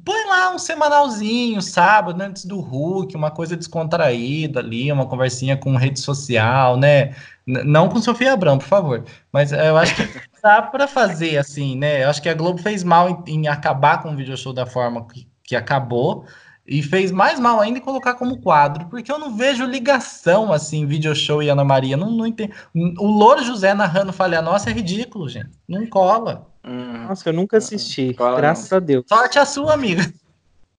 Põe 0.05 0.27
lá 0.27 0.53
um 0.53 0.59
semanalzinho, 0.59 1.59
sábado, 1.59 2.21
antes 2.21 2.45
do 2.45 2.59
Hulk, 2.59 3.15
uma 3.15 3.31
coisa 3.31 3.57
descontraída 3.57 4.59
ali, 4.59 4.91
uma 4.91 5.07
conversinha 5.07 5.57
com 5.57 5.75
rede 5.75 5.99
social, 5.99 6.77
né? 6.77 7.15
Não 7.47 7.89
com 7.89 7.99
Sofia 7.99 8.33
Abrão, 8.33 8.59
por 8.59 8.67
favor. 8.67 9.03
Mas 9.33 9.51
eu 9.51 9.75
acho 9.75 9.95
que 9.95 10.03
dá 10.47 10.61
para 10.61 10.87
fazer 10.87 11.37
assim, 11.37 11.75
né? 11.75 12.03
Eu 12.03 12.09
acho 12.09 12.21
que 12.21 12.29
a 12.29 12.33
Globo 12.33 12.61
fez 12.61 12.81
mal 12.81 13.23
em, 13.27 13.33
em 13.33 13.47
acabar 13.49 14.01
com 14.01 14.11
o 14.11 14.15
video 14.15 14.37
show 14.37 14.53
da 14.53 14.65
forma 14.65 15.05
que, 15.05 15.27
que 15.43 15.55
acabou 15.57 16.25
e 16.65 16.81
fez 16.81 17.11
mais 17.11 17.37
mal 17.37 17.59
ainda 17.59 17.79
em 17.79 17.81
colocar 17.81 18.15
como 18.15 18.41
quadro, 18.41 18.87
porque 18.87 19.11
eu 19.11 19.19
não 19.19 19.35
vejo 19.35 19.65
ligação 19.65 20.53
assim, 20.53 20.85
video 20.85 21.13
show 21.13 21.43
e 21.43 21.49
Ana 21.49 21.65
Maria, 21.65 21.97
não, 21.97 22.09
não 22.11 22.25
entendo. 22.25 22.53
O 22.73 23.07
Louro 23.07 23.43
José 23.43 23.73
narrando 23.73 24.13
Falha 24.13 24.41
Nossa 24.41 24.69
é 24.69 24.73
ridículo, 24.73 25.27
gente. 25.27 25.51
Não 25.67 25.85
cola. 25.87 26.47
Hum, 26.63 27.07
Nossa, 27.07 27.27
eu 27.29 27.33
nunca 27.33 27.57
assisti, 27.57 28.15
hum, 28.19 28.35
graças 28.35 28.69
não. 28.69 28.77
a 28.77 28.79
Deus. 28.79 29.05
Sorte 29.07 29.39
a 29.39 29.45
sua, 29.45 29.73
amiga. 29.73 30.01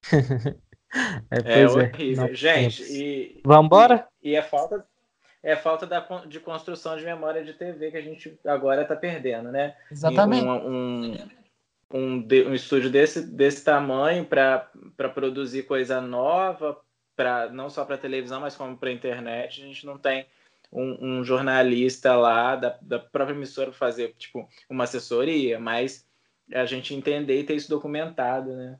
é, 1.30 1.38
é, 1.44 1.60
é 1.60 1.68
horrível. 1.68 2.34
Gente, 2.34 2.82
e. 2.82 3.40
Vambora? 3.44 4.06
E, 4.22 4.30
e 4.30 4.34
é 4.34 4.42
falta 4.42 4.84
é 5.48 5.56
falta 5.56 5.86
da, 5.86 6.00
de 6.26 6.38
construção 6.40 6.96
de 6.96 7.04
memória 7.04 7.42
de 7.42 7.54
TV 7.54 7.90
que 7.90 7.96
a 7.96 8.02
gente 8.02 8.38
agora 8.44 8.82
está 8.82 8.94
perdendo, 8.94 9.50
né? 9.50 9.74
Exatamente. 9.90 10.44
Um, 10.44 11.08
um, 11.10 11.28
um, 11.94 12.28
um 12.48 12.54
estúdio 12.54 12.90
desse, 12.90 13.22
desse 13.22 13.64
tamanho 13.64 14.26
para 14.26 14.68
produzir 15.14 15.62
coisa 15.62 16.02
nova, 16.02 16.78
pra, 17.16 17.48
não 17.48 17.70
só 17.70 17.84
para 17.86 17.96
televisão, 17.96 18.42
mas 18.42 18.56
como 18.56 18.76
para 18.76 18.92
internet, 18.92 19.62
a 19.62 19.64
gente 19.64 19.86
não 19.86 19.96
tem 19.96 20.26
um, 20.70 21.20
um 21.20 21.24
jornalista 21.24 22.14
lá 22.14 22.54
da, 22.54 22.78
da 22.82 22.98
própria 22.98 23.34
emissora 23.34 23.72
fazer 23.72 24.14
tipo 24.18 24.46
uma 24.68 24.84
assessoria, 24.84 25.58
mas 25.58 26.06
a 26.52 26.66
gente 26.66 26.94
entender 26.94 27.40
e 27.40 27.44
ter 27.44 27.54
isso 27.54 27.70
documentado, 27.70 28.54
né? 28.54 28.78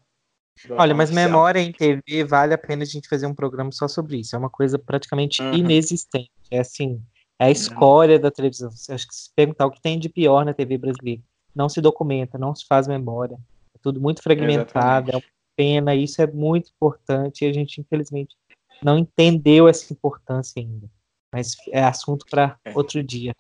Olha, 0.71 0.95
mas 0.95 1.11
memória 1.11 1.61
em 1.61 1.73
TV 1.73 2.25
vale 2.25 2.55
a 2.55 2.59
pena 2.59 2.83
a 2.83 2.87
gente 2.87 3.09
fazer 3.09 3.27
um 3.27 3.35
programa 3.35 3.71
só 3.73 3.87
sobre 3.87 4.19
isso. 4.19 4.35
É 4.35 4.39
uma 4.39 4.51
coisa 4.51 4.79
praticamente 4.79 5.43
uhum. 5.43 5.55
inexistente. 5.55 6.31
É 6.51 6.61
assim, 6.61 7.01
é 7.39 7.45
a 7.45 7.47
uhum. 7.47 7.53
escória 7.53 8.19
da 8.19 8.31
televisão. 8.31 8.71
Você 8.71 8.93
acha 8.93 9.07
que 9.07 9.15
se 9.15 9.31
perguntar 9.35 9.67
o 9.67 9.71
que 9.71 9.81
tem 9.81 9.99
de 9.99 10.09
pior 10.09 10.45
na 10.45 10.53
TV 10.53 10.77
brasileira, 10.79 11.23
não 11.55 11.69
se 11.69 11.81
documenta, 11.81 12.39
não 12.39 12.55
se 12.55 12.67
faz 12.67 12.87
memória. 12.89 13.39
É 13.75 13.79
tudo 13.83 14.01
muito 14.01 14.23
fragmentado, 14.23 15.11
Exatamente. 15.11 15.13
é 15.13 15.17
uma 15.17 15.23
pena, 15.57 15.95
isso 15.95 16.23
é 16.23 16.27
muito 16.27 16.71
importante 16.71 17.45
e 17.45 17.49
a 17.49 17.53
gente, 17.53 17.81
infelizmente, 17.81 18.37
não 18.83 18.99
entendeu 18.99 19.69
essa 19.69 19.93
importância 19.93 20.61
ainda. 20.61 20.89
Mas 21.33 21.57
é 21.71 21.85
assunto 21.85 22.25
para 22.31 22.57
é. 22.65 22.73
outro 22.75 23.03
dia. 23.03 23.35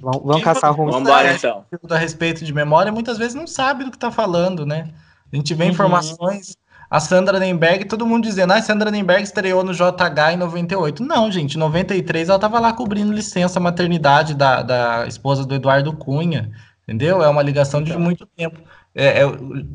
Vamos, 0.00 0.22
vamos 0.22 0.44
caçar 0.44 0.72
rumos. 0.72 0.94
Vamos 0.94 1.08
embora, 1.08 1.34
então. 1.34 1.66
A 1.90 1.98
respeito 1.98 2.44
de 2.44 2.52
memória, 2.54 2.92
muitas 2.92 3.18
vezes 3.18 3.34
não 3.34 3.46
sabe 3.46 3.84
do 3.84 3.90
que 3.90 3.96
está 3.96 4.10
falando, 4.10 4.64
né? 4.64 4.94
A 5.32 5.36
gente 5.36 5.54
vê 5.54 5.64
uhum. 5.64 5.70
informações. 5.70 6.56
A 6.90 6.98
Sandra 6.98 7.38
Nemberg, 7.38 7.84
todo 7.84 8.04
mundo 8.04 8.24
dizendo, 8.24 8.52
ah, 8.52 8.56
a 8.56 8.62
Sandra 8.62 8.90
Nemberg 8.90 9.22
estreou 9.22 9.62
no 9.62 9.72
JH 9.72 10.32
em 10.32 10.36
98. 10.36 11.04
Não, 11.04 11.30
gente, 11.30 11.54
em 11.54 11.58
93 11.58 12.28
ela 12.28 12.36
estava 12.36 12.58
lá 12.58 12.72
cobrindo 12.72 13.12
licença 13.12 13.60
maternidade 13.60 14.34
da, 14.34 14.60
da 14.60 15.06
esposa 15.06 15.46
do 15.46 15.54
Eduardo 15.54 15.92
Cunha, 15.92 16.50
entendeu? 16.82 17.22
É 17.22 17.28
uma 17.28 17.42
ligação 17.42 17.80
de 17.80 17.90
então. 17.90 18.02
muito 18.02 18.26
tempo. 18.36 18.60
É, 18.92 19.22
é, 19.22 19.24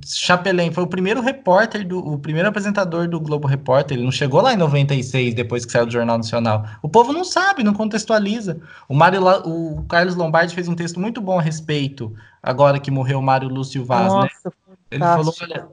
Chapelin 0.06 0.72
foi 0.72 0.84
o 0.84 0.88
primeiro 0.88 1.22
repórter, 1.22 1.88
do, 1.88 2.00
o 2.00 2.20
primeiro 2.20 2.50
apresentador 2.50 3.08
do 3.08 3.18
Globo 3.18 3.48
Repórter. 3.48 3.96
Ele 3.96 4.04
não 4.04 4.12
chegou 4.12 4.42
lá 4.42 4.54
em 4.54 4.58
96, 4.58 5.34
depois 5.34 5.66
que 5.66 5.72
saiu 5.72 5.86
do 5.86 5.94
Jornal 5.94 6.18
Nacional. 6.18 6.66
O 6.82 6.90
povo 6.90 7.14
não 7.14 7.24
sabe, 7.24 7.64
não 7.64 7.74
contextualiza. 7.74 8.60
O, 8.90 8.94
Mário, 8.94 9.22
o 9.46 9.86
Carlos 9.88 10.16
Lombardi 10.16 10.54
fez 10.54 10.68
um 10.68 10.76
texto 10.76 11.00
muito 11.00 11.22
bom 11.22 11.40
a 11.40 11.42
respeito, 11.42 12.14
agora 12.44 12.78
que 12.78 12.92
morreu 12.92 13.20
o 13.20 13.24
Mário 13.24 13.48
Lúcio 13.48 13.86
Vaz, 13.86 14.12
né? 14.14 14.20
Nossa, 14.20 14.50
né? 14.50 14.52
Ele 14.96 15.04
falou: 15.04 15.34
olha, 15.42 15.70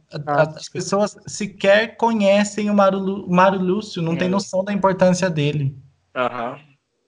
as 0.57 0.69
pessoas 0.69 1.17
sequer 1.27 1.97
conhecem 1.97 2.69
o 2.69 2.75
Mário, 2.75 3.29
Mário 3.29 3.61
Lúcio, 3.61 4.03
não 4.03 4.15
é. 4.15 4.17
tem 4.17 4.29
noção 4.29 4.65
da 4.65 4.73
importância 4.73 5.31
dele. 5.31 5.77
Aham. 6.15 6.59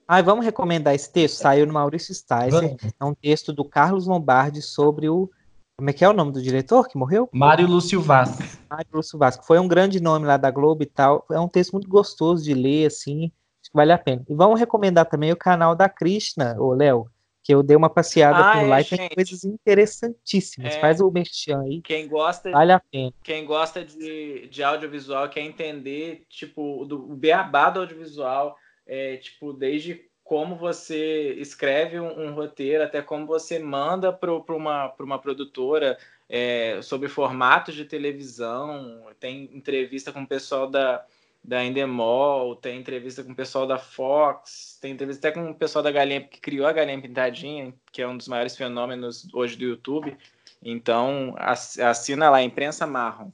Ai, 0.06 0.22
vamos 0.22 0.44
recomendar 0.44 0.94
esse 0.94 1.10
texto? 1.10 1.36
Saiu 1.36 1.66
no 1.66 1.72
Maurício 1.72 2.14
Sticer. 2.14 2.76
É 3.00 3.04
um 3.04 3.14
texto 3.14 3.52
do 3.52 3.64
Carlos 3.64 4.06
Lombardi 4.06 4.60
sobre 4.60 5.08
o. 5.08 5.30
Como 5.76 5.90
é 5.90 5.92
que 5.92 6.04
é 6.04 6.08
o 6.08 6.12
nome 6.12 6.30
do 6.30 6.42
diretor 6.42 6.86
que 6.86 6.96
morreu? 6.96 7.28
Mário 7.32 7.66
Lúcio 7.66 8.00
Vaz. 8.00 8.58
Mário 8.70 8.86
Lúcio 8.92 9.18
Vaz, 9.18 9.36
que 9.36 9.46
foi 9.46 9.58
um 9.58 9.66
grande 9.66 10.00
nome 10.00 10.26
lá 10.26 10.36
da 10.36 10.50
Globo 10.50 10.82
e 10.82 10.86
tal. 10.86 11.26
É 11.32 11.40
um 11.40 11.48
texto 11.48 11.72
muito 11.72 11.88
gostoso 11.88 12.44
de 12.44 12.54
ler, 12.54 12.86
assim. 12.86 13.24
Acho 13.60 13.70
que 13.70 13.76
vale 13.76 13.92
a 13.92 13.98
pena. 13.98 14.22
E 14.28 14.34
vamos 14.34 14.60
recomendar 14.60 15.06
também 15.06 15.32
o 15.32 15.36
canal 15.36 15.74
da 15.74 15.88
Krishna, 15.88 16.54
ô 16.58 16.74
Léo 16.74 17.10
que 17.44 17.54
eu 17.54 17.62
dei 17.62 17.76
uma 17.76 17.90
passeada 17.90 18.38
ah, 18.38 18.52
por 18.52 18.62
é, 18.62 18.66
lá 18.66 18.80
e 18.80 18.84
tem 18.84 19.08
coisas 19.10 19.44
interessantíssimas. 19.44 20.74
É, 20.74 20.80
Faz 20.80 20.98
o 20.98 21.10
merchan 21.10 21.60
aí. 21.60 21.82
Quem 21.82 22.08
gosta, 22.08 22.50
vale 22.50 22.72
a 22.72 22.80
pena. 22.80 23.12
Quem 23.22 23.44
gosta 23.44 23.84
de, 23.84 24.48
de 24.48 24.62
audiovisual 24.62 25.28
quer 25.28 25.42
entender, 25.42 26.24
tipo, 26.30 26.86
do, 26.86 27.12
o 27.12 27.14
beabá 27.14 27.68
do 27.68 27.80
audiovisual, 27.80 28.56
é, 28.86 29.18
tipo, 29.18 29.52
desde 29.52 30.08
como 30.24 30.56
você 30.56 31.34
escreve 31.34 32.00
um, 32.00 32.28
um 32.28 32.34
roteiro 32.34 32.82
até 32.82 33.02
como 33.02 33.26
você 33.26 33.58
manda 33.58 34.10
para 34.10 34.32
uma, 34.32 34.94
uma 34.98 35.18
produtora 35.18 35.98
é, 36.26 36.80
sobre 36.80 37.10
formatos 37.10 37.74
de 37.74 37.84
televisão. 37.84 39.04
Tem 39.20 39.50
entrevista 39.52 40.10
com 40.10 40.22
o 40.22 40.26
pessoal 40.26 40.66
da 40.66 41.04
da 41.44 41.62
Endemol, 41.62 42.56
tem 42.56 42.80
entrevista 42.80 43.22
com 43.22 43.32
o 43.32 43.36
pessoal 43.36 43.66
da 43.66 43.78
Fox, 43.78 44.78
tem 44.80 44.92
entrevista 44.92 45.28
até 45.28 45.38
com 45.38 45.50
o 45.50 45.54
pessoal 45.54 45.82
da 45.82 45.92
Galinha, 45.92 46.22
que 46.22 46.40
criou 46.40 46.66
a 46.66 46.72
Galinha 46.72 47.00
Pintadinha, 47.00 47.74
que 47.92 48.00
é 48.00 48.08
um 48.08 48.16
dos 48.16 48.28
maiores 48.28 48.56
fenômenos 48.56 49.28
hoje 49.34 49.54
do 49.56 49.64
YouTube. 49.64 50.16
Então, 50.62 51.34
assina 51.36 52.30
lá, 52.30 52.42
Imprensa 52.42 52.86
Marrom. 52.86 53.30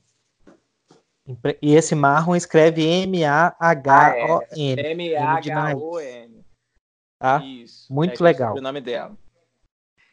E 1.63 1.77
esse 1.77 1.95
Marrom 1.95 2.35
escreve 2.35 2.85
M-A-H-O-N. 2.85 4.83
M-A-H-O-N. 4.83 6.45
Tá? 7.21 7.45
Isso. 7.45 7.93
Muito 7.93 8.21
é 8.21 8.25
legal. 8.25 8.57
O 8.57 8.61
nome 8.61 8.81
dela. 8.81 9.17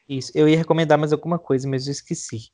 Isso. 0.07 0.31
Eu 0.35 0.47
ia 0.47 0.57
recomendar 0.57 0.99
mais 0.99 1.11
alguma 1.11 1.39
coisa, 1.39 1.67
mas 1.67 1.87
eu 1.87 1.91
esqueci. 1.91 2.51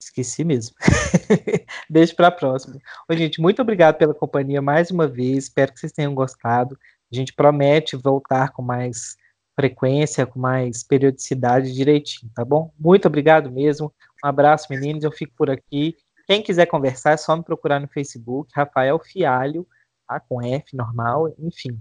Esqueci 0.00 0.44
mesmo. 0.44 0.76
Deixo 1.88 2.14
para 2.14 2.28
a 2.28 2.32
próxima. 2.32 2.78
Ô, 3.08 3.14
gente, 3.14 3.40
muito 3.40 3.60
obrigado 3.62 3.96
pela 3.96 4.14
companhia 4.14 4.60
mais 4.60 4.90
uma 4.90 5.08
vez. 5.08 5.44
Espero 5.44 5.72
que 5.72 5.80
vocês 5.80 5.92
tenham 5.92 6.14
gostado. 6.14 6.78
A 7.12 7.16
gente 7.16 7.32
promete 7.32 7.96
voltar 7.96 8.52
com 8.52 8.62
mais 8.62 9.16
frequência, 9.54 10.26
com 10.26 10.38
mais 10.38 10.82
periodicidade 10.82 11.72
direitinho, 11.72 12.30
tá 12.34 12.44
bom? 12.44 12.72
Muito 12.78 13.08
obrigado 13.08 13.50
mesmo. 13.50 13.92
Um 14.22 14.28
abraço, 14.28 14.66
meninos. 14.70 15.02
Eu 15.02 15.10
fico 15.10 15.32
por 15.36 15.48
aqui. 15.50 15.96
Quem 16.26 16.42
quiser 16.42 16.66
conversar, 16.66 17.12
é 17.12 17.16
só 17.16 17.36
me 17.36 17.42
procurar 17.42 17.80
no 17.80 17.88
Facebook, 17.88 18.50
Rafael 18.54 18.98
Fialho, 18.98 19.66
tá? 20.08 20.20
com 20.20 20.42
F 20.42 20.76
normal, 20.76 21.32
enfim. 21.38 21.80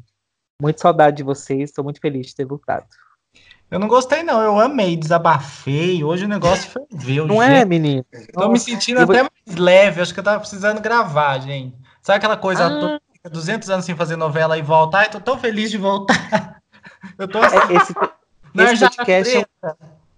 Muito 0.61 0.79
saudade 0.79 1.17
de 1.17 1.23
vocês, 1.23 1.69
estou 1.69 1.83
muito 1.83 1.99
feliz 1.99 2.27
de 2.27 2.35
ter 2.35 2.45
voltado. 2.45 2.85
Eu 3.69 3.79
não 3.79 3.87
gostei, 3.87 4.23
não. 4.23 4.41
Eu 4.41 4.59
amei, 4.59 4.95
desabafei. 4.95 6.03
Hoje 6.03 6.25
o 6.25 6.27
negócio 6.27 6.69
foi 6.69 6.83
ver. 6.91 7.25
Não 7.25 7.41
é, 7.41 7.65
menino? 7.65 8.05
Tô 8.33 8.49
me 8.49 8.59
sentindo 8.59 9.01
até 9.01 9.23
mais 9.23 9.57
leve. 9.57 10.01
Acho 10.01 10.13
que 10.13 10.19
eu 10.19 10.23
tava 10.23 10.39
precisando 10.39 10.81
gravar, 10.81 11.39
gente. 11.39 11.75
Sabe 12.01 12.17
aquela 12.17 12.37
coisa, 12.37 12.67
ah. 12.67 12.99
tô 13.23 13.29
200 13.29 13.69
anos 13.69 13.85
sem 13.85 13.95
fazer 13.95 14.15
novela 14.15 14.57
e 14.57 14.61
voltar? 14.61 15.05
Eu 15.05 15.11
tô 15.11 15.19
tão 15.19 15.37
feliz 15.39 15.71
de 15.71 15.77
voltar. 15.77 16.61
Eu 17.17 17.27
tô 17.27 17.39
assim. 17.39 17.57
Esse, 17.75 17.93
esse 18.55 18.79
podcast 18.79 19.37
é 19.37 19.45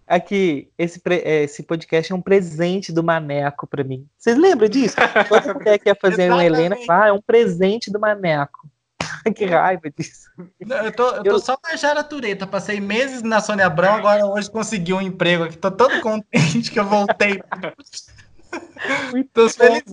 aqui, 0.08 0.70
esse, 0.78 1.02
é, 1.06 1.44
esse 1.44 1.64
podcast 1.64 2.12
é 2.12 2.16
um 2.16 2.22
presente 2.22 2.94
do 2.94 3.04
Maneco 3.04 3.68
para 3.68 3.84
mim. 3.84 4.08
Vocês 4.18 4.38
lembram 4.38 4.70
disso? 4.70 4.96
Toda 5.28 5.54
mulher 5.54 5.78
que 5.80 5.90
ia 5.90 5.96
fazer 5.96 6.32
uma 6.32 6.44
Helena, 6.44 6.78
ah, 6.90 7.08
é 7.08 7.12
um 7.12 7.22
presente 7.22 7.92
do 7.92 8.00
Maneco. 8.00 8.70
que 9.36 9.46
raiva 9.46 9.90
disso. 9.90 10.30
Eu 10.60 10.92
tô, 10.92 11.10
eu 11.16 11.24
tô 11.24 11.30
eu... 11.32 11.40
só 11.40 11.58
na 11.64 11.76
Jara 11.76 12.04
Tureta, 12.04 12.48
passei 12.48 12.80
meses 12.80 13.22
na 13.22 13.42
Sônia 13.42 13.66
Abrão, 13.66 13.96
agora 13.96 14.26
hoje 14.26 14.50
consegui 14.50 14.94
um 14.94 15.02
emprego 15.02 15.44
aqui, 15.44 15.58
tô 15.58 15.72
todo 15.72 16.02
contente 16.02 16.72
que 16.72 16.80
eu 16.80 16.86
voltei. 16.86 17.42
Muito 19.12 19.50
feliz. 19.50 19.84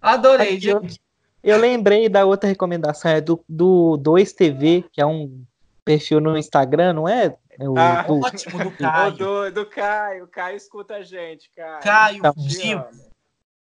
Adorei, 0.00 0.48
aqui, 0.48 0.60
gente. 0.60 1.00
Eu, 1.42 1.54
eu, 1.54 1.60
lembrei 1.60 2.08
da 2.08 2.24
outra 2.24 2.48
recomendação, 2.48 3.10
é 3.10 3.20
do, 3.20 3.42
do 3.48 3.98
2TV, 4.02 4.84
que 4.90 5.00
é 5.00 5.06
um 5.06 5.44
perfil 5.84 6.20
no 6.20 6.36
Instagram, 6.36 6.92
não 6.94 7.08
é? 7.08 7.34
é 7.58 7.68
o, 7.68 7.78
ah, 7.78 8.02
do... 8.02 8.20
ótimo, 8.20 8.58
do 8.64 8.70
Caio. 8.76 9.12
do, 9.12 9.50
do 9.52 9.66
Caio, 9.66 10.26
Caio 10.28 10.56
escuta 10.56 10.96
a 10.96 11.02
gente, 11.02 11.50
Caio. 11.54 11.80
Caio, 11.82 12.16
então, 12.18 12.34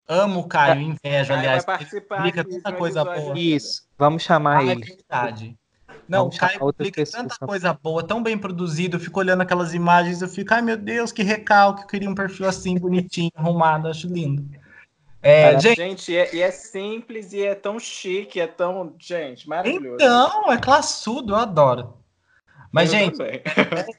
Amo 0.09 0.41
o 0.41 0.49
Caio, 0.49 0.81
invejo, 0.81 1.33
aliás. 1.33 1.65
Vai 1.65 1.79
participar 1.79 2.27
explica 2.27 2.45
tanta 2.45 2.73
coisa 2.73 3.05
boa. 3.05 3.39
Isso, 3.39 3.87
vamos 4.03 4.25
chamar 4.25 4.59
ah, 4.59 4.65
ele. 4.65 4.83
É 4.83 4.97
verdade. 4.97 5.57
Não, 6.09 6.23
vamos 6.23 6.37
o 6.37 6.41
Caio 6.41 6.71
explica 6.71 7.07
tanta 7.07 7.39
coisa 7.39 7.73
boa, 7.73 8.03
tão 8.03 8.21
bem 8.21 8.37
produzido. 8.37 8.97
Eu 8.97 9.01
fico 9.01 9.21
olhando 9.21 9.43
aquelas 9.43 9.73
imagens, 9.73 10.21
eu 10.21 10.29
fico, 10.29 10.53
ai 10.53 10.61
meu 10.61 10.77
Deus, 10.77 11.13
que 11.13 11.23
recalque, 11.23 11.83
eu 11.83 11.87
queria 11.87 12.11
um 12.11 12.15
perfil 12.15 12.49
assim, 12.49 12.77
bonitinho, 12.77 13.31
arrumado, 13.37 13.87
acho 13.87 14.09
lindo. 14.09 14.45
É, 15.23 15.57
gente, 15.61 15.77
gente 15.77 16.17
é, 16.17 16.35
e 16.35 16.41
é 16.41 16.51
simples 16.51 17.33
e 17.33 17.43
é 17.43 17.55
tão 17.55 17.79
chique, 17.79 18.41
é 18.41 18.47
tão. 18.49 18.93
Gente, 18.99 19.49
maravilhoso. 19.49 19.95
Então, 19.95 20.53
é 20.53 20.59
classudo, 20.59 21.35
eu 21.35 21.37
adoro. 21.37 21.97
Mas, 22.73 22.93
eu 22.93 22.99
gente, 22.99 23.23
é 23.23 23.41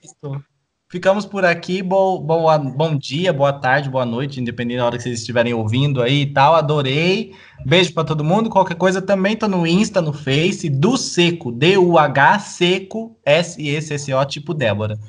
isso. 0.03 0.43
Ficamos 0.93 1.25
por 1.25 1.43
aqui. 1.43 1.81
Bo, 1.81 2.19
boa, 2.19 2.55
bom 2.59 2.95
dia, 2.95 3.33
boa 3.33 3.51
tarde, 3.51 3.89
boa 3.89 4.05
noite, 4.05 4.39
independente 4.39 4.77
da 4.77 4.85
hora 4.85 4.95
que 4.95 5.01
vocês 5.01 5.21
estiverem 5.21 5.51
ouvindo 5.51 6.03
aí 6.03 6.21
e 6.21 6.31
tal. 6.31 6.53
Adorei. 6.53 7.33
Beijo 7.65 7.91
para 7.95 8.03
todo 8.03 8.23
mundo. 8.23 8.47
Qualquer 8.47 8.77
coisa 8.77 9.01
também 9.01 9.35
tô 9.35 9.47
no 9.47 9.65
Insta, 9.65 9.99
no 10.03 10.13
Face, 10.13 10.69
do 10.69 10.95
Seco, 10.95 11.51
D-U-H 11.51 12.37
Seco, 12.37 13.19
S-E-C-C-O, 13.25 14.23
tipo 14.25 14.53
Débora. 14.53 14.99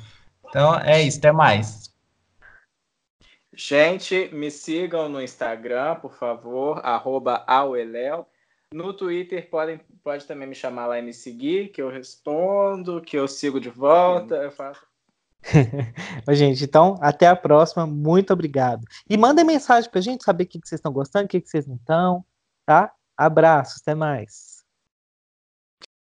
Então 0.49 0.75
é 0.79 1.03
isso, 1.03 1.19
até 1.19 1.31
mais. 1.31 1.93
Gente, 3.55 4.27
me 4.33 4.49
sigam 4.49 5.07
no 5.07 5.21
Instagram, 5.21 5.97
por 5.97 6.15
favor, 6.15 6.81
arroba. 6.83 7.45
No 8.73 8.91
Twitter 8.91 9.47
podem, 9.51 9.79
pode 10.03 10.25
também 10.25 10.47
me 10.47 10.55
chamar 10.55 10.87
lá 10.87 10.97
e 10.97 11.03
me 11.03 11.13
seguir, 11.13 11.67
que 11.67 11.79
eu 11.79 11.89
respondo, 11.89 13.01
que 13.01 13.15
eu 13.15 13.27
sigo 13.27 13.59
de 13.59 13.69
volta, 13.69 14.33
eu 14.37 14.51
faço 14.51 14.81
gente, 16.33 16.63
então, 16.63 16.97
até 17.01 17.27
a 17.27 17.35
próxima. 17.35 17.85
Muito 17.85 18.33
obrigado. 18.33 18.85
E 19.09 19.17
mandem 19.17 19.45
mensagem 19.45 19.89
pra 19.89 20.01
gente 20.01 20.23
saber 20.23 20.45
o 20.45 20.47
que, 20.47 20.59
que 20.59 20.67
vocês 20.67 20.79
estão 20.79 20.91
gostando, 20.91 21.25
o 21.25 21.27
que, 21.27 21.41
que 21.41 21.49
vocês 21.49 21.67
não 21.67 21.75
estão, 21.75 22.25
tá? 22.65 22.91
Abraços, 23.17 23.81
até 23.81 23.95
mais. 23.95 24.54